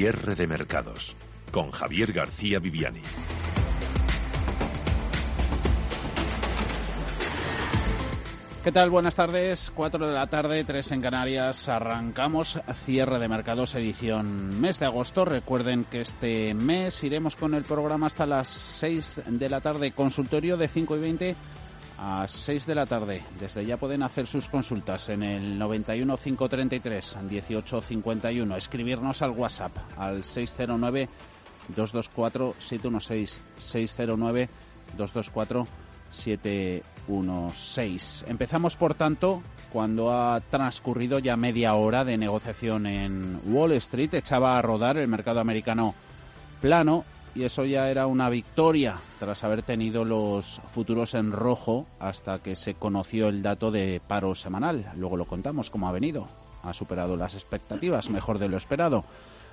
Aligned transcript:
Cierre 0.00 0.34
de 0.34 0.46
mercados 0.46 1.14
con 1.52 1.72
Javier 1.72 2.14
García 2.14 2.58
Viviani. 2.58 3.02
¿Qué 8.64 8.72
tal? 8.72 8.88
Buenas 8.88 9.14
tardes. 9.14 9.70
4 9.74 10.06
de 10.06 10.14
la 10.14 10.26
tarde, 10.26 10.64
3 10.64 10.92
en 10.92 11.02
Canarias. 11.02 11.68
Arrancamos 11.68 12.58
cierre 12.86 13.18
de 13.18 13.28
mercados 13.28 13.74
edición 13.74 14.58
mes 14.58 14.78
de 14.78 14.86
agosto. 14.86 15.26
Recuerden 15.26 15.84
que 15.84 16.00
este 16.00 16.54
mes 16.54 17.04
iremos 17.04 17.36
con 17.36 17.52
el 17.52 17.64
programa 17.64 18.06
hasta 18.06 18.24
las 18.24 18.48
6 18.48 19.20
de 19.26 19.48
la 19.50 19.60
tarde. 19.60 19.92
Consultorio 19.92 20.56
de 20.56 20.68
5 20.68 20.96
y 20.96 20.98
20 20.98 21.36
a 22.00 22.26
6 22.26 22.66
de 22.66 22.74
la 22.74 22.86
tarde. 22.86 23.22
Desde 23.38 23.64
ya 23.66 23.76
pueden 23.76 24.02
hacer 24.02 24.26
sus 24.26 24.48
consultas 24.48 25.10
en 25.10 25.22
el 25.22 25.58
91 25.58 26.16
533 26.16 27.18
1851. 27.28 28.56
Escribirnos 28.56 29.20
al 29.20 29.32
WhatsApp 29.32 29.76
al 29.98 30.24
609 30.24 31.10
224 31.68 32.54
716 32.58 33.42
609 33.58 34.48
224 34.96 35.66
716. 36.08 38.24
Empezamos, 38.28 38.76
por 38.76 38.94
tanto, 38.94 39.42
cuando 39.70 40.10
ha 40.10 40.40
transcurrido 40.40 41.18
ya 41.18 41.36
media 41.36 41.74
hora 41.74 42.02
de 42.04 42.16
negociación 42.16 42.86
en 42.86 43.42
Wall 43.44 43.72
Street. 43.72 44.14
Echaba 44.14 44.56
a 44.58 44.62
rodar 44.62 44.96
el 44.96 45.06
mercado 45.06 45.40
americano 45.40 45.94
plano 46.62 47.04
y 47.34 47.44
eso 47.44 47.64
ya 47.64 47.90
era 47.90 48.06
una 48.06 48.28
victoria 48.28 48.96
tras 49.18 49.44
haber 49.44 49.62
tenido 49.62 50.04
los 50.04 50.60
futuros 50.66 51.14
en 51.14 51.32
rojo 51.32 51.86
hasta 51.98 52.40
que 52.40 52.56
se 52.56 52.74
conoció 52.74 53.28
el 53.28 53.42
dato 53.42 53.70
de 53.70 54.00
paro 54.06 54.34
semanal. 54.34 54.92
Luego 54.96 55.16
lo 55.16 55.26
contamos 55.26 55.70
cómo 55.70 55.88
ha 55.88 55.92
venido. 55.92 56.26
Ha 56.62 56.72
superado 56.72 57.16
las 57.16 57.34
expectativas, 57.34 58.10
mejor 58.10 58.38
de 58.38 58.48
lo 58.48 58.56
esperado. 58.56 59.04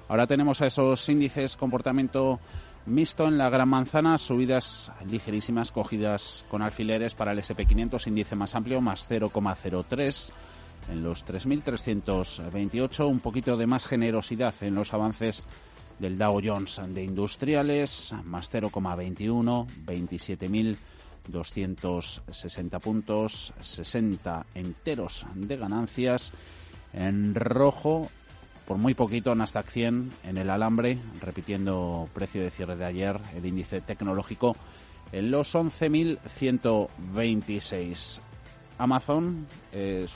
Ahora 0.10 0.28
tenemos 0.28 0.62
a 0.62 0.68
esos 0.68 1.08
índices 1.10 1.56
comportamiento 1.56 2.40
Mixto 2.86 3.28
en 3.28 3.38
la 3.38 3.50
Gran 3.50 3.68
Manzana, 3.68 4.18
subidas 4.18 4.92
ligerísimas 5.06 5.74
cogidas 5.74 6.46
con 6.50 6.62
alfileres 6.62 7.16
para 7.16 7.34
el 7.34 7.40
SP500, 7.40 8.08
índice 8.08 8.36
más 8.36 8.56
amplio, 8.56 8.80
más 8.80 9.10
0,03 9.10 10.32
en 10.90 11.04
los 11.04 11.26
3.328, 11.26 13.08
un 13.08 13.20
poquito 13.20 13.58
de 13.58 13.68
más 13.68 13.86
generosidad 13.86 14.56
en 14.62 14.76
los 14.76 14.94
avances 14.94 15.44
del 16.00 16.18
Dow 16.18 16.42
Jones 16.44 16.82
de 16.90 17.04
industriales, 17.04 18.16
más 18.24 18.52
0,21, 18.52 19.68
27.260 19.86 22.80
puntos, 22.80 23.54
60 23.62 24.48
enteros 24.56 25.28
de 25.36 25.58
ganancias. 25.58 26.32
En 26.94 27.36
rojo, 27.36 28.10
por 28.66 28.78
muy 28.78 28.94
poquito 28.94 29.36
Nasdaq 29.36 29.70
100 29.70 30.12
en 30.24 30.38
el 30.38 30.50
alambre, 30.50 30.98
repitiendo 31.22 32.08
precio 32.14 32.42
de 32.42 32.52
cierre 32.52 32.76
de 32.76 32.86
ayer, 32.86 33.20
el 33.36 33.46
índice 33.46 33.82
tecnológico 33.82 34.56
en 35.12 35.32
los 35.32 35.56
11.126. 35.56 38.22
Amazon 38.80 39.48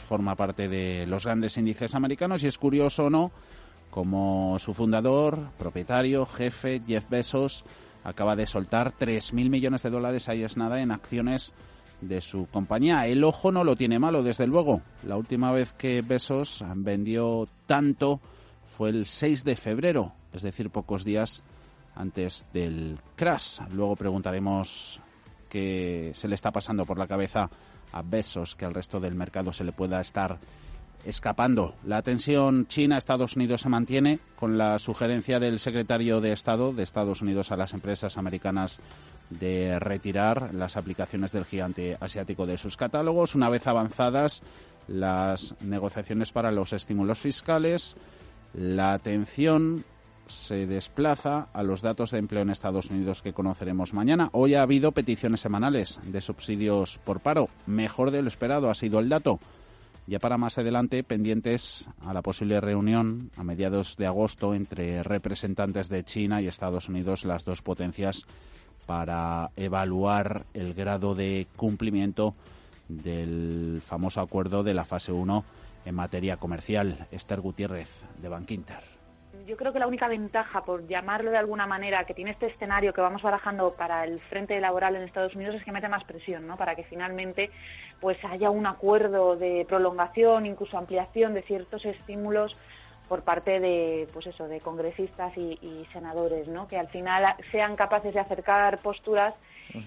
forma 0.07 0.35
parte 0.35 0.67
de 0.67 1.07
los 1.07 1.25
grandes 1.25 1.57
índices 1.57 1.95
americanos 1.95 2.43
y 2.43 2.47
es 2.47 2.59
curioso, 2.59 3.09
¿no? 3.09 3.31
Como 3.91 4.57
su 4.59 4.73
fundador, 4.73 5.51
propietario, 5.59 6.25
jefe, 6.25 6.81
Jeff 6.87 7.09
Bezos, 7.09 7.65
acaba 8.03 8.35
de 8.35 8.47
soltar 8.47 8.93
3.000 8.97 9.49
millones 9.49 9.83
de 9.83 9.89
dólares, 9.89 10.29
ahí 10.29 10.43
es 10.43 10.57
nada, 10.57 10.81
en 10.81 10.91
acciones 10.91 11.53
de 11.99 12.21
su 12.21 12.47
compañía. 12.47 13.05
El 13.07 13.23
ojo 13.23 13.51
no 13.51 13.63
lo 13.63 13.75
tiene 13.75 13.99
malo, 13.99 14.23
desde 14.23 14.47
luego. 14.47 14.81
La 15.03 15.17
última 15.17 15.51
vez 15.51 15.73
que 15.73 16.01
Bezos 16.01 16.63
vendió 16.75 17.47
tanto 17.67 18.19
fue 18.65 18.89
el 18.89 19.05
6 19.05 19.43
de 19.43 19.55
febrero, 19.55 20.13
es 20.33 20.41
decir, 20.41 20.69
pocos 20.69 21.03
días 21.03 21.43
antes 21.95 22.47
del 22.53 22.97
crash. 23.15 23.59
Luego 23.71 23.95
preguntaremos 23.95 25.01
qué 25.49 26.11
se 26.13 26.27
le 26.27 26.35
está 26.35 26.51
pasando 26.51 26.85
por 26.85 26.97
la 26.97 27.07
cabeza 27.07 27.49
a 27.91 28.01
Besos 28.01 28.55
que 28.55 28.65
al 28.65 28.73
resto 28.73 28.99
del 28.99 29.15
mercado 29.15 29.51
se 29.51 29.65
le 29.65 29.73
pueda 29.73 29.99
estar 29.99 30.39
escapando. 31.05 31.75
La 31.85 32.01
tensión 32.01 32.67
China-Estados 32.67 33.35
Unidos 33.35 33.61
se 33.61 33.69
mantiene 33.69 34.19
con 34.35 34.57
la 34.57 34.79
sugerencia 34.79 35.39
del 35.39 35.59
secretario 35.59 36.21
de 36.21 36.31
Estado 36.31 36.73
de 36.73 36.83
Estados 36.83 37.21
Unidos 37.21 37.51
a 37.51 37.57
las 37.57 37.73
empresas 37.73 38.17
americanas 38.17 38.79
de 39.29 39.79
retirar 39.79 40.53
las 40.53 40.77
aplicaciones 40.77 41.31
del 41.31 41.45
gigante 41.45 41.97
asiático 41.99 42.45
de 42.45 42.57
sus 42.57 42.77
catálogos. 42.77 43.35
Una 43.35 43.49
vez 43.49 43.65
avanzadas 43.67 44.43
las 44.87 45.55
negociaciones 45.61 46.31
para 46.31 46.51
los 46.51 46.73
estímulos 46.73 47.19
fiscales, 47.19 47.95
la 48.53 48.93
atención 48.93 49.85
se 50.27 50.65
desplaza 50.65 51.49
a 51.53 51.63
los 51.63 51.81
datos 51.81 52.11
de 52.11 52.19
empleo 52.19 52.41
en 52.41 52.49
Estados 52.49 52.89
Unidos 52.89 53.21
que 53.21 53.33
conoceremos 53.33 53.93
mañana. 53.93 54.29
Hoy 54.31 54.55
ha 54.55 54.61
habido 54.61 54.91
peticiones 54.91 55.41
semanales 55.41 55.99
de 56.03 56.21
subsidios 56.21 56.99
por 57.03 57.19
paro. 57.19 57.49
Mejor 57.67 58.11
de 58.11 58.21
lo 58.21 58.27
esperado 58.27 58.69
ha 58.69 58.75
sido 58.75 58.99
el 58.99 59.09
dato. 59.09 59.39
Ya 60.11 60.19
para 60.19 60.37
más 60.37 60.57
adelante, 60.57 61.05
pendientes 61.05 61.87
a 62.01 62.13
la 62.13 62.21
posible 62.21 62.59
reunión 62.59 63.31
a 63.37 63.45
mediados 63.45 63.95
de 63.95 64.07
agosto 64.07 64.53
entre 64.53 65.03
representantes 65.03 65.87
de 65.87 66.03
China 66.03 66.41
y 66.41 66.47
Estados 66.47 66.89
Unidos, 66.89 67.23
las 67.23 67.45
dos 67.45 67.61
potencias, 67.61 68.25
para 68.85 69.51
evaluar 69.55 70.45
el 70.53 70.73
grado 70.73 71.15
de 71.15 71.47
cumplimiento 71.55 72.35
del 72.89 73.81
famoso 73.85 74.19
acuerdo 74.19 74.63
de 74.63 74.73
la 74.73 74.83
fase 74.83 75.13
1 75.13 75.45
en 75.85 75.95
materia 75.95 76.35
comercial. 76.35 77.07
Esther 77.09 77.39
Gutiérrez, 77.39 78.03
de 78.21 78.27
Bankinter. 78.27 79.00
Yo 79.45 79.57
creo 79.57 79.73
que 79.73 79.79
la 79.79 79.87
única 79.87 80.07
ventaja, 80.07 80.63
por 80.63 80.87
llamarlo 80.87 81.31
de 81.31 81.37
alguna 81.37 81.65
manera, 81.65 82.03
que 82.05 82.13
tiene 82.13 82.31
este 82.31 82.47
escenario 82.47 82.93
que 82.93 83.01
vamos 83.01 83.21
barajando 83.21 83.73
para 83.73 84.03
el 84.03 84.19
frente 84.19 84.59
laboral 84.59 84.95
en 84.95 85.03
Estados 85.03 85.35
Unidos 85.35 85.55
es 85.55 85.63
que 85.63 85.71
mete 85.71 85.87
más 85.87 86.03
presión, 86.03 86.47
¿no? 86.47 86.57
Para 86.57 86.75
que 86.75 86.83
finalmente 86.83 87.49
pues 87.99 88.17
haya 88.25 88.49
un 88.49 88.65
acuerdo 88.65 89.35
de 89.35 89.65
prolongación, 89.67 90.45
incluso 90.45 90.77
ampliación 90.77 91.33
de 91.33 91.41
ciertos 91.43 91.85
estímulos 91.85 92.57
por 93.07 93.23
parte 93.23 93.59
de 93.59 94.07
pues 94.13 94.27
eso 94.27 94.47
de 94.47 94.59
congresistas 94.59 95.35
y, 95.37 95.57
y 95.61 95.87
senadores, 95.91 96.47
¿no? 96.47 96.67
Que 96.67 96.77
al 96.77 96.89
final 96.89 97.35
sean 97.51 97.75
capaces 97.75 98.13
de 98.13 98.19
acercar 98.19 98.79
posturas 98.79 99.33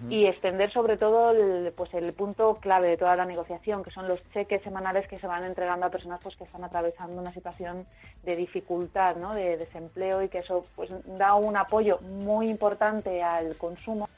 y 0.09 0.27
extender 0.27 0.71
sobre 0.71 0.97
todo 0.97 1.31
el, 1.31 1.73
pues 1.73 1.93
el 1.95 2.13
punto 2.13 2.59
clave 2.61 2.89
de 2.89 2.97
toda 2.97 3.17
la 3.17 3.25
negociación, 3.25 3.83
que 3.83 3.91
son 3.91 4.09
los 4.09 4.23
cheques 4.33 4.63
semanales 4.63 5.07
que 5.09 5.19
se 5.19 5.27
van 5.27 5.45
entregando 5.45 5.87
a 5.87 5.91
personas 5.91 6.21
pues 6.23 6.37
que 6.37 6.45
están 6.45 6.65
atravesando 6.65 7.21
una 7.21 7.33
situación 7.33 7.87
de 8.25 8.37
dificultad, 8.37 9.17
¿no? 9.17 9.35
de 9.35 9.57
desempleo 9.57 10.23
y 10.23 10.29
que 10.29 10.39
eso 10.39 10.67
pues 10.75 10.91
da 11.19 11.35
un 11.35 11.57
apoyo 11.57 12.01
muy 12.01 12.49
importante 12.49 13.23
al 13.23 13.57
consumo. 13.57 14.09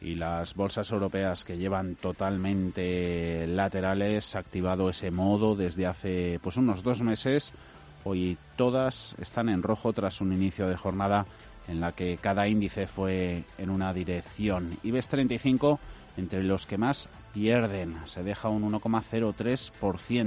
Y 0.00 0.14
las 0.14 0.54
bolsas 0.54 0.90
europeas 0.90 1.44
que 1.44 1.58
llevan 1.58 1.94
totalmente 1.94 3.46
laterales 3.46 4.34
activado 4.34 4.88
ese 4.88 5.10
modo 5.10 5.54
desde 5.54 5.86
hace 5.86 6.40
pues 6.42 6.56
unos 6.56 6.82
dos 6.82 7.02
meses. 7.02 7.52
Hoy 8.04 8.38
todas 8.56 9.14
están 9.20 9.50
en 9.50 9.62
rojo 9.62 9.92
tras 9.92 10.22
un 10.22 10.32
inicio 10.32 10.68
de 10.68 10.76
jornada 10.76 11.26
en 11.70 11.80
la 11.80 11.92
que 11.92 12.18
cada 12.18 12.48
índice 12.48 12.86
fue 12.86 13.44
en 13.56 13.70
una 13.70 13.94
dirección. 13.94 14.76
IBEX 14.82 15.08
35 15.08 15.80
entre 16.16 16.42
los 16.42 16.66
que 16.66 16.78
más 16.78 17.08
pierden. 17.32 17.96
Se 18.04 18.24
deja 18.24 18.48
un 18.48 18.68
1,03%, 18.70 19.70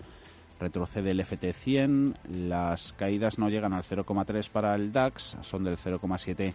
Retrocede 0.58 1.12
el 1.12 1.20
FT100. 1.20 2.16
Las 2.48 2.94
caídas 2.94 3.38
no 3.38 3.50
llegan 3.50 3.74
al 3.74 3.84
0,3 3.84 4.50
para 4.50 4.74
el 4.76 4.94
DAX, 4.94 5.36
son 5.42 5.66
del 5.66 5.78
0,7 5.78 6.54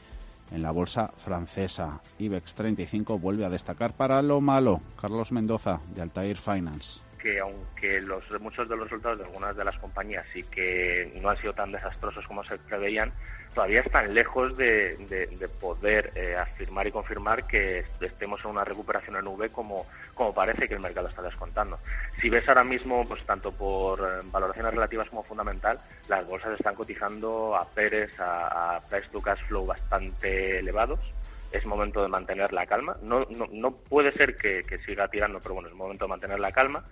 en 0.51 0.63
la 0.63 0.71
bolsa 0.71 1.13
francesa. 1.17 2.01
IBEX 2.19 2.55
35 2.55 3.19
vuelve 3.19 3.45
a 3.45 3.51
destacar 3.51 3.95
para 3.95 4.23
lo 4.23 4.41
malo. 4.41 4.81
Carlos 5.01 5.33
Mendoza, 5.33 5.81
de 5.95 6.03
Altair 6.03 6.37
Finance 6.37 7.01
que 7.23 7.39
aunque 7.39 8.01
los, 8.01 8.25
muchos 8.41 8.69
de 8.69 8.77
los 8.77 8.85
resultados 8.85 9.19
de 9.19 9.25
algunas 9.25 9.57
de 9.57 9.65
las 9.65 9.79
compañías 9.79 10.27
sí 10.33 10.43
que 10.45 11.13
no 11.21 11.31
han 11.31 11.37
sido 11.37 11.53
tan 11.53 11.73
desastrosos 11.73 12.27
como 12.27 12.43
se 12.45 12.59
preveían, 12.59 13.13
todavía 13.55 13.81
están 13.81 14.15
lejos 14.15 14.57
de, 14.57 14.97
poder 15.61 16.13
eh, 16.15 16.37
afirmar 16.37 16.87
y 16.87 16.93
confirmar 16.93 17.47
que 17.47 17.85
estemos 18.01 18.41
en 18.45 18.51
una 18.51 18.65
recuperación 18.65 19.17
en 19.17 19.27
V 19.27 19.51
como, 19.51 19.87
como 20.15 20.33
parece 20.33 20.69
que 20.69 20.75
el 20.75 20.81
mercado 20.81 21.09
está 21.09 21.23
descontando. 21.23 21.79
Si 22.21 22.31
ves 22.31 22.49
ahora 22.49 22.65
mismo, 22.65 23.07
pues 23.07 23.23
tanto 23.25 23.53
por 23.53 24.01
eh, 24.01 24.21
valoraciones 24.25 24.73
relativas 24.73 25.09
como 25.09 25.23
fundamental, 25.23 25.81
las 26.09 26.27
bolsas 26.27 26.59
están 26.59 26.75
cotizando 26.75 27.57
a 27.57 27.67
Pérez, 27.69 28.13
a, 28.19 28.81
price 28.89 29.09
to 29.11 29.21
cash 29.21 29.43
flow 29.47 29.67
bastante 29.67 30.59
elevados 30.59 31.01
es 31.53 31.67
momento 31.67 32.03
de 32.03 32.09
mantener 32.09 32.53
la 32.53 32.67
calma. 32.67 32.97
No, 33.03 33.27
no, 33.31 33.47
no 33.51 33.73
puede 33.73 34.13
ser 34.13 34.37
que, 34.37 34.65
que, 34.65 34.79
siga 34.79 35.09
tirando, 35.09 35.41
pero 35.41 35.55
bueno, 35.55 35.69
es 35.69 35.75
momento 35.75 36.05
de 36.05 36.11
mantener 36.11 36.41
la 36.41 36.53
calma 36.53 36.85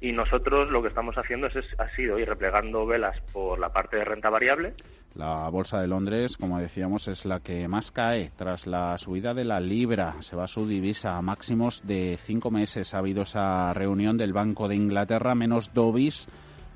y 0.00 0.12
nosotros 0.12 0.70
lo 0.70 0.82
que 0.82 0.88
estamos 0.88 1.16
haciendo 1.16 1.46
es, 1.46 1.56
ha 1.78 1.88
sido 1.96 2.18
ir 2.18 2.28
replegando 2.28 2.84
velas 2.84 3.20
por 3.32 3.58
la 3.58 3.72
parte 3.72 3.96
de 3.96 4.04
renta 4.04 4.28
variable. 4.28 4.74
La 5.14 5.48
bolsa 5.48 5.80
de 5.80 5.86
Londres, 5.86 6.36
como 6.36 6.58
decíamos, 6.58 7.08
es 7.08 7.24
la 7.24 7.40
que 7.40 7.68
más 7.68 7.90
cae 7.90 8.32
tras 8.36 8.66
la 8.66 8.98
subida 8.98 9.32
de 9.32 9.44
la 9.44 9.60
libra. 9.60 10.16
Se 10.20 10.36
va 10.36 10.48
su 10.48 10.66
divisa 10.66 11.16
a 11.16 11.22
máximos 11.22 11.86
de 11.86 12.18
cinco 12.20 12.50
meses. 12.50 12.92
Ha 12.92 12.98
habido 12.98 13.22
esa 13.22 13.72
reunión 13.72 14.18
del 14.18 14.32
Banco 14.32 14.68
de 14.68 14.74
Inglaterra, 14.74 15.34
menos 15.34 15.72
Dobis 15.72 16.28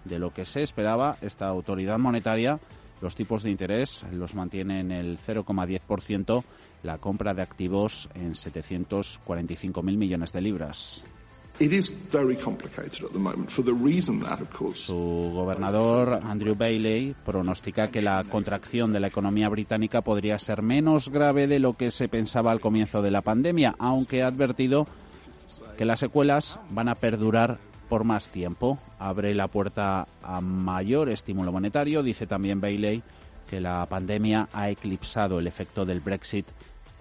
de 0.04 0.18
lo 0.18 0.32
que 0.32 0.44
se 0.44 0.62
esperaba. 0.62 1.16
Esta 1.20 1.48
autoridad 1.48 1.98
monetaria, 1.98 2.60
los 3.02 3.16
tipos 3.16 3.42
de 3.42 3.50
interés 3.50 4.06
los 4.12 4.34
mantiene 4.34 4.80
en 4.80 4.92
el 4.92 5.18
0,10%, 5.18 6.44
la 6.82 6.98
compra 6.98 7.34
de 7.34 7.42
activos 7.42 8.08
en 8.14 8.32
745.000 8.34 9.82
millones 9.96 10.32
de 10.32 10.40
libras. 10.40 11.04
Su 14.76 15.32
gobernador, 15.34 16.20
Andrew 16.22 16.54
Bailey, 16.54 17.16
pronostica 17.24 17.90
que 17.90 18.00
la 18.00 18.22
contracción 18.24 18.92
de 18.92 19.00
la 19.00 19.08
economía 19.08 19.48
británica 19.48 20.02
podría 20.02 20.38
ser 20.38 20.62
menos 20.62 21.10
grave 21.10 21.48
de 21.48 21.58
lo 21.58 21.72
que 21.72 21.90
se 21.90 22.08
pensaba 22.08 22.52
al 22.52 22.60
comienzo 22.60 23.02
de 23.02 23.10
la 23.10 23.22
pandemia, 23.22 23.74
aunque 23.80 24.22
ha 24.22 24.28
advertido 24.28 24.86
que 25.76 25.84
las 25.84 25.98
secuelas 25.98 26.60
van 26.70 26.88
a 26.88 26.94
perdurar 26.94 27.58
por 27.88 28.04
más 28.04 28.28
tiempo. 28.28 28.78
Abre 29.00 29.34
la 29.34 29.48
puerta 29.48 30.06
a 30.22 30.40
mayor 30.40 31.08
estímulo 31.08 31.50
monetario. 31.50 32.04
Dice 32.04 32.28
también 32.28 32.60
Bailey 32.60 33.02
que 33.48 33.60
la 33.60 33.84
pandemia 33.86 34.48
ha 34.52 34.70
eclipsado 34.70 35.40
el 35.40 35.46
efecto 35.46 35.84
del 35.84 36.00
Brexit 36.00 36.46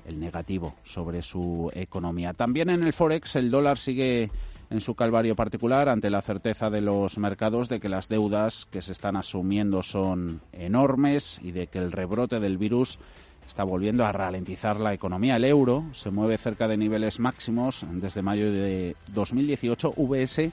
el 0.08 0.20
negativo 0.20 0.74
sobre 0.84 1.22
su 1.22 1.70
economía. 1.76 2.34
También 2.34 2.70
en 2.70 2.84
el 2.84 2.94
Forex 2.94 3.36
el 3.36 3.52
dólar 3.52 3.78
sigue 3.78 4.32
en 4.70 4.82
su 4.82 4.96
calvario 4.96 5.36
particular 5.36 5.90
ante 5.90 6.10
la 6.10 6.22
certeza 6.22 6.70
de 6.70 6.82
los 6.82 7.18
mercados 7.18 7.70
de 7.70 7.80
que 7.80 7.90
las 7.90 8.10
deudas 8.10 8.66
que 8.66 8.82
se 8.82 8.92
están 8.92 9.16
asumiendo 9.16 9.84
son 9.84 10.42
enormes 10.52 11.40
y 11.44 11.52
de 11.52 11.68
que 11.68 11.80
el 11.80 11.92
rebrote 11.92 12.40
del 12.40 12.58
virus 12.58 13.00
está 13.46 13.64
volviendo 13.64 14.06
a 14.06 14.12
ralentizar 14.12 14.80
la 14.80 14.94
economía. 14.94 15.38
El 15.38 15.46
euro 15.46 15.86
se 15.94 16.12
mueve 16.12 16.38
cerca 16.38 16.68
de 16.68 16.78
niveles 16.78 17.20
máximos 17.20 17.86
desde 17.92 18.22
mayo 18.22 18.52
de 18.52 18.96
2018. 19.14 19.94
VS 19.96 20.52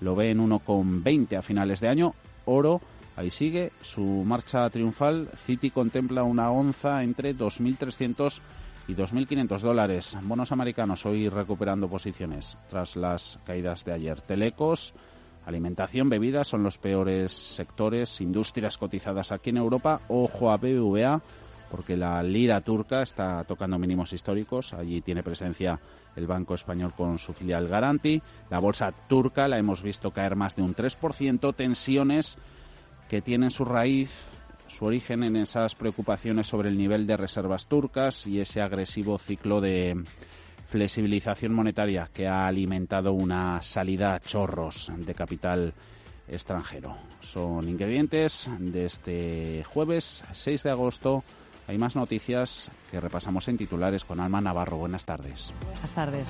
lo 0.00 0.14
ve 0.14 0.30
en 0.30 0.40
1,20 0.40 1.36
a 1.36 1.42
finales 1.42 1.80
de 1.80 1.88
año. 1.88 2.14
Oro 2.46 2.80
ahí 3.16 3.28
sigue 3.28 3.72
su 3.82 4.02
marcha 4.02 4.68
triunfal. 4.70 5.28
Citi 5.44 5.70
contempla 5.70 6.22
una 6.22 6.50
onza 6.50 7.02
entre 7.02 7.36
2.300 7.36 8.40
y 8.88 8.94
2.500 8.94 9.60
dólares. 9.60 10.18
Bonos 10.22 10.52
americanos 10.52 11.06
hoy 11.06 11.28
recuperando 11.28 11.88
posiciones 11.88 12.58
tras 12.68 12.96
las 12.96 13.38
caídas 13.44 13.84
de 13.84 13.92
ayer. 13.92 14.20
Telecos, 14.20 14.94
alimentación, 15.46 16.08
bebidas 16.08 16.48
son 16.48 16.62
los 16.62 16.78
peores 16.78 17.32
sectores, 17.32 18.20
industrias 18.20 18.78
cotizadas 18.78 19.32
aquí 19.32 19.50
en 19.50 19.58
Europa. 19.58 20.00
Ojo 20.08 20.50
a 20.50 20.56
BBVA 20.56 21.20
porque 21.70 21.96
la 21.96 22.22
lira 22.22 22.60
turca 22.60 23.02
está 23.02 23.44
tocando 23.44 23.78
mínimos 23.78 24.12
históricos. 24.12 24.74
Allí 24.74 25.00
tiene 25.00 25.22
presencia 25.22 25.78
el 26.16 26.26
Banco 26.26 26.54
Español 26.54 26.92
con 26.96 27.18
su 27.18 27.32
filial 27.32 27.68
Garanti. 27.68 28.20
La 28.50 28.58
bolsa 28.58 28.92
turca 29.08 29.46
la 29.46 29.58
hemos 29.58 29.82
visto 29.82 30.10
caer 30.10 30.34
más 30.34 30.56
de 30.56 30.62
un 30.62 30.74
3%. 30.74 31.54
Tensiones 31.54 32.36
que 33.08 33.22
tienen 33.22 33.50
su 33.50 33.64
raíz 33.64 34.10
su 34.70 34.84
origen 34.84 35.24
en 35.24 35.36
esas 35.36 35.74
preocupaciones 35.74 36.46
sobre 36.46 36.68
el 36.68 36.78
nivel 36.78 37.06
de 37.06 37.16
reservas 37.16 37.66
turcas 37.66 38.26
y 38.26 38.40
ese 38.40 38.60
agresivo 38.60 39.18
ciclo 39.18 39.60
de 39.60 40.02
flexibilización 40.66 41.52
monetaria 41.52 42.08
que 42.12 42.28
ha 42.28 42.46
alimentado 42.46 43.12
una 43.12 43.60
salida 43.62 44.14
a 44.14 44.20
chorros 44.20 44.92
de 44.96 45.14
capital 45.14 45.74
extranjero. 46.28 46.96
Son 47.20 47.68
ingredientes 47.68 48.48
de 48.58 48.86
este 48.86 49.64
jueves 49.64 50.24
6 50.32 50.62
de 50.62 50.70
agosto. 50.70 51.24
Hay 51.66 51.76
más 51.76 51.96
noticias 51.96 52.70
que 52.90 53.00
repasamos 53.00 53.48
en 53.48 53.56
titulares 53.56 54.04
con 54.04 54.20
Alma 54.20 54.40
Navarro. 54.40 54.76
Buenas 54.76 55.04
tardes. 55.04 55.52
Buenas 55.72 55.92
tardes. 55.92 56.28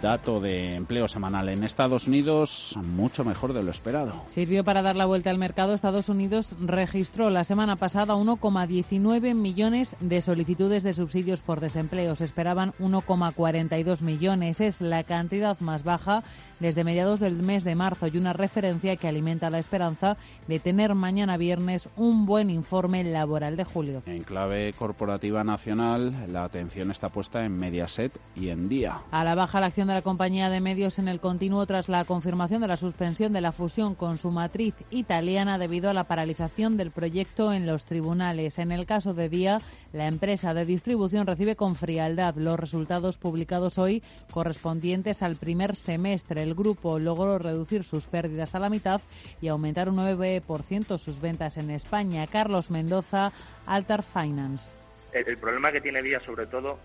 Dato 0.00 0.40
de 0.40 0.74
empleo 0.76 1.08
semanal 1.08 1.48
en 1.48 1.64
Estados 1.64 2.06
Unidos 2.06 2.74
mucho 2.82 3.24
mejor 3.24 3.52
de 3.52 3.62
lo 3.62 3.70
esperado. 3.70 4.12
Sirvió 4.26 4.64
para 4.64 4.82
dar 4.82 4.96
la 4.96 5.06
vuelta 5.06 5.30
al 5.30 5.38
mercado. 5.38 5.74
Estados 5.74 6.08
Unidos 6.08 6.54
registró 6.60 7.30
la 7.30 7.44
semana 7.44 7.76
pasada 7.76 8.14
1,19 8.14 9.34
millones 9.34 9.96
de 10.00 10.22
solicitudes 10.22 10.82
de 10.82 10.94
subsidios 10.94 11.40
por 11.40 11.60
desempleo. 11.60 12.16
Se 12.16 12.24
esperaban 12.24 12.72
1,42 12.80 14.02
millones. 14.02 14.60
Es 14.60 14.80
la 14.80 15.04
cantidad 15.04 15.58
más 15.60 15.84
baja 15.84 16.22
desde 16.60 16.84
mediados 16.84 17.20
del 17.20 17.42
mes 17.42 17.64
de 17.64 17.74
marzo 17.74 18.06
y 18.06 18.16
una 18.16 18.32
referencia 18.32 18.96
que 18.96 19.08
alimenta 19.08 19.50
la 19.50 19.58
esperanza 19.58 20.16
de 20.46 20.60
tener 20.60 20.94
mañana 20.94 21.36
viernes 21.36 21.88
un 21.96 22.26
buen 22.26 22.50
informe 22.50 23.02
laboral 23.02 23.56
de 23.56 23.64
julio. 23.64 24.02
En 24.06 24.22
clave 24.22 24.72
corporativa 24.78 25.42
nacional, 25.42 26.32
la 26.32 26.44
atención 26.44 26.90
está 26.90 27.08
puesta 27.08 27.44
en 27.44 27.58
Mediaset 27.58 28.18
y 28.36 28.48
en 28.50 28.68
Día. 28.68 29.00
A 29.10 29.24
la 29.24 29.34
baja 29.34 29.60
la 29.60 29.66
acción 29.66 29.88
de 29.88 29.94
la 29.94 30.02
compañía 30.02 30.50
de 30.50 30.60
medios 30.60 30.98
en 30.98 31.08
el 31.08 31.20
continuo 31.20 31.66
tras 31.66 31.88
la 31.88 32.04
confirmación 32.04 32.60
de 32.60 32.68
la 32.68 32.76
suspensión 32.76 33.32
de 33.32 33.40
la 33.40 33.52
fusión 33.52 33.94
con 33.94 34.18
su 34.18 34.30
matriz 34.30 34.74
italiana 34.90 35.58
debido 35.58 35.90
a 35.90 35.94
la 35.94 36.04
paralización 36.04 36.76
del 36.76 36.90
proyecto 36.90 37.52
en 37.52 37.66
los 37.66 37.84
tribunales. 37.84 38.58
En 38.58 38.72
el 38.72 38.86
caso 38.86 39.14
de 39.14 39.28
Día, 39.28 39.60
la 39.92 40.06
empresa 40.06 40.54
de 40.54 40.64
distribución 40.64 41.26
recibe 41.26 41.56
con 41.56 41.76
frialdad 41.76 42.34
los 42.36 42.58
resultados 42.58 43.18
publicados 43.18 43.78
hoy 43.78 44.02
correspondientes 44.30 45.22
al 45.22 45.36
primer 45.36 45.76
semestre 45.76 46.42
el 46.42 46.49
grupo 46.54 46.98
logró 46.98 47.38
reducir 47.38 47.84
sus 47.84 48.06
pérdidas 48.06 48.54
a 48.54 48.58
la 48.58 48.70
mitad 48.70 49.00
y 49.40 49.48
aumentar 49.48 49.88
un 49.88 49.96
9% 49.96 50.98
sus 50.98 51.20
ventas 51.20 51.56
en 51.56 51.70
España. 51.70 52.26
Carlos 52.26 52.70
Mendoza, 52.70 53.32
Altar 53.66 54.02
Finance. 54.02 54.76
El, 55.12 55.38
problema 55.38 55.72
que 55.72 55.80
tiene 55.80 56.02
Día, 56.02 56.20
sobre 56.20 56.46
todo, 56.46 56.78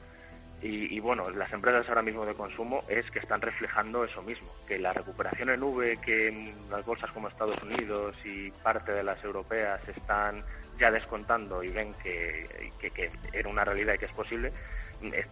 y, 0.62 1.00
bueno, 1.00 1.29
las 1.29 1.53
empresas 1.53 1.88
ahora 1.89 2.01
mismo 2.01 2.25
de 2.25 2.33
consumo 2.33 2.83
es 2.88 3.12
que 3.12 3.19
están 3.19 3.39
reflejando 3.39 4.03
eso 4.03 4.23
mismo, 4.23 4.47
que 4.67 4.79
la 4.79 4.94
recuperación 4.94 5.50
en 5.50 5.62
V 5.62 5.97
que 6.03 6.53
las 6.71 6.83
bolsas 6.83 7.11
como 7.11 7.27
Estados 7.27 7.61
Unidos 7.61 8.15
y 8.25 8.50
parte 8.63 8.91
de 8.91 9.03
las 9.03 9.23
europeas 9.23 9.79
están 9.88 10.44
ya 10.79 10.89
descontando 10.89 11.63
y 11.63 11.69
ven 11.69 11.94
que, 12.01 12.71
que 12.79 13.11
era 13.31 13.47
una 13.47 13.63
realidad 13.63 13.94
y 13.94 13.97
que 14.00 14.06
es 14.06 14.11
posible, 14.11 14.51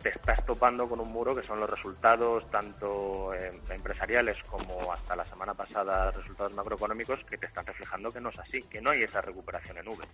te 0.01 0.09
estás 0.09 0.45
topando 0.45 0.87
con 0.87 0.99
un 0.99 1.11
muro 1.11 1.35
que 1.35 1.43
son 1.43 1.59
los 1.59 1.69
resultados 1.69 2.49
tanto 2.51 3.33
eh, 3.33 3.51
empresariales 3.69 4.37
como 4.49 4.91
hasta 4.91 5.15
la 5.15 5.25
semana 5.25 5.53
pasada 5.53 6.11
resultados 6.11 6.53
macroeconómicos 6.53 7.19
que 7.29 7.37
te 7.37 7.47
están 7.47 7.65
reflejando 7.65 8.11
que 8.11 8.21
no 8.21 8.29
es 8.29 8.39
así, 8.39 8.61
que 8.63 8.81
no 8.81 8.91
hay 8.91 9.03
esa 9.03 9.21
recuperación 9.21 9.77
en 9.77 9.87
V. 9.87 10.05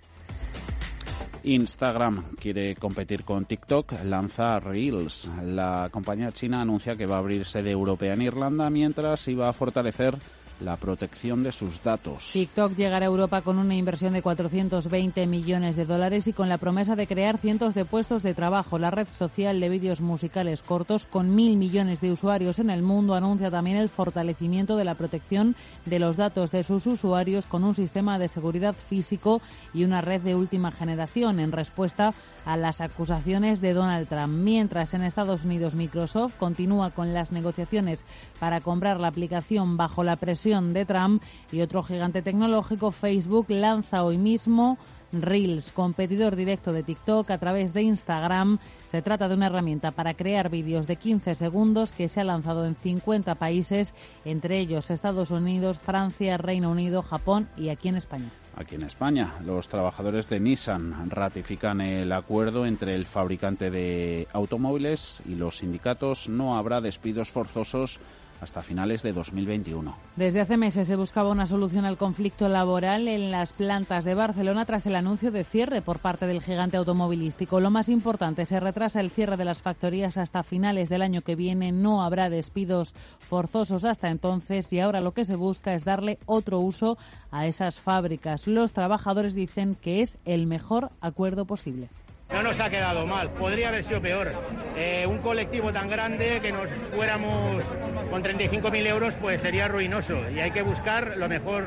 Instagram 1.44 2.36
quiere 2.36 2.76
competir 2.76 3.24
con 3.24 3.46
TikTok, 3.46 4.04
lanza 4.04 4.60
Reels. 4.60 5.30
La 5.42 5.90
compañía 5.92 6.32
china 6.32 6.62
anuncia 6.62 6.96
que 6.96 7.06
va 7.06 7.16
a 7.16 7.20
abrir 7.20 7.46
sede 7.46 7.72
europea 7.72 8.14
en 8.14 8.22
Irlanda 8.22 8.70
mientras 8.70 9.28
iba 9.28 9.48
a 9.48 9.54
fortalecer 9.54 10.16
la 10.60 10.78
protección 10.78 11.44
de 11.44 11.52
sus 11.52 11.82
datos. 11.84 12.30
TikTok 12.34 12.76
llegará 12.76 13.06
a 13.06 13.08
Europa 13.08 13.42
con 13.42 13.58
una 13.58 13.76
inversión 13.76 14.14
de 14.14 14.22
420 14.22 15.28
millones 15.28 15.76
de 15.76 15.86
dólares 15.86 16.28
y 16.28 16.34
con 16.34 16.50
la 16.50 16.58
promesa 16.58 16.96
de 16.96 17.08
crear 17.08 17.38
cientos 17.38 17.74
de 17.74 17.86
puestos 17.86 18.24
de 18.24 18.34
trabajo. 18.34 18.80
La 18.80 18.92
red 18.92 19.08
social 19.08 19.60
de 19.60 19.70
vídeos 19.70 20.02
musicales 20.02 20.62
cortos 20.62 21.06
con 21.06 21.36
mil 21.36 21.58
millones 21.58 22.02
de 22.02 22.12
usuarios 22.12 22.60
en 22.60 22.70
el 22.70 22.82
mundo 22.82 23.16
anuncia 23.16 23.52
también 23.52 23.78
el 23.78 23.90
fortalecimiento 23.90 24.78
de 24.78 24.86
la 24.86 24.96
protección 24.96 25.56
de 25.86 26.00
los 26.00 26.18
datos 26.18 26.52
de 26.52 26.64
sus 26.64 26.86
usuarios 26.88 27.46
con 27.46 27.64
un 27.64 27.76
sistema 27.76 28.20
de 28.20 28.28
seguridad 28.28 28.76
físico 28.76 29.42
y 29.74 29.84
una 29.84 30.02
red 30.02 30.22
de 30.22 30.36
última 30.36 30.72
generación 30.72 31.40
en 31.40 31.52
respuesta 31.52 32.14
a 32.50 32.58
las 32.58 32.82
acusaciones 32.82 33.62
de 33.62 33.74
Donald 33.74 34.08
Trump. 34.08 34.34
Mientras 34.34 34.96
en 34.96 35.04
Estados 35.04 35.46
Unidos 35.46 35.76
Microsoft 35.76 36.34
continúa 36.38 36.90
con 36.90 37.14
las 37.14 37.32
negociaciones 37.32 38.06
para 38.40 38.60
comprar 38.60 39.00
la 39.00 39.08
aplicación 39.08 39.78
bajo 39.78 40.04
la 40.04 40.16
presión 40.16 40.74
de 40.74 40.84
Trump 40.84 41.22
y 41.52 41.62
otro 41.62 41.84
gigante 41.84 42.24
tecnológico, 42.24 42.92
Facebook, 42.92 43.46
lanza 43.50 44.04
hoy 44.04 44.18
mismo 44.18 44.80
Reels, 45.12 45.72
competidor 45.72 46.36
directo 46.36 46.74
de 46.74 46.82
TikTok 46.82 47.30
a 47.30 47.38
través 47.38 47.74
de 47.74 47.84
Instagram. 47.84 48.58
Se 48.88 49.04
trata 49.04 49.30
de 49.30 49.36
una 49.36 49.46
herramienta 49.46 49.92
para 49.92 50.16
crear 50.16 50.50
vídeos 50.50 50.88
de 50.88 50.96
15 50.96 51.36
segundos 51.36 51.92
que 51.92 52.08
se 52.08 52.20
ha 52.20 52.24
lanzado 52.24 52.66
en 52.66 52.76
50 52.76 53.36
países, 53.36 53.94
entre 54.26 54.58
ellos 54.58 54.90
Estados 54.90 55.30
Unidos, 55.30 55.78
Francia, 55.78 56.38
Reino 56.38 56.72
Unido, 56.72 57.04
Japón 57.04 57.48
y 57.56 57.70
aquí 57.70 57.90
en 57.90 57.98
España 57.98 58.30
aquí 58.56 58.76
en 58.76 58.84
España. 58.84 59.36
Los 59.46 59.68
trabajadores 59.70 60.30
de 60.30 60.40
Nissan 60.40 61.10
ratifican 61.10 61.82
el 61.82 62.12
acuerdo 62.12 62.66
entre 62.66 62.96
el 62.96 63.06
fabricante 63.06 63.72
de 63.72 64.28
automóviles 64.34 65.22
y 65.28 65.36
los 65.36 65.58
sindicatos. 65.58 66.30
No 66.30 66.58
habrá 66.58 66.82
despidos 66.82 67.30
forzosos 67.30 68.00
hasta 68.42 68.62
finales 68.62 69.04
de 69.04 69.14
2021. 69.14 69.96
Desde 70.16 70.42
hace 70.42 70.58
meses 70.58 70.88
se 70.88 70.96
buscaba 70.96 71.30
una 71.30 71.46
solución 71.46 71.86
al 71.86 71.98
conflicto 71.98 72.50
laboral 72.50 73.08
en 73.08 73.32
las 73.32 73.54
plantas 73.54 74.06
de 74.06 74.16
Barcelona 74.16 74.66
tras 74.66 74.86
el 74.86 74.96
anuncio 74.96 75.32
de 75.32 75.44
cierre 75.44 75.82
por 75.82 76.00
parte 76.00 76.28
del 76.28 76.42
gigante 76.42 76.78
automovilístico. 76.78 77.60
Lo 77.60 77.70
más 77.70 77.90
importante, 77.90 78.46
se 78.46 78.60
retrasa 78.60 79.02
el 79.02 79.12
cierre 79.12 79.38
de 79.38 79.46
las 79.46 79.62
factorías 79.62 80.18
hasta 80.18 80.44
finales 80.44 80.90
del 80.90 81.02
año 81.02 81.22
que 81.22 81.36
viene. 81.36 81.72
No 81.72 82.04
habrá 82.04 82.30
despidos 82.30 82.94
forzosos 83.20 83.84
hasta 83.84 84.10
entonces 84.10 84.72
y 84.74 84.80
ahora 84.80 85.02
lo 85.02 85.14
que 85.14 85.26
se 85.26 85.36
busca 85.36 85.74
es 85.74 85.84
darle 85.84 86.20
otro 86.26 86.60
uso 86.60 86.98
a 87.32 87.48
esas 87.48 87.80
fábricas. 87.80 88.48
Los 88.48 88.74
trabajadores 88.74 89.36
dicen 89.36 89.76
que 89.76 90.02
es 90.02 90.18
el 90.26 90.48
mejor 90.48 90.92
acuerdo 91.02 91.46
posible. 91.46 91.90
No 92.32 92.44
nos 92.44 92.60
ha 92.60 92.70
quedado 92.70 93.08
mal, 93.08 93.32
podría 93.32 93.70
haber 93.70 93.84
sido 93.84 94.02
peor. 94.02 94.34
Eh, 94.78 95.06
un 95.08 95.18
colectivo 95.18 95.74
tan 95.74 95.90
grande 95.90 96.40
que 96.42 96.52
nos 96.52 96.70
fuéramos 96.96 97.64
con 98.10 98.24
35.000 98.24 98.88
euros 98.88 99.16
pues 99.16 99.42
sería 99.42 99.68
ruinoso 99.68 100.20
y 100.30 100.40
hay 100.40 100.52
que 100.52 100.62
buscar 100.62 101.18
lo 101.18 101.28
mejor 101.28 101.66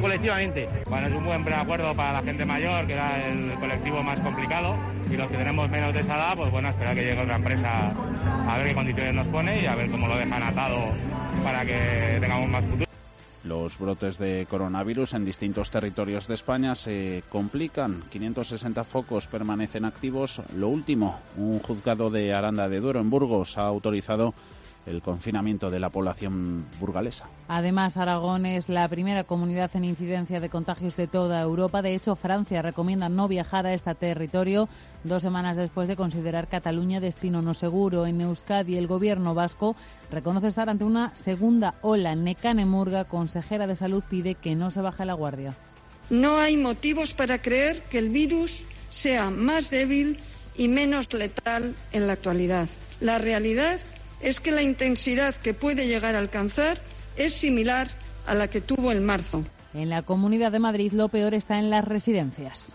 colectivamente. 0.00 0.68
Bueno, 0.88 1.06
es 1.06 1.14
un 1.14 1.24
buen 1.24 1.44
preacuerdo 1.44 1.94
para 1.94 2.14
la 2.14 2.22
gente 2.22 2.44
mayor, 2.44 2.86
que 2.86 2.94
era 2.94 3.24
el 3.28 3.54
colectivo 3.54 4.02
más 4.02 4.20
complicado, 4.20 4.76
y 5.08 5.16
los 5.16 5.30
que 5.30 5.36
tenemos 5.36 5.70
menos 5.70 5.94
de 5.94 6.00
esa 6.00 6.16
edad, 6.16 6.36
pues 6.36 6.50
bueno, 6.50 6.68
esperar 6.68 6.94
que 6.94 7.02
llegue 7.02 7.22
otra 7.22 7.36
empresa 7.36 7.92
a 8.48 8.58
ver 8.58 8.66
qué 8.66 8.74
condiciones 8.74 9.14
nos 9.14 9.28
pone 9.28 9.62
y 9.62 9.66
a 9.66 9.74
ver 9.74 9.90
cómo 9.90 10.08
lo 10.08 10.18
dejan 10.18 10.42
atado 10.42 10.76
para 11.44 11.64
que 11.64 12.18
tengamos 12.20 12.48
más 12.48 12.64
futuro. 12.64 12.89
Los 13.50 13.80
brotes 13.80 14.16
de 14.16 14.46
coronavirus 14.48 15.14
en 15.14 15.24
distintos 15.24 15.70
territorios 15.72 16.28
de 16.28 16.34
España 16.34 16.76
se 16.76 17.24
complican. 17.28 18.04
560 18.08 18.84
focos 18.84 19.26
permanecen 19.26 19.84
activos. 19.84 20.40
Lo 20.54 20.68
último, 20.68 21.18
un 21.36 21.58
juzgado 21.58 22.10
de 22.10 22.32
Aranda 22.32 22.68
de 22.68 22.78
Duero 22.78 23.00
en 23.00 23.10
Burgos 23.10 23.58
ha 23.58 23.66
autorizado 23.66 24.34
el 24.86 25.02
confinamiento 25.02 25.70
de 25.70 25.80
la 25.80 25.90
población 25.90 26.66
burgalesa. 26.80 27.26
Además, 27.48 27.96
Aragón 27.96 28.46
es 28.46 28.68
la 28.68 28.88
primera 28.88 29.24
comunidad 29.24 29.70
en 29.74 29.84
incidencia 29.84 30.40
de 30.40 30.48
contagios 30.48 30.96
de 30.96 31.06
toda 31.06 31.40
Europa. 31.40 31.82
De 31.82 31.94
hecho, 31.94 32.16
Francia 32.16 32.62
recomienda 32.62 33.08
no 33.08 33.28
viajar 33.28 33.66
a 33.66 33.74
este 33.74 33.94
territorio 33.94 34.68
dos 35.04 35.22
semanas 35.22 35.56
después 35.56 35.88
de 35.88 35.96
considerar 35.96 36.48
Cataluña 36.48 37.00
destino 37.00 37.42
no 37.42 37.54
seguro. 37.54 38.06
En 38.06 38.20
Euskadi, 38.20 38.76
el 38.76 38.86
gobierno 38.86 39.34
vasco 39.34 39.76
reconoce 40.10 40.48
estar 40.48 40.68
ante 40.68 40.84
una 40.84 41.14
segunda 41.14 41.74
ola. 41.82 42.14
Necane 42.14 42.64
Murga, 42.64 43.04
consejera 43.04 43.66
de 43.66 43.76
salud, 43.76 44.02
pide 44.08 44.34
que 44.34 44.54
no 44.54 44.70
se 44.70 44.80
baje 44.80 45.04
la 45.04 45.14
guardia. 45.14 45.54
No 46.08 46.38
hay 46.38 46.56
motivos 46.56 47.12
para 47.12 47.40
creer 47.40 47.82
que 47.84 47.98
el 47.98 48.08
virus 48.08 48.64
sea 48.90 49.30
más 49.30 49.70
débil 49.70 50.18
y 50.56 50.68
menos 50.68 51.12
letal 51.14 51.76
en 51.92 52.06
la 52.06 52.14
actualidad. 52.14 52.68
La 53.00 53.18
realidad 53.18 53.74
es 53.74 53.88
que 54.40 54.50
la 54.50 54.62
intensidad 54.62 55.34
que 55.34 55.54
puede 55.54 55.86
llegar 55.86 56.14
a 56.14 56.18
alcanzar 56.18 56.80
es 57.16 57.34
similar 57.34 57.88
a 58.26 58.34
la 58.34 58.48
que 58.48 58.60
tuvo 58.60 58.92
en 58.92 59.04
marzo. 59.04 59.44
En 59.74 59.88
la 59.88 60.02
Comunidad 60.02 60.52
de 60.52 60.58
Madrid 60.58 60.92
lo 60.92 61.08
peor 61.08 61.34
está 61.34 61.58
en 61.58 61.70
las 61.70 61.84
residencias. 61.84 62.74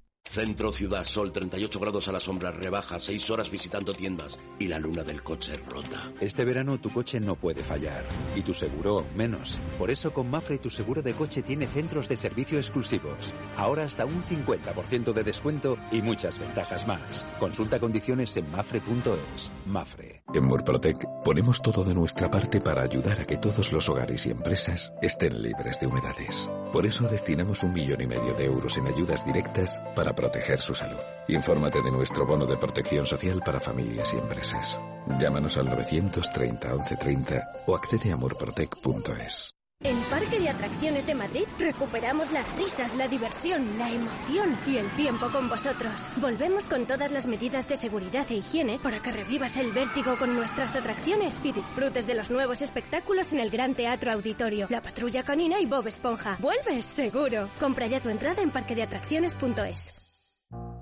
Centro 0.31 0.71
Ciudad 0.71 1.03
Sol, 1.03 1.33
38 1.33 1.77
grados 1.77 2.07
a 2.07 2.13
la 2.13 2.21
sombra, 2.21 2.51
rebaja, 2.51 2.99
6 2.99 3.29
horas 3.31 3.51
visitando 3.51 3.93
tiendas 3.93 4.39
y 4.59 4.67
la 4.67 4.79
luna 4.79 5.03
del 5.03 5.21
coche 5.21 5.51
rota. 5.69 6.13
Este 6.21 6.45
verano 6.45 6.79
tu 6.79 6.89
coche 6.89 7.19
no 7.19 7.35
puede 7.35 7.63
fallar 7.63 8.05
y 8.33 8.41
tu 8.41 8.53
seguro 8.53 9.05
menos. 9.13 9.59
Por 9.77 9.91
eso 9.91 10.13
con 10.13 10.29
Mafre 10.29 10.57
tu 10.57 10.69
seguro 10.69 11.01
de 11.01 11.15
coche 11.15 11.41
tiene 11.41 11.67
centros 11.67 12.07
de 12.07 12.15
servicio 12.15 12.57
exclusivos. 12.57 13.33
Ahora 13.57 13.83
hasta 13.83 14.05
un 14.05 14.23
50% 14.23 15.11
de 15.11 15.23
descuento 15.23 15.77
y 15.91 16.01
muchas 16.01 16.39
ventajas 16.39 16.87
más. 16.87 17.25
Consulta 17.37 17.81
condiciones 17.81 18.37
en 18.37 18.49
mafre.es. 18.49 19.51
Mafre. 19.65 20.23
En 20.33 20.45
Murprotec 20.45 21.05
ponemos 21.25 21.61
todo 21.61 21.83
de 21.83 21.93
nuestra 21.93 22.31
parte 22.31 22.61
para 22.61 22.83
ayudar 22.83 23.19
a 23.19 23.25
que 23.25 23.35
todos 23.35 23.73
los 23.73 23.89
hogares 23.89 24.25
y 24.27 24.29
empresas 24.29 24.93
estén 25.01 25.41
libres 25.41 25.81
de 25.81 25.87
humedades. 25.87 26.49
Por 26.71 26.85
eso 26.85 27.07
destinamos 27.07 27.63
un 27.63 27.73
millón 27.73 28.01
y 28.01 28.07
medio 28.07 28.33
de 28.33 28.45
euros 28.45 28.77
en 28.77 28.87
ayudas 28.87 29.25
directas 29.25 29.81
para 29.95 30.15
proteger 30.15 30.59
su 30.59 30.73
salud. 30.73 31.03
Infórmate 31.27 31.81
de 31.81 31.91
nuestro 31.91 32.25
bono 32.25 32.45
de 32.45 32.57
protección 32.57 33.05
social 33.05 33.41
para 33.45 33.59
familias 33.59 34.13
y 34.13 34.17
empresas. 34.17 34.79
Llámanos 35.19 35.57
al 35.57 35.65
930 35.65 36.69
1130 36.69 37.63
o 37.67 37.75
accede 37.75 38.11
a 38.11 38.17
murprotec.es. 38.17 39.60
En 39.83 39.99
Parque 40.03 40.39
de 40.39 40.49
Atracciones 40.49 41.07
de 41.07 41.15
Madrid 41.15 41.45
recuperamos 41.57 42.31
las 42.31 42.55
risas, 42.55 42.93
la 42.93 43.07
diversión, 43.07 43.79
la 43.79 43.89
emoción 43.89 44.55
y 44.67 44.77
el 44.77 44.87
tiempo 44.91 45.31
con 45.31 45.49
vosotros. 45.49 46.07
Volvemos 46.17 46.67
con 46.67 46.85
todas 46.85 47.11
las 47.11 47.25
medidas 47.25 47.67
de 47.67 47.75
seguridad 47.75 48.27
e 48.29 48.35
higiene 48.35 48.77
para 48.77 49.01
que 49.01 49.11
revivas 49.11 49.57
el 49.57 49.71
vértigo 49.71 50.19
con 50.19 50.35
nuestras 50.35 50.75
atracciones 50.75 51.41
y 51.43 51.51
disfrutes 51.51 52.05
de 52.05 52.13
los 52.13 52.29
nuevos 52.29 52.61
espectáculos 52.61 53.33
en 53.33 53.39
el 53.39 53.49
Gran 53.49 53.73
Teatro 53.73 54.11
Auditorio, 54.11 54.67
La 54.69 54.83
Patrulla 54.83 55.23
Canina 55.23 55.59
y 55.59 55.65
Bob 55.65 55.87
Esponja. 55.87 56.37
¡Vuelves, 56.39 56.85
seguro! 56.85 57.49
Compra 57.59 57.87
ya 57.87 57.99
tu 57.99 58.09
entrada 58.09 58.43
en 58.43 58.51
parquedeatracciones.es. 58.51 60.10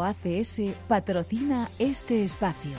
ACS 0.00 0.60
patrocina 0.86 1.68
este 1.80 2.24
espacio. 2.24 2.76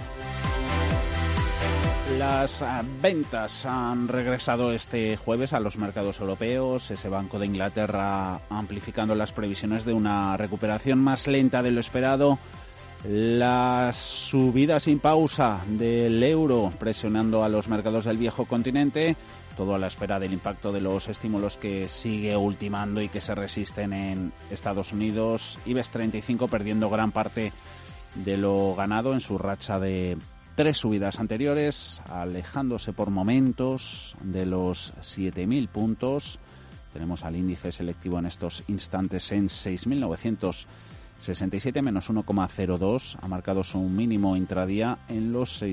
Las 2.18 2.62
ah, 2.62 2.84
ventas 3.02 3.66
han 3.66 4.08
regresado 4.08 4.72
este 4.72 5.18
jueves 5.18 5.54
a 5.54 5.60
los 5.60 5.78
mercados 5.78 6.20
europeos, 6.20 6.92
ese 6.92 7.10
Banco 7.10 7.40
de 7.40 7.48
Inglaterra 7.48 8.42
amplificando 8.50 9.16
las 9.16 9.32
previsiones 9.32 9.84
de 9.84 9.94
una 9.94 10.38
recuperación 10.38 11.00
más 11.00 11.28
lenta 11.28 11.64
de 11.64 11.72
lo 11.72 11.80
esperado, 11.80 12.38
la 13.06 13.92
subida 13.94 14.80
sin 14.80 15.00
pausa 15.00 15.62
del 15.68 16.22
euro 16.24 16.72
presionando 16.80 17.44
a 17.44 17.50
los 17.50 17.68
mercados 17.68 18.06
del 18.06 18.18
viejo 18.18 18.46
continente, 18.46 19.16
todo 19.56 19.76
a 19.76 19.80
la 19.80 19.88
espera 19.88 20.20
del 20.20 20.34
impacto 20.34 20.72
de 20.72 20.82
los 20.82 21.08
estímulos 21.08 21.58
que 21.58 21.88
sigue 21.90 22.36
ultimando 22.36 23.02
y 23.02 23.10
que 23.10 23.22
se 23.22 23.36
resisten 23.36 23.94
en 23.94 24.34
Estados 24.50 24.92
Unidos. 24.92 25.60
IBEX 25.66 25.92
35 25.92 26.48
perdiendo 26.48 26.90
gran 26.90 27.12
parte 27.12 27.54
de 28.16 28.38
lo 28.38 28.74
ganado 28.76 29.14
en 29.14 29.22
su 29.22 29.38
racha 29.38 29.80
de 29.80 30.18
tres 30.56 30.78
subidas 30.78 31.20
anteriores, 31.20 32.02
alejándose 32.10 32.94
por 32.94 33.10
momentos 33.10 34.16
de 34.22 34.46
los 34.46 34.94
7.000 35.02 35.68
puntos. 35.68 36.40
Tenemos 36.94 37.24
al 37.24 37.36
índice 37.36 37.72
selectivo 37.72 38.20
en 38.20 38.28
estos 38.28 38.64
instantes 38.68 39.32
en 39.32 39.48
6.967 39.48 41.82
menos 41.82 42.12
1,02. 42.12 43.18
Ha 43.20 43.28
marcado 43.28 43.64
su 43.64 43.80
mínimo 43.80 44.36
intradía 44.36 45.00
en 45.08 45.32
los 45.32 45.64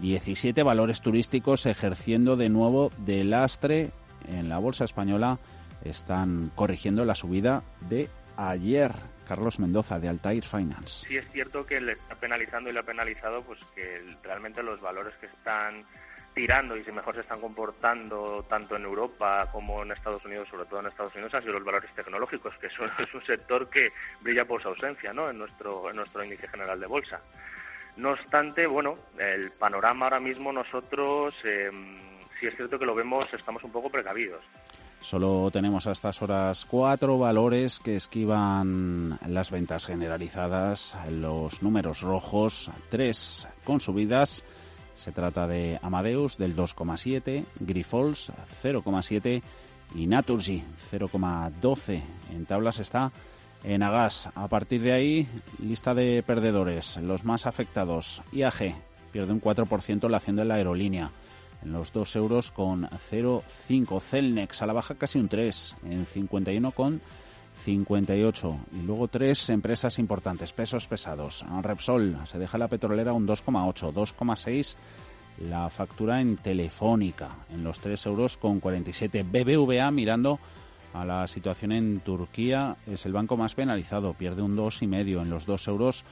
6.917 0.00 0.64
valores 0.64 1.00
turísticos 1.00 1.66
ejerciendo 1.66 2.36
de 2.36 2.48
nuevo 2.48 2.90
de 2.98 3.24
lastre 3.24 3.90
en 4.28 4.48
la 4.48 4.58
bolsa 4.58 4.84
española. 4.84 5.38
Están 5.84 6.50
corrigiendo 6.54 7.04
la 7.04 7.14
subida 7.14 7.62
de 7.88 8.08
ayer. 8.36 8.92
Carlos 9.26 9.58
Mendoza, 9.58 9.98
de 9.98 10.08
Altair 10.08 10.44
Finance. 10.44 11.06
Sí 11.08 11.16
es 11.16 11.26
cierto 11.32 11.64
que 11.64 11.80
le 11.80 11.92
está 11.92 12.14
penalizando 12.14 12.68
y 12.68 12.74
le 12.74 12.80
ha 12.80 12.82
penalizado 12.82 13.42
pues 13.42 13.58
que 13.74 14.02
realmente 14.22 14.62
los 14.62 14.82
valores 14.82 15.14
que 15.18 15.26
están 15.26 15.82
tirando 16.34 16.76
y 16.76 16.84
si 16.84 16.92
mejor 16.92 17.14
se 17.14 17.20
están 17.20 17.40
comportando 17.40 18.44
tanto 18.48 18.76
en 18.76 18.84
Europa 18.84 19.48
como 19.52 19.82
en 19.82 19.92
Estados 19.92 20.24
Unidos, 20.24 20.48
sobre 20.48 20.66
todo 20.66 20.80
en 20.80 20.86
Estados 20.86 21.14
Unidos, 21.14 21.32
han 21.32 21.42
sido 21.42 21.54
los 21.54 21.64
valores 21.64 21.90
tecnológicos, 21.94 22.54
que 22.58 22.68
son, 22.68 22.90
es 22.98 23.14
un 23.14 23.24
sector 23.24 23.70
que 23.70 23.92
brilla 24.20 24.44
por 24.44 24.60
su 24.60 24.68
ausencia 24.68 25.12
¿no? 25.12 25.30
en, 25.30 25.38
nuestro, 25.38 25.88
en 25.88 25.96
nuestro 25.96 26.24
índice 26.24 26.48
general 26.48 26.78
de 26.78 26.86
bolsa. 26.86 27.20
No 27.96 28.10
obstante, 28.10 28.66
bueno, 28.66 28.96
el 29.18 29.52
panorama 29.52 30.06
ahora 30.06 30.20
mismo 30.20 30.52
nosotros, 30.52 31.34
eh, 31.44 31.70
sí 32.40 32.46
es 32.46 32.56
cierto 32.56 32.78
que 32.78 32.86
lo 32.86 32.94
vemos, 32.94 33.32
estamos 33.32 33.62
un 33.62 33.70
poco 33.70 33.88
precavidos. 33.88 34.42
Solo 35.00 35.50
tenemos 35.52 35.86
a 35.86 35.92
estas 35.92 36.22
horas 36.22 36.64
cuatro 36.64 37.18
valores 37.18 37.78
que 37.78 37.94
esquivan 37.94 39.18
las 39.28 39.50
ventas 39.50 39.84
generalizadas, 39.84 40.96
los 41.10 41.62
números 41.62 42.00
rojos, 42.00 42.70
tres 42.88 43.46
con 43.64 43.80
subidas. 43.80 44.44
Se 44.94 45.12
trata 45.12 45.46
de 45.46 45.78
Amadeus 45.82 46.38
del 46.38 46.56
2,7, 46.56 47.44
Grifols 47.60 48.32
0,7 48.62 49.42
y 49.94 50.06
Naturgy 50.06 50.64
0,12. 50.90 52.02
En 52.32 52.46
tablas 52.46 52.78
está 52.78 53.12
Enagas. 53.64 54.28
A 54.34 54.48
partir 54.48 54.82
de 54.82 54.92
ahí, 54.92 55.28
lista 55.58 55.94
de 55.94 56.22
perdedores. 56.22 56.98
Los 56.98 57.24
más 57.24 57.46
afectados, 57.46 58.22
IAG 58.32 58.76
pierde 59.12 59.32
un 59.32 59.40
4% 59.40 60.08
la 60.08 60.18
acción 60.18 60.36
de 60.36 60.44
la 60.44 60.54
aerolínea 60.54 61.10
en 61.64 61.72
los 61.72 61.92
2 61.92 62.16
euros 62.16 62.50
con 62.50 62.88
0,5. 62.88 64.00
Celnex 64.00 64.62
a 64.62 64.66
la 64.66 64.72
baja 64.74 64.96
casi 64.96 65.18
un 65.18 65.28
3 65.28 65.76
en 65.84 66.06
51 66.06 66.70
con 66.72 67.00
58. 67.64 68.58
Y 68.72 68.82
luego 68.82 69.08
tres 69.08 69.48
empresas 69.50 69.98
importantes, 69.98 70.52
pesos 70.52 70.86
pesados. 70.86 71.44
Repsol 71.62 72.18
se 72.26 72.38
deja 72.38 72.58
la 72.58 72.68
petrolera 72.68 73.12
un 73.12 73.26
2,8, 73.26 73.92
2,6 73.92 74.76
la 75.38 75.68
factura 75.68 76.20
en 76.20 76.36
Telefónica 76.36 77.30
en 77.50 77.64
los 77.64 77.80
3 77.80 78.06
euros 78.06 78.36
con 78.36 78.60
47. 78.60 79.22
BBVA 79.24 79.90
mirando 79.90 80.38
a 80.94 81.04
la 81.04 81.26
situación 81.26 81.72
en 81.72 82.00
Turquía 82.00 82.76
es 82.86 83.04
el 83.04 83.12
banco 83.12 83.36
más 83.36 83.54
penalizado, 83.54 84.14
pierde 84.14 84.42
un 84.42 84.56
2,5 84.56 85.20
en 85.20 85.28
los 85.28 85.44
2 85.44 85.68
euros 85.68 86.04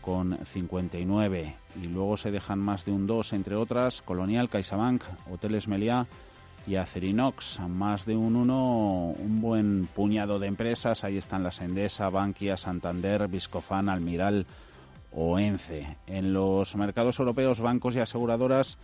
con 0.00 0.38
59 0.44 1.54
y 1.80 1.88
luego 1.88 2.16
se 2.16 2.30
dejan 2.30 2.58
más 2.58 2.86
de 2.86 2.92
un 2.92 3.06
2 3.06 3.34
entre 3.34 3.54
otras 3.54 4.00
Colonial, 4.00 4.48
CaixaBank, 4.48 5.04
Hoteles 5.30 5.68
Meliá 5.68 6.06
y 6.66 6.76
Acerinox, 6.76 7.60
más 7.68 8.06
de 8.06 8.16
un 8.16 8.34
1, 8.34 9.14
un 9.18 9.40
buen 9.40 9.88
puñado 9.94 10.38
de 10.38 10.46
empresas, 10.46 11.04
ahí 11.04 11.18
están 11.18 11.42
las 11.42 11.60
Endesa, 11.60 12.08
Bankia, 12.08 12.56
Santander, 12.56 13.28
Viscofan, 13.28 13.88
Almiral 13.88 14.46
o 15.12 15.38
Ence. 15.38 15.96
En 16.06 16.32
los 16.32 16.76
mercados 16.76 17.18
europeos, 17.18 17.60
bancos 17.60 17.96
y 17.96 18.00
aseguradoras 18.00 18.78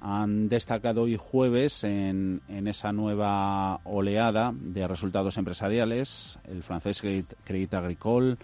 han 0.00 0.48
destacado 0.48 1.02
hoy 1.02 1.16
jueves 1.16 1.84
en, 1.84 2.40
en 2.48 2.66
esa 2.68 2.92
nueva 2.92 3.80
oleada 3.84 4.52
de 4.54 4.88
resultados 4.88 5.36
empresariales. 5.36 6.38
El 6.44 6.62
francés 6.62 7.02
Crédit 7.02 7.74
Agricole, 7.74 8.36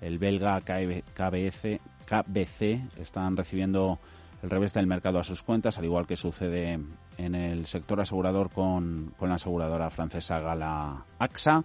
el 0.00 0.18
belga 0.18 0.60
KBC, 0.60 1.80
KBC 2.06 2.98
están 2.98 3.36
recibiendo 3.36 3.98
el 4.42 4.50
revés 4.50 4.72
del 4.72 4.86
mercado 4.86 5.18
a 5.18 5.24
sus 5.24 5.42
cuentas, 5.42 5.78
al 5.78 5.84
igual 5.84 6.06
que 6.06 6.16
sucede 6.16 6.78
en 7.18 7.34
el 7.34 7.66
sector 7.66 8.00
asegurador 8.00 8.50
con, 8.50 9.12
con 9.18 9.28
la 9.28 9.34
aseguradora 9.34 9.90
francesa 9.90 10.40
Gala 10.40 11.04
AXA. 11.18 11.62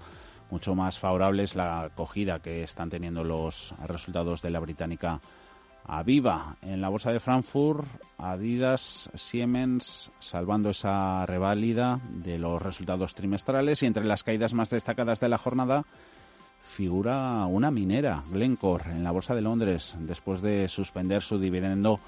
Mucho 0.51 0.75
más 0.75 0.99
favorable 0.99 1.43
es 1.43 1.55
la 1.55 1.84
acogida 1.84 2.39
que 2.39 2.63
están 2.63 2.89
teniendo 2.89 3.23
los 3.23 3.73
resultados 3.88 4.41
de 4.41 4.51
la 4.51 4.60
británica 4.60 5.21
Aviva. 5.87 6.55
En 6.61 6.81
la 6.81 6.89
bolsa 6.89 7.11
de 7.11 7.19
Frankfurt, 7.19 7.85
Adidas, 8.17 9.09
Siemens, 9.13 10.11
salvando 10.19 10.71
esa 10.71 11.25
reválida 11.25 11.99
de 12.09 12.37
los 12.37 12.61
resultados 12.61 13.13
trimestrales 13.13 13.83
y 13.83 13.85
entre 13.85 14.03
las 14.03 14.23
caídas 14.23 14.53
más 14.53 14.69
destacadas 14.69 15.19
de 15.19 15.29
la 15.29 15.37
jornada, 15.37 15.85
figura 16.61 17.45
una 17.45 17.71
minera, 17.71 18.23
Glencore, 18.31 18.91
en 18.91 19.03
la 19.03 19.11
Bolsa 19.11 19.35
de 19.35 19.41
Londres, 19.41 19.95
después 19.99 20.41
de 20.41 20.67
suspender 20.67 21.21
su 21.21 21.39
dividendo 21.39 21.99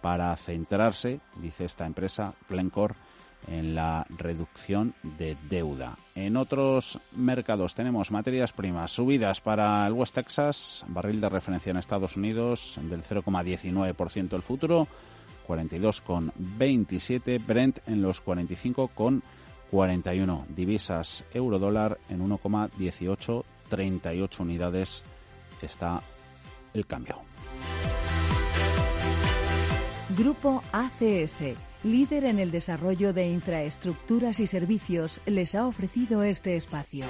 para 0.00 0.36
centrarse, 0.36 1.20
dice 1.40 1.64
esta 1.64 1.86
empresa, 1.86 2.34
Glencore, 2.48 2.94
en 3.48 3.74
la 3.74 4.06
reducción 4.10 4.94
de 5.02 5.36
deuda. 5.48 5.96
En 6.14 6.36
otros 6.36 7.00
mercados 7.12 7.74
tenemos 7.74 8.10
materias 8.10 8.52
primas 8.52 8.90
subidas 8.92 9.40
para 9.40 9.86
el 9.86 9.92
West 9.92 10.14
Texas, 10.14 10.84
barril 10.88 11.20
de 11.20 11.28
referencia 11.28 11.70
en 11.70 11.76
Estados 11.76 12.16
Unidos 12.16 12.80
del 12.82 13.02
0,19% 13.02 14.34
el 14.34 14.42
futuro, 14.42 14.88
42,27 15.46 17.44
Brent 17.44 17.80
en 17.86 18.00
los 18.02 18.24
45,41 18.24 20.46
divisas 20.48 21.24
euro 21.32 21.58
dólar 21.58 21.98
en 22.08 22.26
1,18 22.26 23.44
38 23.68 24.42
unidades 24.42 25.04
está 25.62 26.02
el 26.72 26.86
cambio. 26.86 27.20
Grupo 30.16 30.62
ACS, 30.72 31.42
líder 31.84 32.24
en 32.24 32.38
el 32.38 32.50
desarrollo 32.50 33.12
de 33.12 33.28
infraestructuras 33.28 34.40
y 34.40 34.46
servicios, 34.46 35.20
les 35.26 35.54
ha 35.54 35.66
ofrecido 35.66 36.22
este 36.22 36.56
espacio. 36.56 37.04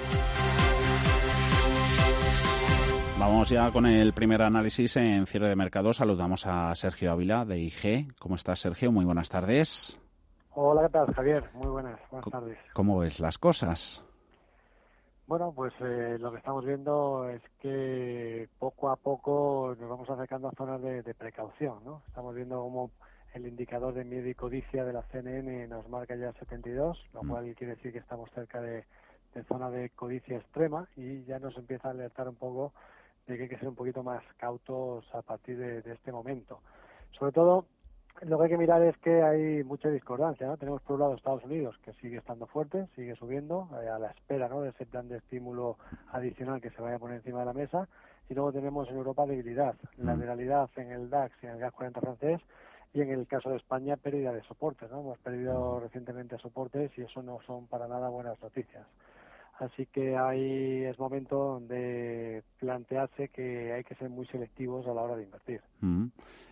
Vamos 3.17 3.49
ya 3.49 3.71
con 3.71 3.85
el 3.85 4.13
primer 4.13 4.41
análisis 4.41 4.97
en 4.97 5.25
cierre 5.25 5.49
de 5.49 5.55
mercado. 5.55 5.93
Saludamos 5.93 6.45
a 6.45 6.75
Sergio 6.75 7.11
Ávila 7.11 7.45
de 7.45 7.59
IG. 7.59 8.13
¿Cómo 8.19 8.35
estás, 8.35 8.59
Sergio? 8.59 8.91
Muy 8.91 9.05
buenas 9.05 9.29
tardes. 9.29 9.97
Hola, 10.53 10.83
¿qué 10.83 10.89
tal, 10.89 11.13
Javier? 11.13 11.49
Muy 11.53 11.67
buenas, 11.67 11.99
buenas 12.11 12.29
tardes. 12.29 12.57
¿Cómo 12.73 12.99
ves 12.99 13.19
las 13.19 13.37
cosas? 13.37 14.03
Bueno, 15.27 15.51
pues 15.55 15.73
eh, 15.81 16.17
lo 16.19 16.31
que 16.31 16.37
estamos 16.37 16.63
viendo 16.65 17.27
es 17.29 17.41
que 17.59 18.47
poco 18.59 18.89
a 18.89 18.95
poco 18.95 19.75
nos 19.79 19.89
vamos 19.89 20.09
acercando 20.09 20.49
a 20.49 20.51
zonas 20.51 20.81
de, 20.81 21.13
precaución, 21.15 21.83
¿no? 21.83 22.03
Estamos 22.07 22.35
viendo 22.35 22.61
como 22.61 22.91
el 23.35 23.47
indicador 23.47 23.93
de 23.93 24.03
miedo 24.03 24.27
y 24.27 24.35
codicia 24.35 24.83
de 24.83 24.93
la 24.93 25.03
CNN 25.03 25.67
nos 25.67 25.87
marca 25.89 26.15
ya 26.15 26.33
72, 26.33 26.97
lo 27.13 27.23
mm. 27.23 27.27
cual 27.27 27.55
quiere 27.55 27.75
decir 27.75 27.91
que 27.91 27.99
estamos 27.99 28.29
cerca 28.31 28.61
de, 28.61 28.85
zona 29.47 29.69
de 29.69 29.89
codicia 29.89 30.37
extrema 30.37 30.87
y 30.95 31.23
ya 31.25 31.39
nos 31.39 31.57
empieza 31.57 31.89
a 31.89 31.91
alertar 31.91 32.29
un 32.29 32.35
poco 32.35 32.73
de 33.27 33.35
que 33.35 33.43
hay 33.43 33.49
que 33.49 33.57
ser 33.57 33.67
un 33.67 33.75
poquito 33.75 34.03
más 34.03 34.23
cautos 34.37 35.05
a 35.13 35.21
partir 35.21 35.57
de 35.57 35.91
este 35.91 36.11
momento. 36.11 36.61
Sobre 37.11 37.31
todo 37.31 37.65
lo 38.21 38.37
que 38.37 38.45
hay 38.45 38.49
que 38.49 38.57
mirar 38.57 38.81
es 38.81 38.97
que 38.99 39.21
hay 39.21 39.63
mucha 39.63 39.89
discordancia, 39.89 40.47
¿no? 40.47 40.57
Tenemos 40.57 40.81
por 40.81 40.95
un 40.95 41.01
lado 41.01 41.15
Estados 41.15 41.43
Unidos, 41.43 41.75
que 41.83 41.93
sigue 41.93 42.17
estando 42.17 42.47
fuerte, 42.47 42.87
sigue 42.95 43.15
subiendo, 43.15 43.69
eh, 43.81 43.89
a 43.89 43.99
la 43.99 44.07
espera, 44.07 44.47
¿no?, 44.47 44.61
de 44.61 44.69
ese 44.69 44.85
plan 44.85 45.09
de 45.09 45.17
estímulo 45.17 45.77
adicional 46.11 46.61
que 46.61 46.69
se 46.69 46.81
vaya 46.81 46.95
a 46.95 46.99
poner 46.99 47.17
encima 47.17 47.39
de 47.39 47.45
la 47.45 47.53
mesa, 47.53 47.89
y 48.29 48.33
luego 48.33 48.53
tenemos 48.53 48.89
en 48.89 48.95
Europa 48.95 49.25
debilidad, 49.25 49.75
la 49.97 50.15
realidad 50.15 50.69
en 50.77 50.91
el 50.91 51.09
DAX 51.09 51.35
y 51.43 51.47
en 51.47 51.53
el 51.53 51.59
GAS 51.59 51.73
40 51.73 51.99
francés, 51.99 52.41
y 52.95 53.01
en 53.01 53.11
el 53.11 53.27
caso 53.27 53.49
de 53.49 53.57
España 53.57 53.97
pérdida 53.97 54.31
de 54.31 54.41
soportes, 54.43 54.89
¿no? 54.89 55.01
Hemos 55.01 55.19
perdido 55.19 55.81
recientemente 55.81 56.37
soportes 56.37 56.91
y 56.97 57.01
eso 57.01 57.21
no 57.21 57.39
son 57.45 57.67
para 57.67 57.87
nada 57.87 58.07
buenas 58.07 58.41
noticias. 58.41 58.87
Así 59.59 59.85
que 59.85 60.15
ahí 60.17 60.83
es 60.83 60.97
momento 60.97 61.59
de 61.61 62.43
plantearse 62.59 63.29
que 63.29 63.73
hay 63.73 63.83
que 63.83 63.95
ser 63.95 64.09
muy 64.09 64.25
selectivos 64.27 64.87
a 64.87 64.93
la 64.93 65.01
hora 65.01 65.15
de 65.17 65.23
invertir. 65.23 65.61
Mm. 65.81 66.05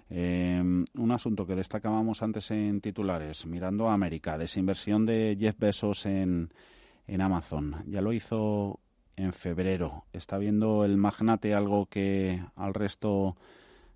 Em, 0.09 0.85
un 0.97 1.11
asunto 1.11 1.45
que 1.45 1.55
destacábamos 1.55 2.21
antes 2.21 2.51
en 2.51 2.81
titulares, 2.81 3.45
mirando 3.45 3.89
a 3.89 3.93
América, 3.93 4.37
desinversión 4.37 5.05
de 5.05 5.37
Jeff 5.39 5.57
Bezos 5.57 6.05
en, 6.05 6.49
en 7.07 7.21
Amazon. 7.21 7.83
Ya 7.87 8.01
lo 8.01 8.11
hizo 8.13 8.79
en 9.15 9.31
febrero. 9.31 10.05
¿Está 10.11 10.37
viendo 10.37 10.83
el 10.83 10.97
magnate 10.97 11.53
algo 11.53 11.85
que 11.85 12.41
al 12.55 12.73
resto 12.73 13.35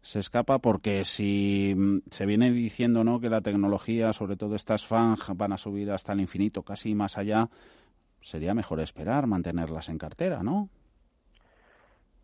se 0.07 0.19
escapa? 0.19 0.59
Porque 0.59 1.03
si 1.03 1.75
mm, 1.75 2.09
se 2.09 2.25
viene 2.25 2.49
diciendo 2.49 3.03
¿no? 3.03 3.19
que 3.19 3.29
la 3.29 3.41
tecnología, 3.41 4.13
sobre 4.13 4.37
todo 4.37 4.55
estas 4.55 4.85
FANG, 4.85 5.35
van 5.35 5.51
a 5.51 5.57
subir 5.57 5.91
hasta 5.91 6.13
el 6.13 6.21
infinito, 6.21 6.63
casi 6.63 6.95
más 6.95 7.17
allá, 7.17 7.49
sería 8.21 8.53
mejor 8.53 8.79
esperar, 8.79 9.27
mantenerlas 9.27 9.89
en 9.89 9.97
cartera, 9.97 10.41
¿no? 10.43 10.69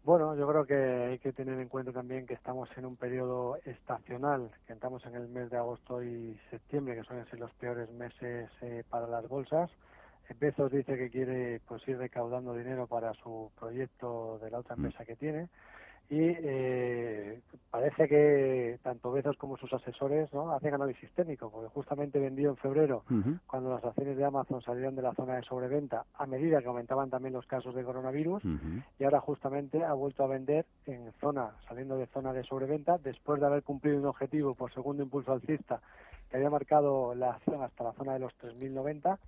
Bueno, 0.06 0.34
yo 0.36 0.48
creo 0.48 0.65
que 0.65 0.76
hay 1.12 1.19
que 1.19 1.34
tener 1.34 1.60
en 1.60 1.67
cuenta 1.67 1.91
también 1.91 2.26
que 2.26 2.34
estamos 2.34 2.69
en 2.78 2.86
un 2.86 2.96
periodo 2.96 3.58
estacional, 3.65 4.50
que 4.65 4.74
estamos 4.74 5.06
en 5.06 5.15
el 5.15 5.28
mes 5.28 5.50
de 5.50 5.58
agosto 5.58 6.02
y 6.02 6.39
septiembre, 6.52 6.96
que 6.96 7.04
suelen 7.04 7.26
ser 7.26 7.39
los 7.39 7.54
peores 7.54 7.89
meses 7.91 8.50
eh, 8.62 8.84
para 8.89 9.08
las 9.08 9.28
bolsas. 9.28 9.69
Bezos 10.39 10.72
dice 10.72 10.98
que 10.98 11.10
quiere 11.10 11.60
pues 11.67 11.86
ir 11.88 11.98
recaudando 11.98 12.54
dinero 12.54 12.88
para 12.88 13.13
su 13.13 13.52
proyecto 13.60 14.39
de 14.41 14.52
la 14.52 14.60
otra 14.60 14.76
mm. 14.78 14.86
empresa 14.86 15.06
que 15.06 15.17
tiene 15.17 15.50
y 16.09 16.19
eh, 16.19 17.41
parece 17.71 18.07
que 18.07 18.79
tanto 18.83 19.11
Bezos 19.11 19.37
como 19.37 19.57
sus 19.57 19.73
asesores 19.73 20.31
¿no? 20.33 20.51
hacen 20.51 20.73
análisis 20.73 21.11
técnico, 21.13 21.49
porque 21.49 21.69
justamente 21.69 22.19
vendió 22.19 22.49
en 22.49 22.57
febrero, 22.57 23.03
cuando 23.47 23.71
las 23.71 23.83
acciones 23.83 24.17
de 24.17 24.25
Amazon 24.25 24.61
salieron 24.61 24.95
de 24.95 25.01
la 25.01 25.13
zona 25.13 25.35
de 25.35 25.43
sobreventa, 25.43 26.05
a 26.15 26.25
medida 26.25 26.61
que 26.61 26.67
aumentaban 26.67 27.09
también 27.09 27.33
los 27.33 27.47
casos 27.47 27.73
de 27.73 27.83
coronavirus, 27.83 28.43
y 28.99 29.03
ahora 29.03 29.21
justamente 29.21 29.83
ha 29.83 29.93
vuelto 29.93 30.23
a 30.23 30.27
vender 30.27 30.65
en 30.85 31.11
zona, 31.19 31.51
saliendo 31.67 31.97
de 31.97 32.07
zona 32.07 32.33
de 32.33 32.43
sobreventa, 32.43 32.97
después 32.97 33.39
de 33.39 33.47
haber 33.47 33.63
cumplido 33.63 33.97
un 33.97 34.05
objetivo 34.05 34.53
por 34.55 34.73
segundo 34.73 35.03
impulso 35.03 35.31
alcista 35.31 35.81
que 36.29 36.37
había 36.37 36.49
marcado 36.49 37.13
la 37.13 37.31
acción 37.31 37.61
hasta 37.61 37.83
la 37.83 37.93
zona 37.93 38.13
de 38.13 38.19
los 38.19 38.33
3.090 38.39 39.19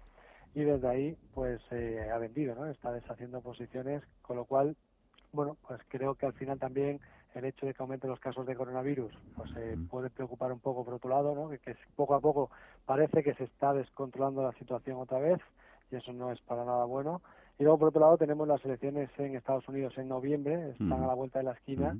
y 0.55 0.63
desde 0.63 0.87
ahí 0.87 1.17
pues 1.33 1.61
eh, 1.71 2.09
ha 2.11 2.17
vendido, 2.17 2.55
¿no? 2.55 2.65
Está 2.65 2.91
deshaciendo 2.91 3.41
posiciones, 3.41 4.01
con 4.21 4.37
lo 4.37 4.45
cual 4.45 4.75
bueno, 5.35 5.57
pues 5.67 5.81
creo 5.89 6.15
que 6.15 6.25
al 6.25 6.33
final 6.33 6.57
también 6.59 6.99
el 7.33 7.45
hecho 7.45 7.65
de 7.65 7.73
que 7.73 7.83
aumenten 7.83 8.09
los 8.09 8.19
casos 8.19 8.45
de 8.45 8.55
coronavirus 8.55 9.11
pues 9.35 9.51
eh, 9.57 9.77
puede 9.89 10.09
preocupar 10.09 10.51
un 10.51 10.59
poco 10.59 10.85
por 10.85 10.93
otro 10.95 11.09
lado, 11.09 11.35
¿no? 11.35 11.49
Que, 11.49 11.75
poco 11.95 12.15
a 12.15 12.21
poco 12.21 12.49
parece 12.85 13.23
que 13.23 13.33
se 13.33 13.43
está 13.43 13.73
descontrolando 13.73 14.41
la 14.41 14.53
situación 14.53 14.97
otra 14.97 15.19
vez 15.19 15.39
y 15.91 15.97
eso 15.97 16.13
no 16.13 16.31
es 16.31 16.39
para 16.41 16.65
nada 16.65 16.85
bueno. 16.85 17.21
Y 17.59 17.63
luego 17.63 17.79
por 17.79 17.89
otro 17.89 18.01
lado 18.01 18.17
tenemos 18.17 18.47
las 18.47 18.63
elecciones 18.65 19.09
en 19.17 19.35
Estados 19.35 19.67
Unidos 19.67 19.97
en 19.97 20.07
noviembre, 20.09 20.71
están 20.71 21.03
a 21.03 21.07
la 21.07 21.13
vuelta 21.13 21.39
de 21.39 21.45
la 21.45 21.53
esquina 21.53 21.97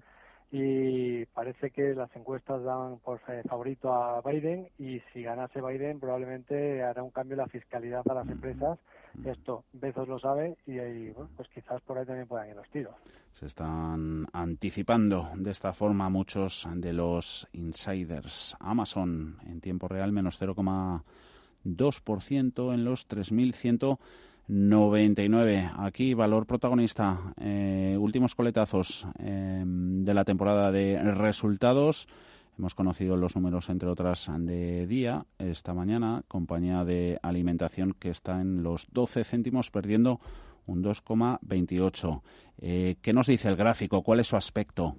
y 0.52 1.26
parece 1.28 1.70
que 1.72 1.96
las 1.96 2.14
encuestas 2.16 2.62
dan 2.64 3.00
por 3.00 3.20
eh, 3.28 3.42
favorito 3.48 3.94
a 3.94 4.22
Biden 4.22 4.70
y 4.78 5.00
si 5.12 5.24
ganase 5.24 5.60
Biden 5.62 6.00
probablemente 6.00 6.84
hará 6.84 7.02
un 7.04 7.12
cambio 7.12 7.34
en 7.34 7.40
la 7.40 7.48
fiscalidad 7.48 8.04
a 8.10 8.14
las 8.14 8.30
empresas. 8.30 8.80
Esto 9.26 9.66
Bezos 9.74 10.08
lo 10.08 10.18
sabe 10.20 10.56
y 10.68 10.78
ahí, 10.80 11.12
pues 11.36 11.50
quizás 11.50 11.82
por 11.82 11.98
ahí 11.98 12.06
también 12.06 12.28
puedan 12.28 12.48
ir 12.50 12.56
los 12.56 12.70
tiros. 12.70 12.94
Se 13.32 13.48
están 13.48 14.28
anticipando 14.34 15.32
de 15.36 15.50
esta 15.52 15.74
forma 15.74 16.10
muchos 16.10 16.68
de 16.76 16.94
los 16.94 17.48
insiders. 17.54 18.56
Amazon 18.60 19.38
en 19.48 19.62
tiempo 19.62 19.88
real 19.88 20.12
menos 20.12 20.40
0,2% 20.42 22.74
en 22.74 22.86
los 22.86 23.08
3.100 23.10 23.98
99. 24.48 25.72
Aquí, 25.78 26.14
valor 26.14 26.46
protagonista. 26.46 27.34
Eh, 27.40 27.98
últimos 28.00 28.36
coletazos 28.36 29.08
em, 29.18 30.04
de 30.04 30.14
la 30.14 30.24
temporada 30.24 30.72
de 30.72 31.00
resultados. 31.14 32.08
Hemos 32.58 32.76
conocido 32.76 33.18
los 33.18 33.36
números, 33.36 33.70
entre 33.70 33.90
otras, 33.90 34.30
de 34.38 34.88
día 34.88 35.26
esta 35.40 35.74
mañana. 35.74 36.24
Compañía 36.28 36.86
de 36.86 37.20
alimentación 37.22 37.94
que 37.94 38.10
está 38.10 38.40
en 38.40 38.64
los 38.64 38.88
12 38.92 39.24
céntimos, 39.26 39.72
perdiendo 39.72 40.20
un 40.66 40.84
2,28. 40.84 42.22
Eh, 42.60 42.96
¿Qué 43.02 43.14
nos 43.14 43.28
dice 43.28 43.50
el 43.50 43.56
gráfico? 43.56 44.04
¿Cuál 44.04 44.22
es 44.22 44.28
su 44.28 44.38
aspecto? 44.38 44.96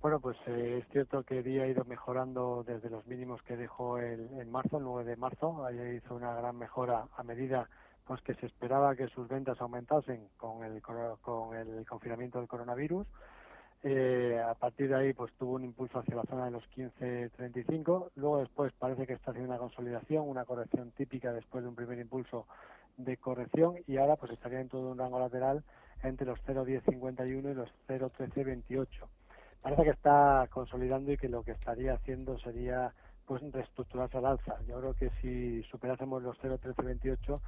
Bueno, 0.00 0.20
pues 0.20 0.36
eh, 0.46 0.78
es 0.80 0.88
cierto 0.92 1.24
que 1.24 1.42
día 1.42 1.64
ha 1.64 1.66
ido 1.66 1.84
mejorando 1.84 2.64
desde 2.66 2.88
los 2.88 3.06
mínimos 3.06 3.42
que 3.42 3.56
dejó 3.56 3.98
el, 3.98 4.28
en 4.38 4.50
marzo, 4.50 4.78
el 4.78 4.84
9 4.84 5.04
de 5.10 5.16
marzo. 5.16 5.66
Ahí 5.66 5.96
hizo 5.96 6.14
una 6.14 6.32
gran 6.34 6.56
mejora 6.56 7.08
a 7.16 7.22
medida 7.24 7.68
pues 8.06 8.22
que 8.22 8.34
se 8.34 8.46
esperaba 8.46 8.94
que 8.94 9.08
sus 9.08 9.28
ventas 9.28 9.60
aumentasen 9.60 10.28
con 10.36 10.64
el, 10.64 10.80
con 10.80 11.56
el 11.56 11.84
confinamiento 11.86 12.38
del 12.38 12.48
coronavirus. 12.48 13.06
Eh, 13.82 14.40
a 14.40 14.54
partir 14.54 14.88
de 14.88 14.96
ahí 14.96 15.12
pues 15.12 15.32
tuvo 15.34 15.54
un 15.54 15.64
impulso 15.64 15.98
hacia 15.98 16.16
la 16.16 16.22
zona 16.24 16.46
de 16.46 16.52
los 16.52 16.64
15.35. 16.70 18.10
Luego 18.14 18.38
después 18.38 18.72
parece 18.78 19.06
que 19.06 19.12
está 19.12 19.32
haciendo 19.32 19.50
una 19.50 19.58
consolidación, 19.58 20.28
una 20.28 20.44
corrección 20.44 20.92
típica 20.92 21.32
después 21.32 21.62
de 21.62 21.68
un 21.68 21.76
primer 21.76 21.98
impulso 21.98 22.46
de 22.96 23.16
corrección 23.16 23.74
y 23.86 23.98
ahora 23.98 24.16
pues 24.16 24.32
estaría 24.32 24.60
en 24.60 24.68
todo 24.68 24.90
un 24.90 24.98
rango 24.98 25.18
lateral 25.18 25.62
entre 26.02 26.26
los 26.26 26.38
0.1051 26.46 27.50
y 27.50 27.54
los 27.54 27.68
0.1328. 27.88 28.88
Parece 29.62 29.82
que 29.82 29.90
está 29.90 30.46
consolidando 30.50 31.12
y 31.12 31.16
que 31.16 31.28
lo 31.28 31.42
que 31.42 31.52
estaría 31.52 31.94
haciendo 31.94 32.38
sería 32.38 32.92
pues 33.26 33.42
reestructurarse 33.52 34.18
al 34.18 34.26
alza. 34.26 34.56
Yo 34.66 34.78
creo 34.78 34.94
que 34.94 35.10
si 35.20 35.62
superásemos 35.64 36.22
los 36.22 36.38
0.1328 36.38 37.40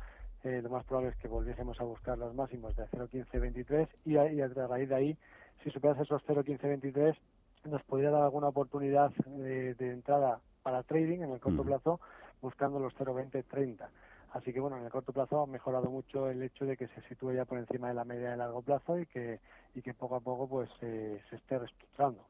eh, 0.44 0.60
lo 0.62 0.70
más 0.70 0.84
probable 0.84 1.10
es 1.10 1.16
que 1.16 1.28
volviésemos 1.28 1.80
a 1.80 1.84
buscar 1.84 2.16
los 2.16 2.34
máximos 2.34 2.76
de 2.76 2.84
0.1523 2.86 3.88
y, 4.04 4.12
y 4.14 4.40
a 4.40 4.66
raíz 4.66 4.88
de 4.88 4.94
ahí, 4.94 5.18
si 5.62 5.70
superase 5.70 6.02
esos 6.02 6.22
0.1523, 6.26 7.16
nos 7.64 7.82
podría 7.84 8.10
dar 8.10 8.22
alguna 8.22 8.48
oportunidad 8.48 9.10
de, 9.26 9.74
entrada 9.80 10.40
para 10.62 10.82
trading 10.82 11.22
en 11.22 11.32
el 11.32 11.40
corto 11.40 11.64
plazo 11.64 12.00
buscando 12.40 12.78
los 12.78 12.94
0.2030. 12.94 13.88
Así 14.32 14.52
que 14.52 14.60
bueno, 14.60 14.76
en 14.76 14.84
el 14.84 14.90
corto 14.90 15.12
plazo 15.12 15.42
ha 15.42 15.46
mejorado 15.46 15.90
mucho 15.90 16.28
el 16.28 16.42
hecho 16.42 16.66
de 16.66 16.76
que 16.76 16.88
se 16.88 17.00
sitúe 17.08 17.32
ya 17.32 17.44
por 17.44 17.58
encima 17.58 17.88
de 17.88 17.94
la 17.94 18.04
media 18.04 18.30
de 18.30 18.36
largo 18.36 18.62
plazo 18.62 18.98
y 18.98 19.06
que 19.06 19.40
y 19.74 19.82
que 19.82 19.94
poco 19.94 20.16
a 20.16 20.20
poco 20.20 20.48
pues 20.48 20.70
eh, 20.82 21.20
se 21.30 21.36
esté 21.36 21.58
reestructurando. 21.58 22.24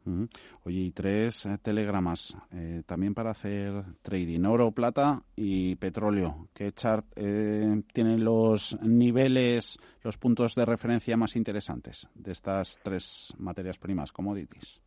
Oye, 0.64 0.80
y 0.80 0.90
tres 0.90 1.46
eh, 1.46 1.58
telegramas 1.62 2.36
eh, 2.52 2.82
también 2.84 3.14
para 3.14 3.30
hacer 3.30 3.84
trading, 4.02 4.44
oro, 4.44 4.70
plata 4.72 5.22
y 5.34 5.76
petróleo. 5.76 6.48
¿Qué 6.52 6.72
chart 6.72 7.06
tienen 7.14 8.24
los 8.24 8.78
niveles, 8.82 9.78
los 10.02 10.18
puntos 10.18 10.54
de 10.54 10.64
referencia 10.64 11.16
más 11.16 11.36
interesantes 11.36 12.08
de 12.14 12.32
estas 12.32 12.78
tres 12.82 13.34
materias 13.38 13.78
primas, 13.78 14.12
commodities? 14.12 14.80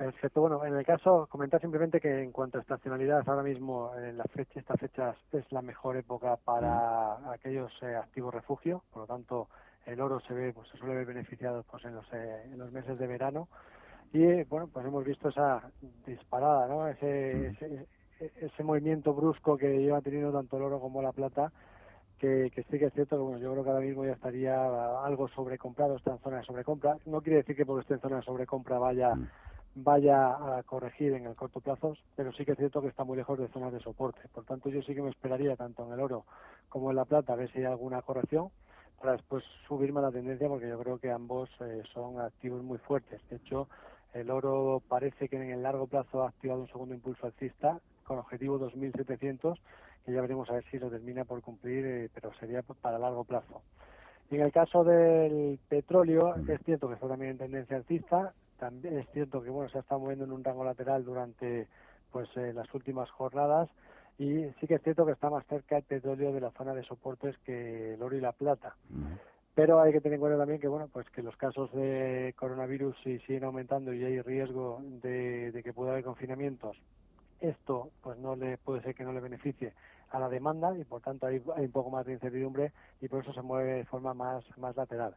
Perfecto. 0.00 0.40
Bueno, 0.40 0.64
en 0.64 0.74
el 0.74 0.86
caso, 0.86 1.26
comentar 1.28 1.60
simplemente 1.60 2.00
que 2.00 2.22
en 2.22 2.32
cuanto 2.32 2.56
a 2.56 2.62
estacionalidad, 2.62 3.22
ahora 3.28 3.42
mismo 3.42 3.94
en 3.98 4.16
la 4.16 4.24
fecha, 4.24 4.58
esta 4.58 4.74
fecha 4.78 5.14
es 5.30 5.52
la 5.52 5.60
mejor 5.60 5.98
época 5.98 6.38
para 6.42 7.30
aquellos 7.30 7.70
activos 7.82 8.32
refugio, 8.32 8.82
por 8.90 9.02
lo 9.02 9.06
tanto, 9.06 9.48
el 9.84 10.00
oro 10.00 10.18
se 10.20 10.32
ve, 10.32 10.54
pues 10.54 10.70
se 10.70 10.78
suele 10.78 10.94
ver 10.94 11.04
beneficiado 11.04 11.64
pues 11.70 11.84
en 11.84 11.96
los, 11.96 12.06
eh, 12.14 12.44
en 12.44 12.58
los 12.58 12.72
meses 12.72 12.98
de 12.98 13.06
verano 13.06 13.48
y 14.10 14.42
bueno, 14.44 14.70
pues 14.72 14.86
hemos 14.86 15.04
visto 15.04 15.28
esa 15.28 15.70
disparada, 16.06 16.66
¿no? 16.66 16.88
Ese, 16.88 17.54
ese, 18.18 18.64
movimiento 18.64 19.12
brusco 19.12 19.58
que 19.58 19.68
lleva 19.68 20.00
teniendo 20.00 20.32
tanto 20.32 20.56
el 20.56 20.62
oro 20.62 20.80
como 20.80 21.02
la 21.02 21.12
plata, 21.12 21.52
que, 22.18 22.50
que 22.54 22.62
sí 22.62 22.78
que 22.78 22.86
es 22.86 22.94
cierto 22.94 23.16
que 23.16 23.22
bueno, 23.22 23.38
yo 23.38 23.52
creo 23.52 23.64
que 23.64 23.70
ahora 23.70 23.84
mismo 23.84 24.06
ya 24.06 24.12
estaría 24.12 24.54
algo 25.04 25.28
sobrecomprado, 25.28 25.96
está 25.96 26.12
en 26.12 26.20
zona 26.20 26.38
de 26.38 26.44
sobrecompra. 26.44 26.96
No 27.04 27.20
quiere 27.20 27.40
decir 27.40 27.54
que 27.54 27.66
porque 27.66 27.82
esté 27.82 27.94
en 27.94 28.00
zona 28.00 28.16
de 28.16 28.22
sobrecompra 28.22 28.78
vaya 28.78 29.12
vaya 29.74 30.58
a 30.58 30.62
corregir 30.64 31.12
en 31.12 31.26
el 31.26 31.34
corto 31.34 31.60
plazo, 31.60 31.96
pero 32.16 32.32
sí 32.32 32.44
que 32.44 32.52
es 32.52 32.58
cierto 32.58 32.80
que 32.80 32.88
está 32.88 33.04
muy 33.04 33.16
lejos 33.16 33.38
de 33.38 33.48
zonas 33.48 33.72
de 33.72 33.80
soporte. 33.80 34.20
Por 34.32 34.44
tanto, 34.44 34.68
yo 34.68 34.82
sí 34.82 34.94
que 34.94 35.02
me 35.02 35.10
esperaría 35.10 35.56
tanto 35.56 35.86
en 35.86 35.92
el 35.92 36.00
oro 36.00 36.24
como 36.68 36.90
en 36.90 36.96
la 36.96 37.04
plata 37.04 37.32
a 37.32 37.36
ver 37.36 37.50
si 37.52 37.58
hay 37.58 37.64
alguna 37.64 38.02
corrección 38.02 38.50
para 39.00 39.12
después 39.12 39.42
subirme 39.66 40.02
la 40.02 40.10
tendencia 40.10 40.48
porque 40.48 40.68
yo 40.68 40.78
creo 40.78 40.98
que 40.98 41.10
ambos 41.10 41.48
eh, 41.60 41.82
son 41.92 42.20
activos 42.20 42.62
muy 42.62 42.78
fuertes. 42.78 43.20
De 43.30 43.36
hecho, 43.36 43.68
el 44.12 44.30
oro 44.30 44.82
parece 44.86 45.28
que 45.28 45.36
en 45.36 45.50
el 45.50 45.62
largo 45.62 45.86
plazo 45.86 46.22
ha 46.22 46.28
activado 46.28 46.60
un 46.60 46.68
segundo 46.68 46.94
impulso 46.94 47.26
alcista 47.26 47.80
con 48.04 48.18
objetivo 48.18 48.58
2.700, 48.58 49.56
que 50.04 50.12
ya 50.12 50.20
veremos 50.20 50.50
a 50.50 50.54
ver 50.54 50.64
si 50.70 50.78
lo 50.78 50.90
termina 50.90 51.24
por 51.24 51.40
cumplir, 51.42 51.86
eh, 51.86 52.10
pero 52.12 52.32
sería 52.34 52.62
para 52.62 52.98
largo 52.98 53.24
plazo. 53.24 53.62
Y 54.30 54.36
en 54.36 54.42
el 54.42 54.52
caso 54.52 54.84
del 54.84 55.58
petróleo, 55.68 56.34
es 56.36 56.60
cierto 56.64 56.88
que 56.88 56.94
está 56.94 57.08
también 57.08 57.32
en 57.32 57.38
tendencia 57.38 57.76
alcista, 57.76 58.32
también 58.60 58.98
es 58.98 59.08
cierto 59.10 59.42
que 59.42 59.50
bueno 59.50 59.70
se 59.70 59.78
ha 59.78 59.80
estado 59.80 60.02
moviendo 60.02 60.26
en 60.26 60.32
un 60.32 60.44
rango 60.44 60.64
lateral 60.64 61.02
durante 61.02 61.66
pues 62.12 62.28
eh, 62.36 62.52
las 62.52 62.72
últimas 62.74 63.10
jornadas 63.10 63.68
y 64.18 64.44
sí 64.60 64.66
que 64.66 64.74
es 64.74 64.82
cierto 64.82 65.06
que 65.06 65.12
está 65.12 65.30
más 65.30 65.46
cerca 65.46 65.78
el 65.78 65.82
petróleo 65.82 66.32
de 66.32 66.42
la 66.42 66.50
zona 66.50 66.74
de 66.74 66.84
soportes 66.84 67.38
que 67.38 67.94
el 67.94 68.02
oro 68.02 68.16
y 68.16 68.20
la 68.20 68.32
plata. 68.32 68.76
Pero 69.54 69.80
hay 69.80 69.92
que 69.92 70.00
tener 70.00 70.16
en 70.16 70.20
cuenta 70.20 70.38
también 70.38 70.60
que 70.60 70.68
bueno, 70.68 70.88
pues 70.92 71.08
que 71.10 71.22
los 71.22 71.36
casos 71.36 71.72
de 71.72 72.34
coronavirus 72.36 72.94
si 73.02 73.18
siguen 73.20 73.44
aumentando 73.44 73.94
y 73.94 74.04
hay 74.04 74.20
riesgo 74.20 74.80
de, 74.82 75.58
que 75.64 75.72
pueda 75.72 75.92
haber 75.92 76.04
confinamientos, 76.04 76.76
esto 77.40 77.90
pues 78.02 78.18
no 78.18 78.36
le 78.36 78.58
puede 78.58 78.82
ser 78.82 78.94
que 78.94 79.04
no 79.04 79.12
le 79.12 79.20
beneficie 79.20 79.72
a 80.10 80.18
la 80.18 80.28
demanda 80.28 80.76
y 80.76 80.84
por 80.84 81.00
tanto 81.00 81.26
hay, 81.26 81.42
hay 81.56 81.64
un 81.64 81.72
poco 81.72 81.90
más 81.90 82.04
de 82.04 82.12
incertidumbre 82.12 82.72
y 83.00 83.08
por 83.08 83.22
eso 83.22 83.32
se 83.32 83.42
mueve 83.42 83.72
de 83.72 83.84
forma 83.86 84.12
más, 84.12 84.44
más 84.58 84.76
lateral. 84.76 85.16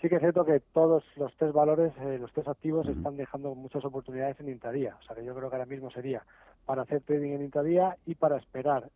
Sí 0.00 0.08
que 0.08 0.14
es 0.14 0.20
cierto 0.20 0.44
que 0.44 0.60
todos 0.72 1.02
los 1.16 1.34
tres 1.36 1.52
valores, 1.52 1.92
eh, 2.00 2.18
los 2.18 2.32
tres 2.32 2.46
activos, 2.46 2.86
están 2.86 3.16
dejando 3.16 3.54
muchas 3.56 3.84
oportunidades 3.84 4.38
en 4.38 4.48
intradía. 4.48 4.96
O 5.00 5.02
sea 5.02 5.16
que 5.16 5.24
yo 5.24 5.34
creo 5.34 5.50
que 5.50 5.56
ahora 5.56 5.66
mismo 5.66 5.90
sería 5.90 6.22
para 6.64 6.82
hacer 6.82 7.02
trading 7.02 7.32
en 7.32 7.42
intradía 7.42 7.96
y 8.06 8.14
para 8.14 8.36
esperar 8.36 8.90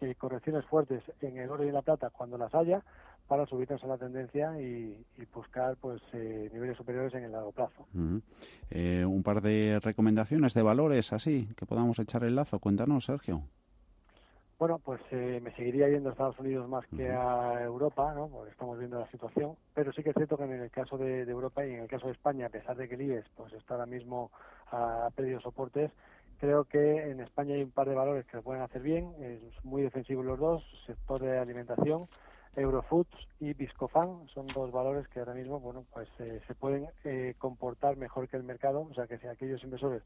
eh, 0.00 0.14
correcciones 0.14 0.64
fuertes 0.66 1.02
en 1.22 1.38
el 1.38 1.50
oro 1.50 1.64
y 1.64 1.68
en 1.68 1.74
la 1.74 1.82
plata 1.82 2.10
cuando 2.10 2.38
las 2.38 2.54
haya 2.54 2.82
para 3.26 3.46
subirnos 3.46 3.82
a 3.82 3.86
la 3.86 3.96
tendencia 3.96 4.60
y, 4.60 5.04
buscar 5.34 5.76
pues 5.80 6.00
eh, 6.12 6.50
niveles 6.52 6.76
superiores 6.76 7.12
en 7.14 7.24
el 7.24 7.32
largo 7.32 7.50
plazo. 7.50 7.86
un 7.92 9.22
par 9.24 9.40
de 9.40 9.80
recomendaciones 9.82 10.54
de 10.54 10.62
valores 10.62 11.12
así 11.12 11.48
que 11.56 11.66
podamos 11.66 11.98
echar 11.98 12.22
el 12.22 12.36
lazo. 12.36 12.60
Cuéntanos, 12.60 13.06
Sergio. 13.06 13.42
Bueno, 14.58 14.78
pues 14.78 15.00
eh, 15.10 15.40
me 15.42 15.54
seguiría 15.56 15.88
yendo 15.88 16.08
a 16.08 16.12
Estados 16.12 16.38
Unidos 16.38 16.68
más 16.68 16.86
que 16.96 17.10
a 17.10 17.60
Europa, 17.62 18.14
¿no? 18.14 18.28
Porque 18.28 18.52
estamos 18.52 18.78
viendo 18.78 19.00
la 19.00 19.10
situación. 19.10 19.56
Pero 19.74 19.92
sí 19.92 20.02
que 20.02 20.10
es 20.10 20.16
cierto 20.16 20.36
que 20.36 20.44
en 20.44 20.52
el 20.52 20.70
caso 20.70 20.96
de, 20.96 21.22
Europa 21.22 21.66
y 21.66 21.72
en 21.72 21.80
el 21.80 21.88
caso 21.88 22.06
de 22.06 22.12
España, 22.12 22.46
a 22.46 22.50
pesar 22.50 22.76
de 22.76 22.88
que 22.88 22.94
el 22.94 23.02
IBEX 23.02 23.28
pues, 23.36 23.52
está 23.52 23.74
ahora 23.74 23.86
mismo 23.86 24.30
a 24.70 25.08
pedido 25.14 25.40
soportes, 25.40 25.90
creo 26.38 26.64
que 26.64 27.10
en 27.10 27.20
España 27.20 27.56
hay 27.56 27.62
un 27.62 27.72
par 27.72 27.88
de 27.88 27.96
valores 27.96 28.26
que 28.26 28.36
lo 28.36 28.42
pueden 28.44 28.62
hacer 28.62 28.82
bien. 28.82 29.12
Es 29.20 29.64
muy 29.64 29.82
defensivos 29.82 30.24
los 30.24 30.38
dos, 30.38 30.62
sector 30.86 31.20
de 31.20 31.36
alimentación, 31.36 32.08
Eurofoods 32.56 33.16
y 33.40 33.52
Viscofan 33.54 34.28
son 34.32 34.46
dos 34.52 34.70
valores 34.70 35.08
que 35.08 35.18
ahora 35.18 35.34
mismo, 35.34 35.58
bueno, 35.58 35.84
pues 35.92 36.08
eh, 36.20 36.40
se 36.46 36.54
pueden 36.54 36.88
eh, 37.04 37.34
comportar 37.38 37.96
mejor 37.96 38.28
que 38.28 38.36
el 38.36 38.44
mercado. 38.44 38.82
O 38.82 38.94
sea, 38.94 39.06
que 39.06 39.18
si 39.18 39.26
aquellos 39.26 39.62
inversores 39.64 40.02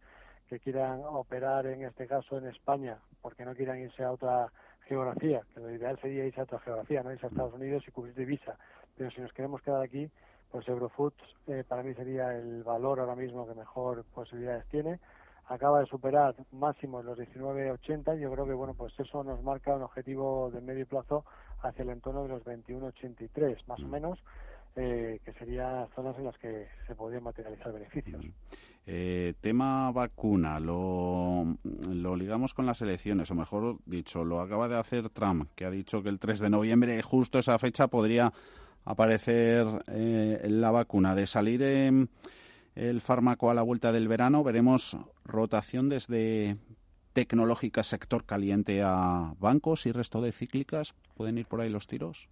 que 0.48 0.58
quieran 0.58 1.02
operar 1.04 1.66
en 1.66 1.82
este 1.82 2.06
caso 2.06 2.38
en 2.38 2.46
España 2.46 2.98
porque 3.20 3.44
no 3.44 3.54
quieran 3.54 3.78
irse 3.78 4.02
a 4.02 4.12
otra 4.12 4.50
geografía, 4.86 5.42
que 5.52 5.60
lo 5.60 5.70
ideal 5.70 5.98
sería 6.00 6.24
irse 6.24 6.40
a 6.40 6.44
otra 6.44 6.58
geografía, 6.60 7.02
no 7.02 7.12
irse 7.12 7.26
a 7.26 7.28
Estados 7.28 7.54
Unidos 7.54 7.84
y 7.86 7.90
cubrir 7.90 8.14
divisa. 8.14 8.58
Pero 8.96 9.10
si 9.10 9.20
nos 9.20 9.32
queremos 9.32 9.60
quedar 9.62 9.82
aquí, 9.82 10.10
pues 10.50 10.66
Eurofoods 10.66 11.22
eh, 11.46 11.64
para 11.68 11.82
mí 11.82 11.94
sería 11.94 12.34
el 12.34 12.62
valor 12.62 13.00
ahora 13.00 13.14
mismo 13.14 13.46
que 13.46 13.54
mejor 13.54 14.04
posibilidades 14.14 14.66
tiene. 14.68 14.98
Acaba 15.46 15.80
de 15.80 15.86
superar 15.86 16.34
máximos 16.52 17.04
los 17.04 17.18
19.80 17.18 18.18
y 18.18 18.20
yo 18.20 18.30
creo 18.32 18.46
que 18.46 18.52
bueno 18.52 18.74
pues 18.74 18.98
eso 18.98 19.24
nos 19.24 19.42
marca 19.42 19.74
un 19.74 19.82
objetivo 19.82 20.50
de 20.50 20.60
medio 20.60 20.86
plazo 20.86 21.24
hacia 21.62 21.82
el 21.82 21.90
entorno 21.90 22.22
de 22.22 22.28
los 22.28 22.44
21.83 22.44 23.66
más 23.66 23.80
o 23.80 23.86
mm. 23.86 23.90
menos 23.90 24.18
eh, 24.76 25.20
que 25.24 25.32
serían 25.34 25.88
zonas 25.94 26.16
en 26.18 26.24
las 26.24 26.38
que 26.38 26.68
se 26.86 26.94
podrían 26.94 27.24
materializar 27.24 27.72
beneficios. 27.72 28.24
Eh, 28.86 29.34
tema 29.40 29.90
vacuna, 29.92 30.58
lo, 30.60 31.56
lo 31.64 32.16
ligamos 32.16 32.54
con 32.54 32.64
las 32.64 32.80
elecciones, 32.80 33.30
o 33.30 33.34
mejor 33.34 33.78
dicho, 33.84 34.24
lo 34.24 34.40
acaba 34.40 34.68
de 34.68 34.78
hacer 34.78 35.10
Trump, 35.10 35.50
que 35.54 35.66
ha 35.66 35.70
dicho 35.70 36.02
que 36.02 36.08
el 36.08 36.18
3 36.18 36.40
de 36.40 36.50
noviembre, 36.50 37.02
justo 37.02 37.38
esa 37.38 37.58
fecha, 37.58 37.88
podría 37.88 38.32
aparecer 38.84 39.66
eh, 39.88 40.46
la 40.48 40.70
vacuna. 40.70 41.14
De 41.14 41.26
salir 41.26 41.62
el 41.62 43.00
fármaco 43.00 43.50
a 43.50 43.54
la 43.54 43.62
vuelta 43.62 43.92
del 43.92 44.08
verano, 44.08 44.42
veremos 44.42 44.96
rotación 45.24 45.88
desde 45.88 46.56
tecnológica 47.12 47.82
sector 47.82 48.24
caliente 48.24 48.80
a 48.82 49.34
bancos 49.40 49.86
y 49.86 49.92
resto 49.92 50.20
de 50.22 50.32
cíclicas. 50.32 50.94
¿Pueden 51.14 51.36
ir 51.36 51.46
por 51.46 51.60
ahí 51.60 51.68
los 51.68 51.88
tiros? 51.88 52.28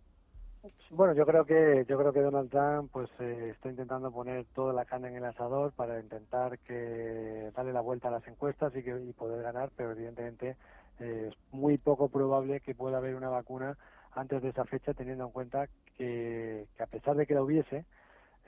Bueno, 0.90 1.14
yo 1.14 1.26
creo 1.26 1.44
que 1.44 1.84
yo 1.88 1.98
creo 1.98 2.12
que 2.12 2.20
Donald 2.20 2.50
Trump 2.50 2.90
pues 2.92 3.10
eh, 3.20 3.50
está 3.54 3.68
intentando 3.68 4.10
poner 4.10 4.46
toda 4.54 4.72
la 4.72 4.84
carne 4.84 5.08
en 5.08 5.16
el 5.16 5.24
asador 5.24 5.72
para 5.72 6.00
intentar 6.00 6.58
que 6.60 7.50
darle 7.54 7.72
la 7.72 7.80
vuelta 7.80 8.08
a 8.08 8.12
las 8.12 8.26
encuestas 8.28 8.74
y 8.76 8.82
que 8.82 8.94
poder 9.16 9.42
ganar, 9.42 9.70
pero 9.76 9.92
evidentemente 9.92 10.56
eh, 11.00 11.30
es 11.30 11.34
muy 11.52 11.78
poco 11.78 12.08
probable 12.08 12.60
que 12.60 12.74
pueda 12.74 12.98
haber 12.98 13.14
una 13.14 13.28
vacuna 13.28 13.76
antes 14.12 14.42
de 14.42 14.48
esa 14.48 14.64
fecha, 14.64 14.94
teniendo 14.94 15.24
en 15.24 15.32
cuenta 15.32 15.66
que, 15.96 16.66
que 16.76 16.82
a 16.82 16.86
pesar 16.86 17.16
de 17.16 17.26
que 17.26 17.34
la 17.34 17.42
hubiese, 17.42 17.84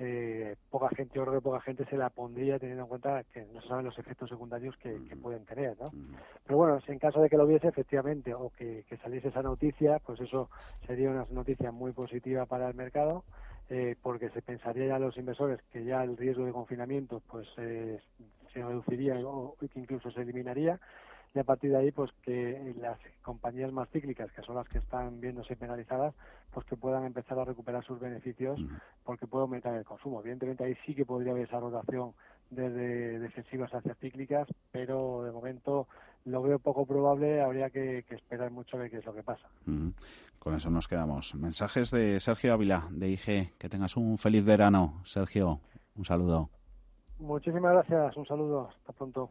eh, 0.00 0.54
poca 0.70 0.88
gente, 0.90 1.14
yo 1.16 1.22
creo 1.22 1.34
que 1.34 1.44
poca 1.44 1.61
gente 1.61 1.84
se 1.87 1.96
la 1.96 2.11
pondría 2.11 2.58
teniendo 2.58 2.84
en 2.84 2.88
cuenta 2.88 3.24
que 3.32 3.44
no 3.46 3.61
se 3.61 3.68
saben 3.68 3.84
los 3.84 3.98
efectos 3.98 4.30
secundarios 4.30 4.76
que, 4.76 4.98
pueden 5.20 5.44
tener, 5.44 5.76
¿no? 5.80 5.90
Pero 6.44 6.56
bueno, 6.56 6.80
si 6.80 6.92
en 6.92 7.00
caso 7.00 7.20
de 7.20 7.28
que 7.28 7.37
lo 7.37 7.44
hubiese 7.44 7.66
efectivamente 7.66 8.32
o 8.32 8.50
que, 8.50 8.84
saliese 9.02 9.28
esa 9.28 9.42
noticia, 9.42 9.98
pues 10.04 10.20
eso 10.20 10.50
sería 10.87 11.11
una 11.11 11.26
noticia 11.30 11.72
muy 11.72 11.92
positiva 11.92 12.46
para 12.46 12.68
el 12.68 12.74
mercado, 12.74 13.24
eh, 13.70 13.96
porque 14.00 14.30
se 14.30 14.40
pensaría 14.40 14.87
ya 14.87 14.98
los 14.98 15.16
inversores 15.16 15.61
que 15.72 15.84
ya 15.84 16.04
el 16.04 16.16
riesgo 16.16 16.44
de 16.44 16.52
confinamiento 16.52 17.20
pues 17.28 17.46
eh, 17.58 17.98
se 18.52 18.62
reduciría 18.62 19.14
o 19.26 19.56
que 19.58 19.80
incluso 19.80 20.11
se 20.11 20.22
eliminaría 20.22 20.78
y 21.34 21.38
a 21.38 21.44
partir 21.44 21.70
de 21.70 21.78
ahí 21.78 21.92
pues 21.92 22.10
que 22.22 22.74
las 22.80 22.98
compañías 23.22 23.72
más 23.72 23.88
cíclicas 23.90 24.30
que 24.32 24.42
son 24.42 24.56
las 24.56 24.68
que 24.68 24.78
están 24.78 25.20
viéndose 25.20 25.56
penalizadas 25.56 26.14
pues 26.52 26.66
que 26.66 26.76
puedan 26.76 27.04
empezar 27.04 27.38
a 27.38 27.44
recuperar 27.44 27.84
sus 27.84 28.00
beneficios 28.00 28.58
porque 29.04 29.26
puede 29.26 29.42
aumentar 29.42 29.74
el 29.74 29.84
consumo. 29.84 30.20
Evidentemente 30.20 30.64
ahí 30.64 30.74
sí 30.86 30.94
que 30.94 31.04
podría 31.04 31.32
haber 31.32 31.46
esa 31.46 31.60
rotación 31.60 32.12
desde 32.50 33.18
defensivas 33.18 33.72
hacia 33.74 33.94
cíclicas 33.96 34.48
pero 34.72 35.22
de 35.24 35.32
momento 35.32 35.86
lo 36.24 36.42
veo 36.42 36.58
poco 36.58 36.86
probable 36.86 37.42
habría 37.42 37.70
que, 37.70 38.04
esperar 38.08 38.50
mucho 38.50 38.76
a 38.76 38.80
ver 38.80 38.90
qué 38.90 38.98
es 38.98 39.04
lo 39.04 39.14
que 39.14 39.22
pasa. 39.22 39.46
Con 40.38 40.54
eso 40.54 40.70
nos 40.70 40.88
quedamos. 40.88 41.34
Mensajes 41.34 41.90
de 41.90 42.20
Sergio 42.20 42.52
Ávila 42.52 42.88
de 42.90 43.08
IG 43.10 43.56
que 43.58 43.68
tengas 43.68 43.96
un 43.96 44.18
feliz 44.18 44.44
verano 44.44 45.00
Sergio. 45.04 45.60
Un 45.96 46.04
saludo. 46.04 46.50
Muchísimas 47.18 47.72
gracias. 47.72 48.16
Un 48.16 48.26
saludo. 48.26 48.68
Hasta 48.68 48.92
pronto 48.92 49.30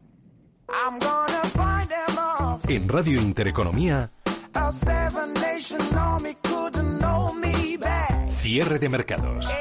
en 2.68 2.88
Radio 2.88 3.20
Intereconomía, 3.20 4.10
cierre 8.28 8.78
de 8.78 8.88
mercados, 8.88 9.52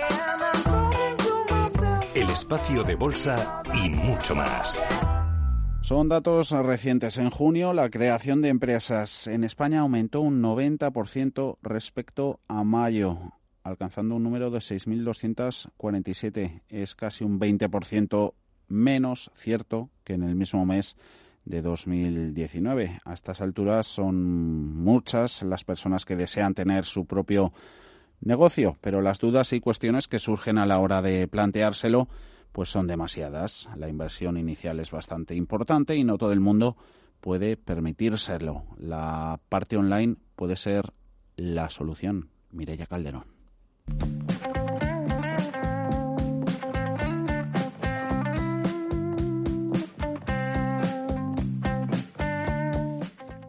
el 2.14 2.30
espacio 2.30 2.84
de 2.84 2.96
bolsa 2.96 3.64
y 3.74 3.90
mucho 3.90 4.36
más. 4.36 4.84
Son 5.82 6.10
datos 6.10 6.52
recientes. 6.52 7.18
En 7.18 7.30
junio, 7.30 7.72
la 7.72 7.90
creación 7.90 8.42
de 8.42 8.50
empresas 8.50 9.28
en 9.28 9.46
España 9.46 9.80
aumentó 9.80 10.20
un 10.20 10.44
90% 10.44 11.58
respecto 11.62 12.42
a 12.50 12.66
mayo, 12.66 13.18
alcanzando 13.64 14.16
un 14.16 14.24
número 14.24 14.52
de 14.52 14.60
6.247. 14.60 16.64
Es 16.68 16.96
casi 16.96 17.24
un 17.24 17.40
20% 17.40 18.34
menos 18.68 19.32
cierto 19.36 19.90
que 20.04 20.14
en 20.14 20.24
el 20.24 20.36
mismo 20.36 20.66
mes 20.66 20.96
de 21.46 21.62
2019. 21.62 23.00
A 23.06 23.14
estas 23.14 23.42
alturas 23.42 23.88
son 23.88 24.76
muchas 24.76 25.42
las 25.44 25.64
personas 25.64 26.06
que 26.06 26.16
desean 26.16 26.54
tener 26.54 26.86
su 26.86 27.06
propio 27.06 27.54
negocio, 28.20 28.78
pero 28.82 29.02
las 29.02 29.20
dudas 29.20 29.54
y 29.54 29.60
cuestiones 29.60 30.08
que 30.08 30.20
surgen 30.20 30.58
a 30.58 30.66
la 30.66 30.80
hora 30.80 31.02
de 31.02 31.28
planteárselo 31.28 32.08
pues 32.52 32.70
son 32.70 32.88
demasiadas. 32.88 33.70
La 33.76 33.88
inversión 33.88 34.38
inicial 34.38 34.80
es 34.80 34.92
bastante 34.92 35.36
importante 35.36 35.96
y 35.96 36.04
no 36.04 36.18
todo 36.18 36.32
el 36.32 36.40
mundo 36.40 36.76
puede 37.22 37.56
permitírselo. 37.56 38.64
La 38.78 39.40
parte 39.50 39.78
online 39.78 40.16
puede 40.36 40.56
ser 40.56 40.92
la 41.36 41.70
solución. 41.70 42.30
Mireya 42.52 42.88
Calderón. 42.88 43.37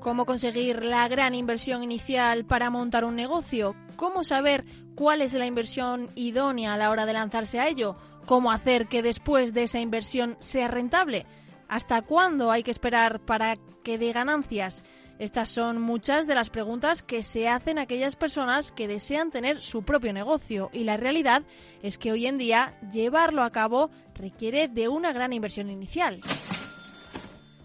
¿Cómo 0.08 0.24
conseguir 0.24 0.86
la 0.86 1.06
gran 1.06 1.34
inversión 1.34 1.82
inicial 1.82 2.46
para 2.46 2.70
montar 2.70 3.04
un 3.04 3.14
negocio? 3.14 3.76
¿Cómo 3.96 4.24
saber 4.24 4.64
cuál 4.94 5.20
es 5.20 5.34
la 5.34 5.44
inversión 5.44 6.10
idónea 6.14 6.72
a 6.72 6.76
la 6.78 6.88
hora 6.88 7.04
de 7.04 7.12
lanzarse 7.12 7.60
a 7.60 7.68
ello? 7.68 7.94
¿Cómo 8.24 8.50
hacer 8.50 8.86
que 8.86 9.02
después 9.02 9.52
de 9.52 9.64
esa 9.64 9.80
inversión 9.80 10.38
sea 10.40 10.66
rentable? 10.66 11.26
¿Hasta 11.68 12.00
cuándo 12.00 12.50
hay 12.50 12.62
que 12.62 12.70
esperar 12.70 13.20
para 13.20 13.56
que 13.84 13.98
dé 13.98 14.14
ganancias? 14.14 14.82
Estas 15.18 15.50
son 15.50 15.78
muchas 15.78 16.26
de 16.26 16.34
las 16.34 16.48
preguntas 16.48 17.02
que 17.02 17.22
se 17.22 17.46
hacen 17.46 17.78
aquellas 17.78 18.16
personas 18.16 18.72
que 18.72 18.88
desean 18.88 19.30
tener 19.30 19.60
su 19.60 19.82
propio 19.82 20.14
negocio 20.14 20.70
y 20.72 20.84
la 20.84 20.96
realidad 20.96 21.42
es 21.82 21.98
que 21.98 22.12
hoy 22.12 22.26
en 22.26 22.38
día 22.38 22.80
llevarlo 22.90 23.42
a 23.42 23.50
cabo 23.50 23.90
requiere 24.14 24.68
de 24.68 24.88
una 24.88 25.12
gran 25.12 25.34
inversión 25.34 25.68
inicial 25.68 26.22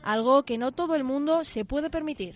algo 0.04 0.44
que 0.44 0.58
no 0.58 0.72
todo 0.72 0.96
el 0.96 1.04
mundo 1.04 1.44
se 1.44 1.66
puede 1.66 1.90
permitir. 1.90 2.36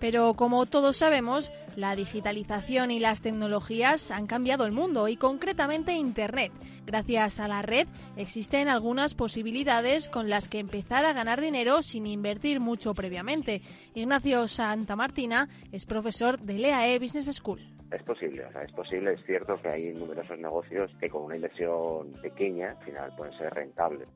Pero 0.00 0.34
como 0.34 0.66
todos 0.66 0.98
sabemos, 0.98 1.50
la 1.74 1.96
digitalización 1.96 2.90
y 2.90 3.00
las 3.00 3.20
tecnologías 3.20 4.10
han 4.10 4.26
cambiado 4.26 4.64
el 4.64 4.72
mundo 4.72 5.08
y 5.08 5.16
concretamente 5.16 5.94
Internet. 5.94 6.52
Gracias 6.86 7.40
a 7.40 7.48
la 7.48 7.62
red 7.62 7.88
existen 8.16 8.68
algunas 8.68 9.14
posibilidades 9.14 10.08
con 10.08 10.30
las 10.30 10.48
que 10.48 10.58
empezar 10.58 11.04
a 11.04 11.12
ganar 11.12 11.40
dinero 11.40 11.82
sin 11.82 12.06
invertir 12.06 12.60
mucho 12.60 12.94
previamente. 12.94 13.62
Ignacio 13.94 14.46
Santa 14.48 14.96
Martina 14.96 15.48
es 15.72 15.86
profesor 15.86 16.38
de 16.40 16.58
LEAE 16.58 16.98
Business 16.98 17.34
School. 17.34 17.75
Es 17.90 18.02
posible, 18.02 18.44
o 18.44 18.52
sea, 18.52 18.62
es 18.62 18.72
posible, 18.72 19.12
es 19.12 19.24
cierto 19.24 19.60
que 19.62 19.68
hay 19.68 19.94
numerosos 19.94 20.38
negocios 20.38 20.90
que 20.98 21.08
con 21.08 21.22
una 21.22 21.36
inversión 21.36 22.12
pequeña 22.20 22.70
al 22.72 22.84
final 22.84 23.14
pueden 23.16 23.38
ser 23.38 23.54
rentables. 23.54 24.08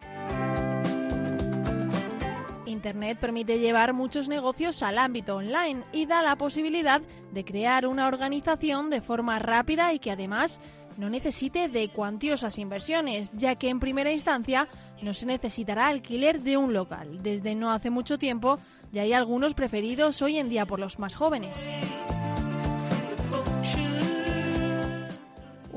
Internet 2.66 3.18
permite 3.18 3.58
llevar 3.58 3.92
muchos 3.92 4.28
negocios 4.28 4.82
al 4.82 4.98
ámbito 4.98 5.36
online 5.36 5.84
y 5.92 6.06
da 6.06 6.22
la 6.22 6.36
posibilidad 6.36 7.00
de 7.32 7.44
crear 7.44 7.86
una 7.86 8.08
organización 8.08 8.90
de 8.90 9.00
forma 9.00 9.38
rápida 9.38 9.92
y 9.92 9.98
que 9.98 10.10
además 10.10 10.60
no 10.96 11.08
necesite 11.08 11.68
de 11.68 11.88
cuantiosas 11.88 12.58
inversiones, 12.58 13.32
ya 13.34 13.54
que 13.56 13.68
en 13.68 13.80
primera 13.80 14.12
instancia 14.12 14.68
no 15.02 15.14
se 15.14 15.26
necesitará 15.26 15.88
alquiler 15.88 16.42
de 16.42 16.56
un 16.56 16.72
local. 16.72 17.22
Desde 17.22 17.54
no 17.54 17.70
hace 17.72 17.90
mucho 17.90 18.18
tiempo 18.18 18.58
ya 18.92 19.02
hay 19.02 19.12
algunos 19.12 19.54
preferidos 19.54 20.20
hoy 20.22 20.38
en 20.38 20.48
día 20.48 20.66
por 20.66 20.80
los 20.80 20.98
más 20.98 21.14
jóvenes. 21.14 21.68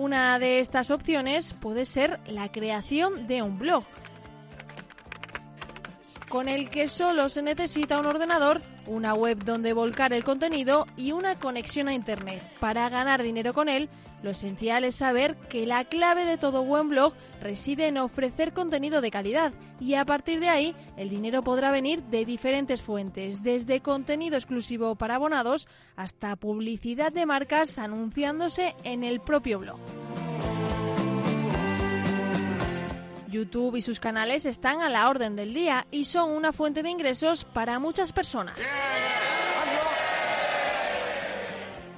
Una 0.04 0.38
de 0.38 0.60
estas 0.60 0.92
opciones 0.92 1.54
puede 1.54 1.86
ser 1.86 2.20
la 2.28 2.52
creación 2.52 3.26
de 3.26 3.42
un 3.42 3.58
blog. 3.58 3.86
con 6.28 6.50
el 6.50 6.70
que 6.70 6.89
solo 6.89 7.30
se 7.30 7.42
necesita 7.42 8.00
un 8.00 8.08
ordenador, 8.08 8.62
una 8.88 9.13
web 9.13 9.43
donde 9.43 9.74
volcar 9.74 10.13
el 10.13 10.24
contenido 10.24 10.86
y 10.98 11.12
una 11.12 11.39
conexión 11.39 11.88
a 11.88 11.93
Internet. 11.93 12.41
Para 12.60 12.89
ganar 12.89 13.24
dinero 13.24 13.54
con 13.54 13.69
él, 13.69 13.89
lo 14.24 14.32
esencial 14.32 14.86
es 14.86 14.96
saber 14.96 15.36
que 15.50 15.65
la 15.65 15.84
clave 15.86 16.26
de 16.26 16.38
todo 16.38 16.63
buen 16.63 16.89
blog 16.89 17.13
reside 17.41 17.88
en 17.88 17.98
ofrecer 17.98 18.54
contenido 18.54 19.02
de 19.02 19.12
calidad 19.12 19.54
y 19.80 19.96
a 19.96 20.06
partir 20.06 20.39
de 20.39 20.50
ahí 20.50 20.76
el 20.96 21.10
dinero 21.10 21.43
podrá 21.43 21.72
venir 21.72 22.02
de 22.04 22.24
diferentes 22.24 22.82
fuentes, 22.82 23.43
desde 23.43 23.82
contenido 23.82 24.38
exclusivo 24.38 24.96
para 24.96 25.15
abonados 25.15 25.67
hasta 25.98 26.36
publicidad 26.38 27.12
de 27.12 27.26
marcas 27.26 27.78
anunciándose 27.78 28.76
en 28.84 29.04
el 29.04 29.19
propio 29.19 29.60
blog. 29.60 29.80
YouTube 33.34 33.76
y 33.76 33.82
sus 33.82 34.00
canales 34.00 34.46
están 34.46 34.82
a 34.82 34.89
la 34.89 35.10
orden 35.10 35.36
del 35.36 35.54
día 35.54 35.88
y 35.91 36.06
son 36.06 36.32
una 36.32 36.54
fuente 36.54 36.84
de 36.84 36.89
ingresos 36.89 37.43
para 37.43 37.80
muchas 37.80 38.13
personas. 38.13 38.56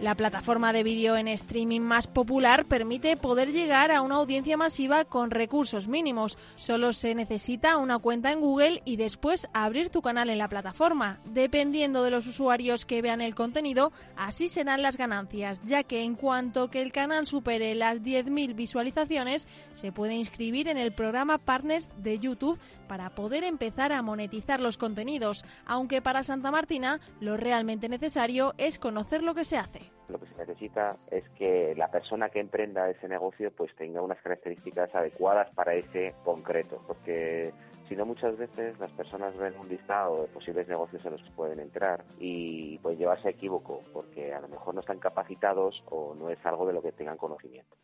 La 0.01 0.13
plataforma 0.13 0.73
de 0.73 0.83
vídeo 0.83 1.15
en 1.15 1.29
streaming 1.29 1.79
más 1.79 2.05
popular 2.07 2.65
permite 2.65 3.15
poder 3.15 3.53
llegar 3.53 3.93
a 3.93 4.01
una 4.01 4.15
audiencia 4.15 4.57
masiva 4.57 5.05
con 5.05 5.31
recursos 5.31 5.87
mínimos. 5.87 6.37
Solo 6.57 6.91
se 6.91 7.15
necesita 7.15 7.77
una 7.77 7.97
cuenta 7.99 8.33
en 8.33 8.41
Google 8.41 8.81
y 8.83 8.97
después 8.97 9.47
abrir 9.53 9.89
tu 9.89 10.01
canal 10.01 10.29
en 10.29 10.37
la 10.37 10.49
plataforma. 10.49 11.21
Dependiendo 11.23 12.03
de 12.03 12.11
los 12.11 12.27
usuarios 12.27 12.83
que 12.83 13.01
vean 13.01 13.21
el 13.21 13.35
contenido, 13.35 13.93
así 14.17 14.49
serán 14.49 14.81
las 14.81 14.97
ganancias, 14.97 15.61
ya 15.63 15.83
que 15.83 16.03
en 16.03 16.15
cuanto 16.15 16.69
que 16.69 16.81
el 16.81 16.91
canal 16.91 17.25
supere 17.25 17.73
las 17.73 17.99
10.000 17.99 18.53
visualizaciones, 18.53 19.47
se 19.71 19.93
puede 19.93 20.15
inscribir 20.15 20.67
en 20.67 20.77
el 20.77 20.91
programa 20.91 21.37
Partners 21.37 21.89
de 21.95 22.19
YouTube 22.19 22.59
para 22.89 23.15
poder 23.15 23.45
empezar 23.45 23.93
a 23.93 24.01
monetizar 24.01 24.59
los 24.59 24.77
contenidos, 24.77 25.45
aunque 25.65 26.01
para 26.01 26.23
Santa 26.23 26.51
Martina 26.51 26.99
lo 27.21 27.37
realmente 27.37 27.87
necesario 27.87 28.53
es 28.57 28.77
conocer 28.77 29.23
lo 29.23 29.33
que 29.33 29.45
se 29.45 29.57
hace. 29.57 29.84
Lo 30.07 30.19
que 30.19 30.27
se 30.27 30.35
necesita 30.35 30.97
es 31.09 31.23
que 31.37 31.73
la 31.75 31.89
persona 31.89 32.29
que 32.29 32.39
emprenda 32.39 32.89
ese 32.89 33.07
negocio 33.07 33.51
pues 33.51 33.75
tenga 33.75 34.01
unas 34.01 34.21
características 34.21 34.93
adecuadas 34.93 35.49
para 35.55 35.73
ese 35.73 36.13
concreto, 36.23 36.81
porque 36.85 37.51
si 37.87 37.95
no 37.95 38.05
muchas 38.05 38.37
veces 38.37 38.79
las 38.79 38.91
personas 38.91 39.35
ven 39.37 39.57
un 39.59 39.67
listado 39.69 40.23
de 40.23 40.27
posibles 40.27 40.67
negocios 40.67 41.05
en 41.05 41.11
los 41.13 41.21
que 41.21 41.31
pueden 41.31 41.59
entrar 41.59 42.03
y 42.19 42.77
pueden 42.79 42.99
llevarse 42.99 43.27
a 43.27 43.31
equívoco 43.31 43.81
porque 43.93 44.33
a 44.33 44.41
lo 44.41 44.47
mejor 44.47 44.73
no 44.73 44.81
están 44.81 44.99
capacitados 44.99 45.83
o 45.89 46.15
no 46.15 46.29
es 46.29 46.43
algo 46.45 46.65
de 46.65 46.73
lo 46.73 46.81
que 46.81 46.91
tengan 46.91 47.17
conocimiento. 47.17 47.75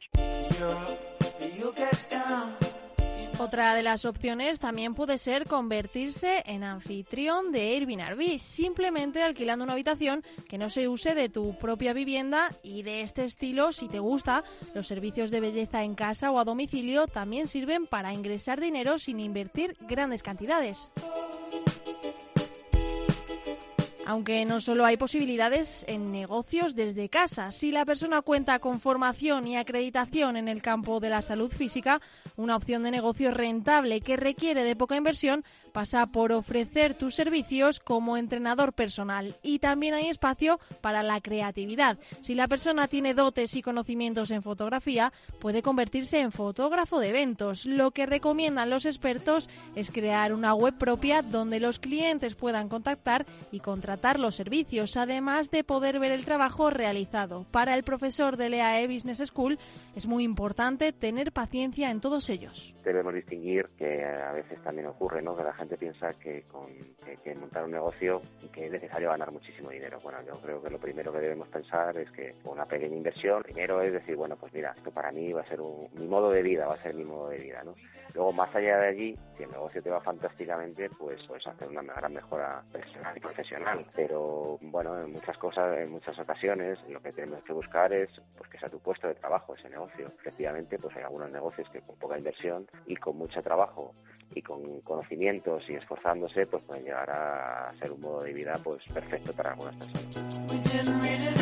Otra 3.42 3.74
de 3.74 3.82
las 3.82 4.06
opciones 4.06 4.60
también 4.60 4.94
puede 4.94 5.18
ser 5.18 5.48
convertirse 5.48 6.44
en 6.46 6.64
anfitrión 6.64 7.52
de 7.52 7.72
Airbnb, 7.72 8.38
simplemente 8.38 9.24
alquilando 9.24 9.64
una 9.64 9.74
habitación 9.74 10.24
que 10.48 10.60
no 10.60 10.70
se 10.70 10.88
use 10.88 11.16
de 11.16 11.28
tu 11.28 11.58
propia 11.58 11.92
vivienda 11.92 12.52
y 12.62 12.84
de 12.84 13.02
este 13.02 13.26
estilo, 13.26 13.72
si 13.72 13.88
te 13.88 13.98
gusta, 13.98 14.44
los 14.76 14.86
servicios 14.86 15.32
de 15.32 15.40
belleza 15.40 15.82
en 15.82 15.96
casa 15.96 16.30
o 16.30 16.38
a 16.38 16.46
domicilio 16.46 17.08
también 17.08 17.48
sirven 17.48 17.88
para 17.88 18.14
ingresar 18.14 18.62
dinero 18.62 19.00
sin 19.00 19.20
invertir 19.20 19.76
grandes 19.88 20.22
cantidades. 20.22 20.92
Aunque 24.12 24.44
no 24.44 24.60
solo 24.60 24.84
hay 24.84 24.98
posibilidades 24.98 25.86
en 25.88 26.12
negocios 26.12 26.76
desde 26.76 27.08
casa. 27.08 27.54
Si 27.54 27.72
la 27.72 27.86
persona 27.86 28.22
cuenta 28.22 28.60
con 28.60 28.82
formación 28.82 29.48
y 29.48 29.56
acreditación 29.56 30.36
en 30.36 30.50
el 30.50 30.62
campo 30.62 31.00
de 31.00 31.10
la 31.10 31.22
salud 31.22 31.50
física, 31.50 32.02
una 32.36 32.58
opción 32.58 32.84
de 32.84 32.92
negocio 32.92 33.32
rentable 33.32 34.02
que 34.02 34.18
requiere 34.18 34.66
de 34.66 34.76
poca 34.76 34.98
inversión 34.98 35.46
pasa 35.72 36.06
por 36.08 36.32
ofrecer 36.32 36.94
tus 36.94 37.16
servicios 37.16 37.80
como 37.80 38.18
entrenador 38.18 38.74
personal. 38.74 39.36
Y 39.42 39.60
también 39.60 39.94
hay 39.94 40.08
espacio 40.08 40.60
para 40.82 41.04
la 41.04 41.22
creatividad. 41.22 41.98
Si 42.22 42.36
la 42.36 42.48
persona 42.48 42.88
tiene 42.88 43.14
dotes 43.14 43.56
y 43.56 43.62
conocimientos 43.62 44.32
en 44.32 44.44
fotografía, 44.44 45.12
puede 45.40 45.62
convertirse 45.62 46.20
en 46.20 46.32
fotógrafo 46.32 47.00
de 47.00 47.10
eventos. 47.10 47.66
Lo 47.66 47.92
que 47.92 48.06
recomiendan 48.06 48.70
los 48.70 48.86
expertos 48.86 49.50
es 49.76 49.92
crear 49.92 50.34
una 50.34 50.54
web 50.54 50.78
propia 50.78 51.22
donde 51.22 51.60
los 51.60 51.80
clientes 51.80 52.36
puedan 52.36 52.70
contactar 52.70 53.26
y 53.52 53.60
contratar 53.60 54.20
los 54.20 54.36
servicios, 54.36 54.98
además 54.98 55.52
de 55.52 55.64
poder 55.64 56.00
ver 56.00 56.12
el 56.12 56.26
trabajo 56.26 56.70
realizado. 56.70 57.46
Para 57.52 57.76
el 57.76 57.84
profesor 57.84 58.38
de 58.38 58.52
EAE 58.52 58.88
Business 58.88 59.22
School 59.26 59.60
es 59.96 60.08
muy 60.08 60.24
importante 60.24 60.94
tener 60.94 61.32
paciencia 61.32 61.90
en 61.90 62.02
todos 62.02 62.30
ellos. 62.30 62.76
Debemos 62.84 63.14
distinguir 63.14 63.70
que 63.78 64.04
a 64.04 64.32
veces 64.32 64.62
también 64.64 64.88
ocurre, 64.88 65.22
¿no? 65.22 65.36
Que 65.36 65.44
gente 65.62 65.78
piensa 65.78 66.12
que 66.14 66.42
con 66.44 66.68
que, 67.24 67.36
montar 67.36 67.64
un 67.64 67.72
negocio 67.72 68.22
que 68.52 68.66
es 68.66 68.72
necesario 68.72 69.10
ganar 69.10 69.32
muchísimo 69.32 69.70
dinero. 69.70 70.00
Bueno, 70.02 70.18
yo 70.26 70.40
creo 70.40 70.62
que 70.62 70.72
lo 70.72 70.80
primero 70.80 71.14
que 71.14 71.20
debemos 71.20 71.48
pensar 71.50 71.96
es 71.98 72.10
que 72.12 72.36
una 72.46 72.66
pequeña 72.66 72.96
inversión, 72.96 73.44
primero 73.44 73.80
es 73.82 73.94
decir, 73.94 74.16
bueno, 74.16 74.36
pues 74.38 74.52
mira, 74.54 74.74
esto 74.76 74.90
para 74.92 75.12
mí 75.12 75.32
va 75.32 75.42
a 75.42 75.48
ser 75.48 75.60
mi 75.60 76.08
modo 76.08 76.32
de 76.32 76.42
vida, 76.42 76.66
va 76.66 76.76
a 76.76 76.82
ser 76.82 76.96
mi 76.96 77.04
modo 77.04 77.30
de 77.30 77.38
vida, 77.38 77.64
¿no? 77.64 77.76
Luego, 78.14 78.34
más 78.34 78.54
allá 78.54 78.78
de 78.80 78.88
allí, 78.88 79.20
si 79.38 79.44
el 79.44 79.52
negocio 79.52 79.82
te 79.82 79.90
va 79.90 80.02
fantásticamente, 80.02 80.90
pues 80.90 81.24
puedes 81.28 81.48
hacer 81.48 81.68
una 81.70 81.82
gran 81.82 82.14
mejora 82.14 82.62
personal 82.72 83.16
y 83.16 83.20
profesional. 83.22 83.80
Pero 83.96 84.58
bueno, 84.62 85.00
en 85.00 85.14
muchas 85.14 85.38
cosas, 85.38 85.78
en 85.78 85.92
muchas 85.92 86.18
ocasiones, 86.20 86.78
lo 86.90 87.02
que 87.02 87.14
tenemos 87.14 87.44
que 87.44 87.54
buscar 87.54 87.94
es 87.94 88.10
pues 88.38 88.50
que 88.50 88.58
sea 88.58 88.70
tu 88.70 88.80
puesto 88.80 89.08
de 89.08 89.16
trabajo 89.16 89.56
ese 89.56 89.70
negocio. 89.70 90.12
Efectivamente, 90.20 90.78
pues 90.78 90.96
hay 90.98 91.04
algunos 91.04 91.32
negocios 91.32 91.70
que 91.70 91.82
con 91.82 91.96
poca 91.98 92.18
inversión 92.18 92.68
y 92.86 92.98
con 92.98 93.18
mucho 93.18 93.42
trabajo 93.42 93.94
y 94.34 94.42
con 94.42 94.82
conocimientos 94.82 95.64
y 95.70 95.74
esforzándose, 95.74 96.46
pues 96.46 96.64
pueden 96.64 96.84
llegar 96.86 97.10
a 97.10 97.74
ser 97.80 97.92
un 97.92 98.02
modo 98.02 98.22
de 98.24 98.34
vida 98.34 98.60
pues 98.64 98.84
perfecto 98.94 99.34
para 99.34 99.52
algunas 99.52 99.76
personas. 99.76 101.41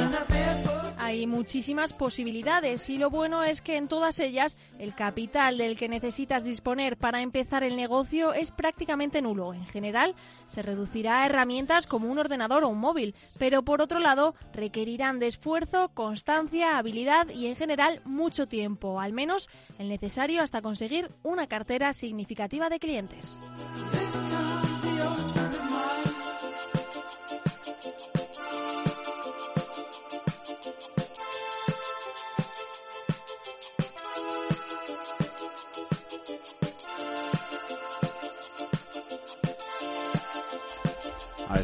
Hay 1.09 1.25
muchísimas 1.25 1.91
posibilidades 1.91 2.87
y 2.87 2.99
lo 2.99 3.09
bueno 3.09 3.43
es 3.43 3.63
que 3.63 3.77
en 3.77 3.87
todas 3.87 4.19
ellas 4.19 4.59
el 4.77 4.93
capital 4.93 5.57
del 5.57 5.75
que 5.75 5.89
necesitas 5.89 6.43
disponer 6.43 6.97
para 6.97 7.23
empezar 7.23 7.63
el 7.63 7.75
negocio 7.75 8.31
es 8.31 8.51
prácticamente 8.51 9.19
nulo. 9.19 9.55
En 9.55 9.65
general, 9.65 10.13
se 10.45 10.61
reducirá 10.61 11.23
a 11.23 11.25
herramientas 11.25 11.87
como 11.87 12.11
un 12.11 12.19
ordenador 12.19 12.63
o 12.63 12.69
un 12.69 12.77
móvil, 12.77 13.15
pero 13.39 13.63
por 13.63 13.81
otro 13.81 13.97
lado 13.97 14.35
requerirán 14.53 15.17
de 15.17 15.25
esfuerzo, 15.25 15.89
constancia, 15.95 16.77
habilidad 16.77 17.27
y 17.29 17.47
en 17.47 17.55
general 17.55 18.03
mucho 18.05 18.47
tiempo, 18.47 18.99
al 18.99 19.11
menos 19.11 19.49
el 19.79 19.89
necesario 19.89 20.43
hasta 20.43 20.61
conseguir 20.61 21.09
una 21.23 21.47
cartera 21.47 21.91
significativa 21.93 22.69
de 22.69 22.77
clientes. 22.77 23.35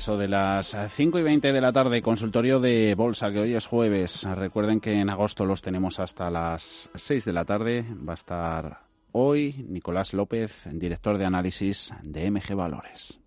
De 0.05 0.27
las 0.27 0.77
5 0.89 1.17
y 1.17 1.23
20 1.23 1.51
de 1.51 1.61
la 1.61 1.73
tarde, 1.73 2.03
consultorio 2.03 2.59
de 2.59 2.93
bolsa, 2.95 3.31
que 3.31 3.39
hoy 3.39 3.55
es 3.55 3.65
jueves. 3.65 4.23
Recuerden 4.35 4.79
que 4.79 4.93
en 4.93 5.09
agosto 5.09 5.45
los 5.45 5.63
tenemos 5.63 5.99
hasta 5.99 6.29
las 6.29 6.91
6 6.93 7.25
de 7.25 7.33
la 7.33 7.43
tarde. 7.43 7.83
Va 8.07 8.13
a 8.13 8.15
estar 8.15 8.81
hoy 9.13 9.65
Nicolás 9.67 10.13
López, 10.13 10.67
director 10.71 11.17
de 11.17 11.25
análisis 11.25 11.91
de 12.03 12.29
MG 12.29 12.53
Valores. 12.53 13.19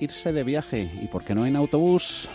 irse 0.00 0.32
de 0.32 0.44
viaje. 0.44 0.90
¿Y 1.00 1.06
por 1.06 1.24
qué 1.24 1.34
no 1.34 1.46
en 1.46 1.56
autobús? 1.56 2.28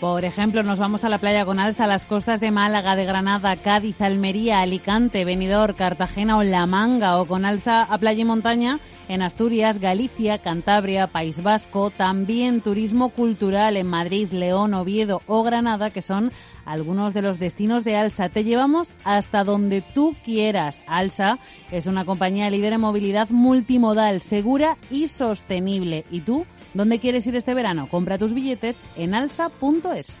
Por 0.00 0.26
ejemplo, 0.26 0.62
nos 0.62 0.78
vamos 0.78 1.04
a 1.04 1.08
la 1.08 1.16
playa 1.16 1.46
con 1.46 1.58
alza 1.58 1.84
a 1.84 1.86
las 1.86 2.04
costas 2.04 2.38
de 2.38 2.50
Málaga, 2.50 2.96
de 2.96 3.06
Granada, 3.06 3.56
Cádiz, 3.56 3.98
Almería, 4.02 4.60
Alicante, 4.60 5.24
Benidorm, 5.24 5.74
Cartagena 5.74 6.36
o 6.36 6.42
La 6.42 6.66
Manga 6.66 7.18
o 7.18 7.24
con 7.24 7.46
alza 7.46 7.82
a 7.82 7.96
playa 7.96 8.20
y 8.20 8.24
montaña 8.24 8.78
en 9.08 9.22
Asturias, 9.22 9.80
Galicia, 9.80 10.36
Cantabria, 10.36 11.06
País 11.06 11.42
Vasco, 11.42 11.90
también 11.90 12.60
turismo 12.60 13.08
cultural 13.08 13.78
en 13.78 13.86
Madrid, 13.86 14.30
León, 14.32 14.74
Oviedo 14.74 15.22
o 15.26 15.42
Granada, 15.42 15.88
que 15.88 16.02
son 16.02 16.30
algunos 16.66 17.14
de 17.14 17.22
los 17.22 17.38
destinos 17.38 17.82
de 17.82 17.96
Alsa. 17.96 18.28
Te 18.28 18.44
llevamos 18.44 18.90
hasta 19.02 19.44
donde 19.44 19.80
tú 19.80 20.14
quieras. 20.26 20.82
Alsa 20.86 21.38
es 21.72 21.86
una 21.86 22.04
compañía 22.04 22.50
líder 22.50 22.74
en 22.74 22.82
movilidad 22.82 23.30
multimodal, 23.30 24.20
segura 24.20 24.76
y 24.90 25.08
sostenible. 25.08 26.04
¿Y 26.10 26.20
tú? 26.20 26.44
¿Dónde 26.76 26.98
quieres 26.98 27.26
ir 27.26 27.34
este 27.34 27.54
verano? 27.54 27.88
Compra 27.88 28.18
tus 28.18 28.34
billetes 28.34 28.82
en 28.96 29.14
alsa.es. 29.14 30.20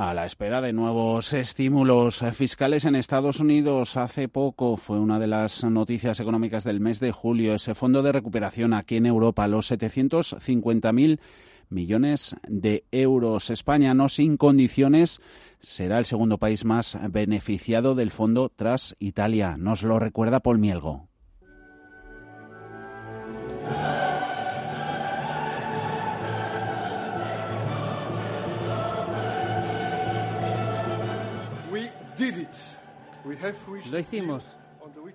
A 0.00 0.14
la 0.14 0.26
espera 0.26 0.60
de 0.60 0.72
nuevos 0.72 1.32
estímulos 1.32 2.22
fiscales 2.32 2.84
en 2.84 2.94
Estados 2.94 3.40
Unidos, 3.40 3.96
hace 3.96 4.28
poco 4.28 4.76
fue 4.76 5.00
una 5.00 5.18
de 5.18 5.26
las 5.26 5.64
noticias 5.64 6.20
económicas 6.20 6.62
del 6.62 6.78
mes 6.78 7.00
de 7.00 7.10
julio, 7.10 7.52
ese 7.52 7.74
fondo 7.74 8.04
de 8.04 8.12
recuperación 8.12 8.74
aquí 8.74 8.94
en 8.94 9.06
Europa, 9.06 9.48
los 9.48 9.72
750.000 9.72 11.18
millones 11.68 12.36
de 12.46 12.84
euros. 12.92 13.50
España, 13.50 13.92
no 13.92 14.08
sin 14.08 14.36
condiciones, 14.36 15.20
será 15.58 15.98
el 15.98 16.06
segundo 16.06 16.38
país 16.38 16.64
más 16.64 16.96
beneficiado 17.10 17.96
del 17.96 18.12
fondo 18.12 18.52
tras 18.54 18.94
Italia. 19.00 19.56
Nos 19.58 19.82
lo 19.82 19.98
recuerda 19.98 20.38
Paul 20.38 20.60
Mielgo. 20.60 21.08
Lo 33.90 33.98
hicimos. 33.98 34.56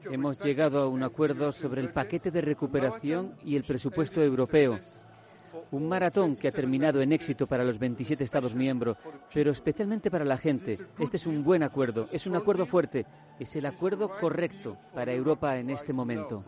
Hemos 0.06 0.38
llegado 0.39 0.82
a 0.82 0.88
un 0.88 1.04
acuerdo 1.04 1.51
sobre 1.51 1.82
el 1.82 1.91
paquete 1.91 2.32
de 2.32 2.41
recuperación 2.41 3.36
y 3.43 3.56
el 3.56 3.64
presupuesto 3.64 4.22
europeo. 4.22 4.80
Un 5.72 5.89
maratón 5.89 6.36
que 6.36 6.47
ha 6.47 6.51
terminado 6.51 7.01
en 7.01 7.12
éxito 7.12 7.47
para 7.47 7.64
los 7.64 7.80
27 7.80 8.24
Estados 8.24 8.56
miembros, 8.56 8.97
pero 9.34 9.51
especialmente 9.51 10.12
para 10.12 10.24
la 10.24 10.38
gente. 10.38 10.78
Este 10.99 11.18
es 11.18 11.26
un 11.26 11.43
buen 11.43 11.64
acuerdo, 11.64 12.08
es 12.12 12.28
un 12.28 12.36
acuerdo 12.36 12.66
fuerte, 12.66 13.06
es 13.39 13.56
el 13.56 13.66
acuerdo 13.66 14.10
correcto 14.10 14.78
para 14.93 15.12
Europa 15.12 15.58
en 15.58 15.72
este 15.72 15.91
momento. 15.91 16.43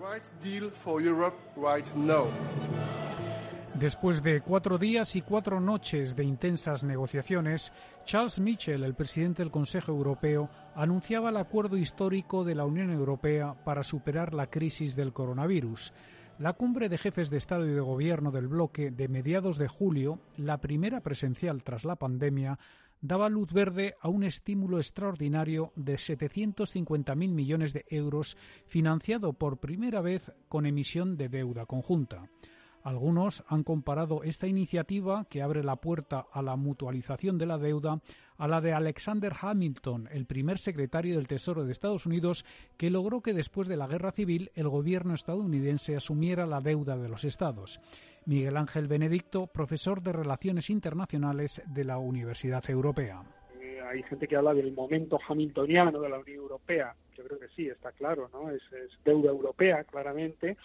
Después 3.79 4.23
de 4.23 4.39
cuatro 4.39 4.77
días 4.77 5.17
y 5.17 5.21
cuatro 5.21 5.59
noches 5.59 6.15
de 6.15 6.23
intensas 6.23 6.85
negociaciones, 6.85 7.73
Charles 8.05 8.39
Michel, 8.39 8.85
el 8.85 8.95
presidente 8.95 9.43
del 9.43 9.51
Consejo 9.51 9.91
Europeo, 9.91 10.49
anunciaba 10.75 11.29
el 11.29 11.35
acuerdo 11.35 11.75
histórico 11.75 12.45
de 12.45 12.55
la 12.55 12.63
Unión 12.63 12.89
Europea 12.89 13.53
para 13.65 13.83
superar 13.83 14.33
la 14.33 14.47
crisis 14.47 14.95
del 14.95 15.11
coronavirus. 15.11 15.91
La 16.39 16.53
cumbre 16.53 16.87
de 16.87 16.97
jefes 16.97 17.29
de 17.29 17.35
Estado 17.35 17.65
y 17.65 17.73
de 17.73 17.81
Gobierno 17.81 18.31
del 18.31 18.47
bloque 18.47 18.91
de 18.91 19.09
mediados 19.09 19.57
de 19.57 19.67
julio, 19.67 20.21
la 20.37 20.61
primera 20.61 21.01
presencial 21.01 21.61
tras 21.61 21.83
la 21.83 21.97
pandemia, 21.97 22.57
daba 23.01 23.27
luz 23.27 23.51
verde 23.51 23.95
a 23.99 24.07
un 24.07 24.23
estímulo 24.23 24.77
extraordinario 24.77 25.73
de 25.75 25.95
750.000 25.95 27.13
millones 27.13 27.73
de 27.73 27.83
euros 27.89 28.37
financiado 28.67 29.33
por 29.33 29.57
primera 29.57 29.99
vez 29.99 30.31
con 30.47 30.65
emisión 30.65 31.17
de 31.17 31.27
deuda 31.27 31.65
conjunta. 31.65 32.29
Algunos 32.85 33.43
han 33.47 33.63
comparado 33.63 34.21
esta 34.21 34.45
iniciativa, 34.45 35.25
que 35.27 35.41
abre 35.41 35.63
la 35.63 35.77
puerta 35.77 36.27
a 36.31 36.43
la 36.43 36.55
mutualización 36.55 37.39
de 37.39 37.47
la 37.47 37.57
deuda, 37.57 37.99
a 38.37 38.47
la 38.47 38.61
de 38.61 38.73
Alexander 38.73 39.33
Hamilton, 39.41 40.07
el 40.11 40.27
primer 40.27 40.59
secretario 40.59 41.15
del 41.15 41.27
Tesoro 41.27 41.65
de 41.65 41.71
Estados 41.71 42.05
Unidos, 42.05 42.45
que 42.77 42.91
logró 42.91 43.21
que 43.21 43.33
después 43.33 43.67
de 43.67 43.75
la 43.75 43.87
guerra 43.87 44.11
civil 44.11 44.51
el 44.53 44.69
gobierno 44.69 45.15
estadounidense 45.15 45.95
asumiera 45.95 46.45
la 46.45 46.61
deuda 46.61 46.95
de 46.95 47.09
los 47.09 47.23
estados. 47.25 47.79
Miguel 48.27 48.55
Ángel 48.55 48.87
Benedicto, 48.87 49.47
profesor 49.47 50.03
de 50.03 50.11
Relaciones 50.11 50.69
Internacionales 50.69 51.63
de 51.65 51.85
la 51.85 51.97
Universidad 51.97 52.69
Europea. 52.69 53.23
Eh, 53.59 53.79
hay 53.81 54.03
gente 54.03 54.27
que 54.27 54.35
habla 54.35 54.53
del 54.53 54.71
momento 54.73 55.17
hamiltoniano 55.27 55.99
de 55.99 56.09
la 56.09 56.19
Unión 56.19 56.37
Europea. 56.37 56.95
Yo 57.17 57.23
creo 57.23 57.39
que 57.39 57.47
sí, 57.47 57.67
está 57.67 57.91
claro, 57.93 58.29
¿no? 58.31 58.51
es 58.51 58.61
deuda 59.03 59.31
europea, 59.31 59.83
claramente 59.85 60.55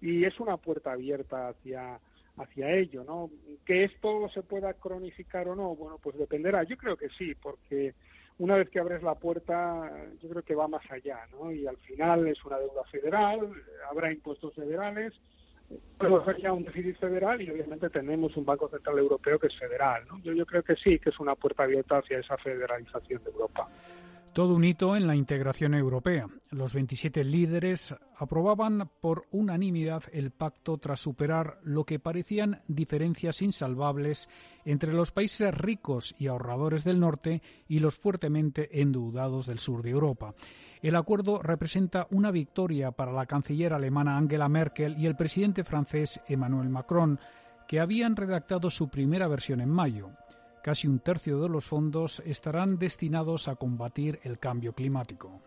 y 0.00 0.24
es 0.24 0.40
una 0.40 0.56
puerta 0.56 0.92
abierta 0.92 1.48
hacia 1.48 2.00
hacia 2.36 2.70
ello, 2.70 3.04
¿no? 3.04 3.30
Que 3.64 3.84
esto 3.84 4.28
se 4.30 4.42
pueda 4.42 4.72
cronificar 4.74 5.48
o 5.48 5.54
no, 5.54 5.74
bueno, 5.76 5.98
pues 6.02 6.16
dependerá. 6.16 6.62
Yo 6.62 6.76
creo 6.76 6.96
que 6.96 7.10
sí, 7.10 7.34
porque 7.34 7.94
una 8.38 8.56
vez 8.56 8.70
que 8.70 8.80
abres 8.80 9.02
la 9.02 9.14
puerta, 9.14 9.90
yo 10.22 10.28
creo 10.30 10.42
que 10.42 10.54
va 10.54 10.68
más 10.68 10.88
allá, 10.90 11.20
¿no? 11.32 11.52
Y 11.52 11.66
al 11.66 11.76
final 11.78 12.26
es 12.26 12.42
una 12.44 12.58
deuda 12.58 12.84
federal, 12.84 13.52
habrá 13.90 14.12
impuestos 14.12 14.54
federales, 14.54 15.12
pero 15.98 16.24
sería 16.24 16.52
un 16.52 16.64
déficit 16.64 16.96
federal 16.96 17.40
y 17.42 17.50
obviamente 17.50 17.90
tenemos 17.90 18.36
un 18.36 18.44
Banco 18.44 18.68
Central 18.68 18.98
Europeo 18.98 19.38
que 19.38 19.46
es 19.48 19.56
federal, 19.58 20.04
¿no? 20.08 20.18
Yo, 20.20 20.32
yo 20.32 20.46
creo 20.46 20.62
que 20.62 20.76
sí, 20.76 20.98
que 20.98 21.10
es 21.10 21.20
una 21.20 21.34
puerta 21.34 21.64
abierta 21.64 21.98
hacia 21.98 22.18
esa 22.18 22.36
federalización 22.38 23.22
de 23.22 23.30
Europa. 23.30 23.68
Todo 24.32 24.54
un 24.54 24.64
hito 24.64 24.94
en 24.94 25.08
la 25.08 25.16
integración 25.16 25.74
europea. 25.74 26.28
Los 26.50 26.72
27 26.72 27.24
líderes 27.24 27.96
aprobaban 28.16 28.88
por 29.00 29.26
unanimidad 29.32 30.04
el 30.12 30.30
pacto 30.30 30.78
tras 30.78 31.00
superar 31.00 31.58
lo 31.64 31.84
que 31.84 31.98
parecían 31.98 32.62
diferencias 32.68 33.42
insalvables 33.42 34.28
entre 34.64 34.92
los 34.92 35.10
países 35.10 35.52
ricos 35.52 36.14
y 36.16 36.28
ahorradores 36.28 36.84
del 36.84 37.00
norte 37.00 37.42
y 37.66 37.80
los 37.80 37.98
fuertemente 37.98 38.80
endeudados 38.80 39.46
del 39.46 39.58
sur 39.58 39.82
de 39.82 39.90
Europa. 39.90 40.32
El 40.80 40.94
acuerdo 40.94 41.42
representa 41.42 42.06
una 42.12 42.30
victoria 42.30 42.92
para 42.92 43.12
la 43.12 43.26
canciller 43.26 43.72
alemana 43.72 44.16
Angela 44.16 44.48
Merkel 44.48 44.96
y 44.96 45.06
el 45.06 45.16
presidente 45.16 45.64
francés 45.64 46.20
Emmanuel 46.28 46.68
Macron, 46.68 47.18
que 47.66 47.80
habían 47.80 48.14
redactado 48.14 48.70
su 48.70 48.88
primera 48.88 49.26
versión 49.26 49.60
en 49.60 49.70
mayo. 49.70 50.10
Casi 50.62 50.86
un 50.86 50.98
tercio 50.98 51.40
de 51.40 51.48
los 51.48 51.64
fondos 51.64 52.22
estarán 52.26 52.78
destinados 52.78 53.48
a 53.48 53.56
combatir 53.56 54.20
el 54.24 54.38
cambio 54.38 54.74
climático. 54.74 55.40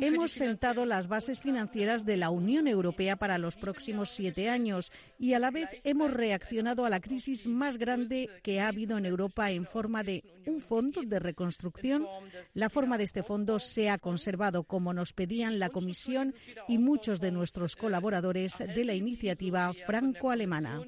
Hemos 0.00 0.32
sentado 0.32 0.86
las 0.86 1.08
bases 1.08 1.40
financieras 1.40 2.06
de 2.06 2.16
la 2.16 2.30
Unión 2.30 2.66
Europea 2.66 3.16
para 3.16 3.36
los 3.36 3.56
próximos 3.56 4.08
siete 4.10 4.48
años 4.48 4.92
y 5.18 5.34
a 5.34 5.38
la 5.38 5.50
vez 5.50 5.68
hemos 5.84 6.10
reaccionado 6.10 6.86
a 6.86 6.88
la 6.88 7.00
crisis 7.00 7.46
más 7.46 7.76
grande 7.76 8.30
que 8.42 8.60
ha 8.60 8.68
habido 8.68 8.96
en 8.96 9.04
Europa 9.04 9.50
en 9.50 9.66
forma 9.66 10.02
de 10.02 10.24
un 10.46 10.62
fondo 10.62 11.02
de 11.02 11.18
reconstrucción. 11.18 12.06
La 12.54 12.70
forma 12.70 12.96
de 12.96 13.04
este 13.04 13.22
fondo 13.22 13.58
se 13.58 13.90
ha 13.90 13.98
conservado 13.98 14.64
como 14.64 14.94
nos 14.94 15.12
pedían 15.12 15.58
la 15.58 15.68
Comisión 15.68 16.34
y 16.66 16.78
muchos 16.78 17.20
de 17.20 17.30
nuestros 17.30 17.76
colaboradores 17.76 18.58
de 18.58 18.84
la 18.84 18.94
iniciativa 18.94 19.72
franco-alemana. 19.86 20.80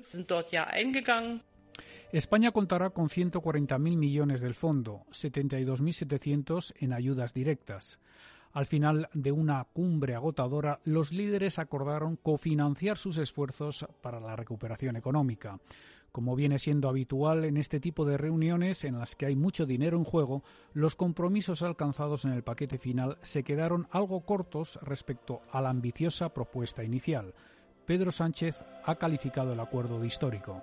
España 2.12 2.50
contará 2.50 2.90
con 2.90 3.08
140.000 3.08 3.78
millones 3.78 4.40
del 4.40 4.56
fondo, 4.56 5.04
72.700 5.12 6.74
en 6.80 6.92
ayudas 6.92 7.32
directas. 7.32 8.00
Al 8.52 8.66
final 8.66 9.08
de 9.14 9.30
una 9.30 9.62
cumbre 9.72 10.16
agotadora, 10.16 10.80
los 10.82 11.12
líderes 11.12 11.60
acordaron 11.60 12.16
cofinanciar 12.16 12.98
sus 12.98 13.16
esfuerzos 13.16 13.86
para 14.02 14.18
la 14.18 14.34
recuperación 14.34 14.96
económica. 14.96 15.60
Como 16.10 16.34
viene 16.34 16.58
siendo 16.58 16.88
habitual 16.88 17.44
en 17.44 17.56
este 17.56 17.78
tipo 17.78 18.04
de 18.04 18.16
reuniones 18.16 18.82
en 18.82 18.98
las 18.98 19.14
que 19.14 19.26
hay 19.26 19.36
mucho 19.36 19.64
dinero 19.64 19.96
en 19.96 20.02
juego, 20.02 20.42
los 20.72 20.96
compromisos 20.96 21.62
alcanzados 21.62 22.24
en 22.24 22.32
el 22.32 22.42
paquete 22.42 22.78
final 22.78 23.18
se 23.22 23.44
quedaron 23.44 23.86
algo 23.92 24.22
cortos 24.22 24.80
respecto 24.82 25.42
a 25.52 25.60
la 25.60 25.70
ambiciosa 25.70 26.30
propuesta 26.30 26.82
inicial. 26.82 27.34
Pedro 27.86 28.10
Sánchez 28.10 28.64
ha 28.84 28.96
calificado 28.96 29.52
el 29.52 29.60
acuerdo 29.60 30.00
de 30.00 30.08
histórico. 30.08 30.60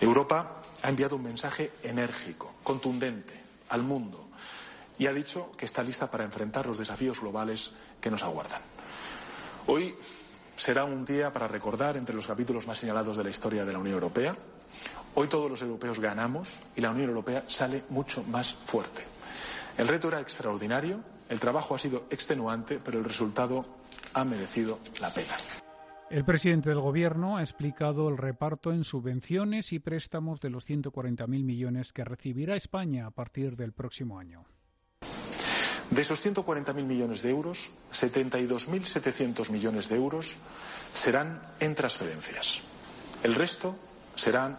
Europa 0.00 0.62
ha 0.82 0.88
enviado 0.88 1.16
un 1.16 1.24
mensaje 1.24 1.72
enérgico, 1.82 2.54
contundente 2.62 3.34
al 3.70 3.82
mundo 3.82 4.28
y 4.98 5.06
ha 5.06 5.12
dicho 5.12 5.52
que 5.56 5.64
está 5.64 5.82
lista 5.82 6.10
para 6.10 6.24
enfrentar 6.24 6.66
los 6.66 6.78
desafíos 6.78 7.20
globales 7.20 7.72
que 8.00 8.10
nos 8.10 8.22
aguardan. 8.22 8.60
Hoy 9.66 9.94
será 10.56 10.84
un 10.84 11.04
día 11.04 11.32
para 11.32 11.48
recordar 11.48 11.96
entre 11.96 12.16
los 12.16 12.26
capítulos 12.26 12.66
más 12.66 12.78
señalados 12.78 13.16
de 13.16 13.24
la 13.24 13.30
historia 13.30 13.64
de 13.64 13.72
la 13.72 13.78
Unión 13.78 13.94
Europea. 13.94 14.36
Hoy 15.14 15.28
todos 15.28 15.50
los 15.50 15.62
europeos 15.62 16.00
ganamos 16.00 16.54
y 16.76 16.80
la 16.80 16.90
Unión 16.90 17.08
Europea 17.08 17.44
sale 17.48 17.84
mucho 17.90 18.22
más 18.24 18.54
fuerte. 18.64 19.04
El 19.76 19.86
reto 19.86 20.08
era 20.08 20.20
extraordinario, 20.20 21.00
el 21.28 21.38
trabajo 21.38 21.74
ha 21.74 21.78
sido 21.78 22.06
extenuante, 22.10 22.80
pero 22.82 22.98
el 22.98 23.04
resultado 23.04 23.64
ha 24.14 24.24
merecido 24.24 24.80
la 25.00 25.12
pena. 25.12 25.36
El 26.10 26.24
presidente 26.24 26.70
del 26.70 26.80
Gobierno 26.80 27.36
ha 27.36 27.42
explicado 27.42 28.08
el 28.08 28.16
reparto 28.16 28.72
en 28.72 28.82
subvenciones 28.82 29.74
y 29.74 29.78
préstamos 29.78 30.40
de 30.40 30.48
los 30.48 30.66
140.000 30.66 31.26
millones 31.26 31.92
que 31.92 32.02
recibirá 32.02 32.56
España 32.56 33.06
a 33.06 33.10
partir 33.10 33.56
del 33.56 33.72
próximo 33.72 34.18
año. 34.18 34.46
De 35.90 36.00
esos 36.00 36.24
140.000 36.24 36.82
millones 36.84 37.20
de 37.20 37.30
euros, 37.30 37.70
72.700 37.92 39.50
millones 39.50 39.90
de 39.90 39.96
euros 39.96 40.36
serán 40.94 41.42
en 41.60 41.74
transferencias. 41.74 42.62
El 43.22 43.34
resto 43.34 43.76
serán 44.14 44.58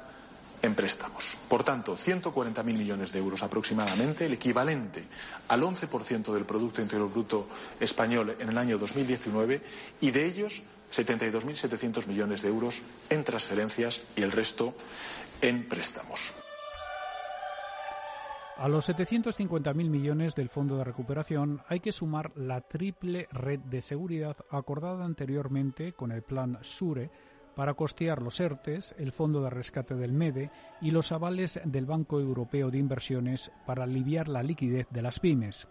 en 0.62 0.76
préstamos. 0.76 1.36
Por 1.48 1.64
tanto, 1.64 1.96
140.000 1.96 2.64
millones 2.64 3.12
de 3.12 3.20
euros 3.20 3.42
aproximadamente, 3.42 4.28
el 4.28 4.34
equivalente 4.34 5.04
al 5.48 5.64
11% 5.64 6.32
del 6.32 6.46
Producto 6.46 6.82
Interior 6.82 7.10
Bruto 7.12 7.48
español 7.80 8.36
en 8.40 8.50
el 8.50 8.58
año 8.58 8.78
2019, 8.78 9.62
y 10.02 10.12
de 10.12 10.26
ellos 10.26 10.64
72.700 10.92 12.08
millones 12.08 12.42
de 12.42 12.50
euros 12.50 12.82
en 13.10 13.24
transferencias 13.24 14.02
y 14.16 14.22
el 14.22 14.32
resto 14.32 14.74
en 15.42 15.68
préstamos. 15.68 16.34
A 18.60 18.68
los 18.68 18.90
750.000 18.90 19.74
millones 19.74 20.36
del 20.36 20.50
Fondo 20.50 20.78
de 20.78 20.84
Recuperación 20.84 21.62
hay 21.70 21.80
que 21.80 21.94
sumar 21.94 22.34
la 22.36 22.60
triple 22.60 23.30
red 23.32 23.60
de 23.60 23.80
seguridad 23.80 24.36
acordada 24.50 25.06
anteriormente 25.06 25.94
con 25.94 26.12
el 26.12 26.24
Plan 26.24 26.58
SURE 26.62 27.10
para 27.56 27.74
costear 27.76 28.22
los 28.22 28.40
ERTES, 28.40 28.96
el 28.98 29.14
Fondo 29.14 29.42
de 29.42 29.50
Rescate 29.50 29.96
del 29.96 30.12
MEDE 30.12 30.52
y 30.82 30.92
los 30.92 31.14
avales 31.14 31.62
del 31.64 31.86
Banco 31.86 32.20
Europeo 32.20 32.70
de 32.70 32.80
Inversiones 32.80 33.50
para 33.66 33.84
aliviar 33.84 34.28
la 34.28 34.44
liquidez 34.44 34.88
de 34.90 35.02
las 35.04 35.22
pymes. 35.22 35.68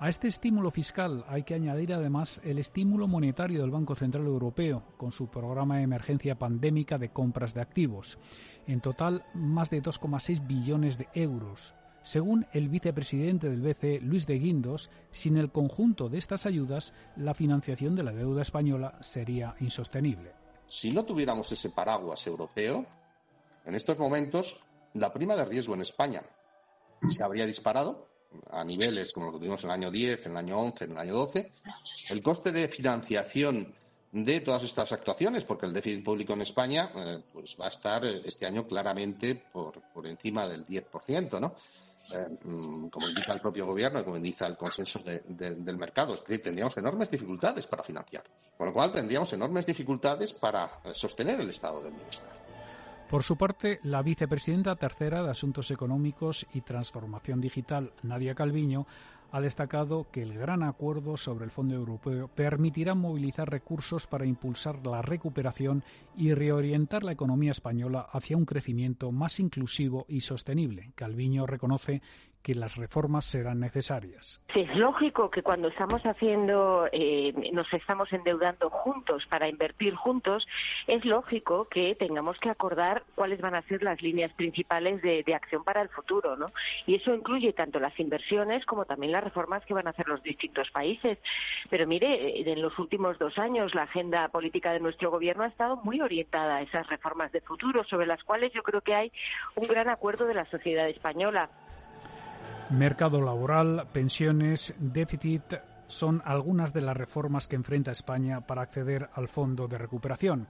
A 0.00 0.08
este 0.08 0.26
estímulo 0.26 0.70
fiscal 0.70 1.24
hay 1.28 1.44
que 1.44 1.54
añadir 1.54 1.94
además 1.94 2.40
el 2.44 2.58
estímulo 2.58 3.06
monetario 3.06 3.60
del 3.60 3.70
Banco 3.70 3.94
Central 3.94 4.26
Europeo 4.26 4.82
con 4.96 5.12
su 5.12 5.28
programa 5.28 5.76
de 5.76 5.84
emergencia 5.84 6.34
pandémica 6.34 6.98
de 6.98 7.10
compras 7.10 7.54
de 7.54 7.60
activos. 7.60 8.18
En 8.66 8.80
total, 8.80 9.24
más 9.34 9.70
de 9.70 9.80
2,6 9.80 10.46
billones 10.46 10.98
de 10.98 11.08
euros. 11.14 11.74
Según 12.02 12.46
el 12.52 12.68
vicepresidente 12.68 13.48
del 13.48 13.62
BCE, 13.62 14.00
Luis 14.00 14.26
de 14.26 14.38
Guindos, 14.38 14.90
sin 15.10 15.38
el 15.38 15.52
conjunto 15.52 16.08
de 16.08 16.18
estas 16.18 16.44
ayudas, 16.44 16.92
la 17.16 17.32
financiación 17.32 17.94
de 17.94 18.02
la 18.02 18.12
deuda 18.12 18.42
española 18.42 18.98
sería 19.00 19.54
insostenible. 19.60 20.32
Si 20.66 20.92
no 20.92 21.04
tuviéramos 21.04 21.50
ese 21.52 21.70
paraguas 21.70 22.26
europeo, 22.26 22.84
en 23.64 23.74
estos 23.74 23.98
momentos 23.98 24.60
la 24.92 25.12
prima 25.12 25.36
de 25.36 25.44
riesgo 25.44 25.74
en 25.74 25.82
España 25.82 26.22
se 27.08 27.22
habría 27.22 27.46
disparado 27.46 28.13
a 28.50 28.64
niveles 28.64 29.12
como 29.12 29.26
lo 29.26 29.32
que 29.32 29.38
tuvimos 29.38 29.62
en 29.64 29.70
el 29.70 29.74
año 29.74 29.90
10, 29.90 30.26
en 30.26 30.32
el 30.32 30.38
año 30.38 30.58
11, 30.58 30.84
en 30.84 30.90
el 30.92 30.98
año 30.98 31.14
12. 31.14 31.52
El 32.10 32.22
coste 32.22 32.52
de 32.52 32.68
financiación 32.68 33.74
de 34.14 34.40
todas 34.40 34.62
estas 34.62 34.92
actuaciones, 34.92 35.44
porque 35.44 35.66
el 35.66 35.72
déficit 35.72 36.04
público 36.04 36.34
en 36.34 36.42
España 36.42 36.90
eh, 36.94 37.20
pues 37.32 37.56
va 37.60 37.66
a 37.66 37.68
estar 37.68 38.04
eh, 38.04 38.22
este 38.24 38.46
año 38.46 38.64
claramente 38.64 39.34
por, 39.52 39.82
por 39.92 40.06
encima 40.06 40.46
del 40.46 40.64
10%, 40.64 41.40
¿no? 41.40 41.56
Eh, 42.14 42.38
mm, 42.44 42.88
como 42.90 43.08
indica 43.08 43.32
el 43.32 43.40
propio 43.40 43.66
gobierno 43.66 43.98
y 43.98 44.04
como 44.04 44.16
indica 44.16 44.46
el 44.46 44.56
consenso 44.56 45.00
del 45.00 45.76
mercado. 45.76 46.14
Es 46.14 46.20
decir, 46.20 46.42
tendríamos 46.42 46.76
enormes 46.76 47.10
dificultades 47.10 47.66
para 47.66 47.82
financiar. 47.82 48.22
Con 48.56 48.68
lo 48.68 48.72
cual, 48.72 48.92
tendríamos 48.92 49.32
enormes 49.32 49.66
dificultades 49.66 50.32
para 50.32 50.80
sostener 50.92 51.40
el 51.40 51.50
estado 51.50 51.82
del 51.82 51.94
bienestar. 51.94 52.43
Por 53.10 53.22
su 53.22 53.36
parte, 53.36 53.78
la 53.82 54.02
vicepresidenta 54.02 54.76
tercera 54.76 55.22
de 55.22 55.30
Asuntos 55.30 55.70
Económicos 55.70 56.46
y 56.52 56.62
Transformación 56.62 57.40
Digital, 57.40 57.92
Nadia 58.02 58.34
Calviño, 58.34 58.86
ha 59.30 59.40
destacado 59.40 60.06
que 60.10 60.22
el 60.22 60.38
gran 60.38 60.62
acuerdo 60.62 61.16
sobre 61.16 61.44
el 61.44 61.50
Fondo 61.50 61.74
Europeo 61.74 62.28
permitirá 62.28 62.94
movilizar 62.94 63.50
recursos 63.50 64.06
para 64.06 64.26
impulsar 64.26 64.86
la 64.86 65.02
recuperación 65.02 65.82
y 66.16 66.32
reorientar 66.34 67.02
la 67.02 67.12
economía 67.12 67.50
española 67.50 68.06
hacia 68.12 68.36
un 68.36 68.46
crecimiento 68.46 69.10
más 69.10 69.40
inclusivo 69.40 70.06
y 70.08 70.20
sostenible. 70.20 70.92
Calviño 70.94 71.46
reconoce 71.46 72.00
que 72.44 72.54
las 72.54 72.76
reformas 72.76 73.24
serán 73.24 73.58
necesarias. 73.58 74.38
es 74.54 74.76
lógico 74.76 75.30
que 75.30 75.42
cuando 75.42 75.68
estamos 75.68 76.02
haciendo, 76.02 76.86
eh, 76.92 77.32
nos 77.52 77.72
estamos 77.72 78.12
endeudando 78.12 78.68
juntos 78.68 79.24
para 79.30 79.48
invertir 79.48 79.94
juntos, 79.94 80.46
es 80.86 81.02
lógico 81.06 81.66
que 81.70 81.94
tengamos 81.94 82.36
que 82.36 82.50
acordar 82.50 83.02
cuáles 83.14 83.40
van 83.40 83.54
a 83.54 83.62
ser 83.62 83.82
las 83.82 84.02
líneas 84.02 84.30
principales 84.34 85.00
de, 85.00 85.24
acción 85.34 85.64
para 85.64 85.80
el 85.80 85.88
futuro, 85.88 86.36
¿no? 86.36 86.46
Y 86.86 86.96
eso 86.96 87.12
incluye 87.14 87.54
tanto 87.54 87.80
las 87.80 87.98
inversiones 87.98 88.64
como 88.66 88.84
también 88.84 89.10
las 89.10 89.24
reformas 89.24 89.64
que 89.64 89.74
van 89.74 89.86
a 89.86 89.90
hacer 89.90 90.06
los 90.06 90.22
distintos 90.22 90.70
países. 90.70 91.18
Pero 91.70 91.86
mire, 91.86 92.48
en 92.48 92.62
los 92.62 92.78
últimos 92.78 93.18
dos 93.18 93.36
años 93.38 93.74
la 93.74 93.84
agenda 93.84 94.28
política 94.28 94.72
de 94.72 94.80
nuestro 94.80 95.10
gobierno 95.10 95.44
ha 95.44 95.48
estado 95.48 95.76
muy 95.76 96.00
orientada 96.02 96.56
a 96.56 96.62
esas 96.62 96.86
reformas 96.88 97.32
de 97.32 97.40
futuro, 97.40 97.84
sobre 97.84 98.06
las 98.06 98.22
cuales 98.22 98.52
yo 98.52 98.62
creo 98.62 98.82
que 98.82 98.94
hay 98.94 99.12
un 99.56 99.66
gran 99.66 99.88
acuerdo 99.88 100.26
de 100.26 100.34
la 100.34 100.44
sociedad 100.44 100.88
española. 100.88 101.48
Mercado 102.70 103.20
laboral, 103.20 103.86
pensiones, 103.92 104.74
déficit 104.78 105.42
son 105.86 106.22
algunas 106.24 106.72
de 106.72 106.80
las 106.80 106.96
reformas 106.96 107.46
que 107.46 107.56
enfrenta 107.56 107.92
España 107.92 108.40
para 108.40 108.62
acceder 108.62 109.10
al 109.14 109.28
Fondo 109.28 109.68
de 109.68 109.76
Recuperación. 109.76 110.48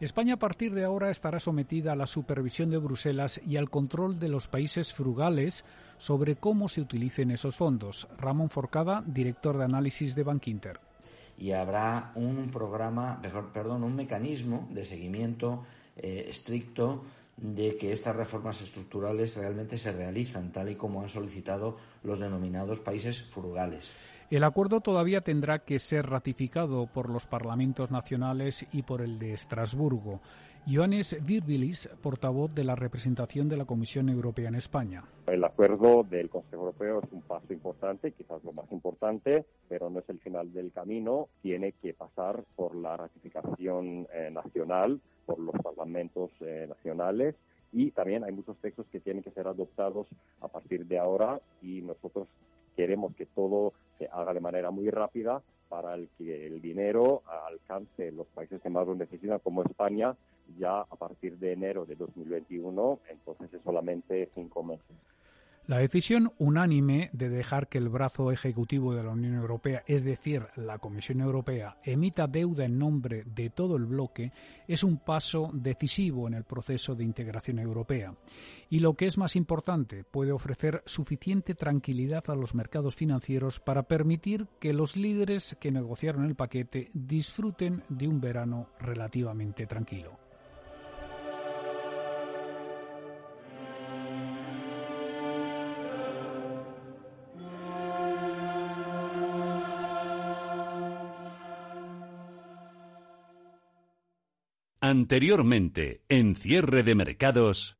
España 0.00 0.34
a 0.34 0.38
partir 0.38 0.74
de 0.74 0.84
ahora 0.84 1.10
estará 1.10 1.38
sometida 1.38 1.92
a 1.92 1.96
la 1.96 2.06
supervisión 2.06 2.70
de 2.70 2.78
Bruselas 2.78 3.40
y 3.46 3.56
al 3.56 3.70
control 3.70 4.18
de 4.18 4.28
los 4.28 4.48
países 4.48 4.92
frugales 4.92 5.64
sobre 5.98 6.34
cómo 6.34 6.68
se 6.68 6.80
utilicen 6.80 7.30
esos 7.30 7.54
fondos. 7.54 8.08
Ramón 8.18 8.50
Forcada, 8.50 9.04
director 9.06 9.56
de 9.56 9.64
análisis 9.64 10.16
de 10.16 10.24
Bankinter. 10.24 10.80
Y 11.38 11.52
habrá 11.52 12.10
un 12.16 12.50
programa, 12.50 13.22
perdón, 13.54 13.84
un 13.84 13.94
mecanismo 13.94 14.68
de 14.72 14.84
seguimiento 14.84 15.62
eh, 15.96 16.26
estricto 16.28 17.04
de 17.36 17.76
que 17.76 17.92
estas 17.92 18.14
reformas 18.14 18.60
estructurales 18.60 19.36
realmente 19.36 19.78
se 19.78 19.92
realizan, 19.92 20.52
tal 20.52 20.70
y 20.70 20.76
como 20.76 21.02
han 21.02 21.08
solicitado 21.08 21.76
los 22.02 22.20
denominados 22.20 22.80
países 22.80 23.22
frugales. 23.22 23.94
El 24.30 24.44
acuerdo 24.44 24.80
todavía 24.80 25.20
tendrá 25.20 25.58
que 25.58 25.78
ser 25.78 26.06
ratificado 26.06 26.86
por 26.86 27.10
los 27.10 27.26
parlamentos 27.26 27.90
nacionales 27.90 28.66
y 28.72 28.82
por 28.82 29.02
el 29.02 29.18
de 29.18 29.34
Estrasburgo. 29.34 30.20
Ioannis 30.64 31.16
Virbilis, 31.22 31.88
portavoz 32.00 32.54
de 32.54 32.62
la 32.62 32.76
representación 32.76 33.48
de 33.48 33.56
la 33.56 33.64
Comisión 33.64 34.08
Europea 34.08 34.48
en 34.48 34.54
España. 34.54 35.04
El 35.26 35.42
acuerdo 35.42 36.04
del 36.04 36.30
Consejo 36.30 36.62
Europeo 36.62 37.00
es 37.02 37.12
un 37.12 37.22
paso 37.22 37.52
importante, 37.52 38.12
quizás 38.12 38.44
lo 38.44 38.52
más 38.52 38.70
importante, 38.70 39.44
pero 39.68 39.90
no 39.90 39.98
es 39.98 40.08
el 40.08 40.20
final 40.20 40.52
del 40.52 40.70
camino. 40.70 41.28
Tiene 41.42 41.72
que 41.72 41.92
pasar 41.92 42.44
por 42.54 42.76
la 42.76 42.96
ratificación 42.96 44.06
eh, 44.14 44.30
nacional, 44.32 45.00
por 45.26 45.38
los 45.38 45.54
parlamentos 45.62 46.30
eh, 46.40 46.66
nacionales 46.68 47.34
y 47.72 47.90
también 47.90 48.24
hay 48.24 48.32
muchos 48.32 48.56
textos 48.58 48.86
que 48.92 49.00
tienen 49.00 49.22
que 49.22 49.30
ser 49.30 49.48
adoptados 49.48 50.06
a 50.40 50.48
partir 50.48 50.86
de 50.86 50.98
ahora 50.98 51.40
y 51.62 51.80
nosotros 51.80 52.28
queremos 52.76 53.14
que 53.16 53.26
todo 53.26 53.72
se 53.98 54.08
haga 54.12 54.34
de 54.34 54.40
manera 54.40 54.70
muy 54.70 54.90
rápida 54.90 55.42
para 55.68 55.94
el 55.94 56.08
que 56.18 56.46
el 56.46 56.60
dinero 56.60 57.22
alcance 57.48 58.12
los 58.12 58.26
países 58.28 58.60
que 58.60 58.68
más 58.68 58.86
lo 58.86 58.94
necesitan, 58.94 59.38
como 59.38 59.62
España, 59.62 60.14
ya 60.58 60.80
a 60.80 60.96
partir 60.96 61.38
de 61.38 61.52
enero 61.52 61.86
de 61.86 61.96
2021, 61.96 62.98
entonces 63.08 63.54
es 63.54 63.62
solamente 63.62 64.28
cinco 64.34 64.62
meses. 64.62 64.96
La 65.72 65.78
decisión 65.78 66.34
unánime 66.36 67.08
de 67.14 67.30
dejar 67.30 67.66
que 67.66 67.78
el 67.78 67.88
brazo 67.88 68.30
ejecutivo 68.30 68.94
de 68.94 69.04
la 69.04 69.12
Unión 69.12 69.36
Europea, 69.36 69.82
es 69.86 70.04
decir, 70.04 70.46
la 70.54 70.78
Comisión 70.78 71.22
Europea, 71.22 71.78
emita 71.82 72.26
deuda 72.26 72.66
en 72.66 72.78
nombre 72.78 73.24
de 73.24 73.48
todo 73.48 73.76
el 73.76 73.86
bloque 73.86 74.32
es 74.68 74.84
un 74.84 74.98
paso 74.98 75.48
decisivo 75.54 76.28
en 76.28 76.34
el 76.34 76.44
proceso 76.44 76.94
de 76.94 77.04
integración 77.04 77.58
europea. 77.58 78.14
Y 78.68 78.80
lo 78.80 78.92
que 78.92 79.06
es 79.06 79.16
más 79.16 79.34
importante, 79.34 80.04
puede 80.04 80.32
ofrecer 80.32 80.82
suficiente 80.84 81.54
tranquilidad 81.54 82.24
a 82.28 82.34
los 82.34 82.54
mercados 82.54 82.94
financieros 82.94 83.58
para 83.58 83.84
permitir 83.84 84.48
que 84.60 84.74
los 84.74 84.94
líderes 84.94 85.56
que 85.58 85.72
negociaron 85.72 86.26
el 86.26 86.34
paquete 86.34 86.90
disfruten 86.92 87.82
de 87.88 88.08
un 88.08 88.20
verano 88.20 88.68
relativamente 88.78 89.66
tranquilo. 89.66 90.18
Anteriormente, 104.84 106.02
en 106.08 106.34
cierre 106.34 106.82
de 106.82 106.96
mercados. 106.96 107.78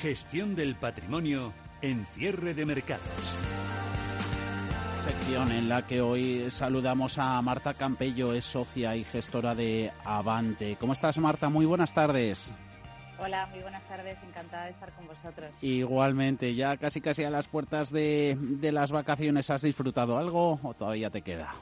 Gestión 0.00 0.54
del 0.54 0.76
patrimonio 0.76 1.52
en 1.82 2.06
cierre 2.14 2.54
de 2.54 2.64
mercados. 2.64 3.34
Sección 5.02 5.50
en 5.50 5.68
la 5.68 5.84
que 5.84 6.00
hoy 6.00 6.48
saludamos 6.48 7.18
a 7.18 7.42
Marta 7.42 7.74
Campello, 7.74 8.32
es 8.32 8.44
socia 8.44 8.94
y 8.94 9.02
gestora 9.02 9.56
de 9.56 9.90
Avante. 10.04 10.76
¿Cómo 10.78 10.92
estás, 10.92 11.18
Marta? 11.18 11.48
Muy 11.48 11.66
buenas 11.66 11.92
tardes. 11.92 12.54
Hola, 13.18 13.46
muy 13.46 13.60
buenas 13.60 13.82
tardes, 13.88 14.18
encantada 14.22 14.66
de 14.66 14.72
estar 14.72 14.92
con 14.92 15.06
vosotros. 15.06 15.50
Igualmente, 15.62 16.54
ya 16.54 16.76
casi 16.76 17.00
casi 17.00 17.24
a 17.24 17.30
las 17.30 17.48
puertas 17.48 17.90
de, 17.90 18.36
las 18.60 18.92
vacaciones, 18.92 19.48
¿has 19.48 19.62
disfrutado 19.62 20.18
algo 20.18 20.60
o 20.62 20.74
todavía 20.74 21.08
te 21.08 21.22
queda? 21.22 21.54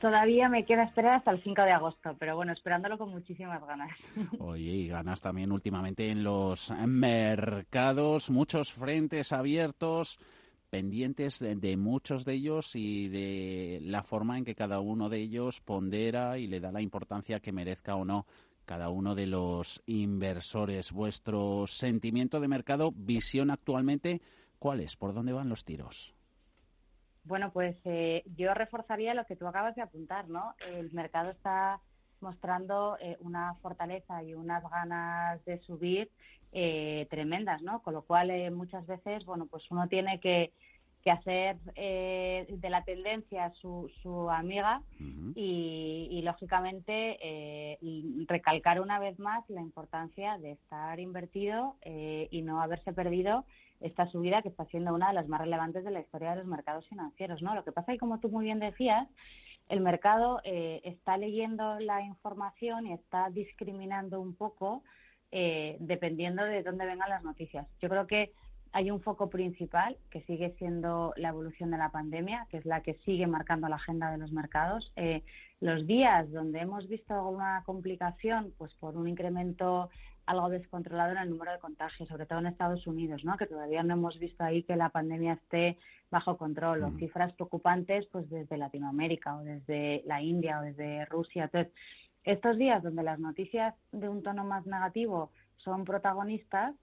Todavía 0.00 0.48
me 0.48 0.64
queda 0.64 0.84
esperar 0.84 1.14
hasta 1.16 1.32
el 1.32 1.42
5 1.42 1.62
de 1.62 1.72
agosto, 1.72 2.16
pero 2.18 2.36
bueno, 2.36 2.52
esperándolo 2.52 2.96
con 2.96 3.10
muchísimas 3.10 3.62
ganas. 3.66 3.90
Oye, 4.38 4.70
y 4.70 4.88
ganas 4.88 5.20
también 5.20 5.52
últimamente 5.52 6.08
en 6.08 6.24
los 6.24 6.70
mercados, 6.86 8.30
muchos 8.30 8.72
frentes 8.72 9.32
abiertos, 9.32 10.18
pendientes 10.70 11.38
de, 11.38 11.54
de, 11.56 11.76
muchos 11.76 12.24
de 12.24 12.32
ellos 12.32 12.74
y 12.76 13.08
de 13.08 13.80
la 13.82 14.02
forma 14.02 14.38
en 14.38 14.46
que 14.46 14.54
cada 14.54 14.80
uno 14.80 15.10
de 15.10 15.18
ellos 15.18 15.60
pondera 15.60 16.38
y 16.38 16.46
le 16.46 16.60
da 16.60 16.72
la 16.72 16.80
importancia 16.80 17.40
que 17.40 17.52
merezca 17.52 17.94
o 17.94 18.06
no 18.06 18.24
cada 18.64 18.88
uno 18.88 19.14
de 19.14 19.26
los 19.26 19.82
inversores. 19.86 20.92
Vuestro 20.92 21.66
sentimiento 21.66 22.40
de 22.40 22.48
mercado, 22.48 22.92
visión 22.94 23.50
actualmente, 23.50 24.20
¿cuál 24.58 24.80
es? 24.80 24.96
¿Por 24.96 25.14
dónde 25.14 25.32
van 25.32 25.48
los 25.48 25.64
tiros? 25.64 26.14
Bueno, 27.24 27.52
pues 27.52 27.76
eh, 27.84 28.24
yo 28.36 28.52
reforzaría 28.52 29.14
lo 29.14 29.24
que 29.26 29.36
tú 29.36 29.46
acabas 29.46 29.76
de 29.76 29.82
apuntar, 29.82 30.28
¿no? 30.28 30.54
El 30.68 30.92
mercado 30.92 31.30
está 31.30 31.80
mostrando 32.20 32.96
eh, 33.00 33.16
una 33.20 33.54
fortaleza 33.62 34.22
y 34.22 34.34
unas 34.34 34.62
ganas 34.68 35.44
de 35.44 35.58
subir 35.58 36.10
eh, 36.52 37.06
tremendas, 37.10 37.62
¿no? 37.62 37.82
Con 37.82 37.94
lo 37.94 38.02
cual 38.02 38.50
muchas 38.52 38.86
veces, 38.86 39.24
bueno, 39.24 39.46
pues 39.46 39.70
uno 39.70 39.88
tiene 39.88 40.20
que 40.20 40.52
que 41.02 41.10
hacer 41.10 41.58
eh, 41.74 42.46
de 42.48 42.70
la 42.70 42.84
tendencia 42.84 43.52
su, 43.54 43.90
su 44.02 44.30
amiga 44.30 44.82
y, 45.34 46.22
lógicamente 46.24 47.18
eh, 47.20 47.78
recalcar 48.28 48.80
una 48.80 49.00
vez 49.00 49.18
más 49.18 49.48
la 49.50 49.60
importancia 49.60 50.38
de 50.38 50.52
estar 50.52 51.00
invertido 51.00 51.76
eh, 51.82 52.28
y 52.30 52.42
no 52.42 52.62
haberse 52.62 52.92
perdido 52.92 53.44
esta 53.80 54.06
subida 54.06 54.42
que 54.42 54.48
está 54.48 54.64
siendo 54.66 54.94
una 54.94 55.08
de 55.08 55.14
las 55.14 55.26
más 55.26 55.40
relevantes 55.40 55.82
de 55.84 55.90
la 55.90 56.00
historia 56.00 56.30
de 56.30 56.36
los 56.36 56.46
mercados 56.46 56.86
financieros. 56.88 57.42
¿no? 57.42 57.56
Lo 57.56 57.64
que 57.64 57.72
pasa 57.72 57.90
es 57.90 57.96
que, 57.96 58.00
como 58.00 58.20
tú 58.20 58.28
muy 58.28 58.44
bien 58.44 58.60
decías, 58.60 59.08
el 59.68 59.80
mercado 59.80 60.40
está 60.44 61.16
leyendo 61.16 61.80
la 61.80 62.02
información 62.02 62.86
y 62.86 62.92
está 62.92 63.30
discriminando 63.30 64.20
un 64.20 64.34
poco 64.36 64.84
dependiendo 65.30 66.44
de 66.44 66.62
dónde 66.62 66.86
vengan 66.86 67.08
las 67.08 67.24
noticias. 67.24 67.66
Yo 67.80 67.88
creo 67.88 68.06
que 68.06 68.32
hay 68.72 68.90
un 68.90 69.00
foco 69.00 69.28
principal 69.28 69.98
que 70.10 70.22
sigue 70.22 70.54
siendo 70.58 71.12
la 71.16 71.28
evolución 71.28 71.70
de 71.70 71.78
la 71.78 71.90
pandemia, 71.90 72.46
que 72.50 72.56
es 72.56 72.64
la 72.64 72.82
que 72.82 72.94
sigue 73.04 73.26
marcando 73.26 73.68
la 73.68 73.76
agenda 73.76 74.10
de 74.10 74.18
los 74.18 74.32
mercados. 74.32 74.92
Eh, 74.96 75.22
los 75.60 75.86
días 75.86 76.30
donde 76.32 76.60
hemos 76.60 76.88
visto 76.88 77.14
alguna 77.14 77.62
complicación, 77.66 78.54
pues 78.56 78.74
por 78.74 78.96
un 78.96 79.08
incremento 79.08 79.90
algo 80.24 80.48
descontrolado 80.48 81.12
en 81.12 81.18
el 81.18 81.30
número 81.30 81.52
de 81.52 81.58
contagios, 81.58 82.08
sobre 82.08 82.26
todo 82.26 82.38
en 82.38 82.46
Estados 82.46 82.86
Unidos, 82.86 83.24
¿no? 83.24 83.36
que 83.36 83.46
todavía 83.46 83.82
no 83.82 83.94
hemos 83.94 84.18
visto 84.18 84.44
ahí 84.44 84.62
que 84.62 84.76
la 84.76 84.88
pandemia 84.88 85.34
esté 85.34 85.78
bajo 86.10 86.36
control, 86.36 86.84
o 86.84 86.90
mm. 86.90 86.98
cifras 86.98 87.32
preocupantes 87.32 88.06
pues 88.06 88.28
desde 88.30 88.56
Latinoamérica 88.56 89.36
o 89.36 89.42
desde 89.42 90.02
la 90.06 90.22
India 90.22 90.60
o 90.60 90.62
desde 90.62 91.04
Rusia. 91.06 91.44
Entonces, 91.44 91.72
estos 92.24 92.56
días 92.56 92.82
donde 92.82 93.02
las 93.02 93.18
noticias 93.18 93.74
de 93.90 94.08
un 94.08 94.22
tono 94.22 94.44
más 94.44 94.64
negativo 94.64 95.30
son 95.56 95.84
protagonistas, 95.84 96.74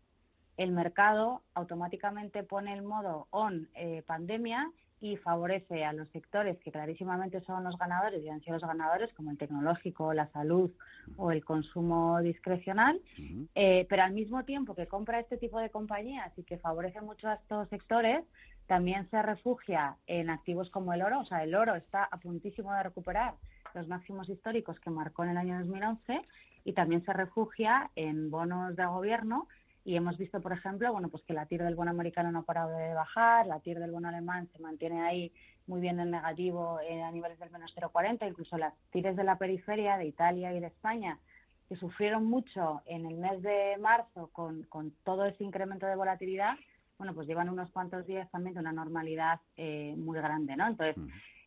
el 0.60 0.74
mercado 0.74 1.42
automáticamente 1.54 2.44
pone 2.44 2.74
el 2.74 2.82
modo 2.82 3.28
on 3.32 3.70
eh, 3.76 4.04
pandemia 4.06 4.70
y 5.00 5.16
favorece 5.16 5.86
a 5.86 5.94
los 5.94 6.10
sectores 6.10 6.60
que 6.60 6.74
clarísimamente 6.74 7.40
son 7.40 7.64
los 7.64 7.78
ganadores 7.78 8.22
y 8.22 8.28
han 8.28 8.42
sido 8.42 8.56
los 8.56 8.68
ganadores, 8.68 9.14
como 9.14 9.32
el 9.32 9.38
tecnológico, 9.38 10.14
la 10.14 10.28
salud 10.34 10.70
o 11.16 11.32
el 11.32 11.46
consumo 11.46 12.20
discrecional, 12.20 13.00
eh, 13.56 13.88
pero 13.90 14.04
al 14.04 14.12
mismo 14.12 14.44
tiempo 14.44 14.76
que 14.76 14.88
compra 14.88 15.22
este 15.22 15.38
tipo 15.38 15.60
de 15.60 15.70
compañías 15.70 16.38
y 16.38 16.44
que 16.44 16.58
favorece 16.58 17.00
mucho 17.00 17.30
a 17.30 17.36
estos 17.36 17.70
sectores, 17.70 18.26
también 18.68 19.10
se 19.10 19.22
refugia 19.22 19.96
en 20.08 20.30
activos 20.30 20.70
como 20.70 20.92
el 20.92 21.02
oro. 21.02 21.22
O 21.22 21.26
sea, 21.26 21.42
el 21.42 21.56
oro 21.56 21.76
está 21.76 22.04
a 22.04 22.18
puntísimo 22.18 22.74
de 22.74 22.84
recuperar 22.84 23.36
los 23.74 23.88
máximos 23.88 24.28
históricos 24.28 24.78
que 24.82 24.90
marcó 24.90 25.24
en 25.24 25.30
el 25.30 25.38
año 25.38 25.58
2011 25.60 26.22
y 26.66 26.74
también 26.74 27.06
se 27.06 27.14
refugia 27.14 27.90
en 27.96 28.30
bonos 28.30 28.76
de 28.76 28.86
gobierno 28.86 29.48
y 29.84 29.96
hemos 29.96 30.18
visto, 30.18 30.42
por 30.42 30.52
ejemplo, 30.52 30.92
bueno, 30.92 31.10
pues 31.10 31.24
que 31.24 31.34
la 31.34 31.46
TIR 31.46 31.64
del 31.64 31.76
bono 31.76 31.92
americano 31.92 32.32
no 32.32 32.40
ha 32.40 32.44
parado 32.44 32.78
de 32.78 32.94
bajar, 32.94 33.48
la 33.48 33.60
TIR 33.60 33.80
del 33.80 33.92
bono 33.92 34.10
alemán 34.10 34.48
se 34.52 34.60
mantiene 34.60 35.02
ahí 35.02 35.32
muy 35.68 35.80
bien 35.80 36.00
en 36.00 36.12
negativo 36.12 36.80
eh, 36.82 37.02
a 37.02 37.12
niveles 37.12 37.40
del 37.40 37.52
menos 37.52 37.76
0,40, 37.76 38.28
incluso 38.28 38.58
las 38.58 38.74
TIRes 38.92 39.16
de 39.16 39.24
la 39.24 39.38
periferia 39.38 39.98
de 39.98 40.06
Italia 40.06 40.54
y 40.54 40.60
de 40.60 40.68
España, 40.68 41.20
que 41.68 41.76
sufrieron 41.76 42.26
mucho 42.26 42.82
en 42.86 43.06
el 43.06 43.18
mes 43.18 43.42
de 43.42 43.78
marzo 43.80 44.30
con, 44.34 44.64
con 44.64 44.92
todo 45.04 45.26
ese 45.26 45.44
incremento 45.44 45.86
de 45.86 45.96
volatilidad, 45.96 46.58
bueno, 46.98 47.14
pues 47.14 47.28
llevan 47.28 47.50
unos 47.50 47.72
cuantos 47.72 48.06
días 48.06 48.30
también 48.30 48.56
de 48.56 48.60
una 48.60 48.74
normalidad 48.74 49.40
eh, 49.56 49.96
muy 49.98 50.18
grande, 50.18 50.58
¿no? 50.58 50.68
Entonces, 50.68 50.98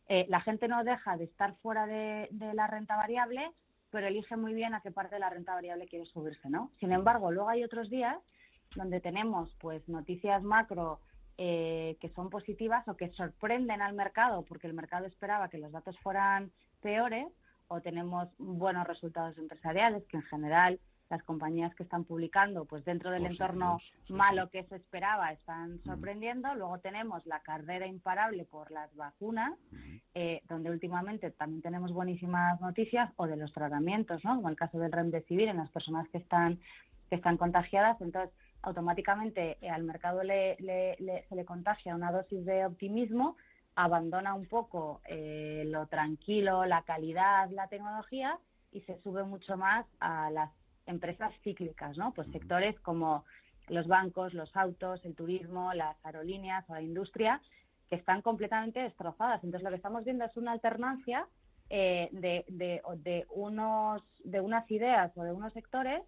eh, 0.07 0.25
la 0.27 0.41
gente 0.41 0.67
no 0.67 0.83
deja 0.83 1.15
de 1.15 1.25
estar 1.25 1.55
fuera 1.61 1.85
de, 1.85 2.27
de 2.31 2.53
la 2.55 2.65
renta 2.65 2.95
variable, 2.95 3.51
pero 3.93 4.07
elige 4.07 4.35
muy 4.35 4.55
bien 4.55 4.73
a 4.73 4.81
qué 4.81 4.89
parte 4.89 5.15
de 5.15 5.19
la 5.19 5.29
renta 5.29 5.53
variable 5.53 5.87
quiere 5.87 6.07
subirse, 6.07 6.49
¿no? 6.49 6.71
Sin 6.79 6.91
embargo, 6.91 7.31
luego 7.31 7.47
hay 7.47 7.63
otros 7.63 7.91
días 7.91 8.17
donde 8.75 8.99
tenemos 8.99 9.55
pues 9.59 9.87
noticias 9.87 10.41
macro 10.41 10.99
eh, 11.37 11.95
que 12.01 12.09
son 12.09 12.31
positivas 12.31 12.87
o 12.87 12.97
que 12.97 13.09
sorprenden 13.09 13.83
al 13.83 13.93
mercado 13.93 14.45
porque 14.45 14.65
el 14.65 14.73
mercado 14.73 15.05
esperaba 15.05 15.47
que 15.47 15.59
los 15.59 15.71
datos 15.71 15.95
fueran 15.99 16.51
peores 16.81 17.27
o 17.67 17.81
tenemos 17.81 18.29
buenos 18.39 18.87
resultados 18.87 19.37
empresariales 19.37 20.03
que 20.07 20.17
en 20.17 20.23
general 20.23 20.79
las 21.13 21.23
compañías 21.23 21.75
que 21.75 21.83
están 21.83 22.05
publicando, 22.05 22.65
pues 22.65 22.83
dentro 22.85 23.11
del 23.11 23.27
entorno 23.27 23.77
malo 24.09 24.49
que 24.49 24.63
se 24.63 24.77
esperaba, 24.77 25.31
están 25.31 25.79
sorprendiendo. 25.83 26.53
Luego 26.55 26.79
tenemos 26.79 27.23
la 27.27 27.39
carrera 27.41 27.85
imparable 27.85 28.45
por 28.45 28.71
las 28.71 28.93
vacunas, 28.95 29.53
eh, 30.15 30.41
donde 30.49 30.71
últimamente 30.71 31.29
también 31.29 31.61
tenemos 31.61 31.93
buenísimas 31.93 32.59
noticias, 32.61 33.11
o 33.17 33.27
de 33.27 33.37
los 33.37 33.53
tratamientos, 33.53 34.25
¿no? 34.25 34.35
Como 34.35 34.49
el 34.49 34.55
caso 34.55 34.79
del 34.79 34.91
Remdesivir 34.91 35.49
en 35.49 35.57
las 35.57 35.69
personas 35.69 36.09
que 36.09 36.17
están 36.17 36.59
que 37.09 37.17
están 37.17 37.37
contagiadas. 37.37 38.01
Entonces, 38.01 38.33
automáticamente 38.63 39.57
eh, 39.61 39.69
al 39.69 39.83
mercado 39.83 40.21
se 40.21 40.57
le 40.59 41.45
contagia 41.45 41.95
una 41.95 42.11
dosis 42.11 42.43
de 42.43 42.65
optimismo, 42.65 43.37
abandona 43.75 44.33
un 44.33 44.47
poco 44.47 45.01
eh, 45.05 45.63
lo 45.67 45.85
tranquilo, 45.85 46.65
la 46.65 46.81
calidad, 46.81 47.51
la 47.51 47.67
tecnología 47.67 48.39
y 48.71 48.81
se 48.81 48.99
sube 49.03 49.23
mucho 49.23 49.57
más 49.57 49.85
a 49.99 50.31
las 50.31 50.49
empresas 50.85 51.33
cíclicas, 51.43 51.97
¿no? 51.97 52.13
Pues 52.13 52.27
sectores 52.31 52.79
como 52.79 53.25
los 53.67 53.87
bancos, 53.87 54.33
los 54.33 54.55
autos, 54.55 55.05
el 55.05 55.15
turismo, 55.15 55.73
las 55.73 55.95
aerolíneas 56.05 56.69
o 56.69 56.73
la 56.73 56.81
industria 56.81 57.41
que 57.89 57.95
están 57.95 58.21
completamente 58.21 58.81
destrozadas. 58.81 59.43
Entonces 59.43 59.63
lo 59.63 59.69
que 59.69 59.77
estamos 59.77 60.03
viendo 60.03 60.25
es 60.25 60.35
una 60.37 60.51
alternancia 60.51 61.27
eh, 61.69 62.09
de, 62.11 62.45
de, 62.49 63.25
unos, 63.29 64.03
de 64.23 64.41
unas 64.41 64.69
ideas 64.69 65.11
o 65.15 65.23
de 65.23 65.31
unos 65.31 65.53
sectores 65.53 66.01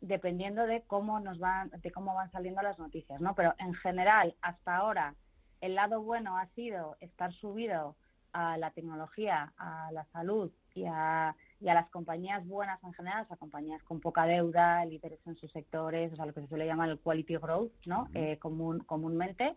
dependiendo 0.00 0.66
de 0.66 0.82
cómo 0.82 1.20
nos 1.20 1.38
van, 1.38 1.70
de 1.70 1.90
cómo 1.90 2.14
van 2.14 2.30
saliendo 2.30 2.62
las 2.62 2.78
noticias, 2.78 3.20
¿no? 3.20 3.34
Pero 3.34 3.54
en 3.58 3.74
general, 3.74 4.34
hasta 4.40 4.76
ahora, 4.76 5.14
el 5.60 5.74
lado 5.74 6.02
bueno 6.02 6.38
ha 6.38 6.46
sido 6.54 6.96
estar 7.00 7.32
subido 7.34 7.96
a 8.32 8.56
la 8.56 8.70
tecnología, 8.70 9.52
a 9.58 9.90
la 9.92 10.06
salud 10.06 10.50
y 10.74 10.86
a, 10.86 11.36
y 11.60 11.68
a 11.68 11.74
las 11.74 11.88
compañías 11.90 12.46
buenas 12.46 12.82
en 12.82 12.92
general, 12.94 13.24
o 13.24 13.28
sea, 13.28 13.36
compañías 13.36 13.82
con 13.82 14.00
poca 14.00 14.24
deuda, 14.24 14.84
líderes 14.84 15.20
en 15.26 15.36
sus 15.36 15.52
sectores, 15.52 16.12
o 16.12 16.16
sea, 16.16 16.26
lo 16.26 16.32
que 16.32 16.40
se 16.40 16.48
suele 16.48 16.66
llamar 16.66 16.88
el 16.88 16.98
quality 16.98 17.36
growth, 17.36 17.72
¿no? 17.86 18.08
Eh, 18.14 18.38
común, 18.38 18.80
comúnmente. 18.80 19.54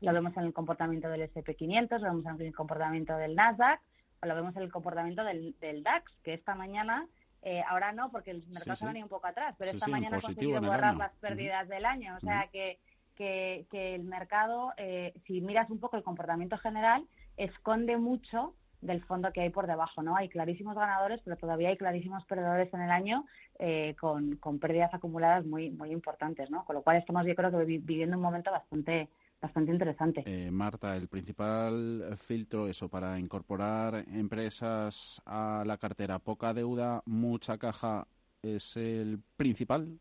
Lo 0.00 0.12
vemos 0.12 0.36
en 0.36 0.44
el 0.44 0.52
comportamiento 0.52 1.08
del 1.08 1.30
SP500, 1.30 2.00
lo 2.00 2.08
vemos 2.08 2.26
en 2.26 2.46
el 2.46 2.54
comportamiento 2.54 3.16
del 3.16 3.34
Nasdaq, 3.36 3.80
o 4.22 4.26
lo 4.26 4.34
vemos 4.34 4.56
en 4.56 4.62
el 4.62 4.72
comportamiento 4.72 5.24
del, 5.24 5.54
del 5.60 5.82
DAX, 5.82 6.12
que 6.22 6.34
esta 6.34 6.54
mañana 6.54 7.06
eh, 7.42 7.62
ahora 7.68 7.92
no, 7.92 8.10
porque 8.10 8.30
el 8.30 8.46
mercado 8.48 8.76
se 8.76 8.84
ha 8.84 8.88
venido 8.88 9.06
un 9.06 9.10
poco 9.10 9.26
atrás, 9.26 9.54
pero 9.58 9.72
esta 9.72 9.88
mañana 9.88 10.18
ha 10.18 10.20
conseguido 10.20 10.60
borrar 10.60 10.96
las 10.96 11.12
pérdidas 11.16 11.68
del 11.68 11.84
año. 11.84 12.16
O 12.16 12.20
sea 12.20 12.48
que, 12.52 12.78
que, 13.16 13.66
el 13.94 14.04
mercado, 14.04 14.72
eh, 14.76 15.12
si 15.26 15.40
miras 15.40 15.68
un 15.70 15.80
poco 15.80 15.96
el 15.96 16.04
comportamiento 16.04 16.56
general, 16.56 17.04
esconde 17.36 17.96
mucho 17.96 18.54
del 18.82 19.02
fondo 19.02 19.32
que 19.32 19.40
hay 19.40 19.50
por 19.50 19.66
debajo, 19.66 20.02
¿no? 20.02 20.16
Hay 20.16 20.28
clarísimos 20.28 20.74
ganadores, 20.74 21.20
pero 21.24 21.36
todavía 21.36 21.70
hay 21.70 21.76
clarísimos 21.76 22.24
perdedores 22.26 22.72
en 22.74 22.82
el 22.82 22.90
año 22.90 23.24
eh, 23.58 23.94
con, 23.98 24.36
con 24.36 24.58
pérdidas 24.58 24.92
acumuladas 24.92 25.46
muy 25.46 25.70
muy 25.70 25.90
importantes, 25.92 26.50
¿no? 26.50 26.64
Con 26.64 26.76
lo 26.76 26.82
cual 26.82 26.96
estamos, 26.96 27.24
yo 27.24 27.34
creo 27.34 27.50
que 27.50 27.64
viviendo 27.64 28.16
un 28.16 28.22
momento 28.22 28.50
bastante 28.50 29.08
bastante 29.40 29.72
interesante. 29.72 30.22
Eh, 30.24 30.50
Marta, 30.50 30.96
el 30.96 31.08
principal 31.08 32.16
filtro 32.16 32.68
eso 32.68 32.88
para 32.88 33.18
incorporar 33.18 34.04
empresas 34.12 35.20
a 35.26 35.64
la 35.66 35.78
cartera, 35.78 36.20
poca 36.20 36.54
deuda, 36.54 37.02
mucha 37.06 37.58
caja, 37.58 38.06
es 38.42 38.76
el 38.76 39.18
principal. 39.36 39.98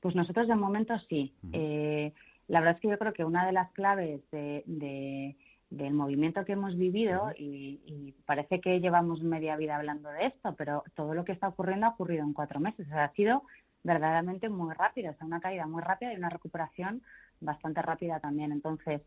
Pues 0.00 0.14
nosotros 0.14 0.48
de 0.48 0.56
momento 0.56 0.98
sí. 0.98 1.32
Eh, 1.52 2.12
la 2.48 2.60
verdad 2.60 2.76
es 2.76 2.80
que 2.80 2.88
yo 2.88 2.98
creo 2.98 3.12
que 3.12 3.24
una 3.24 3.46
de 3.46 3.52
las 3.52 3.70
claves 3.72 4.20
de, 4.30 5.36
del 5.70 5.92
movimiento 5.92 6.44
que 6.44 6.52
hemos 6.52 6.76
vivido, 6.76 7.30
y, 7.36 8.14
parece 8.24 8.60
que 8.60 8.80
llevamos 8.80 9.22
media 9.22 9.56
vida 9.56 9.76
hablando 9.76 10.10
de 10.10 10.26
esto, 10.26 10.54
pero 10.56 10.84
todo 10.94 11.14
lo 11.14 11.24
que 11.24 11.32
está 11.32 11.48
ocurriendo 11.48 11.86
ha 11.86 11.90
ocurrido 11.90 12.24
en 12.24 12.32
cuatro 12.32 12.60
meses. 12.60 12.90
ha 12.92 13.10
sido 13.12 13.42
verdaderamente 13.82 14.48
muy 14.48 14.74
rápido, 14.74 15.12
o 15.12 15.14
sea, 15.14 15.26
una 15.26 15.40
caída 15.40 15.66
muy 15.66 15.82
rápida 15.82 16.12
y 16.12 16.16
una 16.16 16.30
recuperación 16.30 17.02
bastante 17.40 17.80
rápida 17.80 18.20
también. 18.20 18.52
Entonces, 18.52 19.02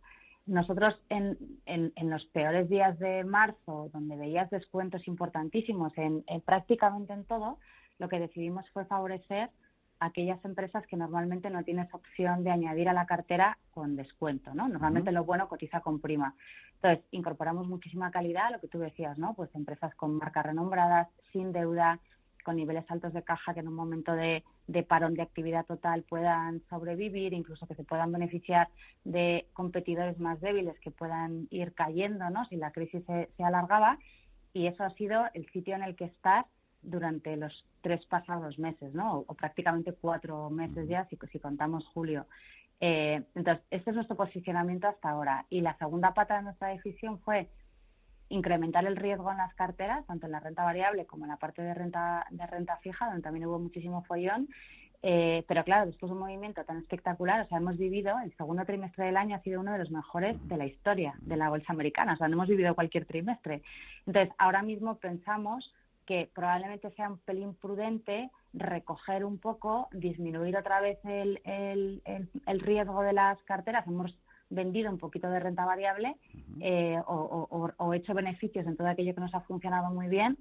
nosotros 0.46 1.02
en, 1.10 1.38
en, 1.66 2.10
los 2.10 2.26
peores 2.26 2.70
días 2.70 2.98
de 3.00 3.24
marzo, 3.24 3.90
donde 3.94 4.16
veías 4.16 4.50
descuentos 4.50 5.08
importantísimos 5.08 5.94
en, 5.98 6.24
prácticamente 6.46 7.14
en 7.14 7.26
todo, 7.26 7.60
lo 8.00 8.10
que 8.10 8.20
decidimos 8.20 8.68
fue 8.72 8.86
favorecer 8.86 9.50
aquellas 10.02 10.44
empresas 10.44 10.86
que 10.88 10.98
normalmente 10.98 11.52
no 11.52 11.64
tienes 11.64 11.94
opción 11.94 12.44
de 12.44 12.50
añadir 12.50 12.90
a 12.90 12.94
la 12.94 13.06
cartera 13.06 13.60
con 13.70 13.96
descuento, 13.96 14.54
¿no? 14.56 14.68
Normalmente 14.68 15.12
lo 15.12 15.24
bueno 15.24 15.48
cotiza 15.48 15.82
con 15.82 16.00
prima. 16.00 16.36
Entonces, 16.76 17.06
incorporamos 17.12 17.68
muchísima 17.68 18.10
calidad, 18.10 18.52
lo 18.52 18.60
que 18.60 18.68
tú 18.68 18.80
decías, 18.80 19.20
¿no? 19.20 19.36
Pues 19.36 19.54
empresas 19.54 19.94
con 19.94 20.18
marcas 20.18 20.48
renombradas, 20.48 21.08
sin 21.32 21.52
deuda, 21.54 22.00
con 22.44 22.56
niveles 22.56 22.84
altos 22.90 23.14
de 23.14 23.24
caja 23.24 23.54
que 23.54 23.60
en 23.60 23.68
un 23.68 23.76
momento 23.76 24.14
de, 24.14 24.44
parón 24.88 25.14
de 25.14 25.22
actividad 25.22 25.68
total 25.68 26.02
puedan 26.02 26.64
sobrevivir, 26.68 27.34
incluso 27.34 27.68
que 27.68 27.76
se 27.76 27.84
puedan 27.84 28.12
beneficiar 28.12 28.70
de 29.04 29.48
competidores 29.54 30.20
más 30.20 30.42
débiles 30.42 30.80
que 30.80 30.90
puedan 30.90 31.48
ir 31.52 31.74
cayendo 31.74 32.28
¿no? 32.32 32.46
si 32.46 32.56
la 32.56 32.72
crisis 32.72 33.04
se, 33.06 33.44
alargaba. 33.44 34.00
Y 34.52 34.66
eso 34.66 34.84
ha 34.84 34.90
sido 34.90 35.26
el 35.36 35.48
sitio 35.52 35.76
en 35.76 35.84
el 35.84 35.96
que 35.96 36.06
estar 36.06 36.48
durante 36.82 37.36
los 37.38 37.66
tres 37.82 38.06
pasados 38.06 38.58
meses, 38.60 38.94
¿no? 38.94 39.26
o, 39.28 39.34
prácticamente 39.34 39.94
cuatro 39.94 40.50
meses 40.50 40.88
ya, 40.88 41.06
si, 41.06 41.18
si 41.32 41.40
contamos 41.40 41.88
julio. 41.88 42.26
Eh, 42.80 43.24
entonces, 43.36 43.64
este 43.70 43.92
es 43.92 43.96
nuestro 43.96 44.18
posicionamiento 44.18 44.88
hasta 44.88 45.10
ahora. 45.10 45.46
Y 45.50 45.62
la 45.62 45.78
segunda 45.78 46.14
pata 46.14 46.38
de 46.38 46.44
nuestra 46.44 46.70
decisión 46.70 47.20
fue 47.20 47.48
incrementar 48.30 48.86
el 48.86 48.96
riesgo 48.96 49.30
en 49.30 49.38
las 49.38 49.54
carteras, 49.54 50.06
tanto 50.08 50.26
en 50.26 50.32
la 50.32 50.40
renta 50.40 50.64
variable 50.64 51.06
como 51.06 51.26
en 51.26 51.30
la 51.30 51.38
parte 51.38 51.62
de 51.62 51.74
renta, 51.74 52.26
de 52.32 52.48
renta 52.48 52.78
fija, 52.78 53.06
donde 53.06 53.22
también 53.22 53.46
hubo 53.46 53.60
muchísimo 53.60 54.04
follón. 54.04 54.50
Eh, 55.04 55.44
pero 55.48 55.64
claro, 55.64 55.88
después 55.88 56.10
de 56.10 56.14
un 56.14 56.20
movimiento 56.20 56.64
tan 56.64 56.78
espectacular, 56.78 57.42
o 57.42 57.48
sea, 57.48 57.58
hemos 57.58 57.78
vivido, 57.78 58.16
el 58.24 58.36
segundo 58.38 58.66
trimestre 58.66 59.06
del 59.06 59.18
año 59.18 59.36
ha 59.36 59.42
sido 59.42 59.60
uno 59.60 59.74
de 59.74 59.80
los 59.80 59.92
mejores 59.92 60.38
de 60.48 60.58
la 60.58 60.66
historia 60.66 61.16
de 61.22 61.38
la 61.38 61.50
bolsa 61.50 61.74
americana, 61.74 62.14
o 62.14 62.18
sea, 62.18 62.28
no 62.28 62.36
hemos 62.36 62.50
vivido 62.50 62.76
cualquier 62.76 63.06
trimestre. 63.06 63.64
Entonces, 64.06 64.34
ahora 64.38 64.62
mismo 64.62 64.98
pensamos 64.98 65.74
que 66.12 66.30
probablemente 66.36 66.92
sea 66.92 67.10
un 67.10 67.20
pelín 67.20 67.56
prudente 67.56 68.32
recoger 68.52 69.24
un 69.24 69.38
poco, 69.38 69.88
disminuir 69.94 70.58
otra 70.58 70.82
vez 70.82 71.00
el, 71.06 71.40
el, 71.46 72.04
el 72.46 72.60
riesgo 72.60 73.02
de 73.02 73.14
las 73.14 73.42
carteras. 73.44 73.88
Hemos 73.88 74.20
vendido 74.50 74.92
un 74.92 74.98
poquito 74.98 75.30
de 75.30 75.40
renta 75.40 75.64
variable 75.64 76.18
eh, 76.60 77.00
o, 77.08 77.94
hecho 77.94 78.14
beneficios 78.14 78.68
en 78.68 78.76
todo 78.76 78.90
aquello 78.90 79.16
que 79.16 79.22
nos 79.22 79.34
ha 79.34 79.40
funcionado 79.40 79.94
muy 79.94 80.10
bien 80.10 80.38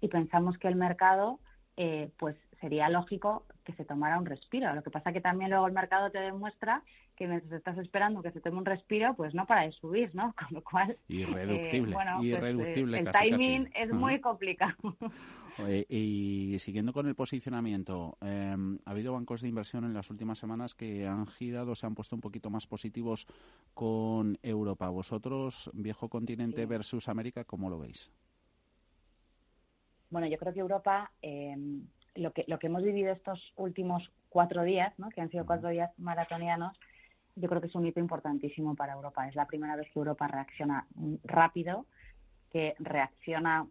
y 0.00 0.08
pensamos 0.08 0.58
que 0.58 0.66
el 0.66 0.74
mercado 0.74 1.38
eh, 1.76 2.10
pues 2.18 2.34
sería 2.60 2.88
lógico 2.88 3.46
que 3.64 3.72
se 3.72 3.84
tomara 3.84 4.18
un 4.18 4.26
respiro. 4.26 4.74
Lo 4.74 4.82
que 4.82 4.90
pasa 4.90 5.12
que 5.12 5.20
también 5.20 5.50
luego 5.50 5.66
el 5.66 5.72
mercado 5.72 6.10
te 6.10 6.18
demuestra 6.18 6.82
que 7.16 7.26
mientras 7.26 7.52
estás 7.52 7.78
esperando 7.78 8.22
que 8.22 8.30
se 8.32 8.40
tome 8.40 8.58
un 8.58 8.64
respiro, 8.64 9.14
pues 9.14 9.34
no 9.34 9.46
para 9.46 9.62
de 9.62 9.72
subir, 9.72 10.14
¿no? 10.14 10.34
Con 10.38 10.48
lo 10.50 10.62
cual... 10.62 10.98
Irreductible, 11.08 11.90
eh, 11.90 11.94
bueno, 11.94 12.16
pues, 12.18 12.28
irreductible 12.28 12.98
el 12.98 13.10
timing 13.10 13.70
es 13.74 13.92
muy 13.92 14.20
complicado. 14.20 14.76
y 15.88 16.56
siguiendo 16.58 16.92
con 16.92 17.06
el 17.06 17.14
posicionamiento, 17.14 18.16
em, 18.20 18.78
ha 18.84 18.90
habido 18.90 19.12
bancos 19.12 19.42
de 19.42 19.48
inversión 19.48 19.84
en 19.84 19.94
las 19.94 20.10
últimas 20.10 20.38
semanas 20.38 20.74
que 20.74 21.06
han 21.06 21.26
girado, 21.26 21.74
se 21.74 21.86
han 21.86 21.94
puesto 21.94 22.16
un 22.16 22.22
poquito 22.22 22.50
más 22.50 22.66
positivos 22.66 23.26
con 23.74 24.38
Europa. 24.42 24.88
¿Vosotros, 24.88 25.70
viejo 25.74 26.08
continente 26.08 26.66
versus 26.66 27.08
América, 27.08 27.44
cómo 27.44 27.68
lo 27.68 27.78
veis? 27.78 28.10
Bueno, 30.12 30.26
yo 30.26 30.36
creo 30.36 30.52
que 30.52 30.60
Europa, 30.60 31.10
em, 31.22 31.86
lo, 32.14 32.32
que, 32.32 32.44
lo 32.46 32.58
que 32.58 32.66
hemos 32.66 32.82
vivido 32.82 33.12
estos 33.12 33.52
últimos 33.56 34.10
cuatro 34.28 34.62
días, 34.62 34.92
¿no? 34.98 35.08
que 35.10 35.20
han 35.20 35.30
sido 35.30 35.46
cuatro 35.46 35.68
días 35.68 35.90
maratonianos, 35.98 36.78
yo 37.34 37.48
creo 37.48 37.60
que 37.60 37.68
es 37.68 37.74
un 37.74 37.86
hito 37.86 38.00
importantísimo 38.00 38.74
para 38.74 38.92
Europa. 38.92 39.26
Es 39.28 39.34
la 39.34 39.46
primera 39.46 39.76
vez 39.76 39.88
que 39.90 39.98
Europa 39.98 40.28
reacciona 40.28 40.86
rápido, 41.24 41.86
que 42.50 42.74
reacciona 42.78 43.66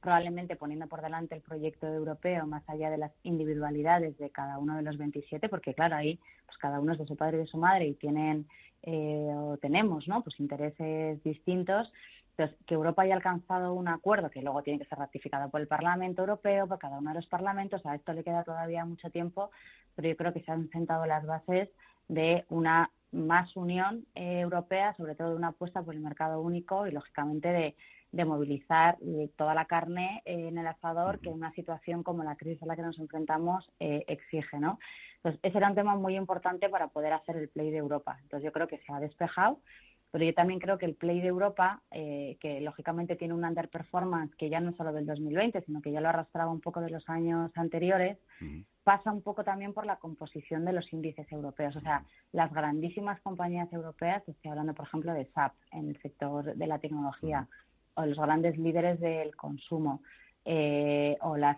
probablemente 0.00 0.54
poniendo 0.56 0.86
por 0.86 1.00
delante 1.00 1.34
el 1.34 1.40
proyecto 1.40 1.86
europeo 1.86 2.46
más 2.46 2.62
allá 2.68 2.90
de 2.90 2.98
las 2.98 3.12
individualidades 3.22 4.16
de 4.18 4.28
cada 4.30 4.58
uno 4.58 4.76
de 4.76 4.82
los 4.82 4.98
27, 4.98 5.48
porque 5.48 5.74
claro, 5.74 5.96
ahí 5.96 6.20
pues 6.44 6.58
cada 6.58 6.78
uno 6.78 6.92
es 6.92 6.98
de 6.98 7.06
su 7.06 7.16
padre 7.16 7.38
y 7.38 7.40
de 7.40 7.46
su 7.46 7.56
madre 7.56 7.86
y 7.86 7.94
tienen 7.94 8.46
eh, 8.82 9.32
o 9.34 9.56
tenemos 9.56 10.06
¿no? 10.06 10.22
pues 10.22 10.38
intereses 10.40 11.22
distintos. 11.24 11.90
Entonces, 12.36 12.58
que 12.66 12.74
Europa 12.74 13.02
haya 13.02 13.14
alcanzado 13.14 13.74
un 13.74 13.86
acuerdo 13.86 14.30
que 14.30 14.42
luego 14.42 14.62
tiene 14.62 14.80
que 14.80 14.86
ser 14.86 14.98
ratificado 14.98 15.50
por 15.50 15.60
el 15.60 15.68
Parlamento 15.68 16.22
Europeo, 16.22 16.66
por 16.66 16.78
cada 16.78 16.98
uno 16.98 17.10
de 17.10 17.16
los 17.16 17.26
parlamentos, 17.26 17.86
a 17.86 17.94
esto 17.94 18.12
le 18.12 18.24
queda 18.24 18.42
todavía 18.42 18.84
mucho 18.84 19.08
tiempo, 19.10 19.50
pero 19.94 20.08
yo 20.08 20.16
creo 20.16 20.32
que 20.32 20.40
se 20.40 20.50
han 20.50 20.68
sentado 20.70 21.06
las 21.06 21.24
bases 21.24 21.70
de 22.08 22.44
una 22.48 22.90
más 23.12 23.56
unión 23.56 24.06
eh, 24.16 24.40
europea, 24.40 24.94
sobre 24.94 25.14
todo 25.14 25.30
de 25.30 25.36
una 25.36 25.48
apuesta 25.48 25.82
por 25.82 25.94
el 25.94 26.00
mercado 26.00 26.40
único 26.40 26.88
y, 26.88 26.90
lógicamente, 26.90 27.48
de, 27.48 27.76
de 28.14 28.24
movilizar 28.24 28.96
eh, 29.00 29.28
toda 29.36 29.54
la 29.54 29.64
carne 29.64 30.22
eh, 30.24 30.48
en 30.48 30.56
el 30.56 30.66
asador 30.66 31.18
que 31.18 31.28
una 31.28 31.52
situación 31.52 32.02
como 32.02 32.22
la 32.22 32.36
crisis 32.36 32.62
a 32.62 32.66
la 32.66 32.76
que 32.76 32.82
nos 32.82 32.98
enfrentamos 32.98 33.72
eh, 33.80 34.04
exige, 34.06 34.58
¿no? 34.60 34.78
Entonces, 35.16 35.40
ese 35.42 35.58
era 35.58 35.68
un 35.68 35.74
tema 35.74 35.96
muy 35.96 36.16
importante 36.16 36.68
para 36.68 36.88
poder 36.88 37.12
hacer 37.12 37.36
el 37.36 37.48
play 37.48 37.70
de 37.70 37.78
Europa. 37.78 38.16
Entonces, 38.22 38.44
yo 38.44 38.52
creo 38.52 38.68
que 38.68 38.78
se 38.78 38.92
ha 38.92 39.00
despejado, 39.00 39.60
pero 40.14 40.26
yo 40.26 40.32
también 40.32 40.60
creo 40.60 40.78
que 40.78 40.86
el 40.86 40.94
play 40.94 41.20
de 41.20 41.26
Europa, 41.26 41.82
que 41.90 42.60
lógicamente 42.60 43.16
tiene 43.16 43.34
un 43.34 43.44
underperformance 43.44 44.32
que 44.36 44.48
ya 44.48 44.60
no 44.60 44.70
es 44.70 44.76
solo 44.76 44.92
del 44.92 45.06
2020, 45.06 45.60
sino 45.62 45.82
que 45.82 45.90
ya 45.90 46.00
lo 46.00 46.08
arrastraba 46.08 46.52
un 46.52 46.60
poco 46.60 46.80
de 46.80 46.88
los 46.88 47.08
años 47.08 47.50
anteriores, 47.56 48.16
pasa 48.84 49.10
un 49.10 49.22
poco 49.22 49.42
también 49.42 49.72
por 49.72 49.86
la 49.86 49.96
composición 49.96 50.64
de 50.64 50.72
los 50.72 50.92
índices 50.92 51.26
europeos. 51.32 51.74
O 51.74 51.80
sea, 51.80 52.04
las 52.30 52.52
grandísimas 52.52 53.20
compañías 53.22 53.72
europeas, 53.72 54.22
estoy 54.28 54.52
hablando, 54.52 54.72
por 54.72 54.86
ejemplo, 54.86 55.12
de 55.12 55.24
SAP 55.34 55.52
en 55.72 55.88
el 55.88 56.00
sector 56.00 56.54
de 56.54 56.66
la 56.68 56.78
tecnología, 56.78 57.48
o 57.94 58.06
los 58.06 58.20
grandes 58.20 58.56
líderes 58.56 59.00
del 59.00 59.34
consumo 59.34 60.00
eh, 60.44 61.16
o 61.22 61.36
las 61.36 61.56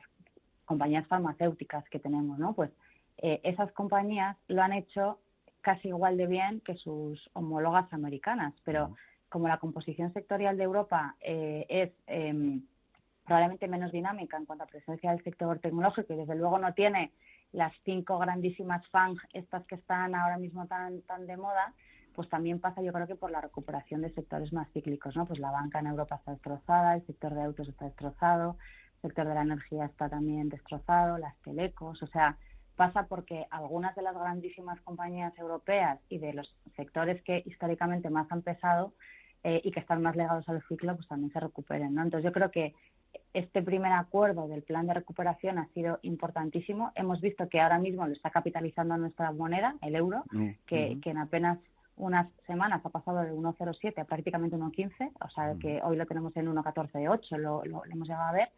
compañías 0.65 1.07
farmacéuticas 1.09 1.87
que 1.91 1.99
tenemos, 1.99 2.39
¿no? 2.39 2.55
Pues 2.55 2.71
eh, 3.19 3.39
esas 3.45 3.71
compañías 3.73 4.39
lo 4.49 4.63
han 4.63 4.73
hecho 4.73 5.19
casi 5.67 5.89
igual 5.89 6.17
de 6.17 6.29
bien 6.29 6.61
que 6.61 6.77
sus 6.77 7.29
homólogas 7.33 7.93
americanas, 7.93 8.55
pero 8.63 8.95
como 9.29 9.49
la 9.49 9.59
composición 9.59 10.13
sectorial 10.13 10.57
de 10.57 10.63
Europa 10.63 11.17
eh, 11.21 11.67
es 11.69 11.91
em, 12.07 12.63
probablemente 13.25 13.67
menos 13.67 13.91
dinámica 13.91 14.37
en 14.37 14.47
cuanto 14.47 14.63
a 14.63 14.69
presencia 14.69 15.11
del 15.11 15.25
sector 15.25 15.59
tecnológico 15.59 16.13
y 16.13 16.19
desde 16.19 16.37
luego 16.37 16.61
no 16.61 16.73
tiene 16.73 17.11
las 17.51 17.75
cinco 17.85 18.17
grandísimas 18.21 18.87
FANG, 18.91 19.19
estas 19.33 19.67
que 19.67 19.75
están 19.75 20.15
ahora 20.15 20.39
mismo 20.39 20.69
tan, 20.69 21.03
tan 21.03 21.27
de 21.27 21.37
moda, 21.37 21.75
pues 22.15 22.29
también 22.29 22.61
pasa 22.61 22.81
yo 22.81 22.93
creo 22.93 23.09
que 23.09 23.17
por 23.17 23.33
la 23.33 23.41
recuperación 23.41 24.03
de 24.03 24.11
sectores 24.11 24.53
más 24.53 24.71
cíclicos, 24.71 25.17
¿no? 25.17 25.27
Pues 25.27 25.41
la 25.41 25.51
banca 25.51 25.81
en 25.81 25.89
Europa 25.89 26.15
está 26.15 26.31
destrozada, 26.31 26.95
el 26.95 27.05
sector 27.07 27.35
de 27.35 27.43
autos 27.43 27.69
está 27.69 27.87
destrozado, 27.87 28.57
el 29.03 29.09
sector 29.09 29.27
de 29.27 29.35
la 29.35 29.43
energía 29.43 29.87
está 29.87 30.09
también 30.09 30.49
destrozado, 30.49 31.19
las 31.19 31.37
telecos, 31.39 32.05
o 32.05 32.07
sea, 32.07 32.39
pasa 32.77 33.07
porque 33.07 33.47
algunas 33.51 33.97
de 33.97 34.03
las 34.03 34.15
grandísimas 34.15 34.81
compañías 34.83 35.37
europeas 35.39 35.99
y 36.09 36.19
de 36.19 36.35
los 36.35 36.55
sectores 36.77 37.23
que 37.23 37.43
históricamente 37.47 38.11
más 38.11 38.31
han 38.31 38.43
pesado 38.43 38.93
eh, 39.43 39.61
y 39.65 39.71
que 39.71 39.81
están 39.81 40.03
más 40.03 40.17
legados 40.17 40.49
al 40.49 40.63
ciclo, 40.69 40.95
pues 40.95 41.09
también 41.09 41.33
se 41.33 41.41
recuperen, 41.41 41.95
¿no? 41.95 42.03
Entonces 42.03 42.25
yo 42.25 42.33
creo 42.33 42.51
que 42.51 42.75
este 43.33 43.63
primer 43.63 43.93
acuerdo 43.93 44.49
del 44.49 44.63
plan 44.63 44.87
de 44.87 44.95
recuperación 44.95 45.59
ha 45.59 45.69
sido 45.69 45.99
importantísimo. 46.03 46.93
Hemos 46.95 47.21
visto 47.21 47.49
que 47.49 47.61
ahora 47.61 47.79
mismo 47.79 48.07
lo 48.07 48.13
está 48.13 48.31
capitalizando 48.31 48.97
nuestra 48.97 49.33
moneda, 49.33 49.77
el 49.83 49.95
euro, 49.95 50.25
mm, 50.33 50.49
que, 50.67 50.99
en 51.05 51.19
apenas 51.19 51.59
unas 51.97 52.29
semanas 52.47 52.83
ha 52.85 52.91
pasado 52.91 53.21
de 53.21 53.33
1,07 53.33 54.01
a 54.01 54.05
prácticamente 54.05 54.57
1,15, 54.57 55.13
o 55.21 55.31
sea 55.31 55.55
mm. 55.55 55.59
que 55.59 55.81
hoy 55.83 55.97
lo 55.97 56.07
tenemos 56.07 56.37
en 56.37 56.47
1,14,8, 56.55 57.39
lo, 57.39 57.65
lo, 57.65 57.85
hemos 57.87 58.09
llegado 58.09 58.29
a 58.29 58.33
ver. 58.33 58.49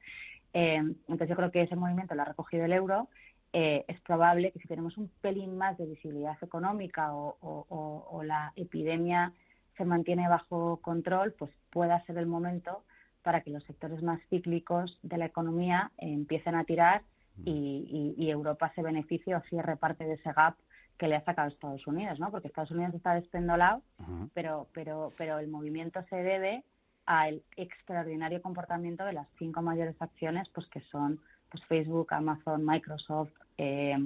Eh, 0.54 0.76
entonces 0.76 1.28
yo 1.28 1.36
creo 1.36 1.50
que 1.50 1.62
ese 1.62 1.76
movimiento 1.76 2.14
lo 2.14 2.22
ha 2.22 2.26
recogido 2.26 2.64
el 2.64 2.72
euro. 2.72 3.08
Eh, 3.52 3.84
es 3.88 4.00
probable 4.02 4.52
que 4.52 4.58
si 4.58 4.68
tenemos 4.68 4.98
un 4.98 5.08
pelín 5.20 5.56
más 5.56 5.78
de 5.78 5.86
visibilidad 5.86 6.36
económica 6.42 7.12
o 7.12 8.22
la 8.24 8.52
epidemia 8.56 9.32
se 9.76 9.84
mantiene 9.84 10.28
bajo 10.28 10.78
control, 10.78 11.32
pues 11.32 11.50
pueda 11.70 12.04
ser 12.04 12.18
el 12.18 12.26
momento 12.26 12.82
para 13.22 13.42
que 13.42 13.50
los 13.50 13.64
sectores 13.64 14.02
más 14.02 14.20
cíclicos 14.28 14.98
de 15.02 15.18
la 15.18 15.26
economía 15.26 15.92
empiecen 15.98 16.54
a 16.54 16.64
tirar 16.64 17.02
y, 17.44 18.30
Europa 18.30 18.72
se 18.74 18.82
beneficie 18.82 19.34
o 19.34 19.40
cierre 19.42 19.76
parte 19.76 20.04
de 20.04 20.14
ese 20.14 20.32
gap 20.32 20.56
que 20.98 21.08
le 21.08 21.16
ha 21.16 21.24
sacado 21.24 21.48
Estados 21.48 21.86
Unidos, 21.86 22.18
¿no? 22.18 22.30
Porque 22.30 22.48
Estados 22.48 22.72
Unidos 22.72 22.94
está 22.94 23.14
despendolado, 23.14 23.82
pero, 24.34 24.66
pero, 24.72 25.12
pero 25.16 25.38
el 25.38 25.48
movimiento 25.48 26.02
se 26.10 26.16
debe 26.16 26.64
al 27.06 27.42
extraordinario 27.56 28.42
comportamiento 28.42 29.04
de 29.04 29.12
las 29.12 29.28
cinco 29.38 29.62
mayores 29.62 29.94
acciones, 30.00 30.48
pues 30.48 30.66
que 30.68 30.80
son 30.80 31.20
pues 31.50 31.64
Facebook, 31.64 32.12
Amazon, 32.12 32.64
Microsoft, 32.64 33.32
eh, 33.56 33.96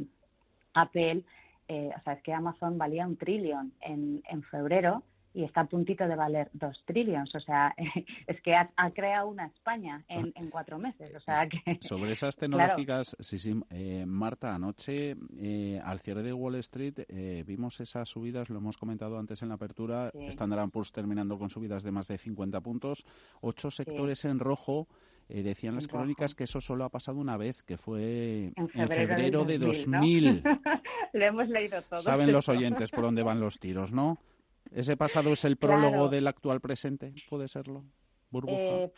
Apple. 0.74 1.24
Eh, 1.68 1.90
o 1.96 2.02
sea, 2.02 2.14
es 2.14 2.22
que 2.22 2.32
Amazon 2.32 2.78
valía 2.78 3.06
un 3.06 3.16
trillón 3.16 3.72
en, 3.80 4.22
en 4.28 4.42
febrero 4.42 5.02
y 5.34 5.44
está 5.44 5.62
a 5.62 5.66
puntito 5.66 6.06
de 6.06 6.16
valer 6.16 6.50
dos 6.52 6.82
trillones. 6.84 7.34
O 7.34 7.40
sea, 7.40 7.74
es 8.26 8.40
que 8.42 8.54
ha, 8.54 8.68
creado 8.94 9.28
una 9.28 9.46
España 9.46 10.04
en, 10.08 10.32
en, 10.36 10.50
cuatro 10.50 10.78
meses. 10.78 11.14
O 11.14 11.20
sea 11.20 11.48
que, 11.48 11.60
Sobre 11.80 12.12
esas 12.12 12.36
tecnológicas, 12.38 13.16
sí, 13.20 13.38
sí, 13.38 13.58
eh, 13.70 14.04
Marta, 14.06 14.54
anoche 14.54 15.16
eh, 15.38 15.80
al 15.84 16.00
cierre 16.00 16.22
de 16.22 16.32
Wall 16.32 16.56
Street 16.56 17.00
eh, 17.08 17.44
vimos 17.46 17.80
esas 17.80 18.08
subidas, 18.08 18.50
lo 18.50 18.58
hemos 18.58 18.76
comentado 18.76 19.18
antes 19.18 19.42
en 19.42 19.48
la 19.48 19.54
apertura, 19.54 20.10
Standard 20.14 20.70
Poor's 20.70 20.92
terminando 20.92 21.38
con 21.38 21.50
subidas 21.50 21.82
de 21.82 21.92
más 21.92 22.08
de 22.08 22.18
50 22.18 22.60
puntos, 22.60 23.04
ocho 23.40 23.70
sectores 23.70 24.24
en 24.24 24.38
rojo. 24.38 24.88
Decían 25.40 25.74
las 25.74 25.88
crónicas 25.88 26.34
que 26.34 26.44
eso 26.44 26.60
solo 26.60 26.84
ha 26.84 26.90
pasado 26.90 27.18
una 27.18 27.38
vez, 27.38 27.62
que 27.62 27.78
fue 27.78 28.52
en 28.56 28.88
febrero, 28.88 29.44
de 29.44 29.58
2000. 29.58 30.42
Lo 31.14 31.24
hemos 31.24 31.48
leído 31.48 31.80
todo. 31.82 32.02
Saben 32.02 32.32
los 32.32 32.50
oyentes 32.50 32.90
por 32.90 33.04
dónde 33.04 33.22
van 33.22 33.40
los 33.40 33.58
tiros, 33.58 33.92
¿no? 33.92 34.18
¿Ese 34.70 34.96
pasado 34.96 35.32
es 35.32 35.44
el 35.44 35.56
prólogo 35.56 36.08
del 36.08 36.26
actual 36.26 36.60
presente? 36.60 37.14
¿Puede 37.30 37.48
serlo? 37.48 37.84
Burbuja. 38.30 38.56
Eh, 38.56 38.92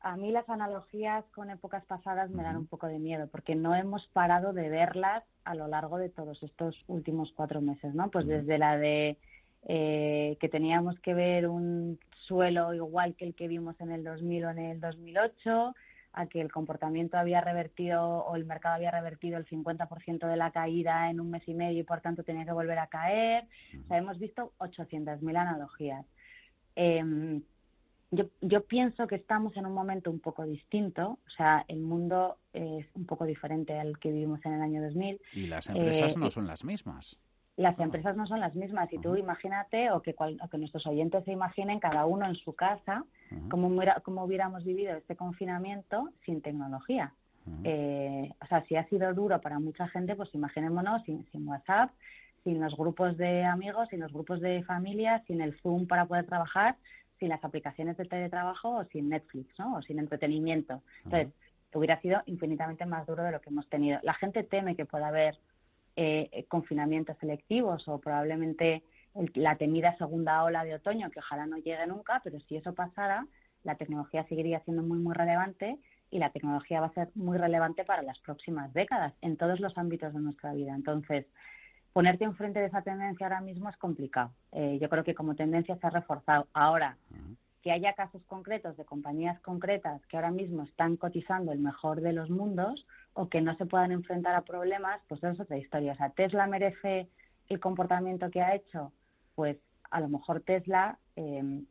a 0.00 0.16
mí 0.16 0.32
las 0.32 0.48
analogías 0.48 1.24
con 1.34 1.50
épocas 1.50 1.84
pasadas 1.84 2.30
me 2.30 2.42
dan 2.42 2.56
un 2.56 2.66
poco 2.66 2.86
de 2.86 2.98
miedo 2.98 3.28
porque 3.28 3.54
no 3.54 3.74
hemos 3.74 4.08
parado 4.08 4.52
de 4.52 4.68
verlas 4.70 5.24
a 5.44 5.54
lo 5.54 5.68
largo 5.68 5.98
de 5.98 6.08
todos 6.08 6.42
estos 6.42 6.84
últimos 6.86 7.32
cuatro 7.32 7.60
meses, 7.60 7.94
¿no? 7.94 8.10
Pues 8.10 8.26
desde 8.26 8.58
la 8.58 8.78
de 8.78 9.18
eh, 9.66 10.38
que 10.40 10.48
teníamos 10.48 10.98
que 11.00 11.14
ver 11.14 11.46
un 11.46 11.98
suelo 12.14 12.72
igual 12.72 13.14
que 13.14 13.26
el 13.26 13.34
que 13.34 13.48
vimos 13.48 13.78
en 13.80 13.92
el 13.92 14.04
2000 14.04 14.44
o 14.44 14.50
en 14.50 14.58
el 14.58 14.80
2008, 14.80 15.74
a 16.12 16.26
que 16.26 16.40
el 16.40 16.50
comportamiento 16.50 17.18
había 17.18 17.40
revertido 17.40 18.02
o 18.02 18.36
el 18.36 18.44
mercado 18.44 18.74
había 18.74 18.90
revertido 18.90 19.38
el 19.38 19.46
50% 19.46 20.26
de 20.26 20.36
la 20.36 20.50
caída 20.50 21.10
en 21.10 21.20
un 21.20 21.30
mes 21.30 21.46
y 21.46 21.54
medio 21.54 21.80
y 21.80 21.84
por 21.84 22.00
tanto 22.00 22.24
tenía 22.24 22.44
que 22.44 22.52
volver 22.52 22.78
a 22.78 22.88
caer. 22.88 23.44
O 23.84 23.86
sea, 23.86 23.98
hemos 23.98 24.18
visto 24.18 24.52
800.000 24.58 25.36
analogías. 25.36 26.06
Em, 26.74 27.42
yo, 28.10 28.24
yo, 28.40 28.64
pienso 28.64 29.06
que 29.06 29.14
estamos 29.14 29.56
en 29.56 29.66
un 29.66 29.72
momento 29.72 30.10
un 30.10 30.18
poco 30.18 30.44
distinto, 30.44 31.18
o 31.24 31.30
sea, 31.30 31.64
el 31.68 31.80
mundo 31.80 32.38
es 32.52 32.86
un 32.94 33.06
poco 33.06 33.24
diferente 33.24 33.78
al 33.78 33.98
que 33.98 34.10
vivimos 34.10 34.44
en 34.46 34.54
el 34.54 34.62
año 34.62 34.82
2000. 34.82 35.20
Y 35.34 35.46
las 35.46 35.68
empresas 35.68 36.16
no 36.16 36.26
eh, 36.26 36.30
son 36.32 36.48
las 36.48 36.64
mismas 36.64 37.20
las 37.60 37.78
empresas 37.78 38.16
no 38.16 38.26
son 38.26 38.40
las 38.40 38.54
mismas. 38.54 38.92
Y 38.92 38.98
tú 38.98 39.16
imagínate, 39.16 39.90
o 39.90 40.00
que, 40.00 40.14
que 40.14 40.58
nuestros 40.58 40.86
oyentes 40.86 41.24
se 41.24 41.32
imaginen, 41.32 41.78
cada 41.78 42.06
uno 42.06 42.26
en 42.26 42.34
su 42.34 42.54
casa, 42.54 43.04
cómo, 43.50 43.68
hubiéramos 44.24 44.64
vivido 44.64 44.96
este 44.96 45.14
confinamiento 45.14 46.10
sin 46.24 46.40
tecnología. 46.40 47.12
Eh, 47.64 48.30
o 48.40 48.46
sea, 48.46 48.64
si 48.66 48.76
ha 48.76 48.86
sido 48.88 49.12
duro 49.12 49.40
para 49.40 49.58
mucha 49.58 49.88
gente, 49.88 50.14
pues 50.14 50.34
imaginémonos 50.34 51.02
sin, 51.04 51.26
sin 51.32 51.46
WhatsApp, 51.48 51.90
sin 52.44 52.60
los 52.60 52.76
grupos 52.76 53.16
de 53.16 53.44
amigos, 53.44 53.88
sin 53.88 54.00
los 54.00 54.12
grupos 54.12 54.40
de 54.40 54.62
familia, 54.62 55.22
sin 55.26 55.40
el 55.40 55.58
Zoom 55.60 55.86
para 55.86 56.06
poder 56.06 56.26
trabajar, 56.26 56.76
sin 57.18 57.28
las 57.28 57.44
aplicaciones 57.44 57.96
de 57.96 58.06
teletrabajo 58.06 58.76
o 58.76 58.84
sin 58.84 59.10
Netflix, 59.10 59.58
¿no? 59.58 59.76
O 59.76 59.82
sin 59.82 59.98
entretenimiento. 59.98 60.82
Entonces, 61.04 61.34
hubiera 61.74 62.00
sido 62.00 62.22
infinitamente 62.26 62.86
más 62.86 63.06
duro 63.06 63.22
de 63.22 63.32
lo 63.32 63.40
que 63.40 63.50
hemos 63.50 63.68
tenido. 63.68 63.98
La 64.02 64.14
gente 64.14 64.42
teme 64.44 64.76
que 64.76 64.86
pueda 64.86 65.08
haber 65.08 65.38
eh, 65.96 66.46
confinamientos 66.48 67.16
selectivos 67.18 67.88
o 67.88 67.98
probablemente 67.98 68.84
la 69.34 69.56
temida 69.56 69.96
segunda 69.96 70.44
ola 70.44 70.64
de 70.64 70.74
otoño, 70.74 71.10
que 71.10 71.18
ojalá 71.18 71.46
no 71.46 71.56
llegue 71.56 71.86
nunca, 71.86 72.20
pero 72.22 72.38
si 72.40 72.56
eso 72.56 72.74
pasara, 72.74 73.26
la 73.64 73.74
tecnología 73.74 74.26
seguiría 74.28 74.60
siendo 74.60 74.82
muy, 74.82 74.98
muy 74.98 75.14
relevante 75.14 75.78
y 76.10 76.18
la 76.18 76.30
tecnología 76.30 76.80
va 76.80 76.86
a 76.86 76.94
ser 76.94 77.10
muy 77.14 77.38
relevante 77.38 77.84
para 77.84 78.02
las 78.02 78.18
próximas 78.20 78.72
décadas 78.72 79.14
en 79.20 79.36
todos 79.36 79.60
los 79.60 79.76
ámbitos 79.78 80.12
de 80.12 80.20
nuestra 80.20 80.52
vida. 80.52 80.74
Entonces, 80.74 81.26
ponerte 81.92 82.24
enfrente 82.24 82.60
de 82.60 82.66
esa 82.66 82.82
tendencia 82.82 83.26
ahora 83.26 83.40
mismo 83.40 83.68
es 83.68 83.76
complicado. 83.76 84.32
Eh, 84.52 84.78
yo 84.80 84.88
creo 84.88 85.04
que 85.04 85.14
como 85.14 85.34
tendencia 85.34 85.76
se 85.76 85.86
ha 85.86 85.90
reforzado. 85.90 86.48
Ahora, 86.52 86.96
que 87.62 87.72
haya 87.72 87.92
casos 87.92 88.22
concretos 88.26 88.76
de 88.76 88.84
compañías 88.84 89.38
concretas 89.40 90.04
que 90.06 90.16
ahora 90.16 90.30
mismo 90.30 90.62
están 90.62 90.96
cotizando 90.96 91.52
el 91.52 91.58
mejor 91.58 92.00
de 92.00 92.12
los 92.12 92.30
mundos 92.30 92.86
o 93.12 93.28
que 93.28 93.42
no 93.42 93.54
se 93.56 93.66
puedan 93.66 93.92
enfrentar 93.92 94.34
a 94.34 94.42
problemas, 94.42 95.00
pues 95.08 95.22
eso 95.22 95.32
es 95.32 95.40
otra 95.40 95.58
historia. 95.58 95.92
O 95.92 95.96
sea, 95.96 96.10
Tesla 96.10 96.46
merece 96.46 97.08
el 97.48 97.60
comportamiento 97.60 98.30
que 98.30 98.40
ha 98.40 98.54
hecho, 98.54 98.92
pues 99.34 99.58
a 99.90 100.00
lo 100.00 100.08
mejor 100.08 100.40
Tesla 100.40 100.98
eh, 101.16 101.62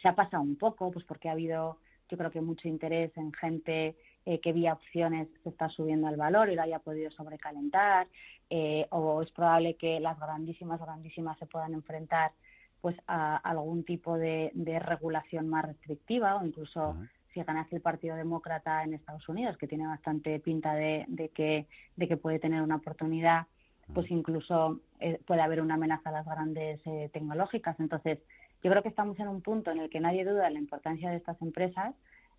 se 0.00 0.08
ha 0.08 0.14
pasado 0.14 0.42
un 0.42 0.56
poco, 0.56 0.90
pues 0.90 1.04
porque 1.04 1.28
ha 1.28 1.32
habido, 1.32 1.78
yo 2.08 2.16
creo 2.16 2.30
que 2.30 2.40
mucho 2.40 2.68
interés 2.68 3.16
en 3.16 3.32
gente 3.32 3.96
eh, 4.26 4.40
que 4.40 4.52
vía 4.52 4.74
opciones 4.74 5.28
se 5.42 5.48
está 5.48 5.68
subiendo 5.68 6.06
al 6.06 6.16
valor 6.16 6.50
y 6.50 6.54
lo 6.54 6.62
haya 6.62 6.78
podido 6.78 7.10
sobrecalentar, 7.10 8.06
eh, 8.48 8.86
o 8.90 9.22
es 9.22 9.30
probable 9.32 9.74
que 9.74 9.98
las 10.00 10.18
grandísimas, 10.18 10.80
grandísimas 10.80 11.38
se 11.38 11.46
puedan 11.46 11.74
enfrentar 11.74 12.32
pues 12.80 12.96
a 13.06 13.36
algún 13.36 13.84
tipo 13.84 14.16
de, 14.16 14.52
regulación 14.80 15.48
más 15.48 15.64
restrictiva 15.64 16.36
o 16.36 16.44
incluso 16.44 16.96
si 17.32 17.42
ganase 17.42 17.76
el 17.76 17.82
Partido 17.82 18.16
Demócrata 18.16 18.82
en 18.82 18.94
Estados 18.94 19.28
Unidos, 19.28 19.56
que 19.56 19.68
tiene 19.68 19.86
bastante 19.86 20.40
pinta 20.40 20.74
de, 20.74 21.06
que, 21.34 21.66
de 21.96 22.08
que 22.08 22.16
puede 22.16 22.38
tener 22.38 22.62
una 22.62 22.76
oportunidad, 22.76 23.46
pues 23.94 24.10
incluso 24.10 24.80
eh, 24.98 25.20
puede 25.26 25.42
haber 25.42 25.60
una 25.60 25.74
amenaza 25.74 26.10
a 26.10 26.12
las 26.12 26.26
grandes 26.26 26.80
eh, 26.86 27.10
tecnológicas. 27.12 27.78
Entonces, 27.78 28.18
yo 28.62 28.70
creo 28.70 28.82
que 28.82 28.88
estamos 28.88 29.18
en 29.20 29.28
un 29.28 29.42
punto 29.42 29.70
en 29.70 29.78
el 29.78 29.90
que 29.90 30.00
nadie 30.00 30.24
duda 30.24 30.44
de 30.44 30.50
la 30.50 30.58
importancia 30.58 31.10
de 31.10 31.16
estas 31.16 31.40
empresas. 31.40 31.94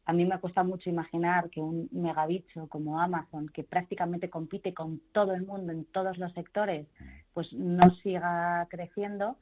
A 0.05 0.13
mí 0.13 0.25
me 0.25 0.39
cuesta 0.39 0.63
mucho 0.63 0.89
imaginar 0.89 1.49
que 1.49 1.61
un 1.61 1.87
megabicho 1.91 2.67
como 2.67 2.99
Amazon, 2.99 3.49
que 3.49 3.63
prácticamente 3.63 4.29
compite 4.29 4.73
con 4.73 4.99
todo 5.11 5.33
el 5.33 5.45
mundo 5.45 5.71
en 5.71 5.85
todos 5.85 6.17
los 6.17 6.33
sectores, 6.33 6.87
pues 7.33 7.53
no 7.53 7.89
siga 7.91 8.67
creciendo 8.69 9.37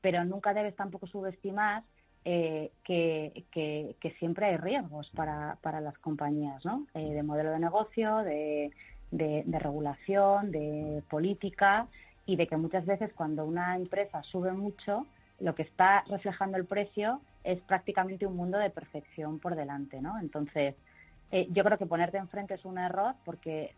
pero 0.00 0.24
nunca 0.24 0.54
debes 0.54 0.76
tampoco 0.76 1.06
subestimar 1.06 1.82
eh, 2.24 2.70
que, 2.84 3.44
que, 3.50 4.10
siempre 4.18 4.46
hay 4.46 4.56
riesgos 4.58 5.08
para, 5.16 5.56
para 5.62 5.80
las 5.80 5.96
compañías, 5.98 6.62
¿no? 6.66 6.86
Eh, 6.92 7.14
de 7.14 7.22
modelo 7.22 7.50
de 7.50 7.58
negocio, 7.58 8.18
de, 8.18 8.72
de, 9.10 9.58
regulación, 9.58 10.50
de 10.50 11.02
política 11.08 11.86
y 12.26 12.36
de 12.36 12.46
que 12.46 12.58
muchas 12.58 12.84
veces 12.84 13.10
cuando 13.14 13.46
una 13.46 13.74
empresa 13.74 14.22
sube 14.22 14.52
mucho, 14.52 15.06
lo 15.38 15.54
que 15.54 15.62
está 15.62 16.04
reflejando 16.08 16.58
el 16.58 16.66
precio 16.66 17.22
es 17.42 17.58
prácticamente 17.62 18.26
un 18.26 18.36
mundo 18.36 18.58
de 18.58 18.68
perfección 18.68 19.38
por 19.38 19.56
delante, 19.56 20.02
¿no? 20.02 20.18
Entonces, 20.20 20.74
eh, 21.32 21.48
yo 21.50 21.64
creo 21.64 21.78
que 21.78 21.86
ponerte 21.86 22.18
enfrente 22.18 22.52
es 22.52 22.66
un 22.66 22.76
error 22.76 23.14
porque 23.24 23.74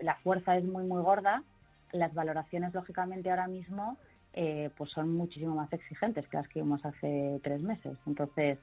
la 0.00 0.16
fuerza 0.16 0.56
es 0.56 0.64
muy, 0.64 0.82
muy 0.82 1.02
gorda. 1.02 1.44
Las 1.92 2.12
valoraciones, 2.14 2.74
lógicamente, 2.74 3.30
ahora 3.30 3.46
mismo 3.46 3.96
eh, 4.34 4.70
pues 4.76 4.90
son 4.90 5.12
muchísimo 5.14 5.54
más 5.54 5.72
exigentes 5.72 6.26
que 6.28 6.36
las 6.36 6.48
que 6.48 6.60
vimos 6.60 6.84
hace 6.84 7.40
tres 7.42 7.62
meses. 7.62 7.96
Entonces, 8.06 8.58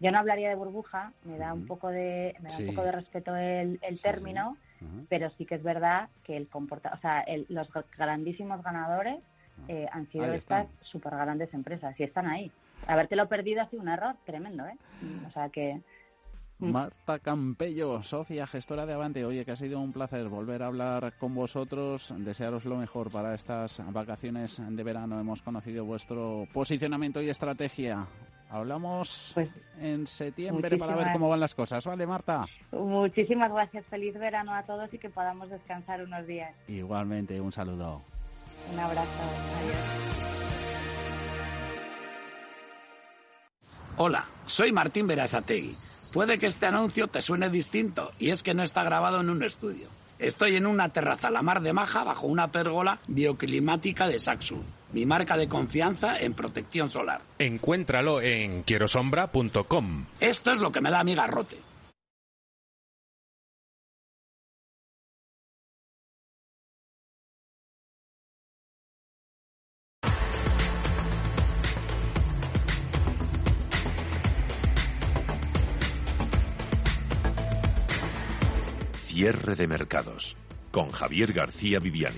yo 0.00 0.10
no 0.10 0.18
hablaría 0.18 0.48
de 0.48 0.54
burbuja, 0.54 1.12
me 1.24 1.38
da 1.38 1.52
un 1.52 1.66
poco 1.66 1.88
de, 1.88 2.34
me 2.40 2.48
da 2.48 2.58
un 2.58 2.66
poco 2.66 2.82
de 2.82 2.92
respeto 2.92 3.36
el, 3.36 3.78
término, 4.02 4.56
pero 5.08 5.30
sí 5.30 5.46
que 5.46 5.54
es 5.54 5.62
verdad 5.62 6.08
que 6.24 6.36
el 6.36 6.48
comporta, 6.48 6.92
o 6.92 6.98
sea, 6.98 7.24
los 7.48 7.70
grandísimos 7.96 8.62
ganadores 8.62 9.20
eh, 9.68 9.86
han 9.92 10.08
sido 10.10 10.32
estas 10.32 10.66
súper 10.80 11.12
grandes 11.12 11.54
empresas 11.54 11.98
y 12.00 12.02
están 12.02 12.26
ahí. 12.26 12.50
Habértelo 12.86 13.28
perdido 13.28 13.62
ha 13.62 13.68
sido 13.68 13.82
un 13.82 13.88
error 13.88 14.16
tremendo, 14.24 14.66
¿eh? 14.66 14.76
O 15.26 15.30
sea 15.30 15.48
que... 15.50 15.80
Mm. 16.62 16.70
Marta 16.70 17.18
Campello, 17.18 18.04
socia 18.04 18.46
gestora 18.46 18.86
de 18.86 18.92
Avante. 18.92 19.24
Oye, 19.24 19.44
que 19.44 19.50
ha 19.50 19.56
sido 19.56 19.80
un 19.80 19.92
placer 19.92 20.28
volver 20.28 20.62
a 20.62 20.66
hablar 20.66 21.14
con 21.18 21.34
vosotros. 21.34 22.14
Desearos 22.16 22.64
lo 22.66 22.76
mejor 22.76 23.10
para 23.10 23.34
estas 23.34 23.82
vacaciones 23.92 24.62
de 24.64 24.82
verano. 24.84 25.18
Hemos 25.18 25.42
conocido 25.42 25.84
vuestro 25.84 26.46
posicionamiento 26.52 27.20
y 27.20 27.30
estrategia. 27.30 28.06
Hablamos 28.48 29.32
pues, 29.34 29.48
en 29.80 30.06
septiembre 30.06 30.76
para 30.78 30.94
ver 30.94 31.08
cómo 31.12 31.28
van 31.28 31.40
las 31.40 31.52
cosas. 31.52 31.84
¿Vale, 31.84 32.06
Marta? 32.06 32.46
Muchísimas 32.70 33.50
gracias. 33.50 33.84
Feliz 33.86 34.14
verano 34.14 34.54
a 34.54 34.62
todos 34.62 34.92
y 34.94 34.98
que 34.98 35.10
podamos 35.10 35.50
descansar 35.50 36.04
unos 36.04 36.28
días. 36.28 36.54
Igualmente, 36.68 37.40
un 37.40 37.50
saludo. 37.50 38.02
Un 38.72 38.78
abrazo. 38.78 39.08
Hola, 43.96 44.24
soy 44.46 44.70
Martín 44.70 45.08
Berasategui. 45.08 45.76
Puede 46.12 46.38
que 46.38 46.46
este 46.46 46.66
anuncio 46.66 47.08
te 47.08 47.22
suene 47.22 47.48
distinto 47.48 48.12
y 48.18 48.30
es 48.30 48.42
que 48.42 48.52
no 48.52 48.62
está 48.62 48.84
grabado 48.84 49.20
en 49.20 49.30
un 49.30 49.42
estudio. 49.42 49.88
Estoy 50.18 50.56
en 50.56 50.66
una 50.66 50.90
terraza 50.90 51.28
a 51.28 51.30
la 51.30 51.40
mar 51.40 51.62
de 51.62 51.72
Maja 51.72 52.04
bajo 52.04 52.26
una 52.26 52.52
pérgola 52.52 53.00
bioclimática 53.08 54.06
de 54.06 54.18
Saxo, 54.18 54.56
mi 54.92 55.06
marca 55.06 55.38
de 55.38 55.48
confianza 55.48 56.20
en 56.20 56.34
protección 56.34 56.90
solar. 56.90 57.22
Encuéntralo 57.38 58.20
en 58.20 58.62
quierosombra.com. 58.62 60.04
Esto 60.20 60.52
es 60.52 60.60
lo 60.60 60.70
que 60.70 60.82
me 60.82 60.90
da 60.90 61.02
mi 61.02 61.14
garrote. 61.14 61.56
Cierre 79.14 79.56
de 79.56 79.68
mercados 79.68 80.38
con 80.70 80.90
Javier 80.90 81.34
García 81.34 81.78
Viviani. 81.80 82.16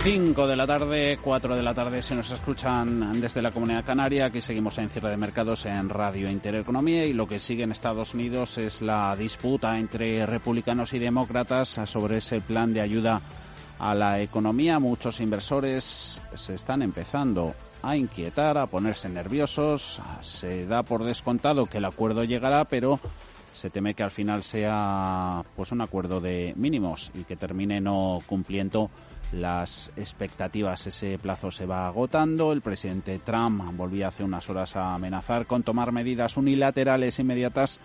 Cinco 0.00 0.46
de 0.46 0.56
la 0.56 0.66
tarde, 0.66 1.18
cuatro 1.20 1.54
de 1.54 1.62
la 1.62 1.74
tarde 1.74 2.00
se 2.00 2.14
nos 2.14 2.30
escuchan 2.30 3.20
desde 3.20 3.42
la 3.42 3.50
Comunidad 3.50 3.84
Canaria. 3.84 4.24
Aquí 4.24 4.40
seguimos 4.40 4.78
en 4.78 4.88
cierre 4.88 5.10
de 5.10 5.18
mercados 5.18 5.66
en 5.66 5.90
Radio 5.90 6.30
Intereconomía 6.30 7.04
y 7.04 7.12
lo 7.12 7.28
que 7.28 7.38
sigue 7.38 7.64
en 7.64 7.72
Estados 7.72 8.14
Unidos 8.14 8.56
es 8.56 8.80
la 8.80 9.14
disputa 9.14 9.78
entre 9.78 10.24
republicanos 10.24 10.94
y 10.94 10.98
demócratas 10.98 11.68
sobre 11.84 12.16
ese 12.16 12.40
plan 12.40 12.72
de 12.72 12.80
ayuda 12.80 13.20
a 13.78 13.94
la 13.94 14.22
economía. 14.22 14.78
Muchos 14.78 15.20
inversores 15.20 16.22
se 16.34 16.54
están 16.54 16.80
empezando 16.80 17.54
a 17.88 17.96
inquietar, 17.96 18.58
a 18.58 18.66
ponerse 18.66 19.08
nerviosos. 19.08 20.00
Se 20.20 20.66
da 20.66 20.82
por 20.82 21.04
descontado 21.04 21.66
que 21.66 21.78
el 21.78 21.84
acuerdo 21.84 22.24
llegará, 22.24 22.64
pero 22.64 23.00
se 23.52 23.70
teme 23.70 23.94
que 23.94 24.02
al 24.02 24.10
final 24.10 24.42
sea 24.42 25.44
pues 25.54 25.70
un 25.70 25.80
acuerdo 25.80 26.20
de 26.20 26.54
mínimos 26.56 27.12
y 27.14 27.24
que 27.24 27.36
termine 27.36 27.80
no 27.80 28.18
cumpliendo 28.26 28.90
las 29.32 29.92
expectativas. 29.96 30.86
Ese 30.86 31.18
plazo 31.18 31.50
se 31.50 31.66
va 31.66 31.86
agotando. 31.86 32.52
El 32.52 32.62
presidente 32.62 33.18
Trump 33.18 33.62
volvía 33.76 34.08
hace 34.08 34.24
unas 34.24 34.48
horas 34.50 34.76
a 34.76 34.94
amenazar 34.94 35.46
con 35.46 35.62
tomar 35.62 35.92
medidas 35.92 36.36
unilaterales 36.36 37.18
inmediatas 37.18 37.80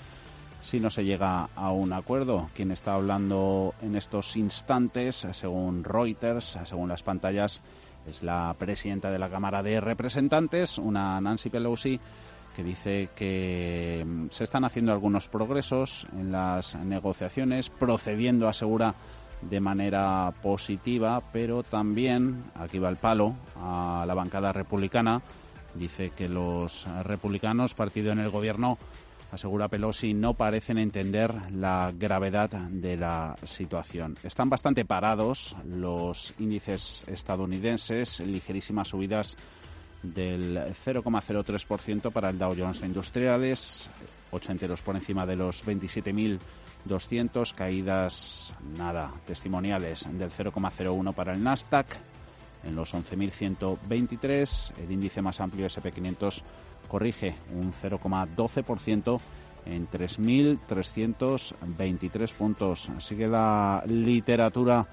si 0.62 0.80
no 0.80 0.89
se 0.89 1.06
llega 1.06 1.50
a 1.56 1.72
un 1.72 1.93
acuerdo. 1.93 2.50
Quien 2.54 2.72
está 2.72 2.93
hablando 2.93 3.74
en 3.82 3.95
estos 3.95 4.36
instantes, 4.36 5.28
según 5.32 5.84
Reuters, 5.84 6.60
según 6.66 6.89
las 6.89 7.04
pantallas, 7.04 7.62
es 8.10 8.24
la 8.24 8.55
presidenta 8.57 9.12
de 9.12 9.20
la 9.20 9.30
Cámara 9.30 9.64
de 9.64 9.80
Representantes, 9.80 10.78
una 10.78 11.22
Nancy 11.22 11.49
Pelosi, 11.49 11.99
que 12.55 12.64
dice 12.64 13.10
que 13.16 14.03
mm, 14.05 14.28
se 14.32 14.43
están 14.43 14.66
haciendo 14.66 14.91
algunos 14.91 15.28
progresos 15.28 16.07
en 16.14 16.32
las 16.32 16.76
negociaciones, 16.76 17.70
procediendo, 17.70 18.47
asegura, 18.47 18.95
de 19.41 19.62
manera 19.62 20.34
positiva, 20.41 21.22
pero 21.32 21.64
también, 21.64 22.43
aquí 22.55 22.78
va 22.78 22.89
el 22.89 22.97
palo, 22.97 23.36
a 23.55 24.03
la 24.05 24.14
bancada 24.14 24.51
republicana. 24.51 25.22
Dice 25.76 26.10
que 26.10 26.28
los 26.28 26.86
republicanos, 27.03 27.74
partido 27.74 28.12
en 28.12 28.20
el 28.20 28.30
gobierno, 28.30 28.78
asegura 29.32 29.67
Pelosi, 29.67 30.13
no 30.13 30.34
parecen 30.34 30.77
entender 30.77 31.51
la 31.51 31.91
gravedad 31.95 32.49
de 32.49 32.97
la 32.97 33.36
situación. 33.43 34.15
Están 34.23 34.49
bastante 34.49 34.86
parados 34.86 35.55
los 35.65 36.34
índices 36.39 37.03
estadounidenses, 37.07 38.19
ligerísimas 38.21 38.88
subidas 38.89 39.38
del 40.01 40.57
0,03% 40.57 42.11
para 42.11 42.30
el 42.30 42.38
Dow 42.38 42.55
Jones 42.57 42.82
Industriales, 42.82 43.89
ocho 44.32 44.51
enteros 44.51 44.82
por 44.82 44.95
encima 44.95 45.25
de 45.25 45.36
los 45.36 45.65
27.200, 45.65 47.53
caídas 47.53 48.53
nada 48.77 49.11
testimoniales 49.25 50.07
del 50.17 50.32
0,01 50.32 51.13
para 51.13 51.34
el 51.34 51.43
Nasdaq 51.43 51.88
en 52.64 52.76
los 52.76 52.93
11.123, 52.93 54.74
el 54.84 54.91
índice 54.91 55.22
más 55.22 55.39
amplio 55.39 55.68
SP500 55.68 56.41
corrige 56.88 57.36
un 57.53 57.72
0,12% 57.72 59.20
en 59.66 59.89
3.323 59.89 62.34
puntos. 62.34 62.89
Sigue 62.99 63.28
la 63.28 63.84
literatura 63.88 64.88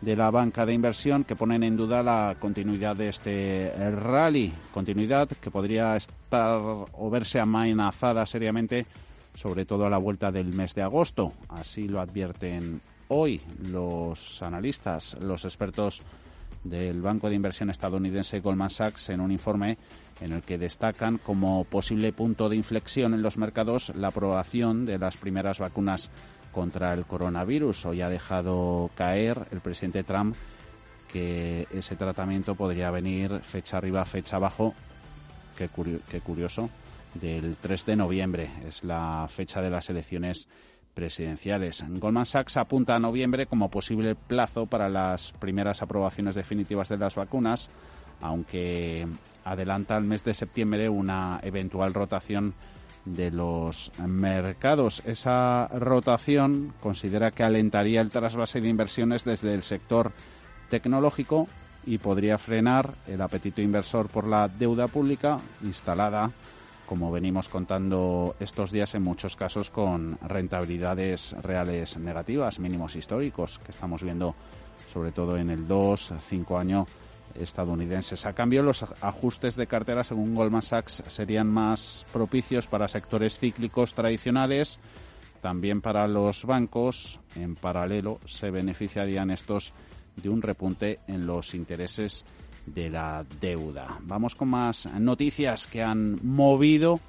de 0.00 0.16
la 0.16 0.30
banca 0.30 0.66
de 0.66 0.74
inversión 0.74 1.22
que 1.22 1.36
ponen 1.36 1.62
en 1.62 1.76
duda 1.76 2.02
la 2.02 2.34
continuidad 2.40 2.96
de 2.96 3.08
este 3.08 3.72
rally, 3.90 4.52
continuidad 4.72 5.28
que 5.28 5.50
podría 5.50 5.96
estar 5.96 6.58
o 6.60 7.10
verse 7.10 7.38
amenazada 7.38 8.26
seriamente, 8.26 8.84
sobre 9.34 9.64
todo 9.64 9.86
a 9.86 9.90
la 9.90 9.98
vuelta 9.98 10.32
del 10.32 10.52
mes 10.52 10.74
de 10.74 10.82
agosto. 10.82 11.32
Así 11.48 11.86
lo 11.86 12.00
advierten 12.00 12.80
hoy 13.08 13.40
los 13.70 14.42
analistas, 14.42 15.16
los 15.20 15.44
expertos 15.44 16.02
del 16.64 17.00
banco 17.02 17.28
de 17.28 17.34
inversión 17.34 17.70
estadounidense 17.70 18.40
Goldman 18.40 18.70
Sachs 18.70 19.08
en 19.10 19.20
un 19.20 19.32
informe 19.32 19.78
en 20.20 20.32
el 20.32 20.42
que 20.42 20.58
destacan 20.58 21.18
como 21.18 21.64
posible 21.64 22.12
punto 22.12 22.48
de 22.48 22.56
inflexión 22.56 23.14
en 23.14 23.22
los 23.22 23.36
mercados 23.36 23.92
la 23.94 24.08
aprobación 24.08 24.86
de 24.86 24.98
las 24.98 25.16
primeras 25.16 25.58
vacunas 25.58 26.10
contra 26.52 26.92
el 26.92 27.04
coronavirus. 27.04 27.86
Hoy 27.86 28.02
ha 28.02 28.08
dejado 28.08 28.90
caer 28.94 29.48
el 29.50 29.60
presidente 29.60 30.04
Trump 30.04 30.36
que 31.12 31.66
ese 31.72 31.96
tratamiento 31.96 32.54
podría 32.54 32.90
venir 32.90 33.40
fecha 33.40 33.78
arriba, 33.78 34.04
fecha 34.04 34.36
abajo. 34.36 34.74
Qué, 35.56 35.68
curioso. 35.68 36.70
Del 37.14 37.56
3 37.56 37.86
de 37.86 37.96
noviembre 37.96 38.50
es 38.66 38.84
la 38.84 39.26
fecha 39.28 39.60
de 39.60 39.68
las 39.68 39.90
elecciones 39.90 40.48
presidenciales. 40.94 41.84
Goldman 41.88 42.26
Sachs 42.26 42.56
apunta 42.56 42.94
a 42.94 43.00
noviembre 43.00 43.46
como 43.46 43.70
posible 43.70 44.14
plazo 44.14 44.66
para 44.66 44.88
las 44.88 45.32
primeras 45.32 45.82
aprobaciones 45.82 46.34
definitivas 46.34 46.88
de 46.88 46.98
las 46.98 47.14
vacunas, 47.14 47.70
aunque 48.20 49.06
adelanta 49.44 49.96
al 49.96 50.04
mes 50.04 50.24
de 50.24 50.34
septiembre 50.34 50.88
una 50.88 51.40
eventual 51.42 51.94
rotación 51.94 52.54
de 53.04 53.30
los 53.30 53.90
mercados. 54.06 55.02
Esa 55.06 55.68
rotación 55.68 56.72
considera 56.80 57.30
que 57.32 57.42
alentaría 57.42 58.00
el 58.00 58.10
trasvase 58.10 58.60
de 58.60 58.68
inversiones 58.68 59.24
desde 59.24 59.54
el 59.54 59.62
sector 59.62 60.12
tecnológico 60.68 61.48
y 61.84 61.98
podría 61.98 62.38
frenar 62.38 62.94
el 63.08 63.20
apetito 63.20 63.60
inversor 63.60 64.08
por 64.08 64.26
la 64.26 64.48
deuda 64.48 64.86
pública 64.86 65.40
instalada 65.62 66.30
como 66.92 67.10
venimos 67.10 67.48
contando 67.48 68.36
estos 68.38 68.70
días 68.70 68.94
en 68.94 69.02
muchos 69.02 69.34
casos 69.34 69.70
con 69.70 70.18
rentabilidades 70.20 71.34
reales 71.40 71.96
negativas, 71.96 72.58
mínimos 72.58 72.96
históricos 72.96 73.58
que 73.64 73.70
estamos 73.70 74.02
viendo 74.02 74.34
sobre 74.92 75.10
todo 75.10 75.38
en 75.38 75.48
el 75.48 75.66
2, 75.66 76.12
5 76.28 76.58
años 76.58 76.86
estadounidenses. 77.34 78.26
A 78.26 78.34
cambio, 78.34 78.62
los 78.62 78.82
ajustes 79.00 79.56
de 79.56 79.66
cartera, 79.66 80.04
según 80.04 80.34
Goldman 80.34 80.60
Sachs, 80.60 81.02
serían 81.06 81.48
más 81.48 82.04
propicios 82.12 82.66
para 82.66 82.88
sectores 82.88 83.38
cíclicos 83.38 83.94
tradicionales, 83.94 84.78
también 85.40 85.80
para 85.80 86.06
los 86.06 86.44
bancos. 86.44 87.20
En 87.36 87.56
paralelo, 87.56 88.20
se 88.26 88.50
beneficiarían 88.50 89.30
estos 89.30 89.72
de 90.16 90.28
un 90.28 90.42
repunte 90.42 91.00
en 91.06 91.26
los 91.26 91.54
intereses 91.54 92.26
de 92.66 92.90
la 92.90 93.24
deuda. 93.40 93.98
Vamos 94.02 94.34
con 94.34 94.48
más 94.48 94.86
noticias 94.86 95.66
que 95.66 95.82
han 95.82 96.18
movido 96.22 97.00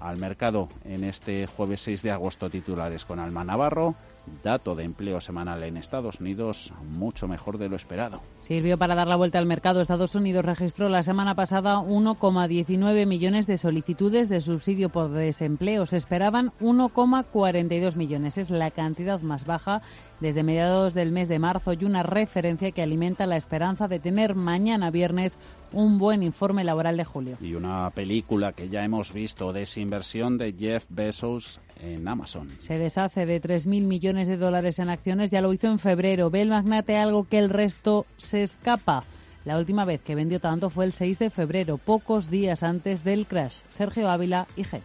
al 0.00 0.18
mercado 0.18 0.68
en 0.84 1.04
este 1.04 1.46
jueves 1.46 1.80
6 1.82 2.02
de 2.02 2.10
agosto 2.10 2.50
titulares 2.50 3.04
con 3.04 3.18
Alma 3.18 3.44
Navarro 3.44 3.94
dato 4.42 4.74
de 4.74 4.84
empleo 4.84 5.20
semanal 5.20 5.62
en 5.62 5.76
Estados 5.76 6.20
Unidos 6.20 6.72
mucho 6.88 7.28
mejor 7.28 7.58
de 7.58 7.68
lo 7.68 7.76
esperado. 7.76 8.20
Sirvió 8.42 8.78
para 8.78 8.94
dar 8.94 9.08
la 9.08 9.16
vuelta 9.16 9.38
al 9.38 9.46
mercado. 9.46 9.80
Estados 9.80 10.14
Unidos 10.14 10.44
registró 10.44 10.88
la 10.88 11.02
semana 11.02 11.34
pasada 11.34 11.78
1,19 11.78 13.06
millones 13.06 13.46
de 13.46 13.58
solicitudes 13.58 14.28
de 14.28 14.40
subsidio 14.40 14.88
por 14.88 15.10
desempleo. 15.10 15.86
Se 15.86 15.96
esperaban 15.96 16.52
1,42 16.60 17.96
millones. 17.96 18.38
Es 18.38 18.50
la 18.50 18.70
cantidad 18.70 19.20
más 19.20 19.46
baja 19.46 19.82
desde 20.20 20.42
mediados 20.42 20.94
del 20.94 21.12
mes 21.12 21.28
de 21.28 21.38
marzo 21.38 21.72
y 21.72 21.84
una 21.84 22.02
referencia 22.02 22.70
que 22.70 22.82
alimenta 22.82 23.26
la 23.26 23.36
esperanza 23.36 23.88
de 23.88 23.98
tener 23.98 24.34
mañana 24.34 24.90
viernes 24.90 25.38
un 25.72 25.98
buen 25.98 26.22
informe 26.22 26.64
laboral 26.64 26.96
de 26.96 27.04
julio. 27.04 27.36
Y 27.40 27.54
una 27.54 27.90
película 27.90 28.52
que 28.52 28.68
ya 28.68 28.84
hemos 28.84 29.12
visto, 29.12 29.52
desinversión 29.52 30.38
de 30.38 30.54
Jeff 30.54 30.86
Bezos 30.88 31.60
en 31.80 32.08
Amazon. 32.08 32.48
Se 32.60 32.78
deshace 32.78 33.26
de 33.26 33.42
3.000 33.42 33.82
millones 33.82 34.15
de 34.24 34.38
dólares 34.38 34.78
en 34.78 34.88
acciones, 34.88 35.30
ya 35.30 35.42
lo 35.42 35.52
hizo 35.52 35.66
en 35.66 35.78
febrero. 35.78 36.30
Ve 36.30 36.40
el 36.42 36.48
magnate 36.48 36.96
algo 36.96 37.28
que 37.28 37.38
el 37.38 37.50
resto 37.50 38.06
se 38.16 38.42
escapa. 38.42 39.04
La 39.44 39.58
última 39.58 39.84
vez 39.84 40.00
que 40.00 40.14
vendió 40.14 40.40
tanto 40.40 40.70
fue 40.70 40.86
el 40.86 40.92
6 40.92 41.18
de 41.18 41.30
febrero, 41.30 41.76
pocos 41.76 42.30
días 42.30 42.62
antes 42.62 43.04
del 43.04 43.26
crash. 43.26 43.60
Sergio 43.68 44.08
Ávila 44.08 44.46
y 44.56 44.64
G. 44.64 44.80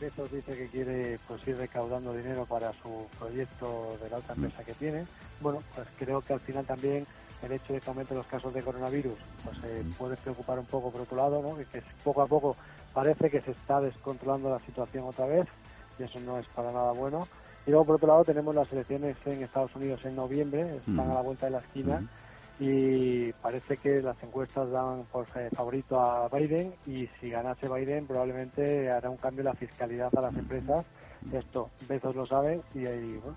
Bezos 0.00 0.32
dice 0.32 0.56
que 0.56 0.68
quiere 0.68 1.18
pues, 1.26 1.46
ir 1.46 1.56
recaudando 1.56 2.14
dinero 2.14 2.46
para 2.46 2.72
su 2.82 3.06
proyecto 3.18 3.98
de 4.02 4.08
la 4.08 4.18
otra 4.18 4.34
empresa 4.34 4.64
que 4.64 4.74
tiene. 4.74 5.04
Bueno, 5.40 5.62
pues 5.74 5.88
creo 5.98 6.20
que 6.22 6.32
al 6.32 6.40
final 6.40 6.64
también 6.64 7.06
el 7.42 7.52
hecho 7.52 7.72
de 7.72 7.80
que 7.80 7.90
aumenten 7.90 8.16
los 8.16 8.26
casos 8.26 8.54
de 8.54 8.62
coronavirus 8.62 9.18
pues 9.44 9.58
eh, 9.64 9.84
puede 9.98 10.16
preocupar 10.16 10.58
un 10.58 10.66
poco 10.66 10.90
por 10.90 11.02
otro 11.02 11.16
lado, 11.16 11.42
¿no? 11.42 11.56
que 11.56 11.82
poco 12.04 12.22
a 12.22 12.26
poco 12.26 12.56
parece 12.94 13.30
que 13.30 13.40
se 13.40 13.50
está 13.50 13.80
descontrolando 13.80 14.48
la 14.48 14.60
situación 14.60 15.04
otra 15.04 15.26
vez 15.26 15.48
y 15.98 16.04
eso 16.04 16.20
no 16.20 16.38
es 16.38 16.46
para 16.48 16.72
nada 16.72 16.92
bueno. 16.92 17.28
Y 17.66 17.70
luego 17.70 17.84
por 17.84 17.96
otro 17.96 18.08
lado 18.08 18.24
tenemos 18.24 18.54
las 18.54 18.72
elecciones 18.72 19.16
en 19.24 19.42
Estados 19.42 19.74
Unidos 19.76 20.04
en 20.04 20.16
noviembre, 20.16 20.76
están 20.76 21.10
a 21.10 21.14
la 21.14 21.20
vuelta 21.20 21.46
de 21.46 21.52
la 21.52 21.58
esquina 21.58 22.02
y 22.58 23.32
parece 23.34 23.76
que 23.76 24.02
las 24.02 24.20
encuestas 24.22 24.70
dan 24.70 25.04
por 25.10 25.26
favorito 25.26 26.00
a 26.00 26.28
Biden 26.28 26.74
y 26.86 27.08
si 27.20 27.30
ganase 27.30 27.68
Biden 27.68 28.06
probablemente 28.06 28.90
hará 28.90 29.10
un 29.10 29.16
cambio 29.16 29.40
en 29.40 29.46
la 29.46 29.54
fiscalidad 29.54 30.10
a 30.16 30.20
las 30.20 30.36
empresas. 30.36 30.84
Esto 31.32 31.70
Bezos 31.88 32.14
lo 32.14 32.26
sabe 32.26 32.60
y, 32.74 32.84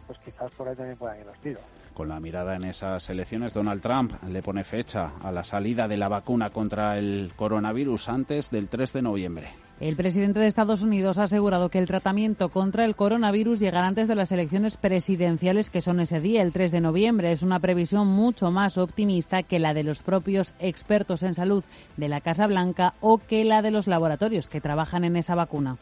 pues 0.08 0.20
quizás 0.24 0.52
por 0.56 0.68
ahí 0.68 0.76
también 0.76 0.98
puedan 0.98 1.20
ir 1.20 1.26
los 1.26 1.38
tiros. 1.40 1.64
Con 1.94 2.10
la 2.10 2.20
mirada 2.20 2.56
en 2.56 2.66
esas 2.66 3.10
elecciones, 3.10 3.54
Donald 3.54 3.82
Trump 3.82 4.12
le 4.28 4.42
pone 4.42 4.64
fecha 4.64 5.14
a 5.22 5.32
la 5.32 5.44
salida 5.44 5.88
de 5.88 5.98
la 5.98 6.10
vacuna 6.10 6.50
contra 6.50 6.98
el 6.98 7.32
coronavirus 7.36 8.10
antes 8.10 8.50
del 8.50 8.68
3 8.68 8.94
de 8.94 9.02
noviembre. 9.02 9.50
El 9.80 9.98
presidente 9.98 10.40
de 10.40 10.48
Estados 10.48 10.84
Unidos 10.84 11.18
ha 11.18 11.24
asegurado 11.24 11.70
que 11.70 11.80
el 11.80 11.86
tratamiento 11.86 12.48
contra 12.48 12.86
el 12.86 12.96
coronavirus 12.96 13.60
llegará 13.60 13.88
antes 13.88 14.08
de 14.08 14.16
las 14.16 14.32
elecciones 14.32 14.78
presidenciales 14.78 15.70
que 15.70 15.82
son 15.82 16.00
ese 16.00 16.22
día, 16.22 16.42
el 16.42 16.54
3 16.54 16.72
de 16.72 16.80
noviembre. 16.80 17.34
Es 17.34 17.44
una 17.44 17.60
previsión 17.60 18.08
mucho 18.08 18.52
más 18.52 18.78
optimista 18.78 19.44
que 19.44 19.60
la 19.60 19.74
de 19.74 19.84
los 19.84 20.02
propios 20.02 20.54
expertos 20.60 21.24
en 21.24 21.36
salud 21.36 21.64
de 21.98 22.08
la 22.08 22.22
Casa 22.22 22.48
Blanca 22.48 22.94
o 23.02 23.18
que 23.18 23.44
la 23.44 23.62
de 23.62 23.72
los 23.72 23.88
laboratorios 23.88 24.48
que 24.48 24.62
trabajan 24.62 25.04
en 25.04 25.18
esa 25.18 25.36
vacuna. 25.36 25.78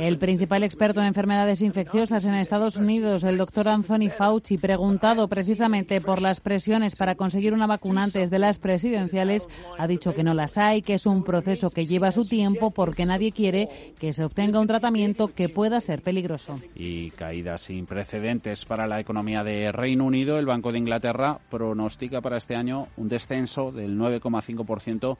El 0.00 0.18
principal 0.18 0.62
experto 0.62 1.00
en 1.00 1.06
enfermedades 1.06 1.60
infecciosas 1.60 2.24
en 2.24 2.34
Estados 2.34 2.76
Unidos, 2.76 3.24
el 3.24 3.36
doctor 3.36 3.68
Anthony 3.68 4.08
Fauci, 4.08 4.56
preguntado 4.56 5.28
precisamente 5.28 6.00
por 6.00 6.22
las 6.22 6.40
presiones 6.40 6.94
para 6.96 7.16
conseguir 7.16 7.52
una 7.52 7.66
vacuna 7.66 8.04
antes 8.04 8.30
de 8.30 8.38
las 8.38 8.58
presidenciales, 8.58 9.48
ha 9.78 9.86
dicho 9.86 10.14
que 10.14 10.22
no 10.22 10.32
las 10.32 10.56
hay, 10.56 10.80
que 10.80 10.94
es 10.94 11.06
un 11.06 11.24
proceso 11.24 11.70
que 11.70 11.86
lleva 11.86 12.12
su 12.12 12.26
tiempo 12.26 12.70
porque 12.70 13.04
nadie 13.04 13.32
quiere 13.32 13.68
que 13.98 14.12
se 14.12 14.24
obtenga 14.24 14.60
un 14.60 14.68
tratamiento 14.68 15.28
que 15.28 15.48
pueda 15.48 15.80
ser 15.80 16.02
peligroso. 16.02 16.60
Y 16.74 17.10
caídas 17.10 17.62
sin 17.62 17.86
precedentes 17.86 18.64
para 18.64 18.86
la 18.86 19.00
economía 19.00 19.42
de 19.44 19.72
Reino 19.72 20.04
Unido, 20.06 20.38
el 20.38 20.46
Banco 20.46 20.72
de 20.72 20.78
Inglaterra 20.78 21.40
pronostica 21.50 22.20
para 22.20 22.38
este 22.38 22.54
año 22.54 22.88
un 22.96 23.08
descenso 23.08 23.72
del 23.72 23.98
9,5% 23.98 25.18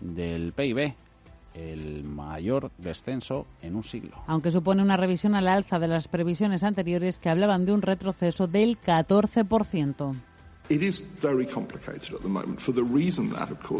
del 0.00 0.52
PIB 0.52 0.94
el 1.54 2.02
mayor 2.04 2.70
descenso 2.78 3.46
en 3.62 3.76
un 3.76 3.84
siglo. 3.84 4.16
Aunque 4.26 4.50
supone 4.50 4.82
una 4.82 4.96
revisión 4.96 5.34
al 5.34 5.48
alza 5.48 5.78
de 5.78 5.88
las 5.88 6.08
previsiones 6.08 6.64
anteriores 6.64 7.18
que 7.20 7.30
hablaban 7.30 7.64
de 7.64 7.72
un 7.72 7.82
retroceso 7.82 8.46
del 8.46 8.80
14%. 8.80 10.14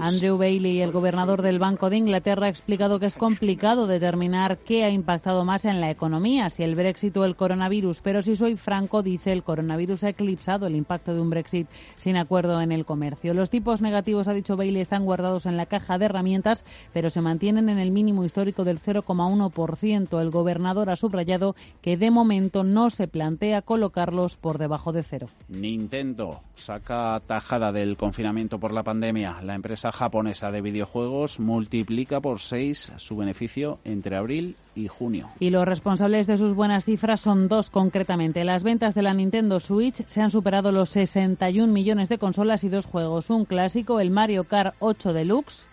Andrew 0.02 0.36
Bailey, 0.36 0.82
el 0.82 0.92
gobernador 0.92 1.40
del 1.40 1.58
Banco 1.58 1.88
de 1.88 1.96
Inglaterra, 1.96 2.44
ha 2.44 2.50
explicado 2.50 3.00
que 3.00 3.06
es 3.06 3.14
complicado 3.14 3.86
determinar 3.86 4.58
qué 4.58 4.84
ha 4.84 4.90
impactado 4.90 5.46
más 5.46 5.64
en 5.64 5.80
la 5.80 5.90
economía, 5.90 6.50
si 6.50 6.62
el 6.62 6.74
Brexit 6.74 7.16
o 7.16 7.24
el 7.24 7.36
coronavirus. 7.36 8.02
Pero 8.02 8.22
si 8.22 8.36
soy 8.36 8.56
franco, 8.58 9.02
dice, 9.02 9.32
el 9.32 9.42
coronavirus 9.42 10.04
ha 10.04 10.10
eclipsado 10.10 10.66
el 10.66 10.76
impacto 10.76 11.14
de 11.14 11.22
un 11.22 11.30
Brexit 11.30 11.68
sin 11.96 12.18
acuerdo 12.18 12.60
en 12.60 12.70
el 12.70 12.84
comercio. 12.84 13.32
Los 13.32 13.48
tipos 13.48 13.80
negativos, 13.80 14.28
ha 14.28 14.34
dicho 14.34 14.58
Bailey, 14.58 14.82
están 14.82 15.06
guardados 15.06 15.46
en 15.46 15.56
la 15.56 15.64
caja 15.64 15.96
de 15.96 16.04
herramientas, 16.04 16.66
pero 16.92 17.08
se 17.08 17.22
mantienen 17.22 17.70
en 17.70 17.78
el 17.78 17.92
mínimo 17.92 18.26
histórico 18.26 18.62
del 18.62 18.78
0,1%. 18.78 20.20
El 20.20 20.30
gobernador 20.30 20.90
ha 20.90 20.96
subrayado 20.96 21.56
que 21.80 21.96
de 21.96 22.10
momento 22.10 22.62
no 22.62 22.90
se 22.90 23.08
plantea 23.08 23.62
colocarlos 23.62 24.36
por 24.36 24.58
debajo 24.58 24.92
de 24.92 25.02
cero. 25.02 25.28
Nintendo 25.48 26.42
saca 26.74 27.20
tajada 27.24 27.70
del 27.70 27.96
confinamiento 27.96 28.58
por 28.58 28.72
la 28.72 28.82
pandemia. 28.82 29.36
La 29.42 29.54
empresa 29.54 29.92
japonesa 29.92 30.50
de 30.50 30.60
videojuegos 30.60 31.38
multiplica 31.38 32.20
por 32.20 32.40
seis 32.40 32.90
su 32.96 33.16
beneficio 33.16 33.78
entre 33.84 34.16
abril 34.16 34.56
y 34.74 34.88
junio. 34.88 35.30
Y 35.38 35.50
los 35.50 35.66
responsables 35.66 36.26
de 36.26 36.36
sus 36.36 36.54
buenas 36.54 36.84
cifras 36.84 37.20
son 37.20 37.46
dos 37.46 37.70
concretamente. 37.70 38.44
Las 38.44 38.64
ventas 38.64 38.96
de 38.96 39.02
la 39.02 39.14
Nintendo 39.14 39.60
Switch 39.60 40.04
se 40.06 40.20
han 40.20 40.32
superado 40.32 40.72
los 40.72 40.90
61 40.90 41.72
millones 41.72 42.08
de 42.08 42.18
consolas 42.18 42.64
y 42.64 42.68
dos 42.68 42.86
juegos. 42.86 43.30
Un 43.30 43.44
clásico, 43.44 44.00
el 44.00 44.10
Mario 44.10 44.42
Kart 44.42 44.74
8 44.80 45.12
Deluxe 45.12 45.68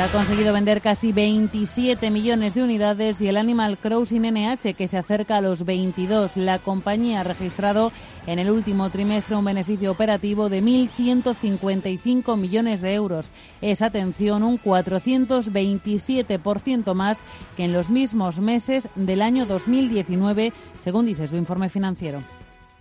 ha 0.00 0.12
conseguido 0.12 0.52
vender 0.52 0.80
casi 0.80 1.12
27 1.12 2.10
millones 2.10 2.54
de 2.54 2.62
unidades, 2.62 3.20
y 3.20 3.26
el 3.26 3.36
Animal 3.36 3.76
Crossing 3.78 4.22
NH, 4.22 4.74
que 4.74 4.86
se 4.86 4.96
acerca 4.96 5.38
a 5.38 5.40
los 5.40 5.64
22. 5.64 6.36
La 6.36 6.60
compañía 6.60 7.18
ha 7.20 7.24
registrado 7.24 7.90
en 8.26 8.38
el 8.38 8.48
último 8.50 8.90
trimestre 8.90 9.34
un 9.34 9.44
beneficio 9.44 9.90
operativo 9.90 10.48
de 10.48 10.62
1.155 10.62 12.36
millones 12.36 12.80
de 12.80 12.94
euros. 12.94 13.32
Es, 13.60 13.82
atención, 13.82 14.44
un 14.44 14.60
427% 14.60 16.94
más 16.94 17.20
que 17.56 17.64
en 17.64 17.72
los 17.72 17.90
mismos 17.90 18.38
meses 18.38 18.88
del 18.94 19.20
año 19.20 19.46
2019, 19.46 20.52
según 20.84 21.06
dice 21.06 21.26
su 21.26 21.34
informe 21.36 21.70
financiero 21.70 22.22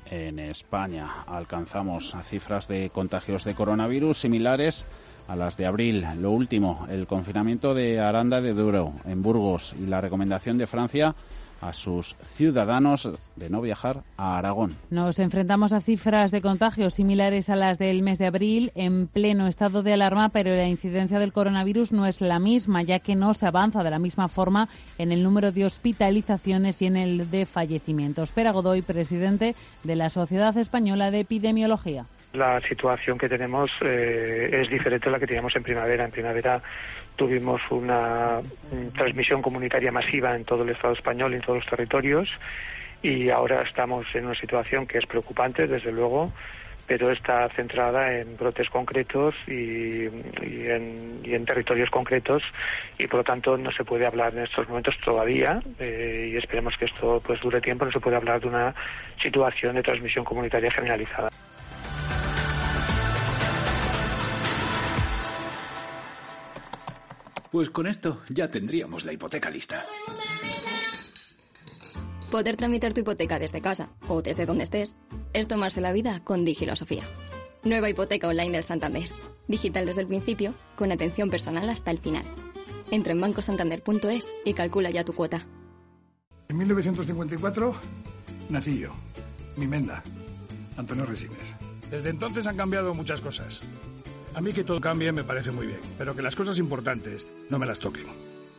en 0.10 0.40
España 0.40 1.24
alcanzamos 1.28 2.16
cifras 2.24 2.70
de 2.70 2.90
contagios 2.92 3.44
de 3.44 3.56
coronavirus 3.56 4.20
similares 4.20 4.86
las 5.36 5.58
de 5.58 5.66
abril. 5.66 6.06
Lo 6.20 6.32
último, 6.32 6.86
el 6.90 7.08
confinamiento 7.08 7.74
de 7.74 8.00
Aranda 8.00 8.42
de 8.42 8.54
Duro 8.54 8.94
en 9.06 9.22
Burgos 9.22 9.76
y 9.80 9.86
la 9.86 10.02
recomendación 10.02 10.58
de 10.58 10.68
Francia 10.68 11.16
a 11.62 11.74
sus 11.74 12.16
ciudadanos 12.24 13.10
de 13.36 13.50
no 13.50 13.62
viajar 13.62 14.04
a 14.18 14.38
Aragón. 14.38 14.76
Nos 14.90 15.20
enfrentamos 15.20 15.74
a 15.74 15.82
cifras 15.82 16.32
de 16.32 16.42
contagios 16.42 16.96
similares 16.96 17.50
a 17.50 17.56
las 17.56 17.78
del 17.78 18.02
mes 18.02 18.20
de 18.20 18.28
abril 18.28 18.72
en 18.76 19.08
pleno 19.08 19.48
estado 19.48 19.84
de 19.84 19.94
alarma, 19.94 20.30
pero 20.30 20.56
la 20.56 20.68
incidencia 20.68 21.20
del 21.20 21.34
coronavirus 21.34 21.92
no 21.92 22.06
es 22.06 22.22
la 22.22 22.40
misma, 22.40 22.84
ya 22.84 23.00
que 23.00 23.16
no 23.16 23.34
se 23.34 23.48
avanza 23.48 23.84
de 23.84 23.92
la 23.92 24.00
misma 24.00 24.28
forma 24.28 24.70
en 24.98 25.12
el 25.12 25.24
número 25.24 25.52
de 25.52 25.66
hospitalizaciones 25.66 26.82
y 26.82 26.86
en 26.86 26.98
el 26.98 27.32
de 27.32 27.46
fallecimientos. 27.46 28.32
Pera 28.32 28.52
Godoy, 28.52 28.82
presidente 28.82 29.56
de 29.84 29.96
la 29.96 30.10
Sociedad 30.10 30.56
Española 30.58 31.12
de 31.12 31.22
Epidemiología 31.22 32.06
la 32.38 32.62
situación 32.62 33.18
que 33.18 33.28
tenemos 33.28 33.72
eh, 33.82 34.50
es 34.52 34.70
diferente 34.70 35.10
a 35.10 35.12
la 35.12 35.20
que 35.20 35.28
teníamos 35.28 35.56
en 35.56 35.64
primavera. 35.64 36.06
En 36.06 36.12
primavera 36.12 36.62
tuvimos 37.16 37.62
una 37.72 38.40
transmisión 38.96 39.42
comunitaria 39.42 39.92
masiva 39.92 40.36
en 40.36 40.46
todo 40.46 40.64
el 40.64 40.70
Estado 40.70 40.94
español 40.94 41.34
y 41.34 41.36
en 41.38 41.42
todos 41.42 41.60
los 41.60 41.70
territorios 41.70 42.30
y 43.02 43.30
ahora 43.30 43.62
estamos 43.62 44.06
en 44.14 44.26
una 44.26 44.36
situación 44.36 44.88
que 44.88 44.98
es 44.98 45.06
preocupante, 45.06 45.68
desde 45.68 45.92
luego, 45.92 46.32
pero 46.88 47.12
está 47.12 47.48
centrada 47.50 48.18
en 48.18 48.38
brotes 48.38 48.70
concretos 48.70 49.36
y, 49.48 50.06
en, 50.06 51.46
territorios 51.46 51.90
concretos 51.90 52.44
y 52.98 53.08
por 53.08 53.20
lo 53.20 53.24
tanto 53.24 53.58
no 53.58 53.72
se 53.72 53.86
puede 53.86 54.06
hablar 54.06 54.34
en 54.34 54.44
estos 54.44 54.68
momentos 54.68 54.96
todavía 55.04 55.62
eh, 55.80 56.32
y 56.34 56.38
esperemos 56.38 56.76
que 56.78 56.86
esto 56.86 57.22
pues 57.26 57.40
dure 57.40 57.62
tiempo, 57.62 57.86
no 57.86 57.92
se 57.92 58.00
puede 58.00 58.18
hablar 58.18 58.42
de 58.42 58.48
una 58.48 58.76
situación 59.22 59.76
de 59.76 59.84
transmisión 59.84 60.26
comunitaria 60.26 60.72
generalizada. 60.72 61.30
Pues 67.58 67.72
con 67.72 67.88
esto 67.88 68.22
ya 68.30 68.52
tendríamos 68.52 69.04
la 69.04 69.14
hipoteca 69.14 69.50
lista. 69.50 69.84
Poder 72.30 72.56
tramitar 72.56 72.94
tu 72.94 73.00
hipoteca 73.00 73.40
desde 73.40 73.62
casa 73.62 73.90
o 74.08 74.22
desde 74.22 74.46
donde 74.46 74.64
estés 74.64 74.96
es 75.34 75.48
tomarse 75.48 75.82
la 75.82 75.92
vida 75.92 76.24
con 76.24 76.46
Digilosofía. 76.46 77.02
Nueva 77.64 77.90
hipoteca 77.90 78.28
online 78.28 78.52
del 78.52 78.64
Santander. 78.64 79.10
Digital 79.48 79.88
desde 79.88 80.02
el 80.02 80.08
principio, 80.08 80.54
con 80.76 80.92
atención 80.92 81.32
personal 81.32 81.68
hasta 81.68 81.90
el 81.90 81.98
final. 81.98 82.26
Entra 82.92 83.14
en 83.14 83.22
bancosantander.es 83.22 84.30
y 84.46 84.54
calcula 84.54 84.92
ya 84.92 85.04
tu 85.04 85.14
cuota. 85.14 85.48
En 86.50 86.58
1954 86.58 87.74
nací 88.50 88.78
yo, 88.78 88.92
mi 89.56 89.66
menda, 89.66 90.04
Antonio 90.78 91.08
Resines. 91.08 91.56
Desde 91.90 92.12
entonces 92.12 92.46
han 92.46 92.56
cambiado 92.56 92.94
muchas 92.94 93.20
cosas. 93.20 93.62
A 94.38 94.42
mí 94.42 94.54
que 94.54 94.64
todo 94.64 94.80
cambie 94.80 95.12
me 95.12 95.24
parece 95.24 95.52
muy 95.52 95.66
bien, 95.66 95.80
pero 95.98 96.16
que 96.16 96.22
las 96.22 96.36
cosas 96.36 96.60
importantes 96.60 97.26
no 97.50 97.58
me 97.58 97.66
las 97.66 97.80
toquen. 97.80 98.06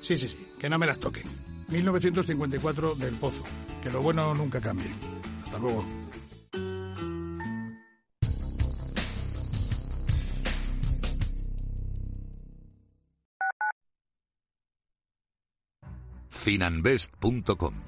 Sí, 0.01 0.17
sí, 0.17 0.27
sí, 0.27 0.49
que 0.59 0.69
no 0.69 0.77
me 0.77 0.87
las 0.87 0.99
toquen. 0.99 1.23
1954 1.69 2.97
del 2.97 3.15
Pozo. 3.15 3.45
Que 3.81 3.89
lo 3.89 4.03
bueno 4.03 4.35
nunca 4.35 4.61
cambie. 4.61 4.91
Hasta 5.45 5.57
luego. 5.61 5.85
Finanbest.com. 16.29 17.88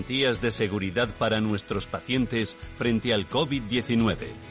de 0.07 0.51
seguridad 0.51 1.09
para 1.17 1.41
nuestros 1.41 1.87
pacientes 1.87 2.55
frente 2.77 3.13
al 3.13 3.29
COVID-19. 3.29 4.50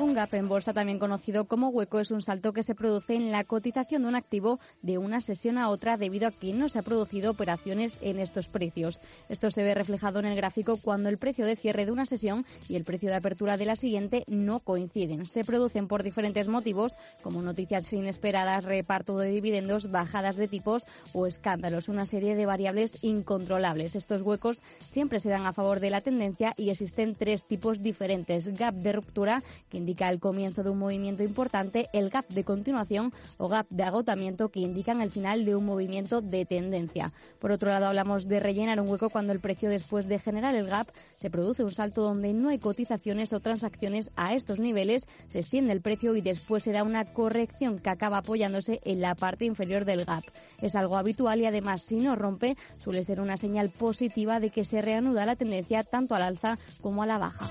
Un 0.00 0.14
gap 0.14 0.34
en 0.34 0.48
bolsa, 0.48 0.72
también 0.72 0.98
conocido 0.98 1.44
como 1.44 1.68
hueco, 1.68 2.00
es 2.00 2.10
un 2.10 2.22
salto 2.22 2.52
que 2.52 2.62
se 2.62 2.74
produce 2.74 3.14
en 3.14 3.30
la 3.30 3.44
cotización 3.44 4.02
de 4.02 4.08
un 4.08 4.16
activo 4.16 4.58
de 4.80 4.98
una 4.98 5.20
sesión 5.20 5.58
a 5.58 5.68
otra 5.68 5.96
debido 5.96 6.26
a 6.26 6.32
que 6.32 6.52
no 6.52 6.68
se 6.68 6.78
han 6.78 6.84
producido 6.84 7.30
operaciones 7.30 7.98
en 8.00 8.18
estos 8.18 8.48
precios. 8.48 9.00
Esto 9.28 9.50
se 9.50 9.62
ve 9.62 9.74
reflejado 9.74 10.18
en 10.18 10.26
el 10.26 10.34
gráfico 10.34 10.78
cuando 10.78 11.08
el 11.08 11.18
precio 11.18 11.46
de 11.46 11.56
cierre 11.56 11.84
de 11.84 11.92
una 11.92 12.06
sesión 12.06 12.44
y 12.68 12.76
el 12.76 12.84
precio 12.84 13.10
de 13.10 13.16
apertura 13.16 13.56
de 13.56 13.66
la 13.66 13.76
siguiente 13.76 14.24
no 14.26 14.60
coinciden. 14.60 15.26
Se 15.26 15.44
producen 15.44 15.86
por 15.88 16.02
diferentes 16.02 16.48
motivos, 16.48 16.96
como 17.22 17.42
noticias 17.42 17.92
inesperadas, 17.92 18.64
reparto 18.64 19.18
de 19.18 19.30
dividendos, 19.30 19.90
bajadas 19.90 20.36
de 20.36 20.48
tipos 20.48 20.86
o 21.12 21.26
escándalos, 21.26 21.88
una 21.88 22.06
serie 22.06 22.34
de 22.34 22.46
variables 22.46 23.04
incontrolables. 23.04 23.94
Estos 23.94 24.22
huecos 24.22 24.62
siempre 24.84 25.20
se 25.20 25.30
dan 25.30 25.46
a 25.46 25.52
favor 25.52 25.80
de 25.80 25.90
la 25.90 26.00
tendencia 26.00 26.54
y 26.56 26.70
existen 26.70 27.14
tres 27.14 27.44
tipos 27.44 27.82
diferentes. 27.82 28.48
Gap 28.54 28.74
de 28.74 28.92
ruptura, 28.92 29.42
que 29.68 29.81
indica 29.82 30.08
el 30.08 30.20
comienzo 30.20 30.62
de 30.62 30.70
un 30.70 30.78
movimiento 30.78 31.24
importante, 31.24 31.88
el 31.92 32.08
gap 32.08 32.26
de 32.28 32.44
continuación 32.44 33.12
o 33.36 33.48
gap 33.48 33.66
de 33.68 33.82
agotamiento 33.82 34.48
que 34.50 34.60
indican 34.60 35.02
el 35.02 35.10
final 35.10 35.44
de 35.44 35.56
un 35.56 35.66
movimiento 35.66 36.20
de 36.22 36.44
tendencia. 36.44 37.12
Por 37.40 37.50
otro 37.50 37.70
lado, 37.70 37.86
hablamos 37.86 38.28
de 38.28 38.38
rellenar 38.38 38.80
un 38.80 38.88
hueco 38.88 39.10
cuando 39.10 39.32
el 39.32 39.40
precio 39.40 39.68
después 39.68 40.06
de 40.06 40.20
generar 40.20 40.54
el 40.54 40.68
gap 40.68 40.86
se 41.16 41.30
produce 41.30 41.64
un 41.64 41.72
salto 41.72 42.02
donde 42.02 42.32
no 42.32 42.48
hay 42.50 42.58
cotizaciones 42.58 43.32
o 43.32 43.40
transacciones 43.40 44.12
a 44.14 44.34
estos 44.34 44.60
niveles, 44.60 45.06
se 45.28 45.40
extiende 45.40 45.72
el 45.72 45.82
precio 45.82 46.14
y 46.14 46.20
después 46.20 46.62
se 46.62 46.72
da 46.72 46.84
una 46.84 47.12
corrección 47.12 47.78
que 47.78 47.90
acaba 47.90 48.18
apoyándose 48.18 48.80
en 48.84 49.00
la 49.00 49.16
parte 49.16 49.44
inferior 49.44 49.84
del 49.84 50.04
gap. 50.04 50.22
Es 50.60 50.76
algo 50.76 50.96
habitual 50.96 51.40
y 51.40 51.46
además 51.46 51.82
si 51.82 51.96
no 51.96 52.14
rompe 52.14 52.56
suele 52.78 53.04
ser 53.04 53.20
una 53.20 53.36
señal 53.36 53.70
positiva 53.70 54.38
de 54.38 54.50
que 54.50 54.64
se 54.64 54.80
reanuda 54.80 55.26
la 55.26 55.36
tendencia 55.36 55.82
tanto 55.82 56.14
al 56.14 56.22
alza 56.22 56.56
como 56.80 57.02
a 57.02 57.06
la 57.06 57.18
baja. 57.18 57.50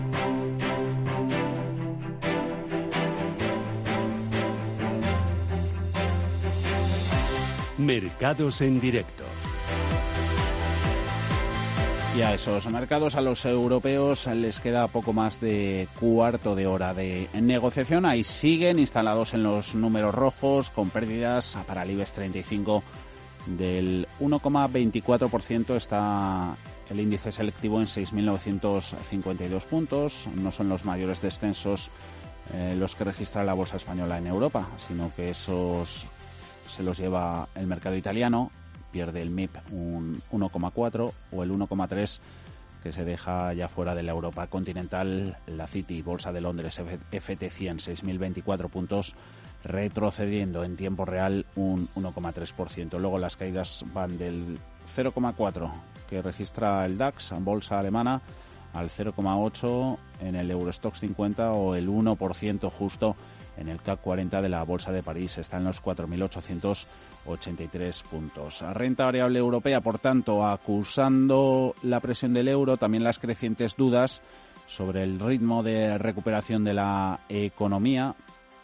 Mercados 7.81 8.61
en 8.61 8.79
directo. 8.79 9.23
Y 12.15 12.21
a 12.21 12.35
esos 12.35 12.67
mercados, 12.67 13.15
a 13.15 13.21
los 13.21 13.43
europeos, 13.45 14.27
les 14.27 14.59
queda 14.59 14.87
poco 14.87 15.13
más 15.13 15.41
de 15.41 15.87
cuarto 15.99 16.53
de 16.53 16.67
hora 16.67 16.93
de 16.93 17.27
negociación. 17.33 18.05
Ahí 18.05 18.23
siguen 18.23 18.77
instalados 18.77 19.33
en 19.33 19.41
los 19.41 19.73
números 19.73 20.13
rojos, 20.13 20.69
con 20.69 20.91
pérdidas 20.91 21.57
para 21.65 21.81
el 21.81 21.89
IBEX 21.91 22.11
35 22.11 22.83
del 23.47 24.07
1,24%. 24.19 25.75
Está 25.75 26.55
el 26.87 26.99
índice 26.99 27.31
selectivo 27.31 27.79
en 27.81 27.87
6.952 27.87 29.65
puntos. 29.65 30.27
No 30.35 30.51
son 30.51 30.69
los 30.69 30.85
mayores 30.85 31.19
descensos 31.19 31.89
eh, 32.53 32.75
los 32.77 32.95
que 32.95 33.05
registra 33.05 33.43
la 33.43 33.53
bolsa 33.53 33.77
española 33.77 34.19
en 34.19 34.27
Europa, 34.27 34.69
sino 34.77 35.11
que 35.15 35.31
esos 35.31 36.05
se 36.71 36.83
los 36.83 36.97
lleva 36.97 37.47
el 37.55 37.67
mercado 37.67 37.95
italiano, 37.95 38.51
pierde 38.91 39.21
el 39.21 39.29
MIP 39.29 39.55
un 39.71 40.21
1,4 40.31 41.11
o 41.31 41.43
el 41.43 41.51
1,3 41.51 42.19
que 42.81 42.91
se 42.91 43.05
deja 43.05 43.53
ya 43.53 43.67
fuera 43.67 43.93
de 43.93 44.03
la 44.03 44.11
Europa 44.11 44.47
continental, 44.47 45.37
la 45.45 45.67
City, 45.67 46.01
Bolsa 46.01 46.31
de 46.31 46.41
Londres, 46.41 46.79
FT100, 46.79 47.75
6.024 47.75 48.69
puntos, 48.69 49.15
retrocediendo 49.63 50.63
en 50.63 50.75
tiempo 50.75 51.05
real 51.05 51.45
un 51.55 51.87
1,3%. 51.89 52.97
Luego 52.97 53.19
las 53.19 53.37
caídas 53.37 53.85
van 53.93 54.17
del 54.17 54.57
0,4 54.95 55.71
que 56.09 56.21
registra 56.21 56.85
el 56.85 56.97
DAX, 56.97 57.33
bolsa 57.39 57.79
alemana, 57.79 58.21
al 58.73 58.89
0,8 58.89 59.97
en 60.21 60.35
el 60.35 60.49
Eurostox 60.49 60.99
50 60.99 61.51
o 61.51 61.75
el 61.75 61.87
1% 61.87 62.71
justo 62.71 63.15
en 63.57 63.67
el 63.69 63.81
CAC 63.81 64.01
40 64.01 64.41
de 64.41 64.49
la 64.49 64.63
Bolsa 64.63 64.91
de 64.91 65.03
París. 65.03 65.37
Está 65.37 65.57
en 65.57 65.65
los 65.65 65.83
4.883 65.83 68.03
puntos. 68.03 68.63
Renta 68.73 69.05
variable 69.05 69.37
europea, 69.39 69.81
por 69.81 69.99
tanto, 69.99 70.43
acusando 70.45 71.75
la 71.83 71.99
presión 71.99 72.33
del 72.33 72.47
euro, 72.47 72.77
también 72.77 73.03
las 73.03 73.19
crecientes 73.19 73.75
dudas 73.75 74.21
sobre 74.67 75.03
el 75.03 75.19
ritmo 75.19 75.61
de 75.63 75.97
recuperación 75.97 76.63
de 76.63 76.73
la 76.73 77.19
economía, 77.27 78.15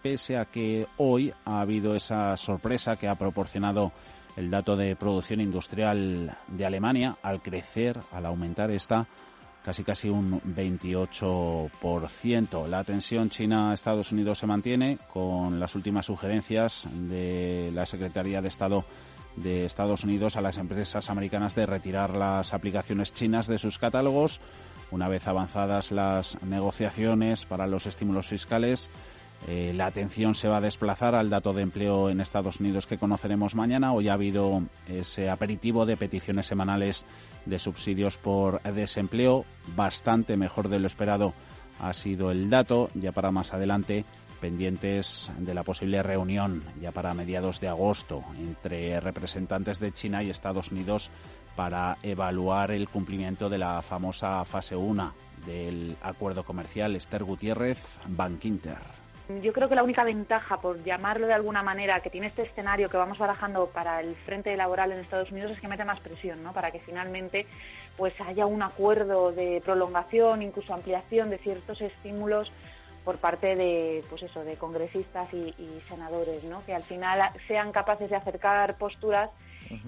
pese 0.02 0.38
a 0.38 0.46
que 0.46 0.88
hoy 0.98 1.34
ha 1.44 1.60
habido 1.62 1.96
esa 1.96 2.38
sorpresa 2.38 2.96
que 2.96 3.10
ha 3.10 3.16
proporcionado 3.16 3.92
el 4.38 4.50
dato 4.50 4.78
de 4.78 4.96
producción 4.96 5.42
industrial 5.42 6.34
de 6.48 6.66
Alemania 6.66 7.18
al 7.24 7.42
crecer, 7.42 8.00
al 8.14 8.26
aumentar 8.26 8.72
esta 8.72 9.06
casi 9.68 9.84
casi 9.84 10.08
un 10.08 10.40
28%. 10.56 12.68
La 12.68 12.86
tensión 12.86 13.30
China-Estados 13.30 14.14
Unidos 14.14 14.40
se 14.40 14.48
mantiene 14.48 14.98
con 15.12 15.60
las 15.60 15.76
últimas 15.76 16.06
sugerencias 16.06 16.88
de 16.94 17.70
la 17.74 17.86
Secretaría 17.86 18.42
de 18.42 18.48
Estado 18.48 18.86
de 19.36 19.66
Estados 19.66 20.06
Unidos 20.06 20.38
a 20.38 20.42
las 20.42 20.58
empresas 20.58 21.10
americanas 21.10 21.54
de 21.54 21.66
retirar 21.66 22.16
las 22.16 22.54
aplicaciones 22.54 23.14
chinas 23.14 23.48
de 23.48 23.58
sus 23.58 23.78
catálogos. 23.78 24.40
Una 24.90 25.10
vez 25.10 25.28
avanzadas 25.28 25.92
las 25.92 26.42
negociaciones 26.44 27.44
para 27.44 27.68
los 27.68 27.88
estímulos 27.88 28.28
fiscales, 28.28 28.90
eh, 29.48 29.74
la 29.76 29.88
atención 29.88 30.34
se 30.34 30.48
va 30.48 30.58
a 30.58 30.62
desplazar 30.62 31.14
al 31.14 31.30
dato 31.30 31.52
de 31.52 31.64
empleo 31.64 32.10
en 32.10 32.22
Estados 32.22 32.62
Unidos 32.62 32.88
que 32.88 32.98
conoceremos 32.98 33.54
mañana. 33.54 33.92
Hoy 33.92 34.08
ha 34.08 34.14
habido 34.14 34.64
ese 34.88 35.30
aperitivo 35.30 35.86
de 35.86 35.98
peticiones 35.98 36.48
semanales 36.48 37.06
de 37.48 37.60
subsidios 37.60 38.18
por 38.18 38.62
desempleo. 38.62 39.46
Bastante 39.76 40.38
mejor 40.38 40.70
de 40.70 40.80
lo 40.80 40.88
esperado 40.88 41.34
ha 41.80 41.94
sido 41.94 42.32
el 42.32 42.50
dato. 42.50 42.90
Ya 42.94 43.12
para 43.12 43.32
más 43.32 43.54
adelante, 43.54 44.06
pendientes 44.40 45.32
de 45.40 45.54
la 45.54 45.64
posible 45.64 46.04
reunión, 46.04 46.64
ya 46.82 46.92
para 46.92 47.14
mediados 47.14 47.60
de 47.60 47.68
agosto, 47.68 48.24
entre 48.38 49.00
representantes 49.00 49.80
de 49.80 49.92
China 49.92 50.24
y 50.24 50.30
Estados 50.30 50.72
Unidos 50.72 51.12
para 51.56 51.98
evaluar 52.04 52.72
el 52.72 52.88
cumplimiento 52.88 53.50
de 53.50 53.58
la 53.58 53.82
famosa 53.82 54.46
fase 54.46 54.76
1 54.76 55.14
del 55.46 55.98
acuerdo 56.02 56.44
comercial. 56.44 56.96
Esther 56.96 57.24
Gutiérrez, 57.24 57.80
Bankinter. 58.08 58.97
Yo 59.30 59.52
creo 59.52 59.68
que 59.68 59.76
la 59.76 59.84
única 59.84 60.06
ventaja, 60.06 60.62
por 60.62 60.82
llamarlo 60.84 61.28
de 61.28 61.34
alguna 61.34 61.62
manera, 61.62 62.00
que 62.00 62.10
tiene 62.10 62.28
este 62.28 62.44
escenario 62.44 62.90
que 62.90 62.96
vamos 62.96 63.18
barajando 63.18 63.68
para 63.68 64.00
el 64.00 64.16
frente 64.16 64.56
laboral 64.56 64.94
en 64.94 65.00
Estados 65.00 65.32
Unidos 65.32 65.52
es 65.52 65.60
que 65.60 65.68
mete 65.68 65.84
más 65.84 66.00
presión, 66.00 66.42
¿no? 66.44 66.54
Para 66.54 66.72
que 66.72 66.80
finalmente 66.80 67.46
pues 67.98 68.14
haya 68.22 68.46
un 68.46 68.62
acuerdo 68.62 69.34
de 69.34 69.62
prolongación, 69.66 70.42
incluso 70.42 70.74
ampliación 70.74 71.30
de 71.30 71.40
ciertos 71.40 71.82
estímulos 71.82 72.54
por 73.04 73.18
parte 73.18 73.58
de 73.58 74.02
pues 74.10 74.24
eso 74.24 74.46
de 74.46 74.56
congresistas 74.56 75.34
y, 75.34 75.54
y 75.58 75.84
senadores, 75.90 76.46
¿no? 76.46 76.64
Que 76.66 76.74
al 76.74 76.84
final 76.84 77.20
sean 77.48 77.74
capaces 77.74 78.10
de 78.10 78.16
acercar 78.16 78.78
posturas 78.78 79.30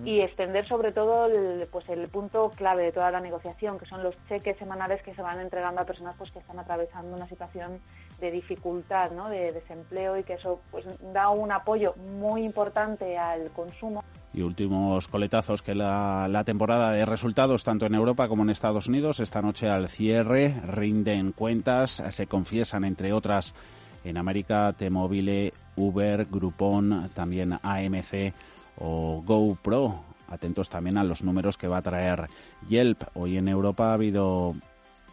y 0.03 0.20
extender 0.20 0.68
sobre 0.68 0.91
todo 0.91 1.28
el, 1.28 1.68
pues 1.68 1.88
el 1.88 2.10
punto 2.10 2.52
clave 2.56 2.84
de 2.84 2.91
toda 2.91 3.11
la 3.11 3.22
negociación, 3.22 3.80
que 3.80 3.86
son 3.86 4.03
los 4.03 4.16
cheques 4.28 4.57
semanales 4.57 5.02
que 5.03 5.14
se 5.16 5.22
van 5.22 5.40
entregando 5.40 5.80
a 5.80 5.86
personas 5.86 6.16
pues 6.18 6.32
que 6.32 6.40
están 6.40 6.60
atravesando 6.60 7.16
una 7.16 7.30
situación 7.30 7.80
de 8.20 8.32
dificultad, 8.32 9.12
¿no? 9.12 9.30
de 9.30 9.52
desempleo 9.52 10.18
y 10.18 10.24
que 10.24 10.34
eso 10.34 10.62
pues 10.72 10.86
da 11.14 11.30
un 11.30 11.52
apoyo 11.52 11.96
muy 11.96 12.44
importante 12.44 13.18
al 13.18 13.50
consumo. 13.52 14.04
Y 14.34 14.41
últimos 14.41 15.08
coletazos 15.08 15.64
que 15.64 15.74
la, 15.74 16.28
la 16.30 16.44
temporada 16.44 16.91
de 16.91 17.06
resultados, 17.06 17.64
tanto 17.64 17.86
en 17.86 17.96
Europa 17.96 18.28
como 18.28 18.44
en 18.44 18.52
Estados 18.52 18.88
Unidos, 18.88 19.20
esta 19.20 19.41
noche 19.41 19.68
al 19.68 19.90
cierre, 19.90 20.56
rinden 20.64 21.32
cuentas, 21.32 22.04
se 22.10 22.28
confiesan, 22.28 22.84
entre 22.84 23.12
otras, 23.12 23.56
en 24.04 24.18
América, 24.18 24.74
T-Mobile, 24.78 25.54
Uber, 25.76 26.26
Groupon, 26.26 27.10
también 27.16 27.54
AMC 27.54 28.34
o 28.78 29.24
GoPro. 29.26 30.04
Atentos 30.28 30.70
también 30.70 30.98
a 30.98 31.04
los 31.04 31.24
números 31.24 31.58
que 31.58 31.68
va 31.68 31.78
a 31.78 31.82
traer 31.82 32.28
Yelp. 32.68 33.02
Hoy 33.16 33.38
en 33.38 33.48
Europa 33.48 33.90
ha 33.90 33.94
habido 33.94 34.54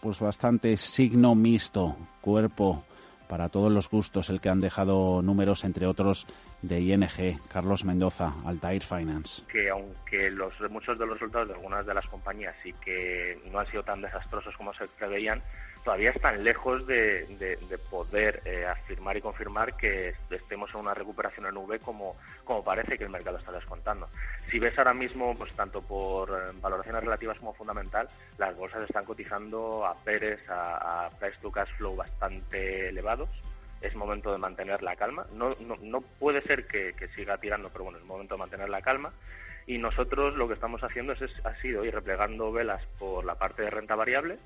pues 0.02 0.20
bastante 0.20 0.76
signo 0.76 1.34
mixto, 1.34 1.96
cuerpo 2.20 2.84
para 3.26 3.48
todos 3.48 3.70
los 3.72 3.90
gustos, 3.90 4.30
el 4.30 4.40
que 4.40 4.48
han 4.48 4.60
dejado 4.60 5.22
números, 5.22 5.64
entre 5.64 5.86
otros, 5.86 6.26
de 6.62 6.80
ING, 6.80 7.38
Carlos 7.52 7.84
Mendoza, 7.84 8.32
Altair 8.44 8.82
Finance. 8.82 9.42
Que 9.46 9.70
aunque 9.70 10.30
los, 10.30 10.52
muchos 10.70 10.98
de 10.98 11.06
los 11.06 11.18
resultados 11.18 11.48
de 11.48 11.54
algunas 11.54 11.86
de 11.86 11.94
las 11.94 12.06
compañías 12.06 12.54
sí 12.62 12.72
que 12.84 13.38
no 13.50 13.58
han 13.58 13.66
sido 13.66 13.82
tan 13.82 14.00
desastrosos 14.00 14.56
como 14.56 14.72
se 14.74 14.88
preveían, 14.88 15.42
todavía 15.86 16.10
están 16.10 16.42
lejos 16.42 16.84
de, 16.88 17.28
poder 17.88 18.42
eh, 18.44 18.66
afirmar 18.66 19.16
y 19.16 19.20
confirmar 19.20 19.76
que 19.76 20.14
estemos 20.30 20.68
en 20.74 20.80
una 20.80 20.94
recuperación 20.94 21.46
en 21.46 21.56
V 21.56 21.78
como, 21.78 22.16
como 22.44 22.64
parece 22.64 22.98
que 22.98 23.04
el 23.04 23.10
mercado 23.10 23.38
está 23.38 23.52
descontando. 23.52 24.08
Si 24.50 24.58
ves 24.58 24.76
ahora 24.78 24.94
mismo, 24.94 25.38
pues 25.38 25.52
tanto 25.52 25.82
por 25.82 26.30
eh, 26.30 26.58
valoraciones 26.60 27.04
relativas 27.04 27.38
como 27.38 27.54
fundamental, 27.54 28.08
las 28.36 28.56
bolsas 28.56 28.82
están 28.82 29.04
cotizando 29.04 29.86
a 29.86 29.94
Pérez, 30.02 30.40
a, 30.50 31.06
a 31.06 31.10
price 31.10 31.38
to 31.40 31.52
cash 31.52 31.70
flow 31.76 31.94
bastante 31.94 32.88
elevados. 32.88 33.28
Es 33.80 33.94
momento 33.94 34.32
de 34.32 34.38
mantener 34.38 34.82
la 34.82 34.96
calma. 34.96 35.26
No, 35.32 35.54
no, 35.60 36.00
puede 36.00 36.42
ser 36.42 36.66
que, 36.66 36.94
siga 37.14 37.38
tirando, 37.38 37.70
pero 37.70 37.84
bueno, 37.84 37.98
es 37.98 38.04
momento 38.04 38.34
de 38.34 38.38
mantener 38.38 38.68
la 38.68 38.82
calma 38.82 39.12
y 39.66 39.78
nosotros 39.78 40.36
lo 40.36 40.46
que 40.46 40.54
estamos 40.54 40.82
haciendo 40.82 41.12
es, 41.12 41.22
ha 41.44 41.54
sido 41.56 41.84
ir 41.84 41.94
replegando 41.94 42.52
velas 42.52 42.84
por 42.98 43.24
la 43.24 43.34
parte 43.34 43.62
de 43.62 43.70
renta 43.70 43.96
variable 43.96 44.38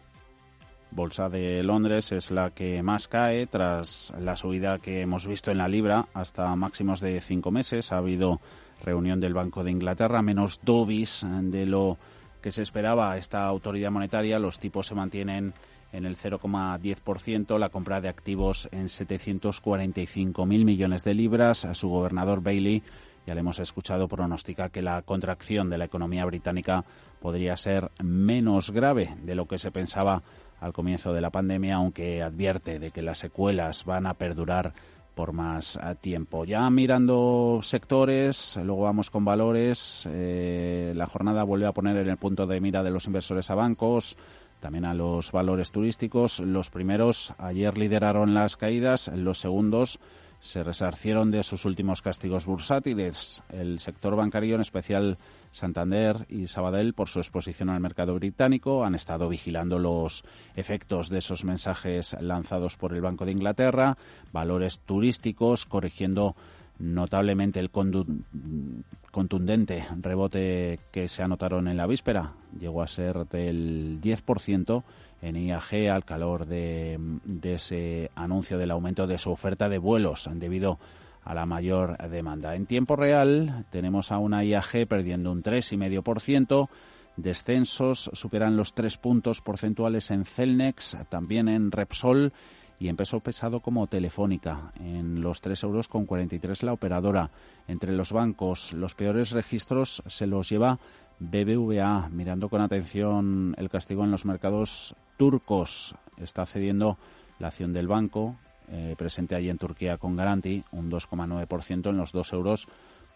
Bolsa 0.93 1.29
de 1.29 1.63
Londres 1.63 2.11
es 2.11 2.33
la 2.33 2.51
que 2.51 2.83
más 2.83 3.07
cae 3.07 3.47
tras 3.47 4.13
la 4.19 4.35
subida 4.35 4.79
que 4.79 5.03
hemos 5.03 5.27
visto 5.27 5.53
en 5.53 5.59
la 5.59 5.69
libra 5.69 6.07
hasta 6.15 6.55
máximos 6.57 7.01
de 7.01 7.21
cinco 7.21 7.53
meses. 7.53 7.93
Ha 7.93 7.99
habido 7.99 8.41
reunión 8.83 9.21
del 9.21 9.35
Banco 9.35 9.63
de 9.63 9.71
Inglaterra, 9.71 10.21
menos 10.21 10.61
dobis 10.65 11.25
de 11.25 11.67
lo 11.67 11.97
que 12.43 12.51
se 12.51 12.63
esperaba 12.63 13.17
esta 13.17 13.45
autoridad 13.45 13.93
monetaria. 13.93 14.41
Los 14.41 14.59
tipos 14.59 14.89
se 14.89 14.97
mantienen 14.97 15.55
en 15.93 16.05
el 16.05 16.17
0,10%, 16.17 17.59
la 17.59 17.69
compra 17.69 18.01
de 18.01 18.09
activos 18.09 18.69
en 18.73 18.87
745.000 18.87 20.47
millones 20.65 21.05
de 21.05 21.15
libras. 21.15 21.65
A 21.65 21.75
su 21.75 21.89
gobernador 21.89 22.43
Bailey, 22.43 22.83
ya 23.27 23.35
le 23.35 23.41
hemos 23.41 23.59
escuchado, 23.59 24.09
pronostica 24.09 24.69
que 24.69 24.83
la 24.83 25.03
contracción 25.03 25.71
de 25.71 25.79
la 25.79 25.85
economía 25.87 26.25
británica 26.25 26.85
podría 27.21 27.57
ser 27.57 27.91
menos 28.03 28.71
grave 28.71 29.17
de 29.23 29.35
lo 29.35 29.47
que 29.47 29.59
se 29.59 29.71
pensaba 29.71 30.23
al 30.61 30.73
comienzo 30.73 31.13
de 31.13 31.21
la 31.21 31.31
pandemia, 31.31 31.77
aunque 31.77 32.23
advierte 32.23 32.79
de 32.79 32.91
que 32.91 33.03
las 33.03 33.19
secuelas 33.19 33.85
van 33.85 34.07
a 34.07 34.15
perdurar 34.15 34.75
por 35.15 35.33
más 35.33 35.77
eh, 35.77 35.97
tiempo. 36.01 36.45
Ya 36.45 36.69
mirando 36.71 37.61
sectores, 37.63 38.59
luego 38.63 38.83
vamos 38.83 39.11
con 39.11 39.25
valores. 39.25 40.09
Eh, 40.11 40.93
la 40.97 41.07
jornada 41.07 41.43
vuelve 41.45 41.67
a 41.67 41.73
poner 41.73 41.97
en 41.97 42.09
el 42.09 42.17
punto 42.17 42.47
de 42.47 42.61
mira 42.61 42.83
de 42.83 42.91
los 42.91 43.07
inversores 43.07 43.51
a 43.51 43.55
bancos, 43.55 44.17
también 44.61 44.85
a 44.85 44.95
los 44.95 45.33
valores 45.33 45.71
turísticos. 45.71 46.41
Los 46.41 46.71
primeros 46.71 47.33
ayer 47.39 47.77
lideraron 47.77 48.35
las 48.35 48.57
caídas, 48.57 49.09
los 49.09 49.41
segundos 49.41 49.99
se 50.41 50.65
resarcieron 50.65 51.31
de 51.31 51.43
sus 51.43 51.67
últimos 51.67 52.01
castigos 52.01 52.47
bursátiles. 52.47 53.43
El 53.51 53.79
sector 53.79 54.17
bancario, 54.17 54.55
en 54.55 54.63
especial 54.63 55.19
Santander 55.53 56.25
y 56.31 56.47
Sabadell, 56.47 56.95
por 56.95 57.09
su 57.09 57.19
exposición 57.19 57.69
al 57.69 57.81
mercado 57.81 58.15
británico, 58.15 58.85
han 58.85 58.95
estado 58.95 59.29
vigilando 59.29 59.79
los 59.79 60.25
efectos 60.57 61.11
de 61.11 61.19
esos 61.19 61.45
mensajes 61.45 62.17
lanzados 62.21 62.77
por 62.77 62.95
el 62.95 63.03
Banco 63.03 63.27
de 63.27 63.33
Inglaterra, 63.33 63.99
valores 64.33 64.81
turísticos, 64.81 65.67
corrigiendo 65.67 66.35
notablemente 66.81 67.61
el 67.61 67.71
contundente 67.71 69.87
rebote 70.01 70.81
que 70.91 71.07
se 71.09 71.23
anotaron 71.23 71.69
en 71.69 71.77
la 71.77 71.87
víspera. 71.87 72.33
Llegó 72.59 72.83
a 72.83 72.89
ser 72.89 73.29
del 73.29 74.01
10% 74.01 74.83
en 75.23 75.37
IAG 75.37 75.91
al 75.93 76.05
calor 76.05 76.47
de, 76.47 76.99
ese 77.43 78.11
anuncio 78.15 78.59
del 78.59 78.71
aumento 78.71 79.07
de 79.07 79.19
su 79.19 79.31
oferta 79.31 79.69
de 79.69 79.79
vuelos 79.79 80.29
debido 80.35 80.79
a 81.23 81.35
la 81.35 81.45
mayor 81.45 81.99
demanda. 82.09 82.57
En 82.57 82.65
tiempo 82.65 82.97
real 82.97 83.67
tenemos 83.71 84.11
a 84.11 84.19
una 84.19 84.43
IAG 84.43 84.87
perdiendo 84.89 85.31
un 85.31 85.43
3,5%. 85.43 86.69
Descensos 87.17 88.11
superan 88.15 88.57
los 88.57 88.73
tres 88.73 88.97
puntos 88.97 89.43
porcentuales 89.43 90.11
en 90.11 90.25
Celnex, 90.25 90.97
también 91.11 91.49
en 91.49 91.71
Repsol 91.71 92.33
y 92.81 92.89
en 92.89 92.97
peso 92.97 93.21
pesado 93.21 93.61
como 93.61 93.87
Telefónica, 93.87 94.73
en 94.81 95.21
los 95.21 95.43
3 95.43 95.63
euros 95.65 95.87
con 95.87 96.07
43 96.07 96.63
la 96.63 96.73
operadora. 96.73 97.31
Entre 97.69 97.93
los 97.93 98.11
bancos, 98.11 98.73
los 98.73 98.95
peores 98.95 99.33
registros 99.33 100.03
se 100.07 100.27
los 100.27 100.49
lleva 100.49 100.79
BBVA, 101.19 102.09
mirando 102.09 102.49
con 102.49 102.63
atención 102.63 103.55
el 103.59 103.69
castigo 103.69 104.03
en 104.05 104.11
los 104.11 104.25
mercados 104.25 104.95
turcos. 105.19 105.95
Está 106.17 106.47
cediendo 106.47 106.97
la 107.39 107.49
acción 107.49 107.75
del 107.75 107.87
banco, 107.87 108.37
eh, 108.69 108.95
presente 108.97 109.35
allí 109.35 109.51
en 109.51 109.59
Turquía 109.59 109.99
con 109.99 110.17
Garanti, 110.17 110.65
un 110.73 110.91
2,9% 110.91 111.91
en 111.91 111.99
los 111.99 112.13
2 112.13 112.33
euros 112.33 112.67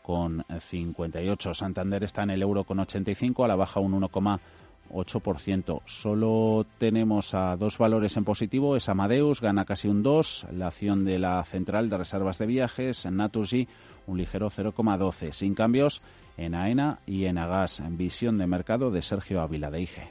con 0.02 0.44
58. 0.60 1.54
Santander 1.54 2.04
está 2.04 2.24
en 2.24 2.30
el 2.30 2.42
euro 2.42 2.64
con 2.64 2.80
85, 2.80 3.42
a 3.46 3.48
la 3.48 3.56
baja 3.56 3.80
un 3.80 3.98
1,8%. 3.98 4.40
8%. 4.90 5.80
Solo 5.84 6.66
tenemos 6.78 7.34
a 7.34 7.56
dos 7.56 7.78
valores 7.78 8.16
en 8.16 8.24
positivo. 8.24 8.76
Es 8.76 8.88
Amadeus, 8.88 9.40
gana 9.40 9.64
casi 9.64 9.88
un 9.88 10.02
2. 10.02 10.48
La 10.52 10.68
acción 10.68 11.04
de 11.04 11.18
la 11.18 11.44
Central 11.44 11.90
de 11.90 11.98
Reservas 11.98 12.38
de 12.38 12.46
Viajes, 12.46 13.06
Naturgy, 13.06 13.68
un 14.06 14.18
ligero 14.18 14.50
0,12. 14.50 15.32
Sin 15.32 15.54
cambios 15.54 16.02
en 16.36 16.54
AENA 16.54 16.98
y 17.06 17.24
en 17.26 17.38
Agas. 17.38 17.80
En 17.80 17.96
visión 17.96 18.38
de 18.38 18.46
mercado 18.46 18.90
de 18.90 19.02
Sergio 19.02 19.40
Ávila 19.40 19.70
de 19.70 19.82
IG. 19.82 20.10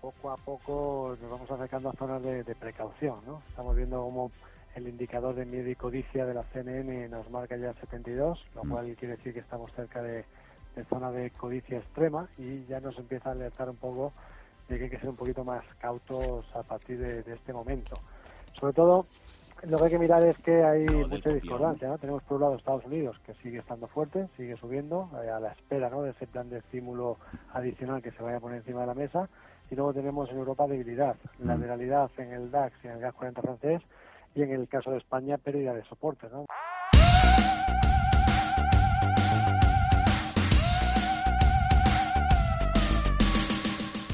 Poco 0.00 0.30
a 0.30 0.36
poco 0.36 1.16
nos 1.20 1.30
vamos 1.30 1.50
acercando 1.50 1.90
a 1.90 1.92
zonas 1.92 2.22
de, 2.22 2.54
precaución. 2.54 3.16
¿no? 3.26 3.42
Estamos 3.48 3.76
viendo 3.76 4.02
cómo 4.02 4.30
el 4.74 4.88
indicador 4.88 5.34
de 5.34 5.44
miedo 5.44 5.68
y 5.68 5.74
codicia 5.74 6.24
de 6.24 6.34
la 6.34 6.44
CNN 6.44 7.08
nos 7.08 7.28
marca 7.30 7.56
ya 7.56 7.74
72, 7.74 8.44
lo 8.54 8.64
mm. 8.64 8.70
cual 8.70 8.96
quiere 8.96 9.16
decir 9.16 9.34
que 9.34 9.40
estamos 9.40 9.72
cerca 9.72 10.02
de 10.02 10.24
en 10.76 10.84
zona 10.86 11.10
de 11.10 11.30
codicia 11.30 11.78
extrema 11.78 12.28
y 12.38 12.64
ya 12.66 12.80
nos 12.80 12.98
empieza 12.98 13.30
a 13.30 13.32
alertar 13.32 13.68
un 13.68 13.76
poco 13.76 14.12
y 14.68 14.76
que 14.76 14.84
hay 14.84 14.90
que 14.90 14.98
ser 14.98 15.08
un 15.08 15.16
poquito 15.16 15.44
más 15.44 15.64
cautos 15.78 16.44
a 16.54 16.62
partir 16.62 16.98
de, 16.98 17.32
este 17.32 17.52
momento. 17.52 17.94
Sobre 18.52 18.74
todo, 18.74 19.06
lo 19.62 19.78
que 19.78 19.84
hay 19.84 19.90
que 19.90 19.98
mirar 19.98 20.22
es 20.24 20.36
que 20.38 20.62
hay 20.62 20.84
mucha 20.86 21.30
discordancia. 21.30 21.88
¿no? 21.88 21.98
Tenemos 21.98 22.22
por 22.24 22.36
un 22.36 22.42
lado 22.42 22.56
Estados 22.56 22.84
Unidos, 22.84 23.18
que 23.24 23.34
sigue 23.34 23.58
estando 23.58 23.86
fuerte, 23.86 24.28
sigue 24.36 24.56
subiendo, 24.56 25.10
eh, 25.24 25.30
a 25.30 25.40
la 25.40 25.52
espera 25.52 25.88
¿no? 25.88 26.02
de 26.02 26.10
ese 26.10 26.26
plan 26.26 26.50
de 26.50 26.58
estímulo 26.58 27.16
adicional 27.54 28.02
que 28.02 28.10
se 28.12 28.22
vaya 28.22 28.36
a 28.36 28.40
poner 28.40 28.58
encima 28.58 28.82
de 28.82 28.86
la 28.86 28.94
mesa. 28.94 29.28
Y 29.70 29.74
luego 29.74 29.92
tenemos 29.94 30.30
en 30.30 30.38
Europa 30.38 30.66
debilidad, 30.66 31.16
mm. 31.38 31.48
debilidad 31.48 32.10
en 32.18 32.32
el 32.32 32.50
DAX 32.50 32.74
y 32.82 32.88
en 32.88 32.94
el 32.94 33.00
GAS 33.00 33.14
40 33.14 33.42
francés, 33.42 33.82
y 34.34 34.42
en 34.42 34.52
el 34.52 34.68
caso 34.68 34.90
de 34.90 34.98
España 34.98 35.38
pérdida 35.38 35.72
de 35.74 35.84
soporte. 35.84 36.28
¿no? 36.30 36.46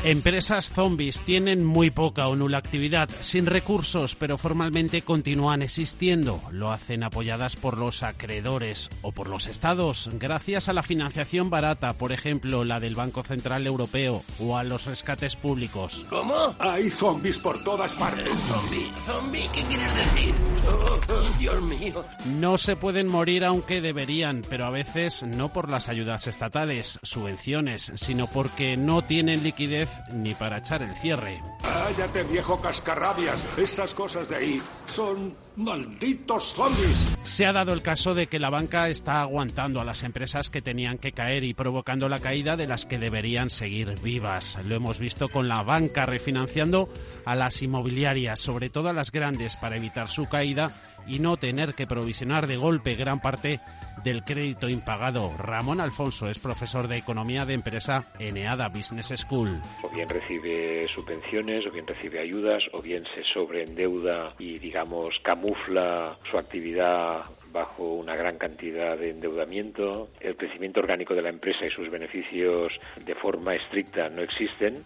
Empresas 0.05 0.69
zombies 0.69 1.23
tienen 1.23 1.65
muy 1.65 1.91
poca 1.91 2.29
o 2.29 2.37
nula 2.37 2.59
actividad, 2.59 3.09
sin 3.23 3.47
recursos, 3.47 4.15
pero 4.15 4.37
formalmente 4.37 5.01
continúan 5.01 5.63
existiendo. 5.63 6.43
Lo 6.51 6.71
hacen 6.73 7.03
apoyadas 7.03 7.57
por 7.57 7.79
los 7.79 8.03
acreedores 8.03 8.91
o 9.01 9.13
por 9.13 9.31
los 9.31 9.47
estados, 9.47 10.11
gracias 10.13 10.69
a 10.69 10.75
la 10.75 10.83
financiación 10.83 11.49
barata, 11.49 11.95
por 11.95 12.13
ejemplo, 12.13 12.65
la 12.65 12.81
del 12.81 12.95
Banco 12.95 13.23
Central 13.23 13.67
Europeo, 13.67 14.23
o 14.39 14.59
a 14.59 14.63
los 14.63 14.85
rescates 14.85 15.37
públicos. 15.37 16.05
¿Cómo? 16.11 16.55
Hay 16.59 16.91
zombies 16.91 17.39
por 17.39 17.65
todas 17.65 17.95
partes. 17.95 18.29
¿Zombie? 18.43 18.93
¿Zombie? 18.99 19.49
¿Qué 19.55 19.63
quieres 19.63 19.95
decir? 19.97 20.35
Oh, 20.69 21.01
oh, 21.09 21.39
Dios 21.39 21.63
mío. 21.63 22.05
No 22.39 22.59
se 22.59 22.77
pueden 22.77 23.09
morir 23.09 23.43
aunque 23.43 23.81
deberían, 23.81 24.43
pero 24.51 24.67
a 24.67 24.71
veces 24.71 25.23
no 25.23 25.51
por 25.55 25.71
las 25.71 25.89
ayudas 25.89 26.27
estatales, 26.27 26.99
subvenciones, 27.03 27.91
sino 27.95 28.27
porque 28.27 28.77
no 28.77 29.01
tienen 29.01 29.43
liquidez 29.43 29.94
ni 30.13 30.35
para 30.35 30.59
echar 30.59 30.83
el 30.83 30.95
cierre. 30.97 31.43
Cállate, 31.63 32.23
viejo 32.25 32.61
cascarrabias. 32.61 33.45
Esas 33.57 33.95
cosas 33.95 34.29
de 34.29 34.37
ahí 34.37 34.63
son 34.87 35.35
malditos 35.57 36.55
zombies. 36.55 37.13
Se 37.23 37.47
ha 37.47 37.53
dado 37.53 37.73
el 37.73 37.83
caso 37.83 38.15
de 38.15 38.27
que 38.27 38.39
la 38.39 38.51
banca 38.51 38.89
está 38.89 39.21
aguantando 39.21 39.81
a 39.81 39.85
las 39.85 40.03
empresas 40.03 40.51
que 40.51 40.63
tenían 40.63 40.99
que 40.99 41.13
caer 41.13 41.45
y 41.45 41.55
provocando 41.55 42.09
la 42.09 42.21
caída 42.21 42.57
de 42.57 42.67
las 42.67 42.87
que 42.87 42.99
deberían 42.99 43.51
seguir 43.51 44.01
vivas. 44.01 44.59
Lo 44.65 44.77
hemos 44.77 44.99
visto 44.99 45.29
con 45.29 45.49
la 45.49 45.63
banca 45.63 46.07
refinanciando 46.07 46.89
a 47.25 47.35
las 47.35 47.63
inmobiliarias, 47.63 48.41
sobre 48.41 48.71
todo 48.71 48.89
a 48.89 48.93
las 48.93 49.13
grandes, 49.13 49.57
para 49.57 49.77
evitar 49.77 50.09
su 50.09 50.27
caída 50.27 50.71
y 51.07 51.19
no 51.19 51.37
tener 51.37 51.75
que 51.75 51.87
provisionar 51.87 52.47
de 52.47 52.57
golpe 52.57 52.95
gran 52.95 53.21
parte 53.21 53.61
del 54.03 54.25
crédito 54.25 54.69
impagado. 54.69 55.33
Ramón 55.39 55.81
Alfonso 55.81 56.29
es 56.29 56.39
profesor 56.39 56.89
de 56.89 56.97
Economía 56.97 57.45
de 57.45 57.55
Empresa 57.55 58.05
en 58.19 58.37
EADA 58.37 58.69
Business 58.69 59.13
School. 59.17 59.61
O 59.83 59.89
bien 59.91 60.09
recibe 60.09 60.87
subvenciones, 60.95 61.67
o 61.67 61.71
bien 61.71 61.87
recibe 61.87 62.21
ayudas, 62.21 62.63
o 62.73 62.83
bien 62.83 63.05
se 63.15 63.23
sobreendeuda 63.33 64.35
y, 64.39 64.59
digamos, 64.59 65.15
camufla 65.23 66.17
su 66.31 66.39
actividad 66.39 67.25
bajo 67.53 67.95
una 67.95 68.17
gran 68.17 68.37
cantidad 68.37 68.99
de 68.99 69.11
endeudamiento. 69.11 70.09
El 70.21 70.37
crecimiento 70.37 70.81
orgánico 70.81 71.15
de 71.15 71.23
la 71.23 71.29
empresa 71.29 71.65
y 71.65 71.71
sus 71.71 71.89
beneficios 71.91 72.73
de 73.05 73.15
forma 73.15 73.55
estricta 73.55 74.09
no 74.09 74.23
existen. 74.23 74.83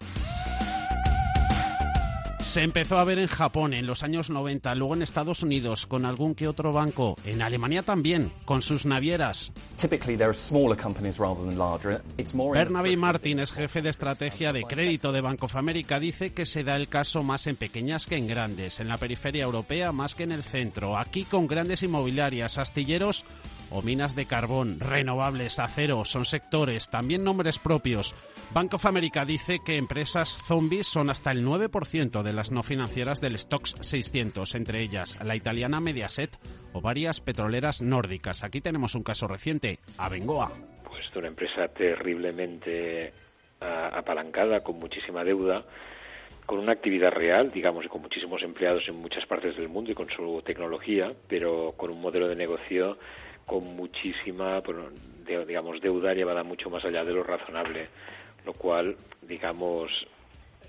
Se 2.48 2.62
empezó 2.62 2.96
a 2.96 3.04
ver 3.04 3.18
en 3.18 3.26
Japón 3.26 3.74
en 3.74 3.86
los 3.86 4.02
años 4.02 4.30
90, 4.30 4.74
luego 4.74 4.94
en 4.94 5.02
Estados 5.02 5.42
Unidos 5.42 5.84
con 5.84 6.06
algún 6.06 6.34
que 6.34 6.48
otro 6.48 6.72
banco, 6.72 7.14
en 7.26 7.42
Alemania 7.42 7.82
también, 7.82 8.32
con 8.46 8.62
sus 8.62 8.86
navieras. 8.86 9.52
Bernabé 12.54 12.96
Martin 12.96 13.40
es 13.40 13.52
jefe 13.52 13.82
de 13.82 13.90
estrategia 13.90 14.54
de 14.54 14.62
crédito 14.62 15.12
de 15.12 15.20
Bank 15.20 15.42
of 15.42 15.56
America. 15.56 16.00
Dice 16.00 16.32
que 16.32 16.46
se 16.46 16.64
da 16.64 16.76
el 16.76 16.88
caso 16.88 17.22
más 17.22 17.46
en 17.46 17.56
pequeñas 17.56 18.06
que 18.06 18.16
en 18.16 18.26
grandes, 18.26 18.80
en 18.80 18.88
la 18.88 18.96
periferia 18.96 19.44
europea 19.44 19.92
más 19.92 20.14
que 20.14 20.22
en 20.22 20.32
el 20.32 20.42
centro. 20.42 20.96
Aquí 20.96 21.24
con 21.24 21.48
grandes 21.48 21.82
inmobiliarias, 21.82 22.56
astilleros 22.56 23.26
o 23.70 23.82
minas 23.82 24.14
de 24.14 24.26
carbón, 24.26 24.80
renovables, 24.80 25.58
acero, 25.58 26.04
son 26.04 26.24
sectores, 26.24 26.88
también 26.88 27.24
nombres 27.24 27.58
propios. 27.58 28.14
Bank 28.52 28.74
of 28.74 28.86
America 28.86 29.24
dice 29.24 29.58
que 29.64 29.76
empresas 29.76 30.28
zombies 30.28 30.86
son 30.86 31.10
hasta 31.10 31.30
el 31.30 31.44
9% 31.44 32.22
de 32.22 32.32
las 32.32 32.50
no 32.50 32.62
financieras 32.62 33.20
del 33.20 33.36
Stocks 33.36 33.74
600, 33.80 34.54
entre 34.54 34.80
ellas 34.80 35.18
la 35.24 35.36
italiana 35.36 35.80
Mediaset 35.80 36.38
o 36.72 36.80
varias 36.80 37.20
petroleras 37.20 37.82
nórdicas. 37.82 38.44
Aquí 38.44 38.60
tenemos 38.60 38.94
un 38.94 39.02
caso 39.02 39.26
reciente, 39.26 39.78
Abengoa. 39.98 40.52
Pues 40.84 41.04
una 41.18 41.28
empresa 41.28 41.68
terriblemente 41.68 43.12
apalancada, 43.60 44.60
con 44.60 44.78
muchísima 44.78 45.24
deuda, 45.24 45.64
con 46.46 46.60
una 46.60 46.72
actividad 46.72 47.10
real, 47.10 47.50
digamos, 47.50 47.84
y 47.84 47.88
con 47.88 48.00
muchísimos 48.00 48.42
empleados 48.42 48.88
en 48.88 48.96
muchas 48.96 49.26
partes 49.26 49.56
del 49.56 49.68
mundo 49.68 49.90
y 49.90 49.94
con 49.94 50.08
su 50.08 50.42
tecnología, 50.46 51.12
pero 51.28 51.74
con 51.76 51.90
un 51.90 52.00
modelo 52.00 52.28
de 52.28 52.36
negocio 52.36 52.98
con 53.48 53.64
muchísima, 53.74 54.62
digamos, 55.46 55.80
deuda 55.80 56.12
llevada 56.12 56.44
mucho 56.44 56.68
más 56.68 56.84
allá 56.84 57.02
de 57.02 57.12
lo 57.14 57.24
razonable, 57.24 57.88
lo 58.44 58.52
cual, 58.52 58.94
digamos, 59.22 59.90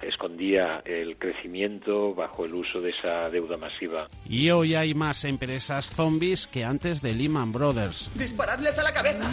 escondía 0.01 0.81
el 0.85 1.18
crecimiento 1.18 2.15
bajo 2.15 2.45
el 2.45 2.53
uso 2.53 2.80
de 2.80 2.91
esa 2.91 3.30
deuda 3.30 3.57
masiva. 3.57 4.07
Y 4.26 4.49
hoy 4.49 4.76
hay 4.76 4.93
más 4.93 5.26
empresas 5.26 5.89
zombies 5.89 6.47
que 6.47 6.64
antes 6.64 7.01
de 7.01 7.14
Lehman 7.14 7.51
Brothers. 7.51 8.10
¡Disparadles 8.15 8.80
a 8.80 8.84
la 8.84 8.93
cabeza! 8.93 9.30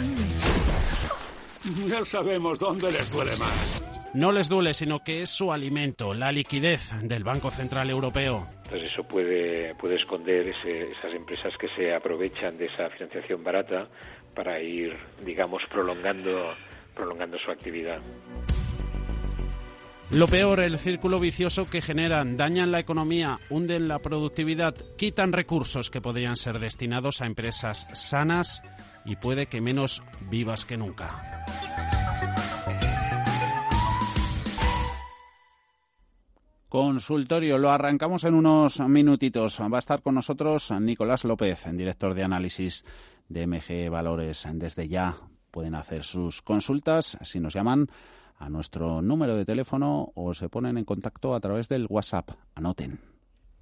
Ya 1.87 2.03
sabemos 2.03 2.59
dónde 2.59 2.91
les 2.91 3.11
duele 3.11 3.31
más 3.37 3.81
no 4.17 4.31
les 4.31 4.49
duele, 4.49 4.73
sino 4.73 5.03
que 5.03 5.21
es 5.21 5.29
su 5.29 5.51
alimento, 5.51 6.13
la 6.15 6.31
liquidez 6.31 6.89
del 7.03 7.23
Banco 7.23 7.51
Central 7.51 7.89
Europeo. 7.91 8.47
Entonces 8.67 8.91
eso 8.91 9.03
puede, 9.03 9.73
puede 9.75 9.95
esconder 9.95 10.49
esas 10.49 11.13
empresas 11.13 11.53
que 11.57 11.69
se 11.69 11.93
aprovechan 11.93 12.57
de 12.57 12.65
esa 12.65 12.89
financiación 12.89 13.41
barata 13.41 13.87
para 14.35 14.61
ir, 14.61 14.93
digamos, 15.23 15.63
prolongando, 15.71 16.53
prolongando 16.93 17.37
su 17.39 17.49
actividad. 17.49 18.01
Lo 20.11 20.27
peor, 20.27 20.59
el 20.59 20.77
círculo 20.79 21.17
vicioso 21.17 21.69
que 21.69 21.81
generan, 21.81 22.35
dañan 22.35 22.73
la 22.73 22.79
economía, 22.79 23.39
hunden 23.49 23.87
la 23.87 23.99
productividad, 23.99 24.75
quitan 24.97 25.31
recursos 25.31 25.89
que 25.89 26.01
podrían 26.01 26.35
ser 26.35 26.59
destinados 26.59 27.21
a 27.21 27.25
empresas 27.25 27.87
sanas 27.93 28.63
y 29.05 29.15
puede 29.15 29.45
que 29.45 29.61
menos 29.61 30.03
vivas 30.29 30.65
que 30.65 30.75
nunca. 30.75 31.45
Consultorio, 36.69 37.57
lo 37.57 37.71
arrancamos 37.71 38.25
en 38.25 38.33
unos 38.33 38.81
minutitos. 38.81 39.57
Va 39.61 39.77
a 39.77 39.79
estar 39.79 40.01
con 40.01 40.15
nosotros 40.15 40.69
Nicolás 40.81 41.23
López, 41.23 41.63
director 41.71 42.13
de 42.13 42.23
análisis 42.23 42.83
de 43.29 43.47
MG 43.47 43.89
Valores. 43.89 44.45
Desde 44.51 44.89
ya 44.89 45.15
pueden 45.49 45.75
hacer 45.75 46.03
sus 46.03 46.41
consultas 46.41 47.17
si 47.21 47.39
nos 47.39 47.53
llaman 47.53 47.87
a 48.37 48.49
nuestro 48.49 49.01
número 49.01 49.37
de 49.37 49.45
teléfono 49.45 50.11
o 50.13 50.33
se 50.33 50.49
ponen 50.49 50.77
en 50.77 50.83
contacto 50.83 51.35
a 51.35 51.39
través 51.39 51.69
del 51.69 51.87
WhatsApp. 51.89 52.31
Anoten. 52.53 53.16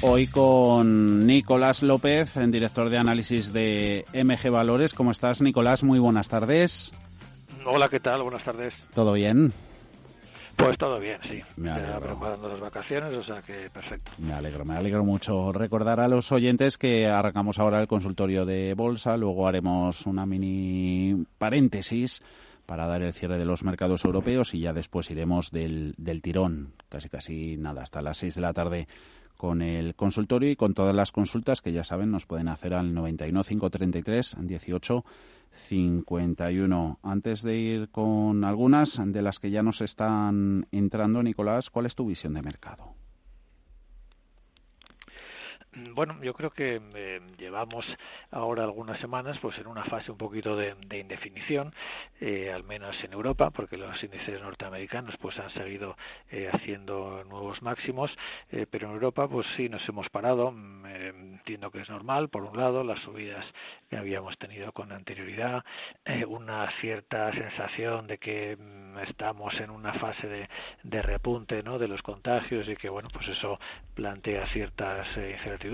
Hoy 0.00 0.28
con 0.28 1.26
Nicolás 1.26 1.82
López, 1.82 2.36
director 2.50 2.88
de 2.88 2.98
análisis 2.98 3.52
de 3.52 4.04
MG 4.14 4.48
Valores. 4.48 4.94
¿Cómo 4.94 5.10
estás, 5.10 5.42
Nicolás? 5.42 5.82
Muy 5.82 5.98
buenas 5.98 6.28
tardes. 6.28 6.92
Hola, 7.66 7.88
¿qué 7.88 7.98
tal? 7.98 8.22
Buenas 8.22 8.44
tardes. 8.44 8.72
¿Todo 8.94 9.12
bien? 9.14 9.52
Pues 10.56 10.78
todo 10.78 11.00
bien, 11.00 11.18
sí. 11.28 11.42
Me 11.56 11.70
ya 11.70 11.98
preparando 11.98 12.48
las 12.48 12.60
vacaciones, 12.60 13.16
o 13.16 13.22
sea 13.24 13.42
que 13.42 13.70
perfecto. 13.70 14.12
Me 14.18 14.34
alegro, 14.34 14.64
me 14.64 14.76
alegro 14.76 15.04
mucho. 15.04 15.52
Recordar 15.52 15.98
a 15.98 16.06
los 16.06 16.30
oyentes 16.30 16.78
que 16.78 17.08
arrancamos 17.08 17.58
ahora 17.58 17.80
el 17.80 17.88
consultorio 17.88 18.46
de 18.46 18.74
bolsa, 18.74 19.16
luego 19.16 19.48
haremos 19.48 20.06
una 20.06 20.26
mini 20.26 21.24
paréntesis 21.38 22.22
para 22.66 22.86
dar 22.86 23.02
el 23.02 23.14
cierre 23.14 23.38
de 23.38 23.46
los 23.46 23.64
mercados 23.64 24.04
europeos 24.04 24.54
y 24.54 24.60
ya 24.60 24.72
después 24.72 25.10
iremos 25.10 25.50
del, 25.50 25.94
del 25.96 26.22
tirón, 26.22 26.74
casi 26.88 27.08
casi 27.08 27.56
nada, 27.56 27.82
hasta 27.82 28.02
las 28.02 28.18
6 28.18 28.34
de 28.36 28.40
la 28.40 28.52
tarde 28.52 28.88
con 29.38 29.62
el 29.62 29.94
consultorio 29.94 30.50
y 30.50 30.56
con 30.56 30.74
todas 30.74 30.94
las 30.94 31.12
consultas 31.12 31.62
que 31.62 31.72
ya 31.72 31.84
saben 31.84 32.10
nos 32.10 32.26
pueden 32.26 32.48
hacer 32.48 32.74
al 32.74 32.92
91 32.92 33.44
533 33.44 34.36
18 34.40 35.04
51. 35.68 36.98
Antes 37.02 37.42
de 37.42 37.56
ir 37.56 37.88
con 37.88 38.44
algunas 38.44 39.00
de 39.02 39.22
las 39.22 39.38
que 39.38 39.50
ya 39.50 39.62
nos 39.62 39.80
están 39.80 40.66
entrando, 40.72 41.22
Nicolás, 41.22 41.70
¿cuál 41.70 41.86
es 41.86 41.94
tu 41.94 42.06
visión 42.06 42.34
de 42.34 42.42
mercado? 42.42 42.97
Bueno, 45.94 46.18
yo 46.22 46.34
creo 46.34 46.50
que 46.50 46.80
eh, 46.94 47.20
llevamos 47.38 47.86
ahora 48.30 48.64
algunas 48.64 48.98
semanas 49.00 49.38
pues 49.40 49.58
en 49.58 49.66
una 49.66 49.84
fase 49.84 50.10
un 50.10 50.18
poquito 50.18 50.56
de, 50.56 50.74
indefinición, 50.98 51.72
eh, 52.20 52.50
al 52.52 52.64
menos 52.64 53.02
en 53.04 53.12
Europa, 53.12 53.50
porque 53.50 53.76
los 53.76 54.02
índices 54.02 54.40
norteamericanos 54.40 55.16
pues 55.18 55.38
han 55.38 55.50
seguido 55.50 55.96
eh, 56.30 56.50
haciendo 56.52 57.24
nuevos 57.28 57.62
máximos, 57.62 58.16
pero 58.70 58.88
en 58.88 58.94
Europa 58.94 59.28
pues 59.28 59.46
sí 59.56 59.68
nos 59.68 59.86
hemos 59.88 60.08
parado. 60.08 60.50
Mm, 60.50 60.86
entiendo 60.86 61.70
que 61.70 61.80
es 61.80 61.90
normal, 61.90 62.28
por 62.28 62.42
un 62.42 62.56
lado, 62.56 62.82
las 62.82 63.00
subidas 63.00 63.44
que 63.88 63.96
habíamos 63.96 64.36
tenido 64.38 64.72
con 64.72 64.92
anterioridad, 64.92 65.64
una 66.28 66.68
cierta 66.80 67.32
sensación 67.32 68.06
de 68.06 68.18
que 68.18 68.56
mm, 68.56 68.98
estamos 68.98 69.58
en 69.60 69.70
una 69.70 69.92
fase 69.94 70.26
de, 70.26 70.48
de 70.82 71.02
repunte, 71.02 71.62
¿no? 71.62 71.78
De 71.78 71.88
los 71.88 72.02
contagios 72.02 72.68
y 72.68 72.76
que 72.76 72.88
bueno 72.88 73.08
pues 73.12 73.28
eso 73.28 73.58
plantea 73.94 74.46
ciertas 74.46 75.06
incertidumbres 75.16 75.67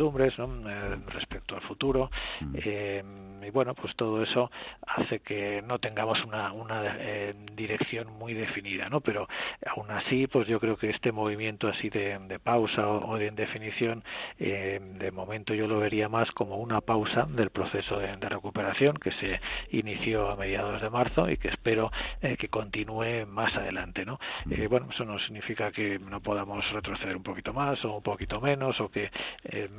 eh, 0.69 0.97
respecto 1.09 1.55
al 1.55 1.63
futuro. 1.63 2.11
Mm. 2.41 2.55
eh, 2.57 3.05
y 3.45 3.51
bueno 3.51 3.75
pues 3.75 3.95
todo 3.95 4.23
eso 4.23 4.51
hace 4.87 5.21
que 5.21 5.63
no 5.63 5.79
tengamos 5.79 6.25
una, 6.25 6.53
una 6.53 6.97
eh, 6.99 7.35
dirección 7.53 8.13
muy 8.19 8.33
definida 8.33 8.89
no 8.89 9.01
pero 9.01 9.29
aún 9.67 9.91
así 9.91 10.27
pues 10.27 10.49
yo 10.49 10.59
creo 10.59 10.77
que 10.77 10.91
este 10.91 11.13
movimiento 11.13 11.69
así 11.69 11.91
de, 11.91 12.39
pausa 12.43 12.89
o, 12.89 13.19
de 13.19 13.27
indefinición 13.27 14.03
de 14.39 15.11
momento 15.13 15.55
yo 15.55 15.67
lo 15.69 15.79
vería 15.79 16.09
más 16.09 16.31
como 16.33 16.57
una 16.57 16.81
pausa 16.81 17.27
del 17.29 17.51
proceso 17.51 17.99
de, 17.99 18.15
recuperación 18.17 18.97
que 18.97 19.13
se 19.13 19.41
inició 19.71 20.31
a 20.31 20.37
mediados 20.37 20.81
de 20.81 20.89
marzo 20.89 21.29
y 21.29 21.37
que 21.37 21.49
espero 21.49 21.93
que 22.21 22.49
continúe 22.49 23.27
más 23.27 23.55
adelante 23.57 24.05
no 24.05 24.19
mm. 24.47 24.69
bueno 24.69 24.89
eso 24.91 25.05
no 25.05 25.19
significa 25.19 25.71
que 25.71 25.99
no 25.99 26.21
podamos 26.21 26.69
retroceder 26.73 27.17
un 27.17 27.23
poquito 27.23 27.53
más 27.53 27.85
o 27.85 27.97
un 27.97 28.03
poquito 28.03 28.41
menos 28.41 28.81
o 28.81 28.89
que 28.89 29.11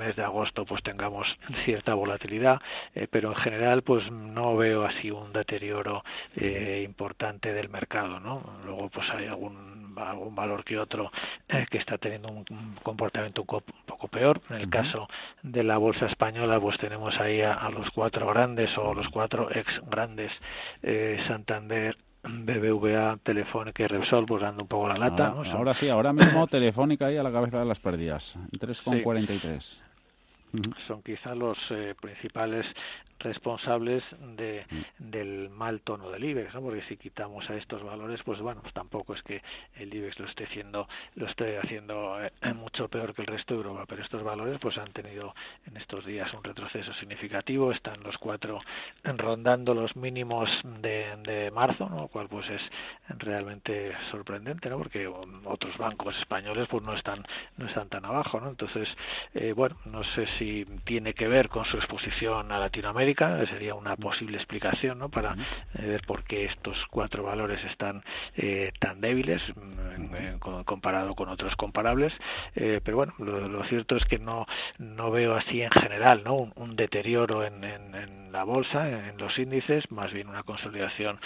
mes 0.06 0.16
de 0.16 0.22
agosto 0.22 0.64
pues 0.64 0.82
tengamos 0.82 1.26
cierta 1.64 1.94
volatilidad, 1.94 2.60
eh, 2.94 3.08
pero 3.10 3.30
en 3.30 3.36
general 3.36 3.82
pues 3.82 4.10
no 4.10 4.56
veo 4.56 4.84
así 4.84 5.10
un 5.10 5.32
deterioro 5.32 6.04
eh, 6.36 6.82
importante 6.84 7.52
del 7.52 7.68
mercado, 7.68 8.20
¿no? 8.20 8.42
Luego 8.64 8.88
pues 8.88 9.08
hay 9.10 9.26
algún 9.26 9.76
algún 9.96 10.34
valor 10.34 10.62
que 10.62 10.78
otro 10.78 11.10
eh, 11.48 11.64
que 11.70 11.78
está 11.78 11.96
teniendo 11.96 12.28
un, 12.28 12.44
comportamiento 12.82 13.40
un, 13.40 13.62
poco 13.86 14.08
peor. 14.08 14.42
En 14.50 14.56
el 14.56 14.68
caso 14.68 15.08
de 15.42 15.64
la 15.64 15.78
bolsa 15.78 16.04
española, 16.04 16.60
pues 16.60 16.76
tenemos 16.76 17.18
ahí 17.18 17.40
a, 17.40 17.70
los 17.70 17.90
cuatro 17.92 18.26
grandes 18.26 18.76
o 18.76 18.92
los 18.92 19.08
cuatro 19.08 19.48
ex 19.50 19.80
grandes, 19.88 20.32
Santander, 21.26 21.96
BBVA, 22.28 23.18
Telefónica 23.22 23.84
y 23.84 23.86
Repsol, 23.86 24.26
pues 24.26 24.42
dando 24.42 24.62
un 24.62 24.68
poco 24.68 24.88
la 24.88 24.96
lata. 24.96 25.34
Ahora, 25.52 25.74
sí, 25.74 25.88
ahora 25.88 26.12
mismo 26.12 26.46
Telefónica 26.48 27.06
ahí 27.06 27.16
a 27.16 27.22
la 27.22 27.32
cabeza 27.32 27.58
de 27.58 27.64
las 27.64 27.80
pérdidas, 27.80 28.36
3,43. 28.52 29.85
Son 30.86 31.02
quizá 31.02 31.34
los 31.34 31.58
eh, 31.70 31.94
principales 32.00 32.66
responsables 33.18 34.04
de, 34.36 34.66
del 34.98 35.48
mal 35.50 35.80
tono 35.80 36.10
del 36.10 36.24
IBEX, 36.24 36.54
¿no? 36.54 36.60
porque 36.60 36.82
si 36.82 36.96
quitamos 36.96 37.48
a 37.48 37.56
estos 37.56 37.82
valores, 37.82 38.22
pues 38.22 38.40
bueno, 38.40 38.60
pues 38.60 38.74
tampoco 38.74 39.14
es 39.14 39.22
que 39.22 39.42
el 39.76 39.92
IBEX 39.92 40.20
lo 40.20 40.26
esté 40.26 40.44
haciendo, 40.44 40.86
lo 41.14 41.26
esté 41.26 41.58
haciendo 41.58 42.22
eh, 42.22 42.30
mucho 42.54 42.88
peor 42.88 43.14
que 43.14 43.22
el 43.22 43.28
resto 43.28 43.54
de 43.54 43.60
Europa, 43.60 43.86
pero 43.88 44.02
estos 44.02 44.22
valores 44.22 44.58
pues 44.60 44.76
han 44.78 44.92
tenido 44.92 45.34
en 45.66 45.76
estos 45.76 46.04
días 46.04 46.32
un 46.34 46.44
retroceso 46.44 46.92
significativo, 46.92 47.72
están 47.72 48.02
los 48.02 48.18
cuatro 48.18 48.60
rondando 49.02 49.74
los 49.74 49.96
mínimos 49.96 50.50
de, 50.80 51.16
de 51.22 51.50
marzo, 51.50 51.88
¿no? 51.88 52.02
lo 52.02 52.08
cual 52.08 52.28
pues 52.28 52.48
es 52.50 52.62
realmente 53.08 53.92
sorprendente, 54.10 54.68
¿no? 54.68 54.78
porque 54.78 55.06
otros 55.06 55.76
bancos 55.78 56.16
españoles 56.18 56.68
pues 56.68 56.82
no 56.82 56.94
están 56.94 57.24
no 57.56 57.66
están 57.66 57.88
tan 57.88 58.04
abajo, 58.04 58.40
¿no? 58.40 58.50
Entonces, 58.50 58.88
eh, 59.34 59.52
bueno, 59.52 59.76
no 59.86 60.02
sé 60.02 60.26
si 60.38 60.64
tiene 60.84 61.14
que 61.14 61.28
ver 61.28 61.48
con 61.48 61.64
su 61.64 61.76
exposición 61.76 62.52
a 62.52 62.58
Latinoamérica 62.58 63.44
sería 63.46 63.74
una 63.74 63.96
posible 63.96 64.36
explicación 64.36 64.98
¿no? 64.98 65.08
para 65.08 65.34
eh, 65.74 65.86
ver 65.86 66.02
por 66.06 66.24
qué 66.24 66.44
estos 66.44 66.76
cuatro 66.90 67.22
valores 67.22 67.62
están 67.64 68.02
eh, 68.36 68.72
tan 68.78 69.00
débiles 69.00 69.42
mm, 69.54 70.38
comparado 70.64 71.14
con 71.14 71.28
otros 71.28 71.56
comparables. 71.56 72.12
Eh, 72.54 72.80
pero 72.84 72.98
bueno, 72.98 73.14
lo, 73.18 73.64
cierto 73.64 73.96
es 73.96 74.04
que 74.04 74.18
no, 74.18 74.46
no 74.78 75.10
veo 75.10 75.34
así 75.34 75.62
en 75.62 75.70
general 75.70 76.22
¿no? 76.24 76.34
un, 76.34 76.76
deterioro 76.76 77.44
en, 77.44 78.32
la 78.32 78.44
bolsa, 78.44 78.88
en, 78.88 79.16
los 79.18 79.38
índices, 79.38 79.90
más 79.90 80.12
bien 80.12 80.28
una 80.28 80.42
consolidación 80.42 81.18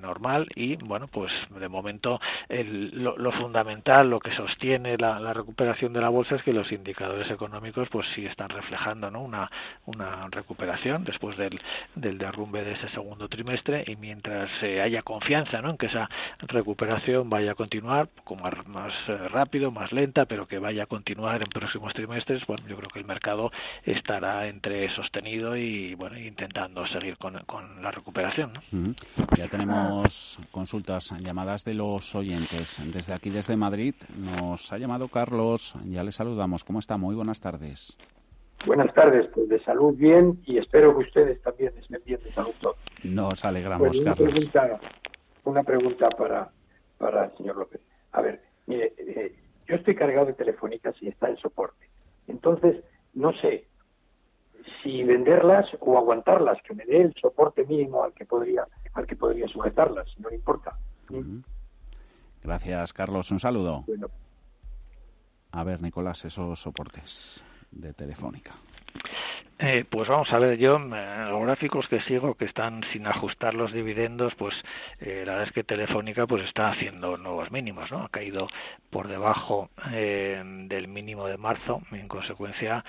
normal 0.00 0.48
y 0.54 0.76
bueno, 0.76 1.06
pues 1.06 1.30
de 1.50 1.68
momento 1.68 2.20
lo, 2.48 3.32
fundamental, 3.32 4.08
lo 4.08 4.20
que 4.20 4.32
sostiene 4.32 4.96
la, 4.96 5.32
recuperación 5.34 5.92
de 5.92 6.00
la 6.00 6.08
bolsa 6.08 6.36
es 6.36 6.42
que 6.42 6.52
los 6.52 6.72
indicadores 6.72 7.30
económicos 7.30 7.88
pues 7.90 8.06
sí 8.14 8.24
están 8.30 8.48
reflejando 8.48 9.10
¿no? 9.10 9.20
una, 9.22 9.50
una 9.86 10.28
recuperación 10.30 11.04
después 11.04 11.36
del, 11.36 11.60
del 11.94 12.18
derrumbe 12.18 12.64
de 12.64 12.72
ese 12.72 12.88
segundo 12.90 13.28
trimestre 13.28 13.84
y 13.86 13.96
mientras 13.96 14.50
eh, 14.62 14.80
haya 14.80 15.02
confianza 15.02 15.60
¿no? 15.60 15.70
en 15.70 15.76
que 15.76 15.86
esa 15.86 16.08
recuperación 16.40 17.28
vaya 17.28 17.52
a 17.52 17.54
continuar 17.54 18.08
como 18.24 18.44
más 18.66 18.92
eh, 19.08 19.16
rápido, 19.28 19.70
más 19.70 19.92
lenta, 19.92 20.24
pero 20.26 20.46
que 20.46 20.58
vaya 20.58 20.84
a 20.84 20.86
continuar 20.86 21.42
en 21.42 21.48
próximos 21.48 21.92
trimestres, 21.94 22.46
bueno, 22.46 22.66
yo 22.66 22.76
creo 22.76 22.88
que 22.88 23.00
el 23.00 23.04
mercado 23.04 23.50
estará 23.84 24.46
entre 24.46 24.88
sostenido 24.90 25.56
y 25.56 25.94
bueno, 25.94 26.18
intentando 26.18 26.86
seguir 26.86 27.16
con, 27.18 27.38
con 27.44 27.82
la 27.82 27.90
recuperación. 27.90 28.52
Ya 29.36 29.48
tenemos 29.48 30.38
consultas, 30.50 31.12
llamadas 31.20 31.64
de 31.64 31.74
los 31.74 32.14
oyentes. 32.14 32.78
Desde 32.92 33.12
aquí, 33.12 33.30
desde 33.30 33.56
Madrid, 33.56 33.94
nos 34.16 34.72
ha 34.72 34.78
llamado 34.78 35.08
Carlos. 35.08 35.74
Ya 35.84 36.02
le 36.02 36.12
saludamos. 36.12 36.64
¿Cómo 36.64 36.78
está? 36.78 36.96
Muy 36.96 37.14
buenas 37.14 37.40
tardes. 37.40 37.96
Buenas 38.66 38.92
tardes, 38.92 39.26
pues 39.32 39.48
de 39.48 39.58
salud 39.64 39.94
bien 39.96 40.38
y 40.44 40.58
espero 40.58 40.96
que 40.96 41.04
ustedes 41.04 41.40
también 41.42 41.72
estén 41.78 42.02
bien 42.04 42.20
de 42.22 42.32
salud 42.32 42.52
todos. 42.60 42.76
Nos 43.02 43.44
alegramos, 43.44 43.88
pues 43.88 44.00
una 44.00 44.14
Carlos. 44.14 44.32
Pregunta, 44.32 44.80
una 45.44 45.62
pregunta 45.62 46.08
para, 46.10 46.50
para 46.98 47.24
el 47.26 47.36
señor 47.38 47.56
López. 47.56 47.80
A 48.12 48.20
ver, 48.20 48.42
mire, 48.66 48.92
eh, 48.98 49.34
yo 49.66 49.76
estoy 49.76 49.94
cargado 49.94 50.26
de 50.26 50.34
telefónicas 50.34 50.94
y 51.00 51.08
está 51.08 51.30
en 51.30 51.38
soporte. 51.38 51.88
Entonces, 52.26 52.84
no 53.14 53.32
sé 53.32 53.66
si 54.82 55.04
venderlas 55.04 55.66
o 55.80 55.96
aguantarlas, 55.96 56.58
que 56.62 56.74
me 56.74 56.84
dé 56.84 57.00
el 57.00 57.14
soporte 57.14 57.64
mínimo 57.64 58.04
al 58.04 58.12
que 58.12 58.26
podría, 58.26 58.66
al 58.92 59.06
que 59.06 59.16
podría 59.16 59.48
sujetarlas, 59.48 60.06
no 60.18 60.28
le 60.28 60.36
importa. 60.36 60.76
Gracias, 62.42 62.92
Carlos. 62.92 63.30
Un 63.30 63.40
saludo. 63.40 63.84
A 65.50 65.64
ver, 65.64 65.80
Nicolás, 65.80 66.24
esos 66.26 66.60
soportes 66.60 67.42
de 67.70 67.92
Telefónica. 67.92 68.54
Eh, 69.62 69.84
pues 69.90 70.08
vamos 70.08 70.32
a 70.32 70.38
ver, 70.38 70.56
yo 70.56 70.76
eh, 70.78 71.26
los 71.28 71.42
gráficos 71.42 71.86
que 71.86 72.00
sigo 72.00 72.34
que 72.34 72.46
están 72.46 72.82
sin 72.92 73.06
ajustar 73.06 73.52
los 73.52 73.74
dividendos, 73.74 74.34
pues 74.36 74.54
eh, 75.00 75.22
la 75.26 75.32
verdad 75.32 75.48
es 75.48 75.52
que 75.52 75.64
Telefónica 75.64 76.26
pues 76.26 76.44
está 76.44 76.70
haciendo 76.70 77.18
nuevos 77.18 77.50
mínimos, 77.50 77.90
¿no? 77.90 78.04
Ha 78.04 78.08
caído 78.08 78.48
por 78.88 79.06
debajo 79.06 79.68
del 79.92 80.88
mínimo 80.88 81.26
de 81.28 81.36
marzo, 81.36 81.82
en 81.92 82.08
consecuencia 82.08 82.84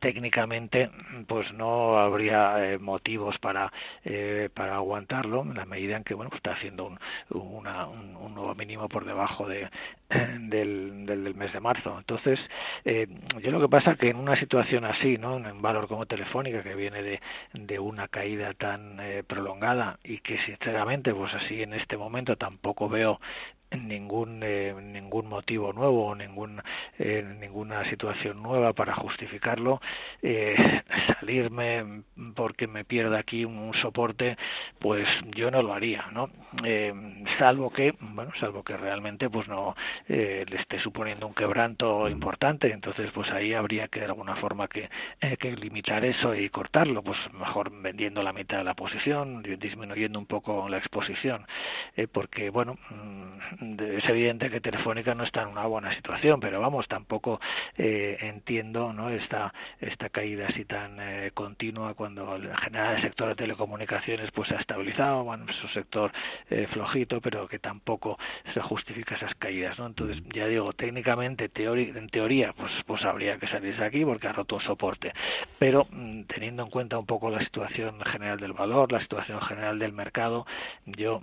técnicamente 0.00 0.90
pues 1.26 1.52
no 1.54 1.98
habría 1.98 2.78
motivos 2.78 3.38
para 3.38 3.72
para 4.54 4.76
aguantarlo 4.76 5.42
en 5.42 5.54
la 5.54 5.64
medida 5.64 5.96
en 5.96 6.04
que 6.04 6.14
bueno 6.14 6.30
pues 6.30 6.38
está 6.38 6.52
haciendo 6.52 6.86
un, 6.86 6.98
un, 7.30 8.34
nuevo 8.34 8.54
mínimo 8.54 8.88
por 8.88 9.04
debajo 9.04 9.48
de 9.48 9.68
del, 10.40 11.06
del, 11.06 11.34
mes 11.34 11.52
de 11.52 11.60
marzo. 11.60 11.96
Entonces 11.98 12.38
yo 12.84 13.50
lo 13.50 13.60
que 13.60 13.68
pasa 13.68 13.96
que 13.96 14.10
en 14.10 14.16
una 14.16 14.36
situación 14.36 14.84
así, 14.84 15.18
¿no? 15.18 15.31
¿No? 15.38 15.52
Un 15.52 15.62
valor 15.62 15.88
como 15.88 16.06
Telefónica 16.06 16.62
que 16.62 16.74
viene 16.74 17.02
de, 17.02 17.20
de 17.52 17.78
una 17.78 18.08
caída 18.08 18.54
tan 18.54 18.98
eh, 19.00 19.22
prolongada 19.24 19.98
y 20.04 20.18
que 20.18 20.38
sinceramente 20.38 21.14
pues 21.14 21.34
así 21.34 21.62
en 21.62 21.74
este 21.74 21.96
momento 21.96 22.36
tampoco 22.36 22.88
veo 22.88 23.20
ningún 23.76 24.40
eh, 24.42 24.74
ningún 24.80 25.28
motivo 25.28 25.72
nuevo 25.72 26.08
o 26.08 26.14
ningún 26.14 26.60
eh, 26.98 27.22
ninguna 27.40 27.84
situación 27.88 28.42
nueva 28.42 28.72
para 28.72 28.94
justificarlo 28.94 29.80
eh, 30.22 30.82
salirme 31.18 32.02
porque 32.34 32.66
me 32.66 32.84
pierda 32.84 33.18
aquí 33.18 33.44
un, 33.44 33.72
soporte 33.74 34.36
pues 34.78 35.08
yo 35.34 35.50
no 35.50 35.62
lo 35.62 35.72
haría 35.72 36.06
no 36.12 36.28
eh, 36.64 36.92
salvo 37.38 37.70
que 37.70 37.94
bueno 38.00 38.32
salvo 38.38 38.62
que 38.62 38.76
realmente 38.76 39.30
pues 39.30 39.48
no 39.48 39.74
eh, 40.08 40.44
le 40.48 40.56
esté 40.56 40.78
suponiendo 40.78 41.26
un 41.26 41.34
quebranto 41.34 42.08
importante 42.08 42.70
entonces 42.70 43.10
pues 43.12 43.30
ahí 43.30 43.54
habría 43.54 43.88
que 43.88 44.00
de 44.00 44.06
alguna 44.06 44.36
forma 44.36 44.68
que, 44.68 44.90
eh, 45.22 45.36
que 45.38 45.52
limitar 45.56 46.04
eso 46.04 46.34
y 46.34 46.48
cortarlo 46.50 47.02
pues 47.02 47.18
mejor 47.32 47.70
vendiendo 47.80 48.22
la 48.22 48.32
mitad 48.32 48.58
de 48.58 48.64
la 48.64 48.74
posición 48.74 49.42
disminuyendo 49.42 50.18
un 50.18 50.26
poco 50.26 50.68
la 50.68 50.78
exposición 50.78 51.46
porque 52.12 52.50
bueno 52.50 52.76
mm, 52.90 53.80
es 53.96 54.08
evidente 54.08 54.50
que 54.50 54.60
Telefónica 54.60 55.14
no 55.14 55.24
está 55.24 55.42
en 55.42 55.48
una 55.48 55.66
buena 55.66 55.92
situación, 55.94 56.40
pero 56.40 56.60
vamos, 56.60 56.88
tampoco 56.88 57.40
eh, 57.76 58.16
entiendo 58.20 58.92
¿no? 58.92 59.10
esta, 59.10 59.52
esta 59.80 60.08
caída 60.08 60.46
así 60.48 60.64
tan 60.64 60.98
eh, 61.00 61.30
continua 61.34 61.94
cuando 61.94 62.36
en 62.36 62.56
general 62.56 62.96
el 62.96 63.02
sector 63.02 63.28
de 63.28 63.34
telecomunicaciones 63.34 64.30
pues 64.30 64.48
se 64.48 64.56
ha 64.56 64.58
estabilizado, 64.58 65.24
bueno, 65.24 65.46
es 65.48 65.62
un 65.62 65.70
sector 65.70 66.12
eh, 66.50 66.66
flojito, 66.70 67.20
pero 67.20 67.46
que 67.48 67.58
tampoco 67.58 68.18
se 68.52 68.60
justifica 68.60 69.16
esas 69.16 69.34
caídas, 69.34 69.78
¿no? 69.78 69.86
Entonces, 69.86 70.22
ya 70.32 70.46
digo, 70.46 70.72
técnicamente, 70.72 71.50
en 71.54 72.08
teoría, 72.08 72.52
pues, 72.52 72.72
pues 72.86 73.04
habría 73.04 73.38
que 73.38 73.46
salirse 73.46 73.84
aquí 73.84 74.04
porque 74.04 74.28
ha 74.28 74.32
roto 74.32 74.60
soporte, 74.60 75.11
pero 75.58 75.86
mm, 75.90 76.22
teniendo 76.24 76.62
en 76.62 76.70
cuenta 76.70 76.98
un 76.98 77.06
poco 77.06 77.30
la 77.30 77.40
situación 77.40 78.00
general 78.00 78.38
del 78.38 78.52
valor, 78.52 78.92
la 78.92 79.00
situación 79.00 79.40
general 79.40 79.78
del 79.78 79.92
mercado, 79.92 80.46
yo 80.86 81.20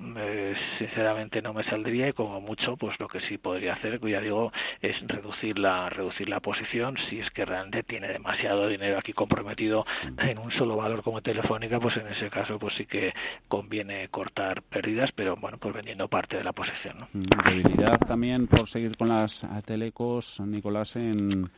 sinceramente 0.78 1.42
no 1.42 1.54
me 1.54 1.64
saldría 1.64 2.10
y 2.10 2.14
como 2.14 2.42
mucho, 2.42 2.78
pues 2.78 3.00
lo 3.00 3.08
que 3.08 3.20
sí 3.22 3.38
podría 3.38 3.74
hacer, 3.74 4.00
ya 4.08 4.22
digo, 4.22 4.52
es 4.82 4.96
reducir 5.08 5.60
la, 5.60 5.90
reducir 5.90 6.30
la 6.30 6.40
posición 6.40 6.98
si 7.10 7.20
es 7.20 7.30
que 7.32 7.46
realmente 7.46 7.84
tiene 7.84 8.08
demasiado 8.08 8.68
dinero 8.68 8.98
aquí 8.98 9.14
comprometido 9.14 9.86
en 10.18 10.38
un 10.38 10.52
solo 10.52 10.76
valor 10.76 11.04
como 11.04 11.22
Telefónica, 11.22 11.80
pues 11.80 11.98
en 11.98 12.08
ese 12.08 12.30
caso 12.30 12.60
pues 12.60 12.76
sí 12.76 12.86
que 12.86 13.14
conviene 13.48 14.08
cortar 14.10 14.62
pérdidas, 14.64 15.12
pero 15.12 15.36
bueno, 15.36 15.58
pues 15.58 15.74
vendiendo 15.74 16.08
parte 16.08 16.38
de 16.38 16.44
la 16.44 16.54
posición. 16.54 17.00
¿no? 17.00 17.08
Debilidad 17.14 18.00
también 18.00 18.48
por 18.48 18.68
seguir 18.68 18.98
con 18.98 19.10
las 19.10 19.46
telecos, 19.66 20.40
Nicolás, 20.40 20.96
en 20.96 21.50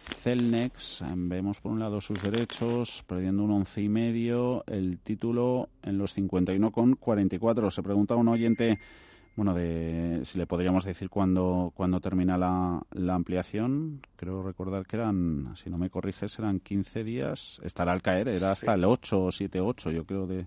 Celnex, 0.00 1.02
vemos 1.14 1.60
por 1.60 1.72
un 1.72 1.80
lado 1.80 2.00
sus 2.00 2.22
derechos, 2.22 3.04
perdiendo 3.06 3.44
un 3.44 3.50
once 3.50 3.82
y 3.82 3.88
medio, 3.88 4.64
el 4.66 4.98
título 4.98 5.68
en 5.82 5.98
los 5.98 6.16
51,44. 6.16 7.70
Se 7.70 7.82
pregunta 7.82 8.16
un 8.16 8.28
oyente 8.28 8.78
bueno, 9.38 9.54
de, 9.54 10.22
si 10.24 10.36
le 10.36 10.48
podríamos 10.48 10.84
decir 10.84 11.08
cuándo, 11.08 11.72
cuando 11.76 12.00
termina 12.00 12.36
la, 12.36 12.82
la, 12.90 13.14
ampliación, 13.14 14.00
creo 14.16 14.42
recordar 14.42 14.84
que 14.84 14.96
eran, 14.96 15.54
si 15.54 15.70
no 15.70 15.78
me 15.78 15.90
corriges, 15.90 16.36
eran 16.40 16.58
15 16.58 17.04
días, 17.04 17.60
estará 17.62 17.92
al 17.92 18.02
caer, 18.02 18.26
era 18.26 18.50
hasta 18.50 18.74
el 18.74 18.84
8 18.84 19.26
o 19.26 19.30
7, 19.30 19.60
8, 19.60 19.92
yo 19.92 20.04
creo, 20.04 20.26
de, 20.26 20.46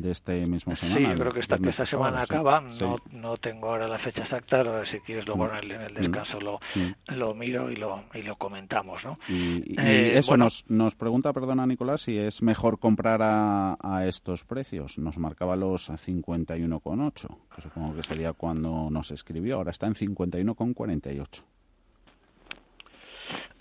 de 0.00 0.10
este 0.10 0.46
mismo 0.46 0.74
semana. 0.76 0.98
Sí, 0.98 1.06
yo 1.06 1.14
creo 1.14 1.32
que 1.32 1.40
esta, 1.40 1.58
que 1.58 1.70
esta 1.70 1.86
semana 1.86 2.22
acaba. 2.22 2.60
No, 2.60 2.96
no 3.12 3.36
tengo 3.36 3.68
ahora 3.68 3.88
la 3.88 3.98
fecha 3.98 4.22
exacta, 4.22 4.84
si 4.84 5.00
quieres 5.00 5.26
luego 5.26 5.48
en 5.48 5.70
el, 5.70 5.92
mm. 5.92 5.94
descanso 5.94 6.40
lo, 6.40 6.60
mm. 6.74 7.14
lo 7.14 7.34
miro 7.34 7.70
y 7.70 7.76
lo, 7.76 8.04
y 8.14 8.22
lo 8.22 8.36
comentamos. 8.36 9.04
¿no? 9.04 9.18
Y, 9.28 9.74
eh, 9.78 10.18
eso 10.18 10.36
nos, 10.36 10.64
nos 10.68 10.94
pregunta, 10.94 11.32
perdona 11.32 11.66
Nicolás, 11.66 12.02
si 12.02 12.18
es 12.18 12.42
mejor 12.42 12.78
comprar 12.78 13.22
a, 13.22 13.76
a 13.80 14.06
estos 14.06 14.44
precios. 14.44 14.98
Nos 14.98 15.18
marcaba 15.18 15.56
los 15.56 15.90
51,8, 15.90 17.36
que 17.54 17.62
supongo 17.62 17.94
que 17.94 18.02
sería 18.02 18.32
cuando 18.32 18.90
nos 18.90 19.10
escribió. 19.10 19.56
Ahora 19.56 19.70
está 19.70 19.86
en 19.86 19.94
51,48. 19.94 21.44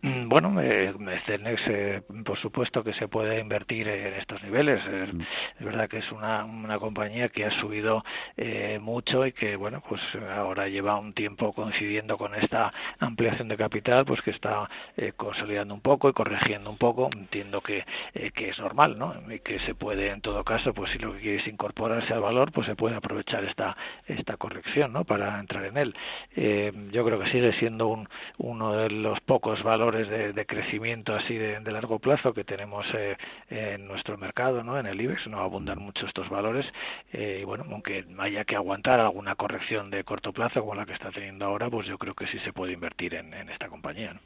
Mm, 0.03 0.27
bueno, 0.27 0.61
eh, 0.61 0.93
Celnex, 1.25 1.61
eh, 1.67 2.01
por 2.25 2.37
supuesto 2.37 2.83
que 2.83 2.91
se 2.93 3.07
puede 3.07 3.39
invertir 3.39 3.87
en 3.87 4.15
estos 4.15 4.43
niveles. 4.43 4.85
Es, 4.85 5.13
mm. 5.13 5.21
verdad 5.61 5.87
que 5.87 5.99
es 5.99 6.11
una, 6.11 6.43
una 6.43 6.77
compañía 6.77 7.29
que 7.29 7.45
ha 7.45 7.51
subido 7.51 8.03
eh, 8.35 8.79
mucho 8.81 9.25
y 9.25 9.31
que, 9.31 9.55
bueno, 9.55 9.81
pues 9.87 10.01
ahora 10.35 10.67
lleva 10.67 10.99
un 10.99 11.13
tiempo 11.13 11.53
coincidiendo 11.53 12.17
con 12.17 12.35
esta 12.35 12.73
ampliación 12.99 13.47
de 13.47 13.55
capital, 13.55 14.03
pues 14.03 14.21
que 14.21 14.31
está 14.31 14.69
eh, 14.97 15.13
consolidando 15.15 15.73
un 15.73 15.79
poco 15.79 16.09
y 16.09 16.13
corrigiendo 16.13 16.69
un 16.69 16.77
poco. 16.77 17.09
Entiendo 17.13 17.61
que, 17.61 17.85
eh, 18.13 18.31
que 18.31 18.49
es 18.49 18.59
normal, 18.59 18.99
¿no? 18.99 19.15
Y 19.31 19.39
que 19.39 19.59
se 19.59 19.73
puede, 19.73 20.09
en 20.09 20.19
todo 20.19 20.43
caso, 20.43 20.73
pues 20.73 20.91
si 20.91 20.99
lo 20.99 21.13
que 21.13 21.19
quiere 21.19 21.37
es 21.37 21.47
incorporarse 21.47 22.13
al 22.13 22.19
valor, 22.19 22.51
pues 22.51 22.67
se 22.67 22.75
puede 22.75 22.95
aprovechar 22.97 23.45
esta, 23.45 23.77
esta 24.05 24.35
corrección, 24.35 24.91
¿no? 24.91 25.05
Para 25.05 25.39
entrar 25.39 25.63
en 25.63 25.77
él. 25.77 25.95
Eh, 26.35 26.73
yo 26.91 27.05
creo 27.05 27.19
que 27.21 27.29
sigue 27.29 27.53
siendo 27.53 27.87
un, 27.87 28.09
uno 28.37 28.73
de 28.73 28.89
los 28.89 29.21
pocos 29.21 29.63
valores 29.63 29.92
de, 29.93 30.45
crecimiento 30.45 31.13
así 31.13 31.37
de, 31.37 31.59
largo 31.71 31.99
plazo 31.99 32.33
que 32.33 32.43
tenemos 32.43 32.85
eh, 32.93 33.17
en 33.49 33.87
nuestro 33.87 34.17
mercado, 34.17 34.63
¿no? 34.63 34.79
En 34.79 34.85
el 34.85 34.99
IBEX 34.99 35.27
no 35.27 35.39
abundan 35.39 35.79
mucho 35.79 36.05
estos 36.05 36.29
valores 36.29 36.65
eh, 37.11 37.39
y 37.41 37.43
bueno, 37.45 37.65
aunque 37.71 38.05
haya 38.19 38.43
que 38.45 38.55
aguantar 38.55 38.99
alguna 38.99 39.35
corrección 39.35 39.89
de 39.91 40.03
corto 40.03 40.33
plazo 40.33 40.61
como 40.61 40.75
la 40.75 40.85
que 40.85 40.93
está 40.93 41.11
teniendo 41.11 41.45
ahora, 41.45 41.69
pues 41.69 41.87
yo 41.87 41.97
creo 41.97 42.13
que 42.13 42.27
sí 42.27 42.39
se 42.39 42.53
puede 42.53 42.73
invertir 42.73 43.15
en, 43.15 43.33
esta 43.49 43.69
compañía. 43.69 44.19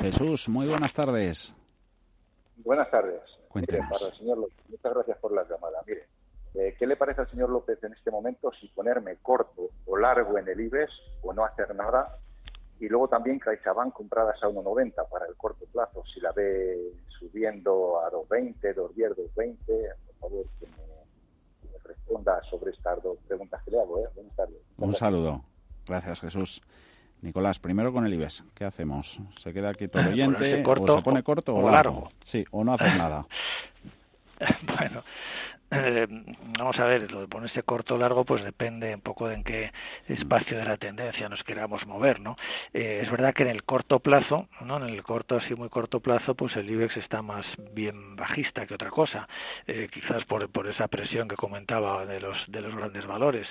Jesús, 0.00 0.48
muy 0.48 0.66
buenas 0.66 0.94
tardes. 0.94 1.54
Buenas 2.56 2.90
tardes. 2.90 3.20
Cuéntenos. 3.48 3.88
para 3.90 4.10
el 4.10 4.18
señor 4.18 4.38
López, 4.38 4.64
muchas 4.68 4.94
gracias 4.94 5.18
por 5.18 5.32
la 5.32 5.44
llamada. 5.44 5.80
Mire, 5.86 6.06
eh, 6.54 6.74
¿qué 6.78 6.86
le 6.86 6.96
parece 6.96 7.20
al 7.20 7.30
señor 7.30 7.50
López 7.50 7.82
en 7.82 7.92
este 7.92 8.10
momento 8.10 8.50
si 8.60 8.68
ponerme 8.68 9.16
corto 9.16 9.70
o 9.86 9.96
largo 9.96 10.38
en 10.38 10.48
el 10.48 10.60
IBEX 10.60 10.92
o 11.22 11.32
no 11.32 11.44
hacer 11.44 11.74
nada 11.74 12.18
y 12.84 12.88
luego 12.88 13.08
también 13.08 13.38
CaixaBank 13.38 13.94
compradas 13.94 14.42
a 14.42 14.46
1,90 14.46 15.08
para 15.10 15.26
el 15.26 15.34
corto 15.36 15.64
plazo. 15.72 16.04
Si 16.12 16.20
la 16.20 16.32
ve 16.32 16.92
subiendo 17.18 18.00
a 18.04 18.10
2,20, 18.10 18.74
2,10, 18.74 19.14
2,20, 19.34 19.56
por 20.06 20.16
favor 20.20 20.46
que 20.60 20.66
me, 20.66 21.78
responda 21.82 22.42
sobre 22.50 22.72
estas 22.72 23.02
dos 23.02 23.18
preguntas 23.26 23.62
que 23.64 23.70
le 23.70 23.80
hago. 23.80 24.00
¿eh? 24.00 24.08
Buenas 24.14 24.36
tardes. 24.36 24.58
Un 24.76 24.94
saludo. 24.94 25.42
Gracias, 25.86 26.20
Jesús. 26.20 26.62
Nicolás, 27.22 27.58
primero 27.58 27.90
con 27.90 28.04
el 28.04 28.12
IBEX, 28.12 28.44
¿qué 28.54 28.66
hacemos? 28.66 29.18
¿Se 29.38 29.54
queda 29.54 29.70
aquí 29.70 29.88
todo 29.88 30.06
oyente 30.10 30.62
o 30.62 30.96
se 30.96 31.02
pone 31.02 31.22
corto 31.22 31.54
o, 31.54 31.70
largo? 31.70 32.10
Sí, 32.22 32.44
o 32.50 32.64
no 32.64 32.74
hace 32.74 32.84
nada. 32.84 33.26
bueno, 34.78 35.02
eh, 35.74 36.06
vamos 36.58 36.78
a 36.78 36.84
ver, 36.84 37.10
lo 37.10 37.20
de 37.20 37.28
ponerse 37.28 37.62
corto 37.62 37.94
o 37.94 37.98
largo, 37.98 38.24
pues 38.24 38.42
depende 38.42 38.94
un 38.94 39.00
poco 39.00 39.28
de 39.28 39.34
en 39.34 39.44
qué 39.44 39.72
espacio 40.08 40.56
de 40.58 40.64
la 40.64 40.76
tendencia 40.76 41.28
nos 41.28 41.42
queramos 41.44 41.86
mover, 41.86 42.20
¿no? 42.20 42.36
Eh, 42.72 43.00
es 43.02 43.10
verdad 43.10 43.34
que 43.34 43.42
en 43.42 43.50
el 43.50 43.64
corto 43.64 44.00
plazo, 44.00 44.48
¿no? 44.60 44.76
En 44.76 44.94
el 44.94 45.02
corto, 45.02 45.36
así 45.36 45.54
muy 45.54 45.68
corto 45.68 46.00
plazo, 46.00 46.34
pues 46.34 46.56
el 46.56 46.70
IBEX 46.70 46.96
está 46.96 47.22
más 47.22 47.46
bien 47.72 48.16
bajista 48.16 48.66
que 48.66 48.74
otra 48.74 48.90
cosa, 48.90 49.28
eh, 49.66 49.88
quizás 49.92 50.24
por, 50.24 50.48
por 50.50 50.66
esa 50.66 50.88
presión 50.88 51.28
que 51.28 51.36
comentaba 51.36 52.06
de 52.06 52.20
los, 52.20 52.44
de 52.48 52.60
los 52.60 52.74
grandes 52.74 53.06
valores. 53.06 53.46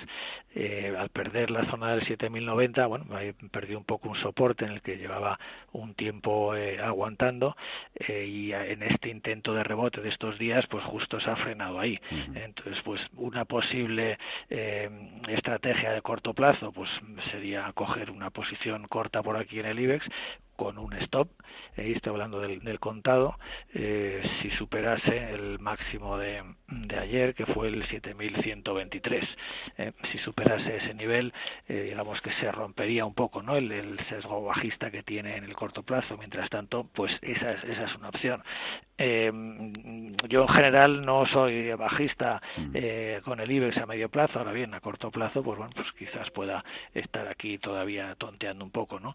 Eh, 0.54 0.94
al 0.98 1.08
perder 1.10 1.50
la 1.50 1.64
zona 1.64 1.94
del 1.94 2.04
7090, 2.06 2.86
bueno, 2.86 3.04
ahí 3.14 3.32
perdió 3.50 3.78
un 3.78 3.84
poco 3.84 4.08
un 4.08 4.16
soporte 4.16 4.64
en 4.64 4.72
el 4.72 4.82
que 4.82 4.96
llevaba 4.96 5.38
un 5.72 5.94
tiempo 5.94 6.52
aguantando 6.82 7.56
y 8.08 8.52
en 8.52 8.82
este 8.82 9.08
intento 9.08 9.54
de 9.54 9.64
rebote 9.64 10.00
de 10.00 10.08
estos 10.08 10.38
días, 10.38 10.66
pues 10.66 10.84
justo 10.84 11.20
se 11.20 11.30
ha 11.30 11.36
frenado 11.36 11.80
ahí. 11.80 11.98
Entonces, 12.34 12.82
pues 12.84 13.00
una 13.16 13.44
posible 13.44 14.18
eh, 14.50 14.88
estrategia 15.28 15.92
de 15.92 16.02
corto 16.02 16.34
plazo, 16.34 16.72
pues 16.72 16.90
sería 17.30 17.72
coger 17.72 18.10
una 18.10 18.30
posición 18.30 18.86
corta 18.88 19.22
por 19.22 19.36
aquí 19.36 19.60
en 19.60 19.66
el 19.66 19.80
IBEX 19.80 20.06
con 20.56 20.78
un 20.78 20.92
stop, 20.94 21.28
eh, 21.76 21.92
estoy 21.94 22.12
hablando 22.12 22.40
del, 22.40 22.60
del 22.60 22.80
contado, 22.80 23.38
eh, 23.72 24.22
si 24.40 24.50
superase 24.50 25.32
el 25.32 25.58
máximo 25.58 26.18
de, 26.18 26.42
de, 26.68 26.98
ayer, 26.98 27.34
que 27.34 27.46
fue 27.46 27.68
el 27.68 27.84
7.123. 27.86 29.26
Eh, 29.78 29.92
si 30.10 30.18
superase 30.18 30.76
ese 30.76 30.94
nivel, 30.94 31.32
eh, 31.68 31.82
digamos 31.82 32.20
que 32.20 32.32
se 32.32 32.50
rompería 32.52 33.04
un 33.04 33.14
poco 33.14 33.42
¿no? 33.42 33.56
El, 33.56 33.72
el, 33.72 33.98
sesgo 34.08 34.44
bajista 34.44 34.90
que 34.90 35.02
tiene 35.02 35.36
en 35.36 35.44
el 35.44 35.54
corto 35.54 35.82
plazo. 35.82 36.16
Mientras 36.16 36.50
tanto, 36.50 36.84
pues 36.92 37.16
esa 37.22 37.52
es, 37.52 37.64
esa 37.64 37.84
es 37.84 37.94
una 37.96 38.08
opción. 38.08 38.42
Yo 38.96 40.42
en 40.42 40.48
general 40.48 41.02
no 41.02 41.26
soy 41.26 41.72
bajista 41.72 42.40
eh, 42.72 43.20
con 43.24 43.40
el 43.40 43.50
IBEX 43.50 43.78
a 43.78 43.86
medio 43.86 44.08
plazo, 44.08 44.38
ahora 44.38 44.52
bien, 44.52 44.72
a 44.72 44.80
corto 44.80 45.10
plazo, 45.10 45.42
pues 45.42 45.58
bueno, 45.58 45.72
pues 45.74 45.90
quizás 45.92 46.30
pueda 46.30 46.64
estar 46.94 47.26
aquí 47.26 47.58
todavía 47.58 48.14
tonteando 48.14 48.64
un 48.64 48.70
poco, 48.70 49.00
¿no? 49.00 49.14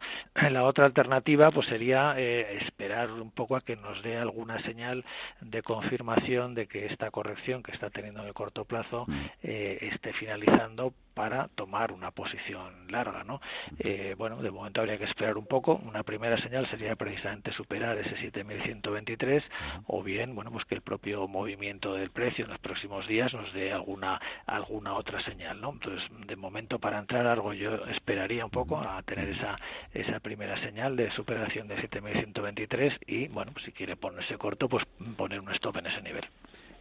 La 0.50 0.66
otra 0.66 0.86
alternativa 0.86 1.29
alternativa 1.30 1.52
pues 1.52 1.68
sería 1.68 2.16
eh, 2.18 2.58
esperar 2.62 3.12
un 3.12 3.32
poco 3.32 3.56
a 3.56 3.62
que 3.62 3.76
nos 3.76 4.02
dé 4.02 4.18
alguna 4.18 4.60
señal 4.64 5.04
de 5.42 5.62
confirmación 5.62 6.56
de 6.56 6.68
que 6.68 6.86
esta 6.86 7.12
corrección 7.12 7.62
que 7.64 7.72
está 7.72 7.90
teniendo 7.90 8.22
en 8.22 8.28
el 8.28 8.34
corto 8.34 8.66
plazo 8.66 9.06
mm. 9.08 9.14
eh, 9.44 9.78
esté 9.82 10.14
finalizando 10.14 10.94
para 11.20 11.50
tomar 11.50 11.92
una 11.92 12.12
posición 12.12 12.88
larga, 12.88 13.26
¿no? 13.26 13.42
Eh, 13.80 14.16
bueno, 14.18 14.42
de 14.42 14.52
momento 14.52 14.80
habría 14.80 14.98
que 14.98 15.04
esperar 15.04 15.38
un 15.38 15.48
poco. 15.48 15.76
Una 15.84 16.04
primera 16.04 16.38
señal 16.38 16.66
sería 16.68 16.96
precisamente 16.96 17.52
superar 17.52 17.98
ese 17.98 18.16
7.123 18.32 19.44
o 19.88 20.02
bien, 20.02 20.34
bueno, 20.34 20.50
pues 20.50 20.64
que 20.64 20.76
el 20.76 20.82
propio 20.82 21.28
movimiento 21.28 21.94
del 21.94 22.12
precio 22.12 22.46
en 22.46 22.52
los 22.52 22.60
próximos 22.60 23.06
días 23.06 23.34
nos 23.34 23.52
dé 23.52 23.74
alguna 23.74 24.22
alguna 24.46 24.94
otra 24.94 25.20
señal, 25.20 25.60
¿no? 25.60 25.74
Entonces, 25.74 26.10
de 26.26 26.38
momento 26.38 26.80
para 26.80 27.00
entrar 27.00 27.28
algo 27.28 27.52
yo 27.52 27.86
esperaría 27.88 28.46
un 28.46 28.52
poco 28.52 28.78
a 28.78 29.02
tener 29.04 29.28
esa 29.28 29.58
esa 29.94 30.22
primera 30.22 30.56
señal 30.58 30.96
de 30.96 31.12
superación 31.20 31.68
de 31.68 31.76
7.123 31.76 32.98
y, 33.06 33.28
bueno, 33.28 33.52
pues 33.52 33.66
si 33.66 33.74
quiere 33.74 33.98
ponerse 33.98 34.38
corto, 34.38 34.70
pues 34.70 34.86
poner 35.18 35.42
un 35.42 35.50
stop 35.52 35.76
en 35.78 35.88
ese 35.88 36.02
nivel. 36.02 36.24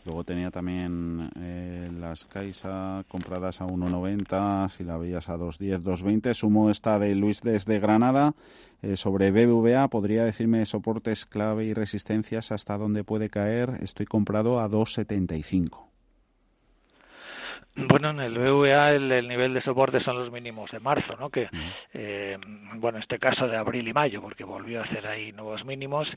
Luego 0.05 0.23
tenía 0.23 0.53
también 0.53 1.29
eh, 1.41 1.91
las 1.99 2.25
Caixa 2.25 3.05
compradas 3.09 3.61
a 3.61 3.67
1,90, 3.67 4.69
si 4.71 4.85
la 4.85 4.97
veías 4.97 5.29
a 5.29 5.37
2,10, 5.37 5.83
2,20. 5.83 6.35
Sumo 6.35 6.71
esta 6.71 7.01
de 7.01 7.17
Luis 7.17 7.43
desde 7.43 7.81
Granada. 7.81 8.35
Eh, 8.81 8.95
sobre 8.95 9.33
BBVA, 9.33 9.89
¿podría 9.89 10.25
decirme 10.25 10.65
soportes 10.67 11.27
clave 11.27 11.65
y 11.65 11.75
resistencias 11.75 12.53
hasta 12.53 12.79
dónde 12.79 13.03
puede 13.03 13.31
caer? 13.31 13.79
Estoy 13.83 14.07
comprado 14.07 14.61
a 14.61 14.69
2,75. 14.69 15.88
Bueno, 17.87 18.11
en 18.11 18.19
el 18.19 18.37
BVA 18.37 18.91
el, 18.91 19.29
nivel 19.29 19.55
de 19.55 19.61
soporte 19.61 20.01
son 20.01 20.19
los 20.19 20.33
mínimos 20.33 20.69
de 20.73 20.81
marzo, 20.81 21.17
¿no? 21.17 21.31
Que, 21.31 21.49
eh, 21.95 22.37
bueno, 22.75 22.99
en 22.99 23.03
este 23.03 23.21
caso 23.21 23.47
de 23.47 23.57
abril 23.57 23.87
y 23.87 23.93
mayo, 23.93 24.21
porque 24.21 24.43
volvió 24.43 24.81
a 24.81 24.85
hacer 24.85 25.07
ahí 25.07 25.31
nuevos 25.31 25.65
mínimos, 25.65 26.11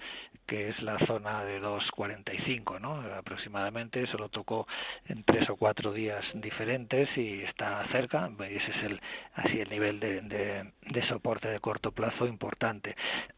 que 0.47 0.69
es 0.69 0.81
la 0.81 0.97
zona 1.05 1.43
de 1.43 1.61
2.45, 1.61 2.81
¿no? 2.81 2.95
Aproximadamente, 3.15 4.01
eso 4.01 4.17
lo 4.17 4.29
tocó 4.29 4.67
en 5.05 5.23
tres 5.23 5.51
o 5.51 5.55
cuatro 5.55 5.93
días 5.93 6.25
diferentes 6.33 7.15
y 7.15 7.43
está 7.43 7.83
cerca, 7.91 8.31
ese 8.39 8.71
es 8.71 8.83
el, 8.83 9.01
así 9.35 9.59
el 9.59 9.69
nivel 9.69 9.99
de, 9.99 10.21
de, 10.21 11.01
soporte 11.03 11.47
de 11.47 11.59
corto 11.59 11.91
plazo 11.91 12.25
importante. 12.25 12.95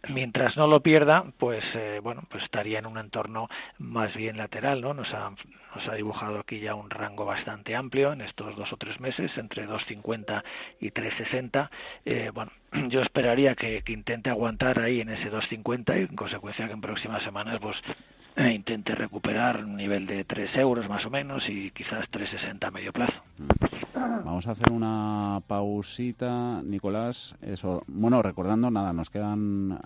Mientras 0.07 0.55
no 0.55 0.67
lo 0.67 0.81
pierda, 0.81 1.25
pues, 1.37 1.63
eh, 1.75 1.99
bueno, 2.01 2.23
pues 2.29 2.43
estaría 2.43 2.79
en 2.79 2.85
un 2.85 2.97
entorno 2.97 3.49
más 3.79 4.15
bien 4.15 4.37
lateral, 4.37 4.79
¿no? 4.79 4.93
Nos 4.93 5.13
ha, 5.13 5.29
nos 5.75 5.87
ha 5.89 5.95
dibujado 5.95 6.39
aquí 6.39 6.61
ya 6.61 6.73
un 6.73 6.89
rango 6.89 7.25
bastante 7.25 7.75
amplio 7.75 8.12
en 8.13 8.21
estos 8.21 8.55
dos 8.55 8.71
o 8.71 8.77
tres 8.77 8.99
meses, 8.99 9.37
entre 9.37 9.67
2,50 9.67 10.43
y 10.79 10.91
3,60. 10.91 11.69
Eh, 12.05 12.31
bueno, 12.33 12.51
yo 12.89 13.01
esperaría 13.01 13.55
que, 13.55 13.83
intente 13.87 14.29
aguantar 14.29 14.79
ahí 14.79 15.01
en 15.01 15.09
ese 15.09 15.31
2,50 15.31 15.97
y 15.97 16.01
en 16.09 16.15
consecuencia 16.15 16.67
que 16.67 16.73
en 16.73 16.81
próximas 16.81 17.23
semanas 17.23 17.59
pues 17.61 17.77
eh, 18.35 18.51
intente 18.51 18.95
recuperar 18.95 19.63
un 19.63 19.75
nivel 19.75 20.07
de 20.07 20.23
3 20.23 20.55
euros 20.57 20.89
más 20.89 21.05
o 21.05 21.09
menos 21.09 21.47
y 21.49 21.71
quizás 21.71 22.09
3,60 22.09 22.67
a 22.67 22.71
medio 22.71 22.93
plazo. 22.93 23.21
Vamos 23.95 24.47
a 24.47 24.51
hacer 24.51 24.71
una 24.71 25.41
pausita, 25.47 26.61
Nicolás. 26.63 27.35
Eso, 27.41 27.83
bueno, 27.87 28.21
recordando, 28.21 28.71
nada, 28.71 28.93
nos 28.93 29.09
quedan 29.09 29.79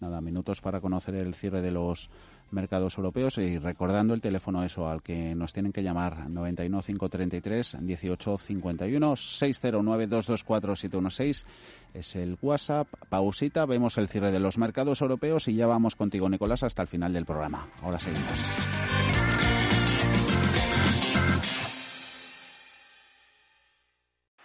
nada 0.00 0.20
minutos 0.20 0.60
para 0.60 0.80
conocer 0.80 1.14
el 1.14 1.34
cierre 1.34 1.62
de 1.62 1.70
los 1.70 2.10
mercados 2.50 2.96
europeos 2.96 3.38
y 3.38 3.58
recordando 3.58 4.14
el 4.14 4.20
teléfono 4.20 4.62
eso 4.64 4.88
al 4.88 5.02
que 5.02 5.34
nos 5.34 5.52
tienen 5.52 5.72
que 5.72 5.82
llamar 5.82 6.30
91 6.30 6.82
533 6.82 7.78
18 7.80 8.38
51 8.38 9.16
609 9.16 10.06
224 10.06 10.76
716 10.76 11.46
es 11.94 12.16
el 12.16 12.38
WhatsApp. 12.40 12.88
Pausita, 13.08 13.66
vemos 13.66 13.98
el 13.98 14.08
cierre 14.08 14.30
de 14.30 14.40
los 14.40 14.58
mercados 14.58 15.00
europeos 15.00 15.48
y 15.48 15.54
ya 15.54 15.66
vamos 15.66 15.96
contigo 15.96 16.28
Nicolás 16.28 16.62
hasta 16.62 16.82
el 16.82 16.88
final 16.88 17.12
del 17.12 17.24
programa. 17.24 17.68
Ahora 17.82 17.98
seguimos. 17.98 19.25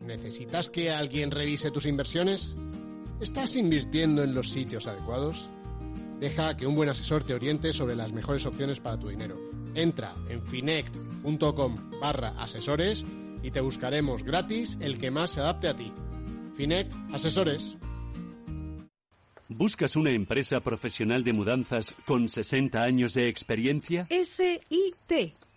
¿Necesitas 0.00 0.70
que 0.70 0.90
alguien 0.90 1.30
revise 1.30 1.70
tus 1.70 1.86
inversiones? 1.86 2.56
¿Estás 3.20 3.56
invirtiendo 3.56 4.22
en 4.22 4.34
los 4.34 4.50
sitios 4.50 4.86
adecuados? 4.86 5.48
Deja 6.20 6.56
que 6.56 6.66
un 6.66 6.76
buen 6.76 6.88
asesor 6.88 7.24
te 7.24 7.34
oriente 7.34 7.72
sobre 7.72 7.96
las 7.96 8.12
mejores 8.12 8.46
opciones 8.46 8.80
para 8.80 8.98
tu 8.98 9.08
dinero. 9.08 9.36
Entra 9.74 10.14
en 10.28 10.42
finect.com 10.46 11.90
barra 12.00 12.34
asesores 12.40 13.04
y 13.42 13.50
te 13.50 13.60
buscaremos 13.60 14.22
gratis 14.22 14.76
el 14.80 14.98
que 14.98 15.10
más 15.10 15.30
se 15.30 15.40
adapte 15.40 15.68
a 15.68 15.76
ti. 15.76 15.92
Finect 16.54 16.92
Asesores. 17.12 17.76
¿Buscas 19.48 19.96
una 19.96 20.10
empresa 20.10 20.60
profesional 20.60 21.24
de 21.24 21.32
mudanzas 21.32 21.94
con 22.06 22.28
60 22.28 22.82
años 22.82 23.14
de 23.14 23.28
experiencia? 23.28 24.06
SIT 24.10 25.34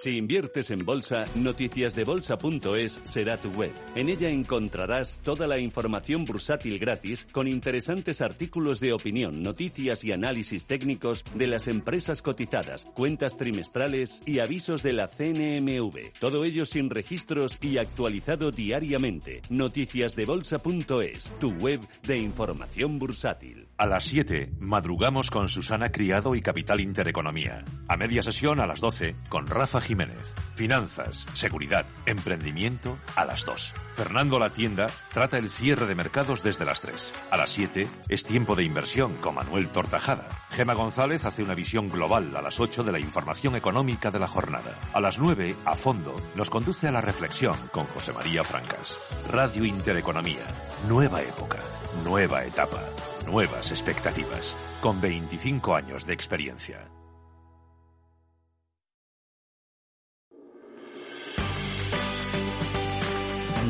Si 0.00 0.10
inviertes 0.10 0.70
en 0.70 0.84
bolsa, 0.84 1.24
noticiasdebolsa.es 1.34 3.00
será 3.02 3.36
tu 3.36 3.50
web. 3.50 3.72
En 3.96 4.08
ella 4.08 4.28
encontrarás 4.28 5.18
toda 5.24 5.48
la 5.48 5.58
información 5.58 6.24
bursátil 6.24 6.78
gratis 6.78 7.26
con 7.32 7.48
interesantes 7.48 8.20
artículos 8.20 8.78
de 8.78 8.92
opinión, 8.92 9.42
noticias 9.42 10.04
y 10.04 10.12
análisis 10.12 10.66
técnicos 10.66 11.24
de 11.34 11.48
las 11.48 11.66
empresas 11.66 12.22
cotizadas, 12.22 12.84
cuentas 12.94 13.36
trimestrales 13.36 14.22
y 14.24 14.38
avisos 14.38 14.84
de 14.84 14.92
la 14.92 15.08
CNMV. 15.08 16.12
Todo 16.20 16.44
ello 16.44 16.64
sin 16.64 16.90
registros 16.90 17.58
y 17.60 17.78
actualizado 17.78 18.52
diariamente. 18.52 19.42
Noticiasdebolsa.es, 19.50 21.32
tu 21.40 21.50
web 21.54 21.80
de 22.04 22.18
información 22.18 23.00
bursátil. 23.00 23.66
A 23.78 23.86
las 23.86 24.04
7, 24.04 24.52
madrugamos 24.60 25.28
con 25.32 25.48
Susana 25.48 25.90
Criado 25.90 26.36
y 26.36 26.40
Capital 26.40 26.78
Intereconomía. 26.78 27.64
A 27.88 27.96
media 27.96 28.22
sesión 28.22 28.60
a 28.60 28.66
las 28.68 28.80
12, 28.80 29.16
con 29.28 29.48
Rafa 29.48 29.87
Jiménez. 29.88 30.34
Finanzas, 30.54 31.26
seguridad, 31.32 31.86
emprendimiento 32.04 32.98
a 33.16 33.24
las 33.24 33.46
2. 33.46 33.74
Fernando 33.94 34.38
La 34.38 34.50
Tienda 34.50 34.88
trata 35.14 35.38
el 35.38 35.48
cierre 35.48 35.86
de 35.86 35.94
mercados 35.94 36.42
desde 36.42 36.66
las 36.66 36.82
3. 36.82 37.14
A 37.30 37.38
las 37.38 37.48
7 37.50 37.88
es 38.10 38.24
tiempo 38.24 38.54
de 38.54 38.64
inversión 38.64 39.14
con 39.14 39.36
Manuel 39.36 39.68
Tortajada. 39.68 40.28
Gema 40.50 40.74
González 40.74 41.24
hace 41.24 41.42
una 41.42 41.54
visión 41.54 41.88
global 41.88 42.36
a 42.36 42.42
las 42.42 42.60
8 42.60 42.84
de 42.84 42.92
la 42.92 42.98
información 42.98 43.56
económica 43.56 44.10
de 44.10 44.18
la 44.18 44.28
jornada. 44.28 44.78
A 44.92 45.00
las 45.00 45.18
9, 45.18 45.56
a 45.64 45.74
fondo, 45.74 46.14
nos 46.34 46.50
conduce 46.50 46.86
a 46.86 46.92
la 46.92 47.00
reflexión 47.00 47.56
con 47.72 47.86
José 47.86 48.12
María 48.12 48.44
Francas. 48.44 48.98
Radio 49.32 49.64
Intereconomía. 49.64 50.44
Nueva 50.86 51.22
época. 51.22 51.60
Nueva 52.04 52.44
etapa 52.44 52.84
nuevas 53.28 53.70
expectativas, 53.70 54.56
con 54.80 55.00
25 55.00 55.74
años 55.74 56.06
de 56.06 56.14
experiencia. 56.14 56.97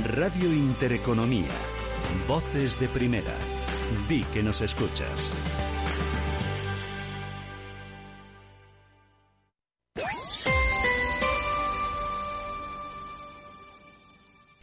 Radio 0.09 0.51
Intereconomía. 0.51 1.52
Voces 2.26 2.80
de 2.80 2.89
primera. 2.89 3.35
Di 4.09 4.22
que 4.32 4.43
nos 4.43 4.62
escuchas. 4.62 5.35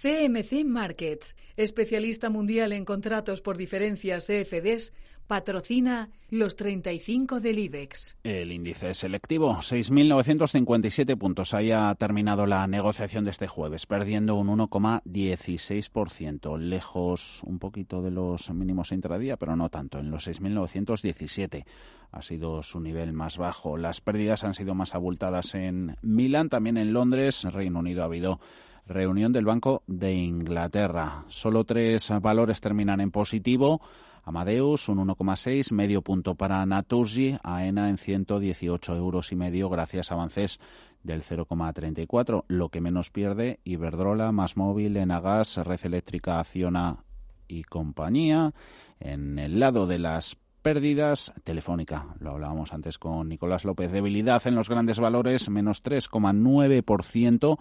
CMC 0.01 0.65
Markets, 0.65 1.35
especialista 1.57 2.31
mundial 2.31 2.73
en 2.73 2.83
contratos 2.83 3.41
por 3.41 3.55
diferencias 3.55 4.25
CFDs, 4.25 4.93
patrocina 5.27 6.09
los 6.29 6.55
35 6.55 7.39
del 7.39 7.59
IBEX. 7.59 8.17
El 8.23 8.51
índice 8.51 8.93
selectivo, 8.93 9.57
6.957 9.57 11.17
puntos. 11.17 11.53
Ahí 11.53 11.71
ha 11.71 11.93
terminado 11.95 12.45
la 12.45 12.65
negociación 12.67 13.23
de 13.23 13.31
este 13.31 13.47
jueves, 13.47 13.85
perdiendo 13.85 14.35
un 14.35 14.47
1,16%. 14.47 16.57
Lejos 16.57 17.41
un 17.43 17.59
poquito 17.59 18.01
de 18.01 18.11
los 18.11 18.49
mínimos 18.51 18.91
intradía, 18.91 19.37
pero 19.37 19.55
no 19.55 19.69
tanto. 19.69 19.99
En 19.99 20.11
los 20.11 20.27
6.917 20.27 21.65
ha 22.11 22.21
sido 22.21 22.63
su 22.63 22.79
nivel 22.79 23.13
más 23.13 23.37
bajo. 23.37 23.77
Las 23.77 24.01
pérdidas 24.01 24.43
han 24.43 24.53
sido 24.53 24.75
más 24.75 24.95
abultadas 24.95 25.55
en 25.55 25.95
Milán, 26.01 26.49
también 26.49 26.77
en 26.77 26.93
Londres. 26.93 27.43
Reino 27.43 27.79
Unido 27.79 28.01
ha 28.01 28.05
habido 28.05 28.39
reunión 28.87 29.33
del 29.33 29.45
Banco 29.45 29.83
de 29.87 30.13
Inglaterra. 30.13 31.25
Solo 31.27 31.63
tres 31.63 32.11
valores 32.21 32.61
terminan 32.61 33.01
en 33.01 33.11
positivo. 33.11 33.81
Amadeus, 34.25 34.89
un 34.89 34.97
1,6, 35.07 35.71
medio 35.71 36.01
punto 36.01 36.33
para 36.33 36.65
Naturgy, 36.65 37.37
AENA 37.43 37.89
en 37.89 37.99
118 37.99 38.95
euros 38.95 39.31
y 39.31 39.35
medio, 39.35 39.69
gracias 39.69 40.11
a 40.11 40.15
avances 40.15 40.59
del 41.03 41.21
0,34. 41.21 42.43
Lo 42.47 42.69
que 42.69 42.81
menos 42.81 43.11
pierde, 43.11 43.59
Iberdrola, 43.63 44.31
Más 44.31 44.57
Móvil, 44.57 44.97
Enagas, 44.97 45.57
Red 45.57 45.81
Eléctrica, 45.83 46.39
Acciona 46.39 47.03
y 47.47 47.65
compañía. 47.65 48.53
En 48.99 49.37
el 49.37 49.59
lado 49.59 49.85
de 49.85 49.99
las 49.99 50.37
pérdidas, 50.63 51.31
Telefónica, 51.43 52.15
lo 52.19 52.31
hablábamos 52.31 52.73
antes 52.73 52.97
con 52.97 53.29
Nicolás 53.29 53.63
López, 53.63 53.91
debilidad 53.91 54.41
en 54.47 54.55
los 54.55 54.69
grandes 54.69 54.99
valores, 54.99 55.47
menos 55.49 55.83
3,9%. 55.83 57.59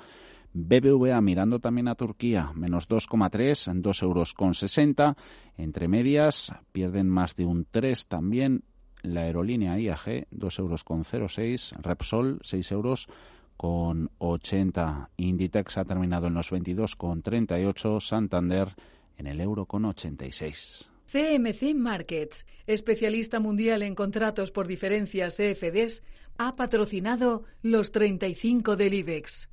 BBVA 0.54 1.20
mirando 1.20 1.58
también 1.58 1.88
a 1.88 1.96
Turquía, 1.96 2.52
menos 2.54 2.88
2,3, 2.88 3.82
2 3.82 4.02
euros 4.02 4.34
con 4.34 4.54
60. 4.54 5.16
Entre 5.58 5.88
medias 5.88 6.54
pierden 6.70 7.08
más 7.08 7.34
de 7.34 7.44
un 7.44 7.66
3 7.68 8.06
también 8.06 8.62
la 9.02 9.22
aerolínea 9.22 9.78
IAG, 9.78 10.28
2 10.30 10.58
euros 10.60 10.84
con 10.84 11.04
06. 11.04 11.74
Repsol, 11.82 12.38
6 12.42 12.72
euros 12.72 13.08
con 13.56 14.10
80. 14.18 15.10
Inditex 15.16 15.78
ha 15.78 15.84
terminado 15.84 16.28
en 16.28 16.34
los 16.34 16.50
22 16.50 16.94
con 16.94 17.22
38. 17.22 17.98
Santander 17.98 18.68
en 19.16 19.26
el 19.26 19.40
euro 19.40 19.66
con 19.66 19.84
86. 19.84 20.88
CMC 21.10 21.74
Markets, 21.74 22.46
especialista 22.66 23.40
mundial 23.40 23.82
en 23.82 23.94
contratos 23.94 24.52
por 24.52 24.66
diferencias 24.68 25.36
CFDs, 25.36 26.02
ha 26.38 26.56
patrocinado 26.56 27.44
los 27.62 27.92
35 27.92 28.76
del 28.76 28.94
IBEX. 28.94 29.50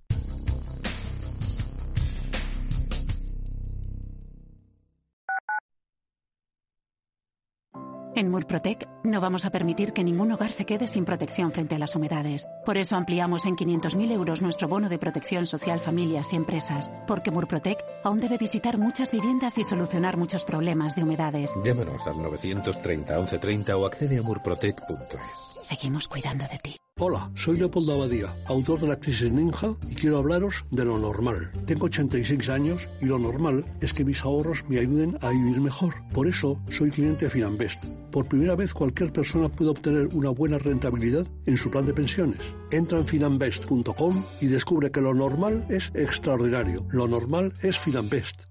En 8.14 8.30
Murprotec 8.30 8.90
no 9.06 9.22
vamos 9.22 9.46
a 9.46 9.52
permitir 9.52 9.94
que 9.94 10.04
ningún 10.04 10.32
hogar 10.34 10.52
se 10.52 10.66
quede 10.66 10.88
sin 10.88 11.06
protección 11.06 11.52
frente 11.52 11.76
a 11.76 11.80
las 11.80 11.96
humedades. 11.96 12.46
Por 12.66 12.78
eso 12.78 12.98
ampliamos 12.98 13.46
en 13.46 13.56
500.000 13.56 14.12
euros 14.12 14.42
nuestro 14.42 14.68
bono 14.68 14.90
de 14.90 15.00
protección 15.00 15.46
social 15.46 15.80
familias 15.80 16.34
y 16.34 16.36
empresas. 16.36 16.92
Porque 17.08 17.32
Murprotec 17.32 17.80
aún 18.04 18.20
debe 18.20 18.38
visitar 18.38 18.78
muchas 18.78 19.12
viviendas 19.12 19.58
y 19.58 19.64
solucionar 19.64 20.18
muchos 20.18 20.44
problemas 20.44 20.94
de 20.96 21.04
humedades. 21.04 21.54
Llámanos 21.64 22.06
al 22.06 22.22
930 22.22 23.16
1130 23.16 23.78
o 23.78 23.86
accede 23.86 24.20
a 24.20 24.22
murprotec.es. 24.24 25.60
Seguimos 25.62 26.08
cuidando 26.10 26.46
de 26.52 26.60
ti. 26.60 26.76
Hola, 27.04 27.32
soy 27.34 27.58
Leopoldo 27.58 27.94
Abadía, 27.94 28.32
autor 28.46 28.80
de 28.80 28.88
La 28.88 29.00
Crisis 29.00 29.32
Ninja 29.32 29.76
y 29.90 29.96
quiero 29.96 30.20
hablaros 30.20 30.66
de 30.70 30.86
lo 30.86 31.00
normal. 31.00 31.52
Tengo 31.66 31.88
86 31.88 32.48
años 32.50 32.88
y 33.02 33.06
lo 33.06 33.18
normal 33.18 33.66
es 33.82 33.92
que 33.92 34.06
mis 34.06 34.22
ahorros 34.22 34.64
me 34.70 34.78
ayuden 34.78 35.18
a 35.22 35.32
vivir 35.32 35.62
mejor. 35.62 35.96
Por 36.14 36.28
eso 36.28 36.60
soy 36.70 36.92
cliente 36.92 37.26
de 37.26 37.32
Finanbest. 37.32 37.84
Por 38.12 38.28
primera 38.28 38.56
vez 38.56 38.72
cualquier 38.72 39.12
persona 39.12 39.50
puede 39.50 39.72
obtener 39.72 40.10
una 40.14 40.30
buena 40.30 40.60
rentabilidad 40.60 41.26
en 41.48 41.58
su 41.58 41.72
plan 41.72 41.88
de 41.88 41.96
pensiones. 41.96 42.54
Entra 42.70 43.00
en 43.00 43.08
finanbest.com 43.08 44.24
y 44.40 44.46
descubre 44.46 44.92
que 44.92 45.02
lo 45.02 45.16
normal 45.16 45.66
es 45.70 45.92
extraordinario. 45.96 46.86
Lo 46.92 47.08
normal 47.08 47.52
es 47.64 47.80
Finanbest. 47.80 48.51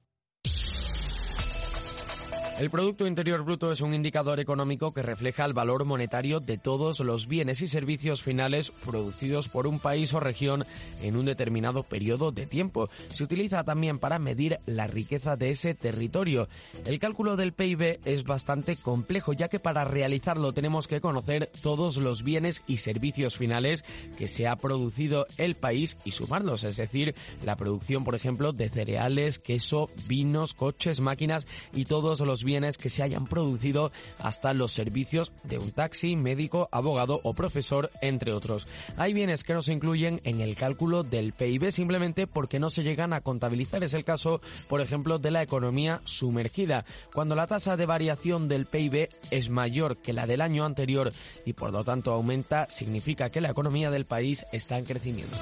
El 2.61 2.69
Producto 2.69 3.07
Interior 3.07 3.43
Bruto 3.43 3.71
es 3.71 3.81
un 3.81 3.95
indicador 3.95 4.39
económico 4.39 4.91
que 4.91 5.01
refleja 5.01 5.45
el 5.45 5.53
valor 5.53 5.83
monetario 5.83 6.39
de 6.39 6.59
todos 6.59 6.99
los 6.99 7.25
bienes 7.25 7.63
y 7.63 7.67
servicios 7.67 8.21
finales 8.21 8.69
producidos 8.69 9.49
por 9.49 9.65
un 9.65 9.79
país 9.79 10.13
o 10.13 10.19
región 10.19 10.67
en 11.01 11.17
un 11.17 11.25
determinado 11.25 11.81
periodo 11.81 12.31
de 12.31 12.45
tiempo. 12.45 12.87
Se 13.09 13.23
utiliza 13.23 13.63
también 13.63 13.97
para 13.97 14.19
medir 14.19 14.59
la 14.67 14.85
riqueza 14.85 15.35
de 15.35 15.49
ese 15.49 15.73
territorio. 15.73 16.49
El 16.85 16.99
cálculo 16.99 17.35
del 17.35 17.53
PIB 17.53 17.99
es 18.05 18.25
bastante 18.25 18.75
complejo 18.75 19.33
ya 19.33 19.47
que 19.47 19.57
para 19.57 19.83
realizarlo 19.83 20.53
tenemos 20.53 20.87
que 20.87 21.01
conocer 21.01 21.49
todos 21.63 21.97
los 21.97 22.21
bienes 22.21 22.61
y 22.67 22.77
servicios 22.77 23.39
finales 23.39 23.83
que 24.19 24.27
se 24.27 24.47
ha 24.47 24.55
producido 24.55 25.25
el 25.39 25.55
país 25.55 25.97
y 26.05 26.11
sumarlos, 26.11 26.63
es 26.63 26.77
decir, 26.77 27.15
la 27.43 27.55
producción, 27.55 28.03
por 28.03 28.13
ejemplo, 28.13 28.53
de 28.53 28.69
cereales, 28.69 29.39
queso, 29.39 29.89
vinos, 30.07 30.53
coches, 30.53 30.99
máquinas 30.99 31.47
y 31.73 31.85
todos 31.85 32.19
los 32.19 32.43
bienes 32.43 32.50
bienes 32.51 32.77
que 32.77 32.89
se 32.89 33.01
hayan 33.01 33.27
producido 33.27 33.93
hasta 34.19 34.53
los 34.53 34.73
servicios 34.73 35.31
de 35.45 35.57
un 35.57 35.71
taxi, 35.71 36.17
médico, 36.17 36.67
abogado 36.73 37.21
o 37.23 37.33
profesor, 37.33 37.89
entre 38.01 38.33
otros. 38.33 38.67
Hay 38.97 39.13
bienes 39.13 39.45
que 39.45 39.53
no 39.53 39.61
se 39.61 39.71
incluyen 39.71 40.19
en 40.25 40.41
el 40.41 40.57
cálculo 40.57 41.03
del 41.03 41.31
PIB 41.31 41.71
simplemente 41.71 42.27
porque 42.27 42.59
no 42.59 42.69
se 42.69 42.83
llegan 42.83 43.13
a 43.13 43.21
contabilizar. 43.21 43.85
Es 43.85 43.93
el 43.93 44.03
caso, 44.03 44.41
por 44.67 44.81
ejemplo, 44.81 45.17
de 45.17 45.31
la 45.31 45.43
economía 45.43 46.01
sumergida. 46.03 46.83
Cuando 47.13 47.35
la 47.35 47.47
tasa 47.47 47.77
de 47.77 47.85
variación 47.85 48.49
del 48.49 48.65
PIB 48.65 49.07
es 49.31 49.49
mayor 49.49 50.01
que 50.01 50.11
la 50.11 50.27
del 50.27 50.41
año 50.41 50.65
anterior 50.65 51.13
y 51.45 51.53
por 51.53 51.71
lo 51.71 51.85
tanto 51.85 52.11
aumenta, 52.11 52.69
significa 52.69 53.29
que 53.29 53.39
la 53.39 53.51
economía 53.51 53.89
del 53.91 54.03
país 54.03 54.45
está 54.51 54.77
en 54.77 54.83
crecimiento. 54.83 55.37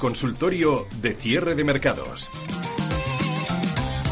Consultorio 0.00 0.88
de 1.02 1.14
cierre 1.14 1.54
de 1.54 1.62
mercados. 1.62 2.30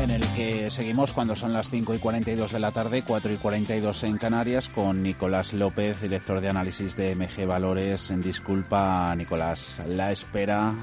En 0.03 0.11
el 0.11 0.23
que 0.35 0.71
seguimos 0.71 1.15
cuando 1.15 1.35
son 1.35 1.55
las 1.55 1.71
5 1.71 1.95
y 1.95 1.99
42 1.99 2.53
de 2.53 2.61
la 2.61 2.73
tarde, 2.73 3.03
4 3.05 3.33
y 3.33 3.39
42 3.39 4.05
en 4.05 4.19
Canarias, 4.19 4.69
con 4.69 5.03
Nicolás 5.03 5.55
López, 5.55 6.03
director 6.03 6.43
de 6.43 6.51
análisis 6.51 6.95
de 6.95 7.17
MG 7.17 7.47
Valores. 7.47 8.11
En 8.11 8.21
disculpa, 8.21 9.15
Nicolás, 9.17 9.81
la 9.89 10.13
espera. 10.13 10.75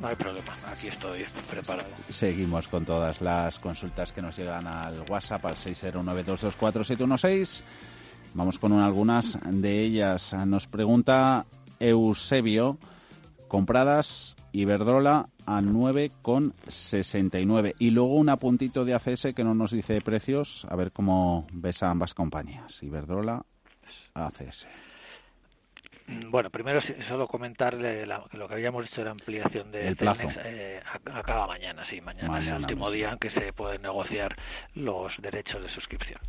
No 0.00 0.08
hay 0.08 0.16
problema, 0.16 0.52
aquí 0.66 0.88
estoy 0.88 1.24
preparado. 1.48 1.90
Seguimos 2.08 2.66
con 2.66 2.84
todas 2.84 3.20
las 3.20 3.60
consultas 3.60 4.10
que 4.10 4.20
nos 4.20 4.36
llegan 4.36 4.66
al 4.66 5.04
WhatsApp 5.08 5.46
al 5.46 5.54
609224716. 5.54 7.62
Vamos 8.34 8.58
con 8.58 8.72
algunas 8.72 9.38
de 9.44 9.80
ellas. 9.80 10.34
Nos 10.46 10.66
pregunta 10.66 11.46
Eusebio, 11.80 12.78
compradas 13.48 14.36
Iberdrola 14.52 15.26
a 15.46 15.60
9,69. 15.60 17.74
Y 17.78 17.90
luego 17.90 18.14
un 18.14 18.28
apuntito 18.28 18.84
de 18.84 18.94
ACS 18.94 19.28
que 19.34 19.42
no 19.44 19.54
nos 19.54 19.70
dice 19.72 20.00
precios. 20.00 20.66
A 20.68 20.76
ver 20.76 20.92
cómo 20.92 21.46
ves 21.52 21.82
a 21.82 21.90
ambas 21.90 22.14
compañías. 22.14 22.80
Iberdrola, 22.82 23.44
ACS. 24.14 24.66
bueno, 26.28 26.50
primero 26.50 26.80
solo 27.08 27.26
comentarle 27.28 28.04
lo 28.06 28.48
que 28.48 28.54
habíamos 28.54 28.84
dicho 28.84 29.00
de 29.00 29.04
la 29.04 29.10
ampliación 29.12 29.70
de 29.70 29.88
el 29.88 29.96
plazo. 29.96 30.28
eh, 30.44 30.80
acaba 31.12 31.46
mañana, 31.46 31.84
sí, 31.88 32.00
mañana, 32.00 32.40
es 32.40 32.48
el 32.48 32.56
último 32.62 32.90
día 32.90 33.12
en 33.12 33.18
que 33.18 33.30
se 33.30 33.52
pueden 33.52 33.82
negociar 33.82 34.34
los 34.74 35.12
derechos 35.20 35.62
de 35.62 35.68
suscripción. 35.68 36.20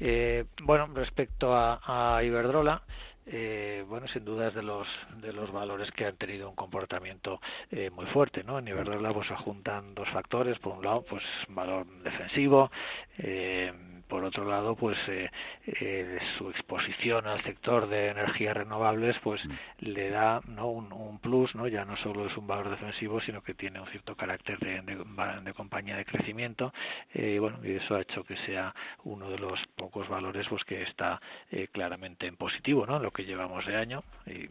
Eh, 0.00 0.44
bueno, 0.62 0.88
respecto 0.94 1.54
a, 1.54 2.16
a 2.16 2.22
Iberdrola, 2.24 2.82
eh, 3.26 3.84
bueno, 3.88 4.06
sin 4.06 4.24
duda 4.24 4.48
es 4.48 4.54
de 4.54 4.62
los 4.62 4.86
de 5.20 5.32
los 5.32 5.50
valores 5.50 5.90
que 5.90 6.06
han 6.06 6.16
tenido 6.16 6.48
un 6.48 6.54
comportamiento 6.54 7.40
eh, 7.70 7.90
muy 7.90 8.06
fuerte, 8.06 8.44
¿no? 8.44 8.58
En 8.58 8.68
Iberdrola 8.68 9.12
pues 9.12 9.26
se 9.26 9.34
juntan 9.34 9.94
dos 9.94 10.08
factores, 10.10 10.58
por 10.60 10.76
un 10.76 10.84
lado, 10.84 11.04
pues 11.04 11.24
valor 11.48 11.86
defensivo, 12.02 12.70
eh, 13.18 13.72
por 14.08 14.24
otro 14.24 14.44
lado, 14.44 14.76
pues 14.76 14.96
eh, 15.08 15.30
eh, 15.66 16.18
su 16.38 16.50
exposición 16.50 17.26
al 17.26 17.42
sector 17.42 17.88
de 17.88 18.08
energías 18.08 18.56
renovables, 18.56 19.18
pues 19.20 19.44
mm. 19.44 19.50
le 19.80 20.10
da 20.10 20.40
¿no? 20.46 20.68
un, 20.68 20.92
un, 20.92 21.18
plus, 21.18 21.54
no 21.54 21.66
ya 21.68 21.84
no 21.84 21.96
solo 21.96 22.26
es 22.26 22.36
un 22.36 22.46
valor 22.46 22.70
defensivo, 22.70 23.20
sino 23.20 23.42
que 23.42 23.54
tiene 23.54 23.80
un 23.80 23.86
cierto 23.88 24.16
carácter 24.16 24.58
de, 24.58 24.82
de, 24.82 25.04
de 25.42 25.54
compañía 25.54 25.96
de 25.96 26.04
crecimiento, 26.04 26.72
eh, 27.14 27.34
y 27.36 27.38
bueno, 27.38 27.58
y 27.64 27.72
eso 27.72 27.94
ha 27.94 28.00
hecho 28.00 28.24
que 28.24 28.36
sea 28.38 28.74
uno 29.04 29.30
de 29.30 29.38
los 29.38 29.66
pocos 29.76 30.08
valores 30.08 30.46
pues 30.48 30.64
que 30.64 30.82
está 30.82 31.20
eh, 31.50 31.68
claramente 31.68 32.26
en 32.26 32.36
positivo, 32.36 32.86
¿no? 32.86 32.98
Lo 32.98 33.10
que 33.10 33.24
llevamos 33.24 33.66
de 33.66 33.76
año 33.76 34.02
y 34.26 34.48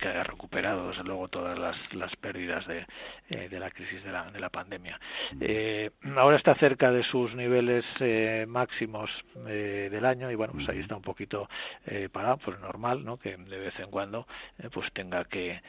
que 0.00 0.08
ha 0.08 0.24
recuperado 0.24 0.88
desde 0.88 1.04
luego 1.04 1.28
todas 1.28 1.58
las, 1.58 1.76
las 1.94 2.14
pérdidas 2.16 2.66
de, 2.66 2.86
eh, 3.28 3.48
de, 3.48 3.60
la 3.60 3.70
crisis 3.70 4.02
de 4.02 4.12
la, 4.12 4.30
de 4.30 4.40
la 4.40 4.48
pandemia. 4.48 4.98
Eh, 5.40 5.90
ahora 6.16 6.36
está 6.36 6.54
cerca 6.54 6.90
de 6.90 7.02
sus 7.02 7.34
niveles 7.34 7.84
eh, 8.00 8.46
máximos 8.48 9.10
eh, 9.46 9.88
del 9.90 10.04
año 10.04 10.30
y 10.30 10.34
bueno, 10.34 10.54
pues 10.54 10.68
ahí 10.68 10.78
está 10.78 10.96
un 10.96 11.02
poquito 11.02 11.48
eh, 11.86 12.08
parado, 12.10 12.38
pues 12.38 12.58
normal, 12.60 13.04
¿no? 13.04 13.18
Que 13.18 13.36
de 13.36 13.58
vez 13.58 13.78
en 13.78 13.90
cuando 13.90 14.26
pues 14.72 14.92
tenga 14.92 15.24
que 15.24 15.60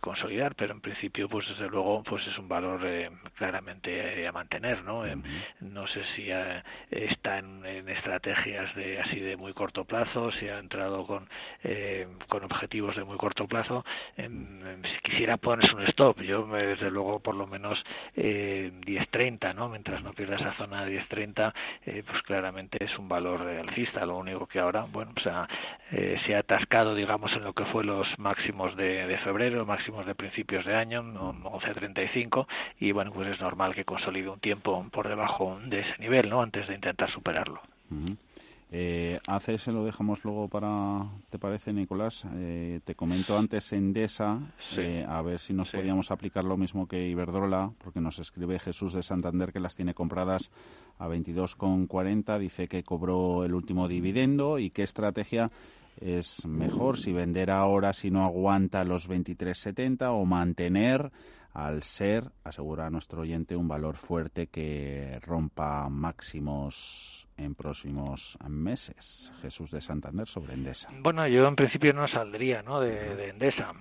consolidar, 0.00 0.54
pero 0.54 0.72
en 0.72 0.80
principio 0.80 1.28
pues 1.28 1.48
desde 1.48 1.68
luego 1.68 2.02
pues 2.02 2.26
es 2.26 2.38
un 2.38 2.48
valor 2.48 2.80
claramente 3.36 4.26
a 4.26 4.32
mantener, 4.32 4.82
¿no? 4.82 5.04
no 5.60 5.86
sé 5.86 6.04
si 6.14 6.30
está 6.90 7.38
en, 7.38 7.64
en, 7.64 7.88
estrategias 7.88 8.74
de 8.74 9.00
así 9.00 9.20
de 9.20 9.36
muy 9.36 9.52
corto 9.52 9.84
plazo, 9.84 10.30
si 10.32 10.48
ha 10.48 10.58
entrado 10.58 11.06
con 11.06 11.28
con 12.28 12.44
objetivos 12.44 12.96
de 12.96 13.04
muy 13.04 13.16
corto 13.16 13.46
plazo 13.46 13.63
plazo, 13.64 13.84
eh, 14.16 14.28
si 14.82 15.10
quisiera 15.10 15.36
ponerse 15.36 15.74
un 15.74 15.82
stop, 15.82 16.20
yo 16.22 16.46
desde 16.46 16.90
luego 16.90 17.20
por 17.20 17.34
lo 17.34 17.46
menos 17.46 17.82
eh, 18.14 18.70
10.30, 18.84 19.54
¿no? 19.54 19.68
Mientras 19.68 20.02
no 20.02 20.12
pierda 20.12 20.36
esa 20.36 20.52
zona 20.54 20.84
de 20.84 21.00
10.30, 21.00 21.52
eh, 21.86 22.02
pues 22.06 22.22
claramente 22.22 22.82
es 22.84 22.98
un 22.98 23.08
valor 23.08 23.42
alcista. 23.42 24.04
Lo 24.06 24.18
único 24.18 24.46
que 24.46 24.60
ahora, 24.60 24.86
bueno, 24.90 25.12
o 25.16 25.20
sea, 25.20 25.48
eh, 25.90 26.16
se 26.26 26.34
ha 26.34 26.40
atascado, 26.40 26.94
digamos, 26.94 27.32
en 27.34 27.44
lo 27.44 27.52
que 27.52 27.64
fue 27.66 27.84
los 27.84 28.06
máximos 28.18 28.76
de, 28.76 29.06
de 29.06 29.18
febrero, 29.18 29.64
máximos 29.66 30.06
de 30.06 30.14
principios 30.14 30.64
de 30.64 30.74
año, 30.74 31.02
11.35, 31.02 32.46
y 32.80 32.92
bueno, 32.92 33.12
pues 33.12 33.28
es 33.28 33.40
normal 33.40 33.74
que 33.74 33.84
consolide 33.84 34.28
un 34.28 34.40
tiempo 34.40 34.86
por 34.90 35.08
debajo 35.08 35.58
de 35.64 35.80
ese 35.80 35.98
nivel, 35.98 36.28
¿no? 36.28 36.42
Antes 36.42 36.66
de 36.68 36.74
intentar 36.74 37.10
superarlo. 37.10 37.60
Uh. 37.90 38.14
Eh, 38.70 39.20
ACS 39.26 39.68
lo 39.68 39.84
dejamos 39.84 40.24
luego 40.24 40.48
para, 40.48 41.06
¿te 41.30 41.38
parece, 41.38 41.72
Nicolás? 41.72 42.26
Eh, 42.34 42.80
te 42.84 42.94
comento 42.94 43.38
antes 43.38 43.72
Endesa, 43.72 44.40
sí. 44.70 44.80
eh, 44.80 45.06
a 45.08 45.22
ver 45.22 45.38
si 45.38 45.52
nos 45.52 45.68
sí. 45.68 45.76
podíamos 45.76 46.10
aplicar 46.10 46.44
lo 46.44 46.56
mismo 46.56 46.88
que 46.88 47.08
Iberdrola, 47.08 47.70
porque 47.82 48.00
nos 48.00 48.18
escribe 48.18 48.58
Jesús 48.58 48.92
de 48.92 49.02
Santander 49.02 49.52
que 49.52 49.60
las 49.60 49.76
tiene 49.76 49.94
compradas 49.94 50.50
a 50.98 51.06
22,40, 51.08 52.38
dice 52.38 52.66
que 52.66 52.82
cobró 52.82 53.44
el 53.44 53.54
último 53.54 53.86
dividendo 53.86 54.58
y 54.58 54.70
qué 54.70 54.82
estrategia 54.82 55.50
es 56.00 56.44
mejor, 56.46 56.98
si 56.98 57.12
vender 57.12 57.50
ahora 57.50 57.92
si 57.92 58.10
no 58.10 58.24
aguanta 58.24 58.82
los 58.82 59.08
23,70 59.08 60.08
o 60.10 60.24
mantener 60.24 61.12
al 61.54 61.82
ser, 61.82 62.24
asegura 62.42 62.90
nuestro 62.90 63.22
oyente, 63.22 63.54
un 63.54 63.68
valor 63.68 63.96
fuerte 63.96 64.48
que 64.48 65.20
rompa 65.22 65.88
máximos 65.88 67.28
en 67.36 67.54
próximos 67.54 68.36
meses. 68.48 69.32
Jesús 69.40 69.70
de 69.70 69.80
Santander 69.80 70.26
sobre 70.26 70.54
Endesa. 70.54 70.90
Bueno, 71.00 71.26
yo 71.28 71.46
en 71.46 71.54
principio 71.54 71.92
no 71.92 72.08
saldría 72.08 72.62
¿no? 72.62 72.80
De, 72.80 73.14
de 73.14 73.28
Endesa. 73.28 73.72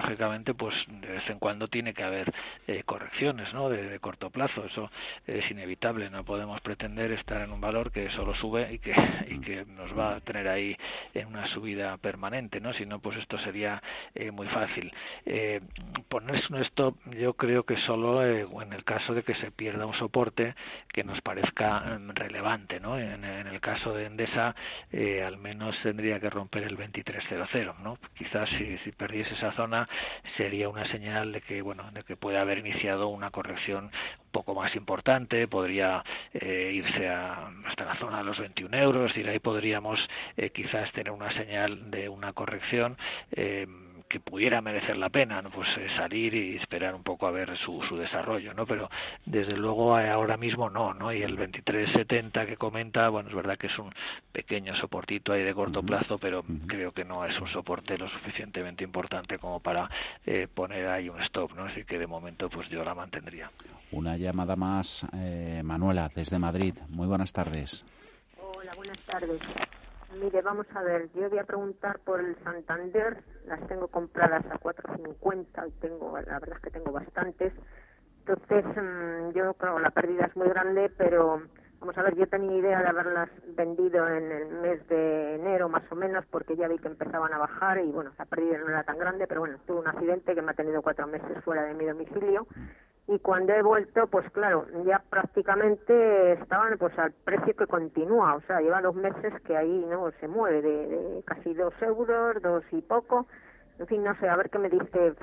Eh, 0.00 0.10
lógicamente, 0.10 0.54
pues 0.54 0.74
de 0.88 1.08
vez 1.08 1.30
en 1.30 1.38
cuando 1.38 1.68
tiene 1.68 1.94
que 1.94 2.02
haber 2.02 2.32
eh, 2.66 2.82
correcciones 2.84 3.52
¿no? 3.54 3.68
De, 3.68 3.98
corto 4.00 4.30
plazo. 4.30 4.64
Eso 4.64 4.90
es 5.26 5.50
inevitable. 5.50 6.10
No 6.10 6.24
podemos 6.24 6.60
pretender 6.60 7.12
estar 7.12 7.42
en 7.42 7.52
un 7.52 7.60
valor 7.60 7.92
que 7.92 8.10
solo 8.10 8.34
sube 8.34 8.72
y 8.72 8.78
que, 8.78 8.94
y 9.28 9.40
que 9.40 9.64
nos 9.66 9.96
va 9.96 10.16
a 10.16 10.20
tener 10.20 10.48
ahí 10.48 10.76
en 11.14 11.28
una 11.28 11.46
subida 11.46 11.96
permanente. 11.98 12.60
¿no? 12.60 12.72
Si 12.72 12.86
no, 12.86 12.98
pues 12.98 13.18
esto 13.18 13.38
sería 13.38 13.82
eh, 14.14 14.30
muy 14.30 14.46
fácil. 14.48 14.92
Eh, 15.24 15.60
ponerse 16.08 16.52
un 16.52 16.60
stop, 16.60 16.96
yo 17.18 17.34
creo 17.34 17.64
que 17.64 17.76
solo 17.78 18.24
en 18.24 18.72
el 18.72 18.84
caso 18.84 19.14
de 19.14 19.22
que 19.22 19.34
se 19.34 19.50
pierda 19.50 19.86
un 19.86 19.94
soporte 19.94 20.54
que 20.88 21.04
nos 21.04 21.20
parezca 21.20 21.98
relevante 22.14 22.80
¿no? 22.80 22.98
En, 22.98 23.24
el 23.24 23.60
caso 23.60 23.92
de 23.92 24.06
Endesa, 24.06 24.54
eh, 24.92 25.22
al 25.22 25.36
menos 25.38 25.78
tendría 25.82 26.20
que 26.20 26.30
romper 26.30 26.64
el 26.64 26.76
23.00, 26.76 27.78
¿no? 27.78 27.98
Quizás 28.14 28.48
si 28.50 28.92
perdiese 28.92 29.34
esa 29.34 29.52
zona 29.52 29.88
sería 30.36 30.68
una 30.68 30.84
señal 30.86 31.32
de 31.32 31.40
que, 31.40 31.62
bueno, 31.62 31.90
de 31.92 32.02
que 32.02 32.16
puede 32.16 32.38
haber 32.38 32.58
iniciado 32.58 33.08
una 33.08 33.30
corrección 33.30 33.84
un 33.86 34.30
poco 34.30 34.54
más 34.54 34.74
importante, 34.76 35.48
podría 35.48 36.04
eh, 36.32 36.70
irse 36.74 37.08
a, 37.08 37.50
hasta 37.66 37.84
la 37.84 37.96
zona 37.96 38.18
de 38.18 38.24
los 38.24 38.38
21 38.38 38.76
euros, 38.76 39.16
y 39.16 39.26
ahí 39.26 39.38
podríamos 39.38 40.08
eh, 40.36 40.50
quizás 40.50 40.90
tener 40.92 41.12
una 41.12 41.30
señal 41.30 41.90
de 41.90 42.08
una 42.08 42.32
corrección. 42.32 42.96
Eh, 43.32 43.66
que 44.10 44.18
pudiera 44.18 44.60
merecer 44.60 44.96
la 44.96 45.08
pena 45.08 45.40
¿no? 45.40 45.50
pues 45.50 45.68
eh, 45.78 45.86
salir 45.96 46.34
y 46.34 46.56
esperar 46.56 46.96
un 46.96 47.04
poco 47.04 47.28
a 47.28 47.30
ver 47.30 47.56
su, 47.56 47.80
su 47.84 47.96
desarrollo 47.96 48.52
no 48.52 48.66
pero 48.66 48.90
desde 49.24 49.56
luego 49.56 49.96
ahora 49.96 50.36
mismo 50.36 50.68
no 50.68 50.92
no 50.92 51.12
y 51.12 51.22
el 51.22 51.36
2370 51.36 52.44
que 52.44 52.56
comenta 52.56 53.08
bueno 53.08 53.28
es 53.28 53.36
verdad 53.36 53.56
que 53.56 53.68
es 53.68 53.78
un 53.78 53.92
pequeño 54.32 54.74
soportito 54.74 55.32
ahí 55.32 55.44
de 55.44 55.54
corto 55.54 55.84
plazo 55.84 56.18
pero 56.18 56.44
creo 56.66 56.90
que 56.90 57.04
no 57.04 57.24
es 57.24 57.40
un 57.40 57.46
soporte 57.46 57.96
lo 57.96 58.08
suficientemente 58.08 58.82
importante 58.82 59.38
como 59.38 59.60
para 59.60 59.88
eh, 60.26 60.48
poner 60.52 60.88
ahí 60.88 61.08
un 61.08 61.20
stop 61.22 61.52
no 61.54 61.66
así 61.66 61.84
que 61.84 61.96
de 61.96 62.08
momento 62.08 62.50
pues 62.50 62.68
yo 62.68 62.82
la 62.82 62.96
mantendría. 62.96 63.48
Una 63.92 64.16
llamada 64.16 64.56
más 64.56 65.06
eh, 65.14 65.62
Manuela 65.64 66.10
desde 66.12 66.38
Madrid. 66.38 66.74
Muy 66.88 67.06
buenas 67.06 67.32
tardes. 67.32 67.84
Hola 68.36 68.72
buenas 68.74 68.98
tardes 69.06 69.40
Mire, 70.18 70.42
vamos 70.42 70.66
a 70.74 70.82
ver, 70.82 71.08
yo 71.12 71.30
voy 71.30 71.38
a 71.38 71.44
preguntar 71.44 72.00
por 72.00 72.20
el 72.20 72.36
Santander, 72.42 73.22
las 73.46 73.64
tengo 73.68 73.86
compradas 73.86 74.44
a 74.46 74.58
4.50 74.58 75.68
y 75.68 75.70
tengo, 75.80 76.18
la 76.18 76.40
verdad 76.40 76.56
es 76.56 76.62
que 76.62 76.70
tengo 76.70 76.90
bastantes. 76.90 77.52
Entonces, 78.26 78.64
mmm, 78.76 79.30
yo 79.32 79.54
creo 79.54 79.78
la 79.78 79.90
pérdida 79.90 80.26
es 80.26 80.36
muy 80.36 80.48
grande, 80.48 80.90
pero 80.98 81.42
vamos 81.78 81.96
a 81.96 82.02
ver, 82.02 82.16
yo 82.16 82.26
tenía 82.26 82.58
idea 82.58 82.82
de 82.82 82.88
haberlas 82.88 83.30
vendido 83.54 84.08
en 84.08 84.32
el 84.32 84.48
mes 84.48 84.86
de 84.88 85.36
enero 85.36 85.68
más 85.68 85.84
o 85.92 85.94
menos, 85.94 86.26
porque 86.26 86.56
ya 86.56 86.66
vi 86.66 86.78
que 86.78 86.88
empezaban 86.88 87.32
a 87.32 87.38
bajar 87.38 87.78
y 87.78 87.92
bueno, 87.92 88.10
la 88.18 88.24
pérdida 88.26 88.58
no 88.58 88.68
era 88.68 88.82
tan 88.82 88.98
grande, 88.98 89.28
pero 89.28 89.40
bueno, 89.40 89.58
tuve 89.64 89.78
un 89.78 89.88
accidente 89.88 90.34
que 90.34 90.42
me 90.42 90.50
ha 90.50 90.54
tenido 90.54 90.82
cuatro 90.82 91.06
meses 91.06 91.42
fuera 91.44 91.62
de 91.62 91.74
mi 91.74 91.86
domicilio 91.86 92.48
y 93.08 93.18
cuando 93.18 93.52
he 93.52 93.62
vuelto, 93.62 94.06
pues 94.06 94.30
claro, 94.30 94.66
ya 94.84 95.02
prácticamente 95.10 96.32
estaban 96.32 96.78
pues 96.78 96.96
al 96.98 97.12
precio 97.24 97.54
que 97.56 97.66
continúa, 97.66 98.36
o 98.36 98.40
sea, 98.42 98.60
lleva 98.60 98.80
dos 98.80 98.94
meses 98.94 99.32
que 99.42 99.56
ahí 99.56 99.84
no 99.88 100.10
se 100.20 100.28
mueve 100.28 100.62
de, 100.62 100.86
de 100.86 101.22
casi 101.24 101.54
dos 101.54 101.74
euros, 101.82 102.40
dos 102.42 102.64
y 102.70 102.80
poco, 102.82 103.26
en 103.78 103.86
fin, 103.86 104.04
no 104.04 104.14
sé, 104.16 104.28
a 104.28 104.36
ver 104.36 104.50
qué 104.50 104.58
me 104.58 104.68
dice. 104.68 105.14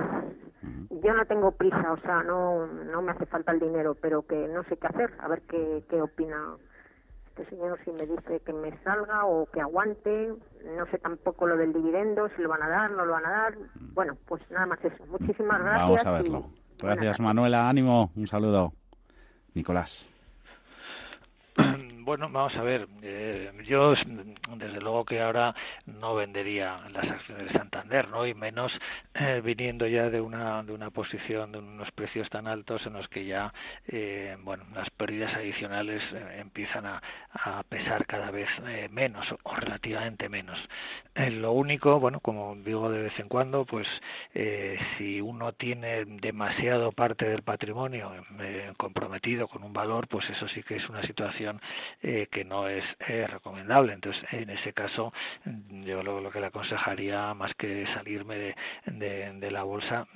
Yo 0.89 1.13
no 1.13 1.25
tengo 1.25 1.51
prisa, 1.51 1.93
o 1.93 1.97
sea, 2.01 2.23
no 2.23 2.65
no 2.65 3.01
me 3.01 3.11
hace 3.11 3.25
falta 3.27 3.51
el 3.51 3.59
dinero, 3.59 3.95
pero 4.01 4.23
que 4.23 4.47
no 4.47 4.63
sé 4.63 4.77
qué 4.77 4.87
hacer, 4.87 5.13
a 5.19 5.27
ver 5.27 5.41
qué, 5.43 5.83
qué 5.89 6.01
opina 6.01 6.57
este 7.37 7.55
señor, 7.55 7.79
si 7.85 7.91
me 7.91 8.07
dice 8.07 8.39
que 8.39 8.53
me 8.53 8.75
salga 8.83 9.25
o 9.25 9.45
que 9.45 9.61
aguante, 9.61 10.33
no 10.75 10.85
sé 10.87 10.97
tampoco 10.97 11.45
lo 11.45 11.55
del 11.55 11.71
dividendo, 11.71 12.29
si 12.35 12.41
lo 12.41 12.49
van 12.49 12.63
a 12.63 12.69
dar, 12.69 12.91
no 12.91 13.05
lo 13.05 13.13
van 13.13 13.25
a 13.25 13.29
dar. 13.29 13.53
Bueno, 13.93 14.17
pues 14.27 14.41
nada 14.49 14.65
más 14.65 14.83
eso. 14.83 15.05
Muchísimas 15.05 15.61
gracias. 15.61 16.03
Vamos 16.03 16.05
a 16.05 16.11
verlo. 16.11 16.39
Y 16.39 16.66
Gracias, 16.79 17.19
Manuela. 17.19 17.69
Ánimo. 17.69 18.11
Un 18.15 18.27
saludo. 18.27 18.73
Nicolás. 19.53 20.07
Bueno, 22.07 22.29
vamos 22.29 22.55
a 22.55 22.63
ver. 22.63 22.87
Eh, 23.01 23.51
yo, 23.65 23.93
desde 24.55 24.79
luego 24.79 25.03
que 25.03 25.19
ahora 25.19 25.53
no 25.85 26.15
vendería 26.15 26.79
las 26.93 27.05
acciones 27.05 27.47
de 27.47 27.51
Santander, 27.51 28.07
¿no? 28.07 28.25
Y 28.25 28.33
menos 28.33 28.71
eh, 29.13 29.41
viniendo 29.43 29.85
ya 29.87 30.09
de 30.09 30.21
una 30.21 30.63
de 30.63 30.71
una 30.71 30.89
posición 30.89 31.51
de 31.51 31.57
unos 31.57 31.91
precios 31.91 32.29
tan 32.29 32.47
altos 32.47 32.85
en 32.85 32.93
los 32.93 33.09
que 33.09 33.25
ya, 33.25 33.53
eh, 33.89 34.37
bueno, 34.41 34.63
las 34.73 34.89
pérdidas 34.91 35.33
adicionales 35.33 36.01
eh, 36.13 36.37
empiezan 36.39 36.85
a, 36.85 37.01
a, 37.33 37.63
pesar 37.63 38.05
cada 38.05 38.31
vez 38.31 38.47
eh, 38.65 38.87
menos 38.89 39.29
o 39.43 39.55
relativamente 39.57 40.29
menos. 40.29 40.57
Eh, 41.13 41.29
lo 41.29 41.51
único, 41.51 41.99
bueno, 41.99 42.21
como 42.21 42.55
digo 42.55 42.89
de 42.89 43.01
vez 43.01 43.19
en 43.19 43.27
cuando, 43.27 43.65
pues 43.65 43.87
si 44.97 45.19
uno 45.19 45.51
tiene 45.51 46.05
demasiado 46.05 46.91
parte 46.91 47.27
del 47.27 47.41
patrimonio 47.41 48.13
comprometido 48.77 49.47
con 49.47 49.63
un 49.63 49.73
valor, 49.73 50.07
pues 50.07 50.29
eso 50.29 50.47
sí 50.47 50.63
que 50.63 50.75
es 50.75 50.87
una 50.89 51.01
situación 51.01 51.59
que 52.01 52.45
no 52.45 52.67
es 52.67 52.83
recomendable. 53.27 53.93
Entonces, 53.93 54.23
en 54.31 54.49
ese 54.49 54.73
caso, 54.73 55.13
yo 55.69 56.03
lo, 56.03 56.31
que 56.31 56.39
le 56.39 56.47
aconsejaría, 56.47 57.33
más 57.33 57.53
que 57.55 57.85
salirme 57.87 58.35
de, 58.37 58.55
de, 59.33 59.51
la 59.51 59.63
bolsa, 59.63 60.07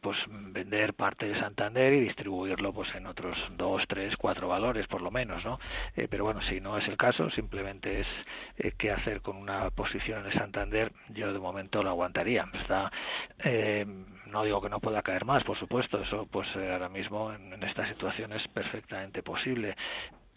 pues 0.00 0.18
vender 0.28 0.94
parte 0.94 1.26
de 1.26 1.38
Santander 1.38 1.92
y 1.94 2.00
distribuirlo 2.00 2.72
pues 2.72 2.94
en 2.94 3.06
otros 3.06 3.36
dos, 3.56 3.84
tres, 3.88 4.16
cuatro 4.16 4.48
valores, 4.48 4.86
por 4.86 5.02
lo 5.02 5.10
menos, 5.10 5.44
¿no? 5.44 5.58
pero 6.10 6.24
bueno, 6.24 6.40
si 6.42 6.60
no 6.60 6.76
es 6.76 6.86
el 6.88 6.96
caso, 6.96 7.30
simplemente 7.30 8.00
es 8.00 8.74
qué 8.76 8.90
hacer 8.90 9.20
con 9.22 9.36
una 9.36 9.70
posición 9.70 10.26
en 10.26 10.32
Santander, 10.32 10.92
yo 11.08 11.32
de 11.32 11.38
momento 11.38 11.82
lo 11.82 11.90
aguantaría. 11.90 12.46
Está, 12.54 12.90
no 14.26 14.44
digo 14.44 14.60
que 14.60 14.68
no 14.68 14.80
pueda 14.80 15.02
caer 15.02 15.24
más, 15.24 15.44
por 15.44 15.56
supuesto, 15.56 16.00
eso 16.00 16.26
pues 16.30 16.48
ahora 16.56 16.88
mismo 16.88 17.32
en, 17.32 17.62
esta 17.62 17.86
situación 17.86 18.32
es 18.32 18.46
perfectamente 18.48 19.22
posible, 19.22 19.76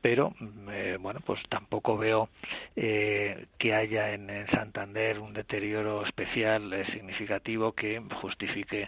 pero 0.05 0.35
mm, 0.39 0.69
eh, 0.69 0.97
bueno 0.99 1.19
pues 1.25 1.41
tampoco 1.49 1.97
veo 1.97 2.29
eh, 2.75 3.47
que 3.57 3.73
haya 3.73 4.13
en, 4.13 4.29
Santander 4.51 5.17
un 5.17 5.33
deterioro 5.33 6.03
especial 6.05 6.71
eh, 6.73 6.85
significativo 6.91 7.71
que 7.71 7.99
justifique 8.21 8.87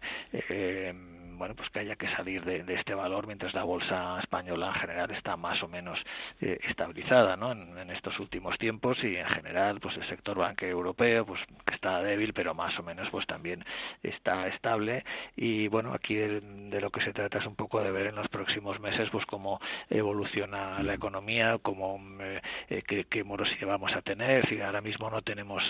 bueno, 1.38 1.56
pues 1.56 1.70
que 1.70 1.80
haya 1.80 1.96
que 1.96 2.08
salir 2.10 2.44
de, 2.44 2.64
este 2.74 2.94
valor 2.94 3.28
mientras 3.28 3.54
la 3.54 3.64
bolsa 3.64 4.20
española 4.20 4.68
en 4.68 4.74
general 4.74 5.12
está 5.12 5.38
más 5.38 5.62
o 5.64 5.68
menos 5.68 6.04
eh, 6.42 6.60
estabilizada, 6.68 7.38
¿no? 7.38 7.52
En, 7.52 7.78
estos 7.88 8.20
últimos 8.20 8.58
tiempos 8.58 9.02
y 9.04 9.16
en 9.16 9.26
general, 9.28 9.80
pues 9.80 9.96
el 9.96 10.04
sector 10.04 10.38
bancario 10.38 10.74
europeo, 10.74 11.26
pues 11.26 11.40
que 11.66 11.74
está 11.74 12.02
débil, 12.02 12.34
pero 12.34 12.54
más 12.54 12.78
o 12.80 12.84
menos, 12.84 13.10
pues 13.10 13.26
también 13.26 13.64
está 14.04 14.48
estable 14.48 15.06
y 15.36 15.68
bueno, 15.70 15.94
aquí 15.94 16.16
de, 16.16 16.82
lo 16.82 16.90
que 16.92 17.02
se 17.02 17.14
trata 17.14 17.38
es 17.38 17.46
un 17.46 17.56
poco 17.56 17.82
de 17.82 17.92
ver 17.92 18.08
en 18.08 18.16
los 18.16 18.28
próximos 18.28 18.80
meses, 18.80 19.10
pues 19.10 19.26
cómo 19.26 19.60
evoluciona 19.90 20.84
la 20.84 20.94
economía, 20.94 21.58
cómo 21.62 22.00
eh, 22.20 22.42
eh, 22.70 22.82
qué, 22.86 23.06
qué 23.06 23.24
morosidad 23.24 23.68
vamos 23.68 23.96
a 23.96 24.02
tener. 24.02 24.46
Si 24.48 24.60
ahora 24.62 24.82
mismo 24.82 25.10
no 25.10 25.22
tenemos 25.22 25.64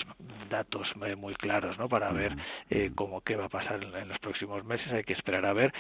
datos 0.49 0.95
muy 1.18 1.35
claros, 1.35 1.77
¿no? 1.77 1.88
Para 1.88 2.11
ver 2.11 2.35
cómo 2.95 3.22
qué 3.22 3.35
va 3.35 3.45
a 3.45 3.49
pasar 3.49 3.84
en, 3.84 4.07
los 4.07 4.19
próximos 4.19 4.64
meses, 4.65 4.91
hay 4.91 5.03
que 5.03 5.14
esperar 5.14 5.45
a 5.45 5.53
ver, 5.58 5.74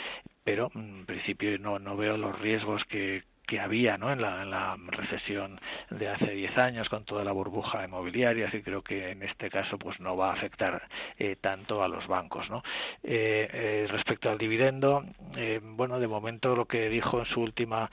pero 0.43 0.71
en 0.75 1.05
principio 1.05 1.57
no, 1.59 1.79
no 1.79 1.95
veo 1.95 2.17
los 2.17 2.37
riesgos 2.39 2.83
que, 2.85 3.23
que 3.47 3.61
había 3.61 3.97
¿no? 3.97 4.11
en, 4.11 4.21
la, 4.21 4.43
en 4.43 4.51
la 4.51 4.77
recesión 4.87 5.59
de 5.89 6.09
hace 6.09 6.31
10 6.31 6.57
años 6.57 6.89
con 6.89 7.05
toda 7.05 7.23
la 7.23 7.31
burbuja 7.31 7.85
inmobiliaria 7.85 8.49
y 8.51 8.61
creo 8.61 8.83
que 8.83 9.11
en 9.11 9.23
este 9.23 9.49
caso 9.49 9.79
pues 9.79 10.01
no 10.01 10.17
va 10.17 10.29
a 10.29 10.33
afectar 10.33 10.87
eh, 11.17 11.37
tanto 11.39 11.81
a 11.81 11.87
los 11.87 12.07
bancos 12.07 12.49
¿no? 12.49 12.61
Eh, 13.03 13.47
eh, 13.51 13.87
respecto 13.89 14.29
al 14.29 14.37
dividendo 14.37 15.05
bueno 15.61 15.99
de 15.99 16.07
momento 16.07 16.55
lo 16.55 16.65
que 16.65 16.89
dijo 16.89 17.19
en 17.19 17.25
su 17.25 17.39
última 17.41 17.89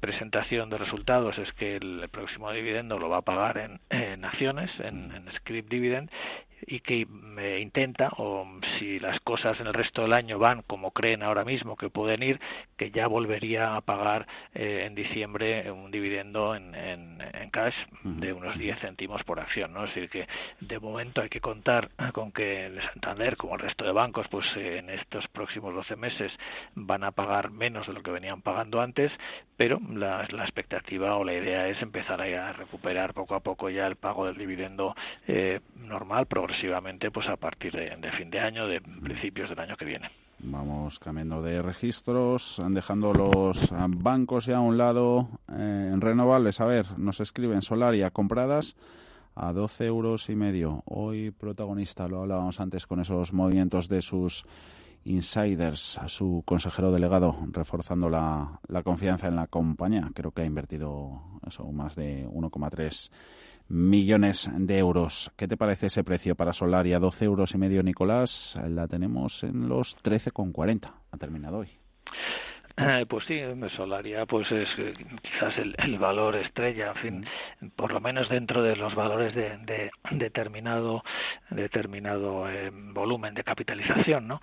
presentación 0.00 0.70
de 0.70 0.78
resultados 0.78 1.36
es 1.38 1.52
que 1.52 1.76
el, 1.76 2.08
próximo 2.10 2.52
dividendo 2.52 2.98
lo 2.98 3.08
va 3.08 3.18
a 3.18 3.22
pagar 3.22 3.58
en, 3.58 3.80
en 3.90 4.24
acciones 4.24 4.70
en, 4.80 5.10
en 5.12 5.32
script 5.32 5.68
dividend 5.68 6.10
y 6.66 6.80
que 6.80 7.06
intenta, 7.60 8.10
o 8.16 8.46
si 8.78 8.98
las 8.98 9.20
cosas 9.20 9.58
en 9.60 9.66
el 9.66 9.74
resto 9.74 10.02
del 10.02 10.12
año 10.12 10.38
van 10.38 10.62
como 10.62 10.92
creen 10.92 11.22
ahora 11.22 11.44
mismo 11.44 11.76
que 11.76 11.90
pueden 11.90 12.22
ir, 12.22 12.40
que 12.76 12.90
ya 12.90 13.06
volvería 13.06 13.76
a 13.76 13.80
pagar 13.80 14.26
eh, 14.54 14.84
en 14.86 14.94
diciembre 14.94 15.70
un 15.70 15.90
dividendo 15.90 16.54
en, 16.54 16.74
en, 16.74 17.50
cash 17.50 17.74
de 18.04 18.32
unos 18.32 18.56
10 18.56 18.78
céntimos 18.78 19.24
por 19.24 19.40
acción. 19.40 19.72
¿no? 19.72 19.84
Es 19.84 19.94
decir, 19.94 20.08
que 20.08 20.28
de 20.60 20.78
momento 20.78 21.20
hay 21.20 21.28
que 21.28 21.40
contar 21.40 21.90
con 22.12 22.30
que 22.30 22.66
el 22.66 22.80
Santander, 22.82 23.36
como 23.36 23.54
el 23.54 23.60
resto 23.60 23.84
de 23.84 23.92
bancos, 23.92 24.28
pues 24.28 24.46
eh, 24.56 24.78
en 24.78 24.90
estos 24.90 25.26
próximos 25.28 25.74
12 25.74 25.96
meses 25.96 26.32
van 26.74 27.04
a 27.04 27.10
pagar 27.10 27.50
menos 27.50 27.86
de 27.86 27.92
lo 27.92 28.02
que 28.02 28.10
venían 28.10 28.40
pagando 28.42 28.80
antes, 28.80 29.12
pero 29.56 29.80
la, 29.92 30.26
la 30.30 30.42
expectativa 30.44 31.16
o 31.16 31.24
la 31.24 31.34
idea 31.34 31.68
es 31.68 31.82
empezar 31.82 32.20
a, 32.20 32.52
recuperar 32.52 33.14
poco 33.14 33.34
a 33.34 33.40
poco 33.40 33.70
ya 33.70 33.86
el 33.86 33.96
pago 33.96 34.26
del 34.26 34.36
dividendo 34.36 34.94
eh, 35.26 35.60
normal, 35.76 36.26
progresivamente 36.50 37.12
pues 37.12 37.28
a 37.28 37.36
partir 37.36 37.72
de, 37.72 38.10
fin 38.10 38.28
de 38.28 38.40
año, 38.40 38.66
de 38.66 38.80
principios 38.80 39.50
del 39.50 39.60
año 39.60 39.76
que 39.76 39.84
viene. 39.84 40.10
Vamos 40.40 40.98
cambiando 40.98 41.42
de 41.42 41.62
registros, 41.62 42.60
dejando 42.70 43.12
los 43.12 43.72
bancos 43.88 44.46
ya 44.46 44.56
a 44.56 44.60
un 44.60 44.76
lado 44.76 45.28
eh, 45.48 45.90
en 45.92 46.00
renovables. 46.00 46.60
A 46.60 46.64
ver, 46.64 46.98
nos 46.98 47.20
escriben 47.20 47.62
Solaria 47.62 48.10
compradas 48.10 48.74
a 49.36 49.52
12 49.52 49.86
euros 49.86 50.28
y 50.28 50.34
medio. 50.34 50.82
Hoy 50.86 51.30
protagonista, 51.30 52.08
lo 52.08 52.22
hablábamos 52.22 52.58
antes 52.58 52.84
con 52.84 52.98
esos 52.98 53.32
movimientos 53.32 53.88
de 53.88 54.02
sus 54.02 54.44
insiders, 55.04 55.98
a 55.98 56.08
su 56.08 56.42
consejero 56.44 56.90
delegado, 56.90 57.36
reforzando 57.52 58.10
la, 58.10 58.58
la 58.66 58.82
confianza 58.82 59.28
en 59.28 59.36
la 59.36 59.46
compañía. 59.46 60.10
Creo 60.14 60.32
que 60.32 60.42
ha 60.42 60.46
invertido 60.46 61.22
eso, 61.46 61.70
más 61.70 61.94
de 61.94 62.26
1,3 62.26 63.10
millones 63.70 64.50
de 64.52 64.78
euros. 64.78 65.30
¿Qué 65.36 65.48
te 65.48 65.56
parece 65.56 65.86
ese 65.86 66.04
precio 66.04 66.34
para 66.34 66.52
Solaria? 66.52 66.98
12 66.98 67.24
euros 67.24 67.54
y 67.54 67.58
medio, 67.58 67.82
Nicolás. 67.82 68.58
La 68.68 68.86
tenemos 68.86 69.44
en 69.44 69.68
los 69.68 69.96
13,40. 70.02 70.92
Ha 71.10 71.16
terminado 71.16 71.58
hoy. 71.58 71.68
Eh, 72.76 73.04
pues 73.06 73.24
sí, 73.26 73.38
Solaria 73.76 74.24
pues 74.26 74.50
es 74.50 74.68
eh, 74.78 74.94
quizás 75.22 75.54
el, 75.58 75.98
valor 75.98 76.36
estrella, 76.36 76.92
en 76.94 76.96
fin, 76.96 77.26
por 77.76 77.92
lo 77.92 78.00
menos 78.00 78.28
dentro 78.28 78.62
de 78.62 78.74
los 78.74 78.94
valores 78.94 79.34
de, 79.34 79.90
determinado 80.10 81.04
determinado 81.50 82.48
eh, 82.48 82.70
volumen 82.72 83.34
de 83.34 83.44
capitalización, 83.44 84.28
¿no? 84.28 84.40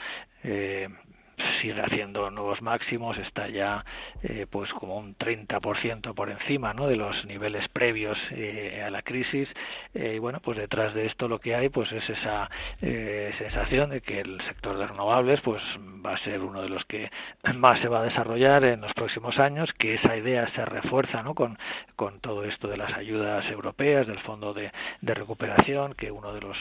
Sigue 1.62 1.82
haciendo 1.82 2.30
nuevos 2.32 2.62
máximos, 2.62 3.18
está 3.18 3.48
ya 3.48 3.86
eh, 4.24 4.48
pues 4.50 4.74
como 4.74 4.98
un 4.98 5.16
30% 5.16 6.14
por 6.14 6.30
encima 6.30 6.74
¿no? 6.74 6.88
de 6.88 6.96
los 6.96 7.26
niveles 7.26 7.68
previos 7.70 8.18
eh, 8.32 8.84
a 8.86 8.90
la 8.90 9.02
crisis 9.02 9.50
eh, 9.94 10.14
y 10.16 10.20
bueno 10.20 10.40
pues 10.40 10.58
detrás 10.58 10.94
de 10.94 11.06
esto 11.06 11.28
lo 11.28 11.40
que 11.40 11.56
hay 11.56 11.70
pues 11.70 11.92
es 11.92 12.10
esa 12.10 12.50
sensación 12.80 13.90
de 13.90 14.02
que 14.02 14.22
el 14.22 14.42
sector 14.42 14.78
de 14.78 14.88
renovables 14.88 15.42
pues 15.42 15.62
va 16.06 16.14
a 16.14 16.18
ser 16.18 16.42
uno 16.42 16.62
de 16.62 16.70
los 16.70 16.86
que 16.86 17.12
más 17.56 17.80
se 17.80 17.88
va 17.88 18.00
a 18.00 18.04
desarrollar 18.04 18.64
en 18.64 18.82
los 18.82 18.94
próximos 18.94 19.40
años 19.40 19.74
que 19.74 19.96
esa 19.96 20.16
idea 20.16 20.48
se 20.50 20.66
refuerza 20.66 21.24
¿no? 21.24 21.36
con, 21.36 21.58
con 21.96 22.20
todo 22.20 22.44
esto 22.44 22.68
de 22.68 22.78
las 22.78 22.94
ayudas 22.94 23.50
europeas 23.50 24.08
del 24.08 24.20
fondo 24.20 24.54
de 24.54 24.72
recuperación 25.02 25.94
que 25.94 26.12
uno 26.12 26.34
de 26.34 26.42
los 26.42 26.58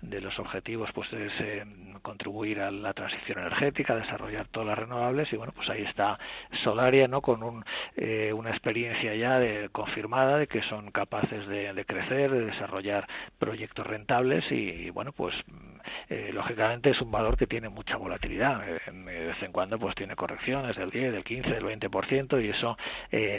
de 0.00 0.20
los 0.20 0.38
objetivos 0.38 0.90
pues 0.92 1.12
es 1.12 1.32
contribuir 2.02 2.60
a 2.60 2.70
la 2.70 2.92
transición 2.92 3.38
energética 3.38 3.96
desarrollar 3.96 4.48
todas 4.48 4.68
las 4.68 4.78
renovables 4.78 5.32
y 5.32 5.36
bueno 5.36 5.52
pues 5.52 5.68
ahí 5.70 5.82
está 5.82 6.18
Solaria 6.62 7.08
no 7.08 7.20
con 7.20 7.42
un, 7.42 7.64
eh, 7.96 8.32
una 8.32 8.50
experiencia 8.50 9.14
ya 9.14 9.38
de, 9.38 9.68
confirmada 9.70 10.38
de 10.38 10.46
que 10.46 10.62
son 10.62 10.90
capaces 10.90 11.46
de, 11.46 11.84
crecer 11.86 12.30
de 12.30 12.46
desarrollar 12.46 13.06
proyectos 13.38 13.86
rentables 13.86 14.50
y, 14.50 14.90
bueno 14.90 15.12
pues 15.12 15.34
eh, 16.08 16.30
lógicamente 16.32 16.90
es 16.90 17.00
un 17.00 17.10
valor 17.10 17.36
que 17.36 17.46
tiene 17.46 17.68
mucha 17.68 17.96
volatilidad. 17.96 18.68
Eh, 18.68 18.80
de 18.88 19.26
vez 19.26 19.42
en 19.42 19.52
cuando 19.52 19.78
pues 19.78 19.94
tiene 19.94 20.16
correcciones 20.16 20.76
del 20.76 20.90
10 20.90 21.12
del 21.12 21.24
15 21.24 21.50
del 21.50 21.64
20 21.64 21.88
y 22.40 22.48
eso 22.48 22.76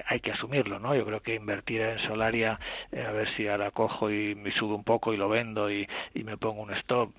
hay 0.06 0.20
que 0.20 0.32
asumirlo 0.32 0.80
no 0.80 0.95
yo 0.95 1.06
creo 1.06 1.22
que 1.22 1.36
invertir 1.36 1.82
en 1.82 1.99
Solaria 1.99 2.60
a 2.91 3.11
ver 3.11 3.28
si 3.30 3.48
ahora 3.48 3.72
cojo 3.72 4.11
y 4.11 4.36
me 4.36 4.52
subo 4.52 4.76
un 4.76 4.84
poco 4.84 5.14
y 5.14 5.18
lo 5.18 5.30
vendo 5.30 5.72
y, 5.72 5.88
y 6.14 6.24
me 6.24 6.38
pongo 6.38 6.61
un 6.61 6.72
stop 6.72 7.11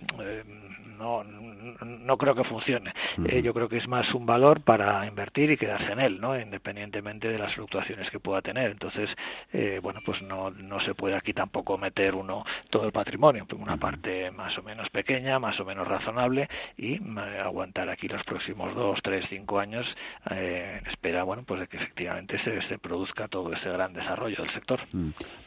no 1.00 1.24
no 1.24 2.16
creo 2.16 2.34
que 2.34 2.44
funcione 2.44 2.92
eh, 3.26 3.42
yo 3.42 3.52
creo 3.52 3.68
que 3.68 3.78
es 3.78 3.88
más 3.88 4.12
un 4.14 4.26
valor 4.26 4.60
para 4.60 5.06
invertir 5.06 5.50
y 5.50 5.56
quedarse 5.56 5.92
en 5.92 6.00
él, 6.00 6.20
¿no? 6.20 6.38
Independientemente 6.38 7.28
de 7.28 7.38
las 7.38 7.54
fluctuaciones 7.54 8.10
que 8.10 8.20
pueda 8.20 8.42
tener. 8.42 8.70
Entonces, 8.70 9.10
eh, 9.52 9.80
bueno, 9.82 10.00
pues 10.04 10.22
no, 10.22 10.50
no 10.50 10.80
se 10.80 10.94
puede 10.94 11.16
aquí 11.16 11.32
tampoco 11.32 11.78
meter 11.78 12.14
uno 12.14 12.44
todo 12.70 12.86
el 12.86 12.92
patrimonio, 12.92 13.46
una 13.58 13.76
parte 13.76 14.30
más 14.30 14.56
o 14.58 14.62
menos 14.62 14.88
pequeña, 14.90 15.38
más 15.38 15.58
o 15.60 15.64
menos 15.64 15.86
razonable 15.86 16.48
y 16.76 16.94
eh, 16.94 17.40
aguantar 17.42 17.88
aquí 17.88 18.08
los 18.08 18.22
próximos 18.24 18.74
dos, 18.74 19.00
tres, 19.02 19.26
cinco 19.28 19.58
años 19.58 19.86
en 20.28 20.86
espera, 20.86 21.24
bueno, 21.24 21.42
pues 21.44 21.60
de 21.60 21.66
que 21.66 21.76
efectivamente 21.76 22.38
se, 22.38 22.60
se 22.62 22.78
produzca 22.78 23.28
todo 23.28 23.52
ese 23.52 23.70
gran 23.70 23.92
desarrollo 23.92 24.36
del 24.42 24.50
sector. 24.50 24.80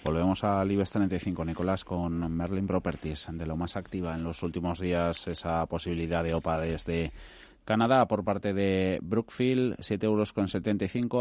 Volvemos 0.03 0.43
al 0.43 0.71
IBEX 0.71 0.91
35, 0.91 1.45
Nicolás, 1.45 1.83
con 1.83 2.35
Merlin 2.35 2.67
Properties, 2.67 3.27
de 3.31 3.45
lo 3.45 3.55
más 3.55 3.75
activa 3.77 4.13
en 4.13 4.23
los 4.23 4.43
últimos 4.43 4.79
días 4.79 5.27
esa 5.43 5.65
posibilidad 5.65 6.23
de 6.23 6.33
OPA 6.33 6.61
desde 6.61 7.11
Canadá, 7.65 8.07
por 8.07 8.23
parte 8.23 8.53
de 8.53 8.99
Brookfield, 9.01 9.75
7,75 9.77 10.03
euros 10.05 10.33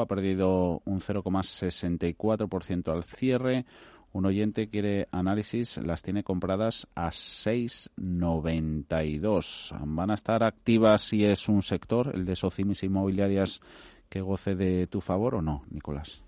ha 0.00 0.06
perdido 0.06 0.80
un 0.84 1.00
0,64% 1.00 2.92
al 2.92 3.02
cierre. 3.02 3.64
Un 4.12 4.26
oyente 4.26 4.68
quiere 4.68 5.08
análisis, 5.10 5.78
las 5.78 6.02
tiene 6.02 6.22
compradas 6.22 6.86
a 6.94 7.08
6,92. 7.08 9.72
¿Van 9.80 10.10
a 10.10 10.14
estar 10.14 10.44
activas 10.44 11.02
si 11.02 11.24
es 11.24 11.48
un 11.48 11.62
sector, 11.62 12.12
el 12.14 12.24
de 12.24 12.36
Socimis 12.36 12.82
Inmobiliarias, 12.82 13.60
que 14.08 14.20
goce 14.20 14.54
de 14.54 14.86
tu 14.86 15.00
favor 15.00 15.34
o 15.36 15.42
no, 15.42 15.64
Nicolás? 15.70 16.22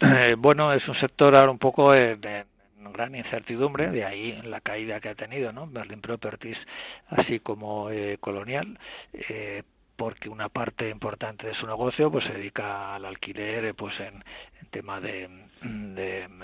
Eh, 0.00 0.34
bueno, 0.36 0.72
es 0.72 0.86
un 0.88 0.94
sector 0.94 1.34
ahora 1.34 1.50
un 1.50 1.58
poco 1.58 1.90
de 1.92 2.44
gran 2.92 3.14
incertidumbre, 3.14 3.90
de 3.90 4.04
ahí 4.04 4.40
la 4.44 4.60
caída 4.60 5.00
que 5.00 5.08
ha 5.08 5.14
tenido 5.14 5.52
¿no? 5.52 5.66
Berlin 5.66 6.00
Properties, 6.00 6.58
así 7.08 7.40
como 7.40 7.90
eh, 7.90 8.18
Colonial. 8.20 8.78
Eh, 9.12 9.62
porque 9.96 10.28
una 10.28 10.48
parte 10.48 10.88
importante 10.88 11.46
de 11.46 11.54
su 11.54 11.66
negocio 11.66 12.10
pues 12.10 12.24
se 12.24 12.32
dedica 12.32 12.94
al 12.94 13.04
alquiler 13.04 13.74
pues 13.74 13.98
en, 14.00 14.22
tema 14.70 15.00
de, 15.00 15.28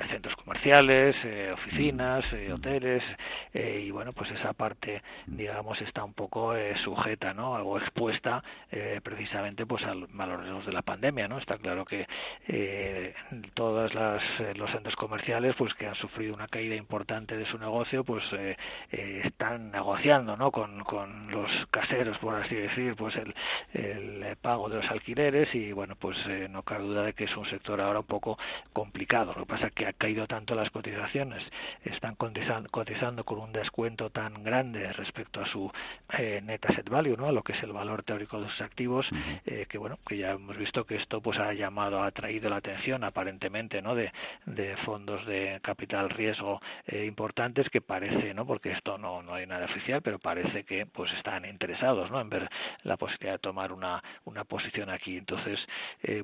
centros 0.09 0.35
comerciales, 0.37 1.17
eh, 1.25 1.51
oficinas, 1.53 2.25
eh, 2.33 2.53
hoteles 2.53 3.03
eh, 3.53 3.83
y 3.85 3.91
bueno 3.91 4.13
pues 4.13 4.31
esa 4.31 4.53
parte 4.53 5.03
digamos 5.27 5.81
está 5.83 6.05
un 6.05 6.15
poco 6.15 6.55
sujeta, 6.83 7.35
¿no? 7.35 7.55
Algo 7.55 7.79
expuesta 7.79 8.43
precisamente 9.03 9.67
pues 9.67 9.85
a, 9.85 9.95
los 9.95 10.09
riesgos 10.41 10.67
de 10.67 10.73
la 10.73 10.83
pandemia, 10.83 11.29
¿no? 11.29 11.39
Está 11.39 11.59
claro 11.59 11.85
que 11.85 12.07
todos 13.55 13.93
los 13.95 14.71
centros 14.71 14.97
comerciales 14.97 15.55
pues 15.57 15.75
que 15.75 15.87
han 15.87 15.95
sufrido 15.95 16.35
una 16.35 16.49
caída 16.49 16.77
importante 16.77 17.37
de 17.37 17.47
su 17.47 17.59
negocio 17.59 18.05
pues 18.05 18.25
están 18.91 19.71
negociando, 19.71 20.37
¿no? 20.37 20.51
Con, 20.51 20.83
con 20.85 21.31
los 21.31 21.51
caseros 21.71 22.19
por 22.19 22.35
así 22.37 22.55
decir 22.55 22.95
pues 22.97 23.17
el, 23.17 23.35
el 23.73 24.37
pago 24.41 24.69
de 24.69 24.77
los 24.77 24.91
alquileres 24.91 25.55
y 25.55 25.73
bueno 25.73 25.97
pues 25.97 26.17
no 26.49 26.63
cabe 26.63 26.85
duda 26.85 27.03
de 27.03 27.13
que 27.13 27.25
es 27.25 27.37
un 27.37 27.47
sector 27.47 27.81
ahora 27.81 28.01
un 28.01 28.07
poco 28.07 28.39
complicado. 28.73 29.33
Lo 29.35 29.43
que 29.43 29.47
pasa 29.47 29.67
es 29.69 29.73
que 29.73 29.87
ha 29.87 29.93
caído 29.93 30.27
tanto 30.27 30.55
las 30.55 30.71
cotizaciones, 30.71 31.43
están 31.85 32.17
cotizando, 32.17 33.25
con 33.25 33.39
un 33.39 33.53
descuento 33.53 34.11
tan 34.11 34.43
grande 34.43 34.93
respecto 34.93 35.41
a 35.41 35.47
su 35.47 35.71
eh, 36.19 36.41
net 36.43 36.65
asset 36.67 36.89
value, 36.89 37.17
¿no? 37.17 37.29
a 37.29 37.33
lo 37.33 37.43
que 37.43 37.53
es 37.53 37.63
el 37.63 37.73
valor 37.73 38.03
teórico 38.03 38.41
de 38.41 38.49
sus 38.49 38.61
activos, 38.61 39.09
eh, 39.47 39.67
que 39.69 39.79
bueno, 39.79 39.99
que 40.07 40.19
ya 40.19 40.33
hemos 40.33 40.57
visto 40.57 40.85
que 40.85 40.97
esto 40.97 41.21
pues 41.21 41.39
ha 41.39 41.53
llamado, 41.53 42.03
ha 42.03 42.07
atraído 42.07 42.49
la 42.51 42.57
atención 42.57 43.05
aparentemente, 43.05 43.83
¿no? 43.83 43.95
De, 43.95 44.11
fondos 44.85 45.27
de 45.27 45.59
capital 45.63 46.11
riesgo 46.11 46.61
eh, 46.87 47.05
importantes 47.05 47.69
que 47.71 47.81
parece, 47.81 48.35
¿no? 48.35 48.47
Porque 48.47 48.73
esto 48.73 48.99
no, 48.99 49.23
no 49.23 49.35
hay 49.35 49.47
nada 49.47 49.67
oficial, 49.67 50.01
pero 50.03 50.19
parece 50.19 50.65
que 50.65 50.87
pues 50.87 51.13
están 51.13 51.45
interesados, 51.45 52.11
¿no? 52.11 52.21
En 52.21 52.29
ver 52.29 52.49
la 52.83 52.97
posibilidad 52.97 53.30
de 53.33 53.39
tomar 53.39 53.73
una, 53.73 54.03
una 54.25 54.45
posición 54.45 54.91
aquí. 54.91 55.17
Entonces, 55.17 55.67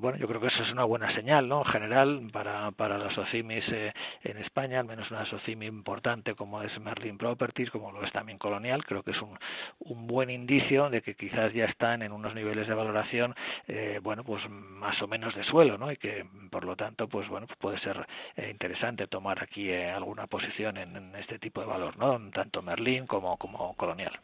bueno, 0.01 0.17
yo 0.17 0.27
creo 0.27 0.41
que 0.41 0.47
eso 0.47 0.63
es 0.63 0.71
una 0.71 0.83
buena 0.83 1.13
señal, 1.13 1.47
¿no? 1.47 1.59
En 1.59 1.65
general 1.65 2.27
para, 2.31 2.71
para 2.71 2.97
las 2.97 3.17
OCIMIS 3.17 3.69
eh, 3.69 3.93
en 4.23 4.37
España, 4.37 4.79
al 4.79 4.85
menos 4.85 5.09
una 5.11 5.25
SOCIMI 5.25 5.65
importante 5.65 6.35
como 6.35 6.61
es 6.61 6.79
Merlin 6.79 7.17
Properties, 7.17 7.69
como 7.71 7.91
lo 7.91 8.03
es 8.03 8.11
también 8.11 8.37
Colonial, 8.37 8.85
creo 8.85 9.03
que 9.03 9.11
es 9.11 9.21
un, 9.21 9.37
un 9.79 10.07
buen 10.07 10.29
indicio 10.29 10.89
de 10.89 11.01
que 11.01 11.15
quizás 11.15 11.53
ya 11.53 11.65
están 11.65 12.01
en 12.01 12.11
unos 12.11 12.35
niveles 12.35 12.67
de 12.67 12.73
valoración, 12.73 13.35
eh, 13.67 13.99
bueno, 14.01 14.23
pues 14.23 14.47
más 14.49 15.01
o 15.01 15.07
menos 15.07 15.35
de 15.35 15.43
suelo, 15.43 15.77
¿no? 15.77 15.91
Y 15.91 15.97
que 15.97 16.25
por 16.49 16.63
lo 16.65 16.75
tanto, 16.75 17.07
pues 17.07 17.27
bueno, 17.27 17.47
pues 17.47 17.57
puede 17.57 17.77
ser 17.79 18.05
eh, 18.35 18.49
interesante 18.49 19.07
tomar 19.07 19.41
aquí 19.43 19.71
alguna 19.73 20.27
posición 20.27 20.77
en, 20.77 20.95
en, 20.95 21.15
este 21.15 21.39
tipo 21.39 21.61
de 21.61 21.67
valor, 21.67 21.97
¿no? 21.97 22.19
Tanto 22.31 22.61
Merlin 22.61 23.07
como, 23.07 23.37
como 23.37 23.75
Colonial. 23.75 24.19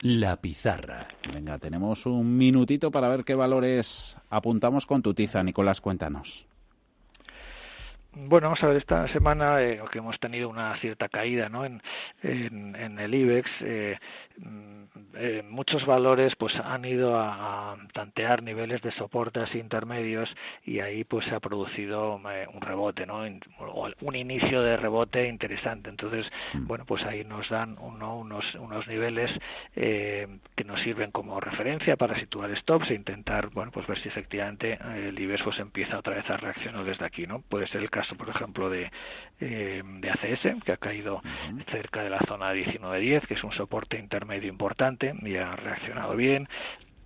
La 0.00 0.36
pizarra. 0.36 1.08
Venga, 1.32 1.58
tenemos 1.58 2.06
un 2.06 2.36
minutito 2.36 2.90
para 2.90 3.08
ver 3.08 3.24
qué 3.24 3.34
valores 3.34 4.16
apuntamos 4.28 4.86
con 4.86 5.02
tu 5.02 5.14
tiza, 5.14 5.42
Nicolás, 5.42 5.80
cuéntanos. 5.80 6.46
Bueno, 8.16 8.46
vamos 8.46 8.62
a 8.62 8.68
ver, 8.68 8.76
esta 8.76 9.08
semana 9.08 9.60
eh, 9.60 9.80
que 9.90 9.98
hemos 9.98 10.20
tenido 10.20 10.48
una 10.48 10.76
cierta 10.76 11.08
caída 11.08 11.48
¿no? 11.48 11.64
en, 11.64 11.82
en, 12.22 12.98
el 13.00 13.12
IBEX, 13.12 13.50
eh, 13.60 13.98
mm, 14.38 14.82
eh, 15.14 15.42
muchos 15.48 15.84
valores 15.84 16.36
pues 16.36 16.54
han 16.56 16.84
ido 16.84 17.18
a, 17.18 17.76
tantear 17.92 18.42
niveles 18.42 18.82
de 18.82 18.92
soportes 18.92 19.52
intermedios 19.56 20.32
y 20.64 20.78
ahí 20.78 21.02
pues 21.02 21.26
se 21.26 21.34
ha 21.34 21.40
producido 21.40 22.20
eh, 22.30 22.46
un 22.52 22.60
rebote, 22.60 23.04
¿no? 23.04 23.24
un 24.00 24.16
inicio 24.16 24.62
de 24.62 24.76
rebote 24.76 25.26
interesante. 25.26 25.90
Entonces, 25.90 26.30
mm. 26.52 26.66
bueno, 26.68 26.84
pues 26.84 27.02
ahí 27.04 27.24
nos 27.24 27.48
dan 27.48 27.76
unos, 27.78 28.54
unos 28.54 28.86
niveles 28.86 29.32
que 29.74 30.64
nos 30.64 30.80
sirven 30.82 31.10
como 31.10 31.40
referencia 31.40 31.96
para 31.96 32.16
situar 32.18 32.56
stops 32.56 32.90
e 32.90 32.94
intentar, 32.94 33.48
bueno, 33.48 33.72
pues 33.72 33.88
ver 33.88 33.98
si 33.98 34.08
efectivamente 34.08 34.78
el 34.94 35.18
IBEX 35.18 35.42
pues 35.42 35.58
empieza 35.58 35.98
otra 35.98 36.14
vez 36.14 36.30
a 36.30 36.36
reaccionar 36.36 36.84
desde 36.84 37.04
aquí, 37.04 37.26
¿no? 37.26 37.40
Puede 37.40 37.66
ser 37.66 37.82
el 37.82 37.90
caso 37.90 38.03
por 38.16 38.28
ejemplo, 38.28 38.70
de, 38.70 38.90
eh, 39.40 39.82
de 39.84 40.10
ACS, 40.10 40.62
que 40.64 40.72
ha 40.72 40.76
caído 40.76 41.22
cerca 41.70 42.02
de 42.02 42.10
la 42.10 42.20
zona 42.20 42.52
19.10, 42.52 43.26
que 43.26 43.34
es 43.34 43.44
un 43.44 43.52
soporte 43.52 43.98
intermedio 43.98 44.48
importante 44.48 45.14
y 45.22 45.36
ha 45.36 45.52
reaccionado 45.52 46.16
bien. 46.16 46.48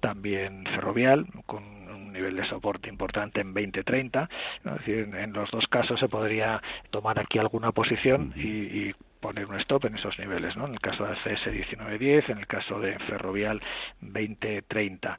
También 0.00 0.64
ferrovial 0.66 1.26
con 1.46 1.64
un 1.64 2.12
nivel 2.12 2.36
de 2.36 2.44
soporte 2.44 2.88
importante 2.88 3.40
en 3.40 3.52
2030 3.52 4.28
decir, 4.62 5.10
en 5.12 5.32
los 5.32 5.50
dos 5.50 5.66
casos 5.66 5.98
se 5.98 6.08
podría 6.08 6.62
tomar 6.90 7.18
aquí 7.18 7.38
alguna 7.38 7.72
posición 7.72 8.32
y, 8.36 8.48
y 8.48 8.94
poner 9.20 9.46
un 9.46 9.56
stop 9.56 9.86
en 9.86 9.96
esos 9.96 10.18
niveles, 10.18 10.56
¿no? 10.56 10.66
En 10.66 10.74
el 10.74 10.80
caso 10.80 11.04
de 11.04 11.12
ACS 11.12 11.46
1910, 11.46 12.30
en 12.30 12.38
el 12.38 12.46
caso 12.46 12.80
de 12.80 12.98
Ferrovial 13.00 13.60
2030. 14.00 15.18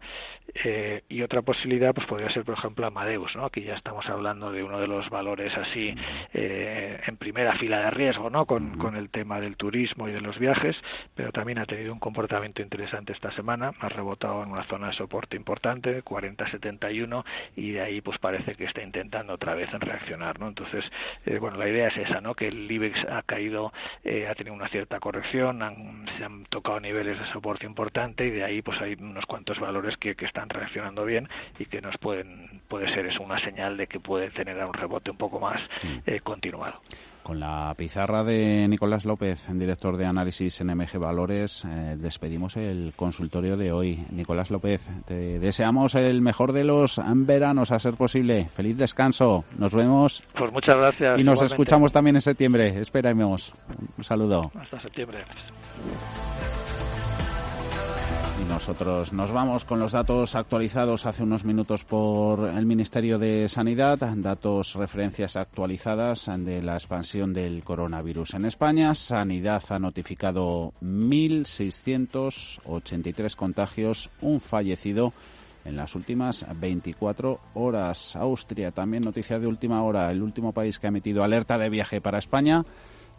Eh, 0.64 1.04
y 1.10 1.22
otra 1.22 1.42
posibilidad, 1.42 1.94
pues 1.94 2.08
podría 2.08 2.30
ser, 2.30 2.44
por 2.44 2.58
ejemplo, 2.58 2.86
Amadeus, 2.86 3.36
¿no? 3.36 3.46
Aquí 3.46 3.62
ya 3.62 3.76
estamos 3.76 4.08
hablando 4.10 4.52
de 4.52 4.64
uno 4.64 4.80
de 4.80 4.88
los 4.88 5.10
valores 5.10 5.56
así 5.58 5.96
eh, 6.34 7.00
en 7.06 7.18
primera 7.18 7.54
fila 7.54 7.80
de 7.82 7.92
riesgo, 7.92 8.30
¿no? 8.30 8.46
Con, 8.46 8.78
con, 8.78 8.96
el 8.96 9.10
tema 9.10 9.40
del 9.40 9.56
turismo 9.56 10.10
y 10.10 10.12
de 10.12 10.22
los 10.22 10.40
viajes, 10.40 10.82
pero 11.16 11.32
también 11.32 11.60
ha 11.60 11.66
tenido 11.66 11.94
un 11.94 12.00
comportamiento 12.00 12.62
interesante 12.62 13.14
esta 13.14 13.32
semana, 13.32 13.74
ha 13.80 13.90
rebotado 13.90 14.44
en 14.44 14.50
una 14.50 14.64
zona 14.64 14.88
de 14.88 14.94
soporte 14.94 15.38
importante, 15.38 16.04
40-71, 16.04 17.24
y 17.56 17.72
de 17.72 17.82
ahí 17.82 18.02
pues 18.02 18.18
parece 18.18 18.56
que 18.56 18.66
está 18.66 18.82
intentando 18.82 19.34
otra 19.34 19.54
vez 19.54 19.74
en 19.74 19.82
reaccionar, 19.82 20.40
¿no? 20.40 20.48
Entonces, 20.48 20.90
eh, 21.26 21.38
bueno, 21.40 21.58
la 21.58 21.70
idea 21.70 21.88
es 21.88 21.98
esa, 21.98 22.22
¿no? 22.22 22.34
Que 22.34 22.48
el 22.48 22.70
IBEX 22.70 23.06
ha 23.06 23.22
caído 23.24 23.72
eh, 24.04 24.28
ha 24.28 24.36
tenido 24.36 24.56
una 24.56 24.68
cierta 24.68 25.00
corrección, 25.00 25.60
se 26.18 26.24
han 26.24 26.46
tocado 26.46 26.80
niveles 26.80 27.20
de 27.20 27.26
soporte 27.28 27.66
importante 27.66 28.26
y 28.26 28.32
de 28.32 28.44
ahí 28.44 28.62
pues 28.62 28.80
hay 28.82 28.96
unos 29.00 29.26
cuantos 29.26 29.60
valores 29.60 29.98
que, 29.98 30.16
que 30.16 30.26
están 30.26 30.50
reaccionando 30.50 31.06
bien 31.06 31.28
y 31.58 31.66
que 31.66 31.82
nos 31.82 31.98
pueden 31.98 32.62
puede 32.68 32.88
ser 32.94 33.06
eso 33.06 33.24
una 33.24 33.40
señal 33.40 33.78
de 33.78 33.88
que 33.88 34.00
puede 34.00 34.30
tener 34.30 34.64
un 34.64 34.74
rebote 34.74 35.12
un 35.12 35.18
poco 35.18 35.40
más 35.40 35.62
mm. 35.84 35.98
eh, 36.06 36.20
continuado. 36.22 36.82
Con 37.30 37.40
la 37.40 37.76
pizarra 37.78 38.24
de 38.24 38.68
Nicolás 38.68 39.06
López, 39.06 39.46
director 39.54 39.98
de 39.98 40.08
análisis 40.08 40.62
en 40.62 40.76
MG 40.76 40.98
Valores, 40.98 41.64
eh, 41.64 41.96
despedimos 41.96 42.58
el 42.58 42.94
consultorio 42.96 43.56
de 43.56 43.72
hoy. 43.72 44.04
Nicolás 44.10 44.50
López, 44.50 44.82
te 45.06 45.38
deseamos 45.38 45.94
el 45.94 46.24
mejor 46.24 46.54
de 46.54 46.64
los 46.64 47.00
veranos 47.06 47.72
a 47.72 47.78
ser 47.78 47.94
posible. 47.94 48.50
Feliz 48.56 48.78
descanso. 48.78 49.46
Nos 49.60 49.76
vemos. 49.76 50.24
Pues 50.36 50.52
muchas 50.52 50.80
gracias. 50.80 51.20
Y 51.20 51.24
nos 51.24 51.40
escuchamos 51.44 51.94
también 51.94 52.16
en 52.16 52.24
septiembre. 52.24 52.80
Esperemos. 52.80 53.54
Un 53.96 54.04
saludo. 54.04 54.52
Hasta 54.56 54.80
septiembre. 54.80 55.20
Y 58.40 58.44
nosotros 58.46 59.12
nos 59.12 59.32
vamos 59.32 59.66
con 59.66 59.80
los 59.80 59.92
datos 59.92 60.36
actualizados 60.36 61.06
hace 61.06 61.24
unos 61.24 61.44
minutos 61.44 61.84
por 61.84 62.48
el 62.48 62.66
Ministerio 62.66 63.20
de 63.20 63.50
Sanidad, 63.50 64.00
datos 64.16 64.76
referencias 64.76 65.36
actualizadas 65.36 66.32
de 66.38 66.62
la 66.62 66.76
expansión 66.76 67.34
del 67.34 67.62
coronavirus 67.64 68.36
en 68.36 68.46
España. 68.46 68.96
Sanidad 68.96 69.64
ha 69.70 69.80
notificado 69.80 70.72
1.683 70.82 73.36
contagios, 73.36 74.10
un 74.22 74.40
fallecido 74.40 75.12
en 75.66 75.76
las 75.76 75.96
últimas 75.96 76.46
24 76.60 77.40
horas. 77.56 78.16
Austria, 78.16 78.72
también 78.72 79.04
noticia 79.04 79.38
de 79.40 79.48
última 79.48 79.84
hora, 79.84 80.10
el 80.12 80.24
último 80.24 80.54
país 80.54 80.80
que 80.80 80.88
ha 80.88 80.90
emitido 80.90 81.24
alerta 81.24 81.58
de 81.58 81.70
viaje 81.70 82.00
para 82.00 82.20
España. 82.20 82.64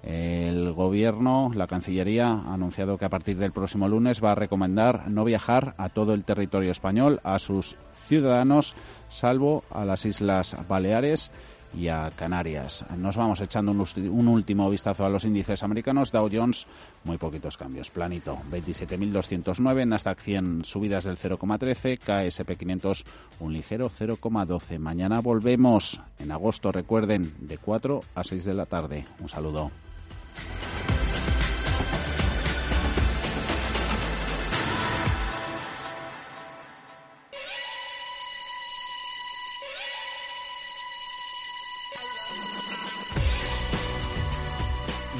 El 0.03 0.73
gobierno, 0.73 1.51
la 1.55 1.67
Cancillería, 1.67 2.29
ha 2.29 2.55
anunciado 2.55 2.97
que 2.97 3.05
a 3.05 3.11
partir 3.11 3.37
del 3.37 3.53
próximo 3.53 3.89
lunes 3.89 4.25
va 4.25 4.33
a 4.33 4.37
recomendar 4.37 5.11
no 5.11 5.25
viajar 5.25 5.75
a 5.77 5.91
todo 5.91 6.15
el 6.15 6.25
territorio 6.25 6.71
español 6.71 7.21
a 7.23 7.39
sus 7.39 7.77
ciudadanos, 8.07 8.75
salvo 9.09 9.63
a 9.71 9.85
las 9.85 10.07
Islas 10.07 10.57
Baleares 10.69 11.31
y 11.75 11.89
a 11.89 12.11
Canarias. 12.17 12.85
Nos 12.97 13.17
vamos 13.17 13.41
echando 13.41 13.73
un, 13.73 14.29
último 14.29 14.69
vistazo 14.71 15.05
a 15.05 15.09
los 15.09 15.25
índices 15.25 15.63
americanos. 15.63 16.11
Dow 16.11 16.29
Jones, 16.33 16.67
muy 17.05 17.17
poquitos 17.17 17.57
cambios. 17.57 17.91
Planito, 17.91 18.37
27.209. 18.51 19.87
Nasdaq 19.87 20.21
100, 20.21 20.65
subidas 20.65 21.05
del 21.05 21.17
0,13. 21.17 21.99
KSP 21.99 22.59
500, 22.59 23.05
un 23.41 23.53
ligero 23.53 23.89
0,12. 23.89 24.79
Mañana 24.79 25.21
volvemos 25.21 26.01
en 26.19 26.33
agosto, 26.33 26.73
recuerden, 26.73 27.33
de 27.41 27.59
4 27.59 28.01
a 28.15 28.25
6 28.25 28.45
de 28.45 28.55
la 28.55 28.67
tarde. 28.67 29.05
Un 29.21 29.29
saludo. 29.29 29.71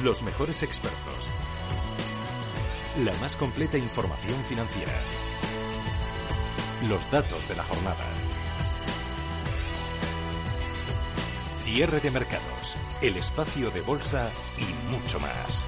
Los 0.03 0.23
mejores 0.23 0.63
expertos. 0.63 1.29
La 3.05 3.13
más 3.19 3.35
completa 3.35 3.77
información 3.77 4.43
financiera. 4.45 4.99
Los 6.89 7.09
datos 7.11 7.47
de 7.47 7.55
la 7.55 7.63
jornada. 7.63 8.30
Cierre 11.73 12.01
de 12.01 12.11
mercados, 12.11 12.75
el 13.01 13.15
espacio 13.15 13.71
de 13.71 13.79
bolsa 13.79 14.29
y 14.57 14.93
mucho 14.93 15.21
más. 15.21 15.65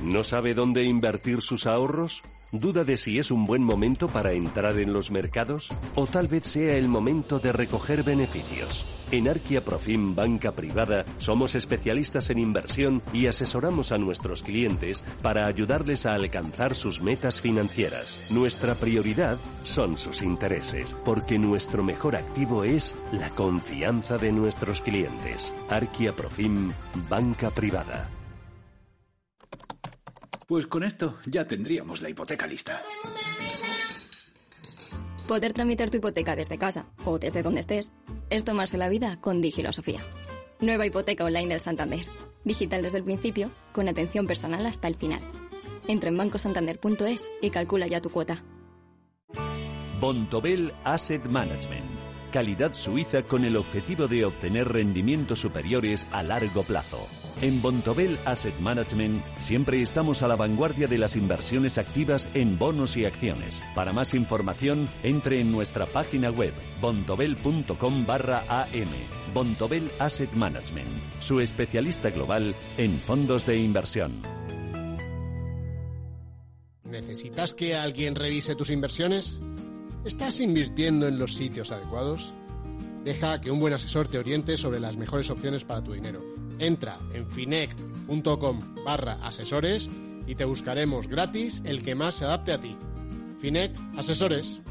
¿No 0.00 0.24
sabe 0.24 0.54
dónde 0.54 0.84
invertir 0.84 1.42
sus 1.42 1.66
ahorros? 1.66 2.22
¿Duda 2.52 2.84
de 2.84 2.96
si 2.96 3.18
es 3.18 3.30
un 3.30 3.44
buen 3.44 3.62
momento 3.62 4.08
para 4.08 4.32
entrar 4.32 4.78
en 4.78 4.94
los 4.94 5.10
mercados? 5.10 5.68
¿O 5.94 6.06
tal 6.06 6.28
vez 6.28 6.44
sea 6.44 6.74
el 6.78 6.88
momento 6.88 7.38
de 7.38 7.52
recoger 7.52 8.02
beneficios? 8.02 9.01
En 9.12 9.28
Arquia 9.28 9.62
Profim 9.62 10.14
Banca 10.14 10.52
Privada 10.52 11.04
somos 11.18 11.54
especialistas 11.54 12.30
en 12.30 12.38
inversión 12.38 13.02
y 13.12 13.26
asesoramos 13.26 13.92
a 13.92 13.98
nuestros 13.98 14.42
clientes 14.42 15.04
para 15.20 15.46
ayudarles 15.46 16.06
a 16.06 16.14
alcanzar 16.14 16.74
sus 16.74 17.02
metas 17.02 17.38
financieras. 17.38 18.26
Nuestra 18.30 18.74
prioridad 18.74 19.36
son 19.64 19.98
sus 19.98 20.22
intereses, 20.22 20.96
porque 21.04 21.38
nuestro 21.38 21.84
mejor 21.84 22.16
activo 22.16 22.64
es 22.64 22.96
la 23.12 23.28
confianza 23.28 24.16
de 24.16 24.32
nuestros 24.32 24.80
clientes. 24.80 25.52
Arquia 25.68 26.14
Profim 26.14 26.72
Banca 27.10 27.50
Privada. 27.50 28.08
Pues 30.48 30.66
con 30.66 30.84
esto 30.84 31.18
ya 31.26 31.46
tendríamos 31.46 32.00
la 32.00 32.08
hipoteca 32.08 32.46
lista. 32.46 32.80
Poder 35.26 35.52
tramitar 35.52 35.88
tu 35.88 35.98
hipoteca 35.98 36.34
desde 36.34 36.58
casa 36.58 36.86
o 37.04 37.18
desde 37.18 37.42
donde 37.42 37.60
estés 37.60 37.92
es 38.28 38.44
tomarse 38.44 38.76
la 38.76 38.88
vida 38.88 39.18
con 39.20 39.40
Digilosofía. 39.40 40.00
Nueva 40.60 40.86
hipoteca 40.86 41.24
online 41.24 41.48
del 41.48 41.60
Santander. 41.60 42.06
Digital 42.44 42.82
desde 42.82 42.98
el 42.98 43.04
principio, 43.04 43.52
con 43.72 43.88
atención 43.88 44.26
personal 44.26 44.66
hasta 44.66 44.88
el 44.88 44.96
final. 44.96 45.20
Entra 45.86 46.08
en 46.08 46.16
bancosantander.es 46.16 47.26
y 47.40 47.50
calcula 47.50 47.86
ya 47.86 48.00
tu 48.00 48.10
cuota. 48.10 48.44
Bontobel 50.00 50.72
Asset 50.84 51.24
Management. 51.26 52.00
Calidad 52.32 52.74
suiza 52.74 53.22
con 53.22 53.44
el 53.44 53.56
objetivo 53.56 54.08
de 54.08 54.24
obtener 54.24 54.68
rendimientos 54.68 55.38
superiores 55.38 56.06
a 56.10 56.22
largo 56.24 56.64
plazo. 56.64 57.06
En 57.42 57.60
Bontobel 57.60 58.20
Asset 58.24 58.56
Management 58.60 59.24
siempre 59.40 59.82
estamos 59.82 60.22
a 60.22 60.28
la 60.28 60.36
vanguardia 60.36 60.86
de 60.86 60.96
las 60.96 61.16
inversiones 61.16 61.76
activas 61.76 62.28
en 62.34 62.56
bonos 62.56 62.96
y 62.96 63.04
acciones. 63.04 63.60
Para 63.74 63.92
más 63.92 64.14
información, 64.14 64.88
entre 65.02 65.40
en 65.40 65.50
nuestra 65.50 65.86
página 65.86 66.30
web 66.30 66.54
bontobel.com 66.80 68.06
barra 68.06 68.44
am. 68.48 68.88
Bontobel 69.34 69.90
Asset 69.98 70.32
Management, 70.34 70.88
su 71.18 71.40
especialista 71.40 72.10
global 72.10 72.54
en 72.76 73.00
fondos 73.00 73.44
de 73.44 73.58
inversión. 73.58 74.22
¿Necesitas 76.84 77.54
que 77.54 77.74
alguien 77.74 78.14
revise 78.14 78.54
tus 78.54 78.70
inversiones? 78.70 79.40
¿Estás 80.04 80.38
invirtiendo 80.38 81.08
en 81.08 81.18
los 81.18 81.34
sitios 81.34 81.72
adecuados? 81.72 82.32
Deja 83.02 83.40
que 83.40 83.50
un 83.50 83.58
buen 83.58 83.74
asesor 83.74 84.06
te 84.06 84.18
oriente 84.18 84.56
sobre 84.56 84.78
las 84.78 84.96
mejores 84.96 85.28
opciones 85.28 85.64
para 85.64 85.82
tu 85.82 85.92
dinero. 85.92 86.20
Entra 86.58 86.98
en 87.14 87.26
finect.com 87.26 88.84
barra 88.84 89.14
asesores 89.24 89.88
y 90.26 90.34
te 90.34 90.44
buscaremos 90.44 91.08
gratis 91.08 91.62
el 91.64 91.82
que 91.82 91.94
más 91.94 92.16
se 92.16 92.24
adapte 92.24 92.52
a 92.52 92.60
ti. 92.60 92.76
Finect 93.38 93.76
Asesores. 93.96 94.62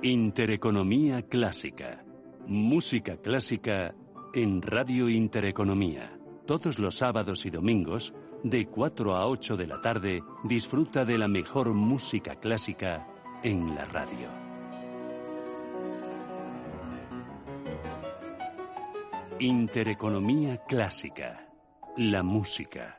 Intereconomía 0.00 1.22
Clásica. 1.22 2.04
Música 2.46 3.16
clásica 3.16 3.96
en 4.32 4.62
Radio 4.62 5.08
Intereconomía. 5.08 6.16
Todos 6.46 6.78
los 6.78 6.98
sábados 6.98 7.44
y 7.46 7.50
domingos, 7.50 8.14
de 8.44 8.68
4 8.68 9.16
a 9.16 9.26
8 9.26 9.56
de 9.56 9.66
la 9.66 9.80
tarde, 9.80 10.22
disfruta 10.44 11.04
de 11.04 11.18
la 11.18 11.26
mejor 11.26 11.74
música 11.74 12.36
clásica 12.36 13.08
en 13.42 13.74
la 13.74 13.86
radio. 13.86 14.28
Intereconomía 19.40 20.58
Clásica. 20.58 21.48
La 21.96 22.22
música 22.22 22.97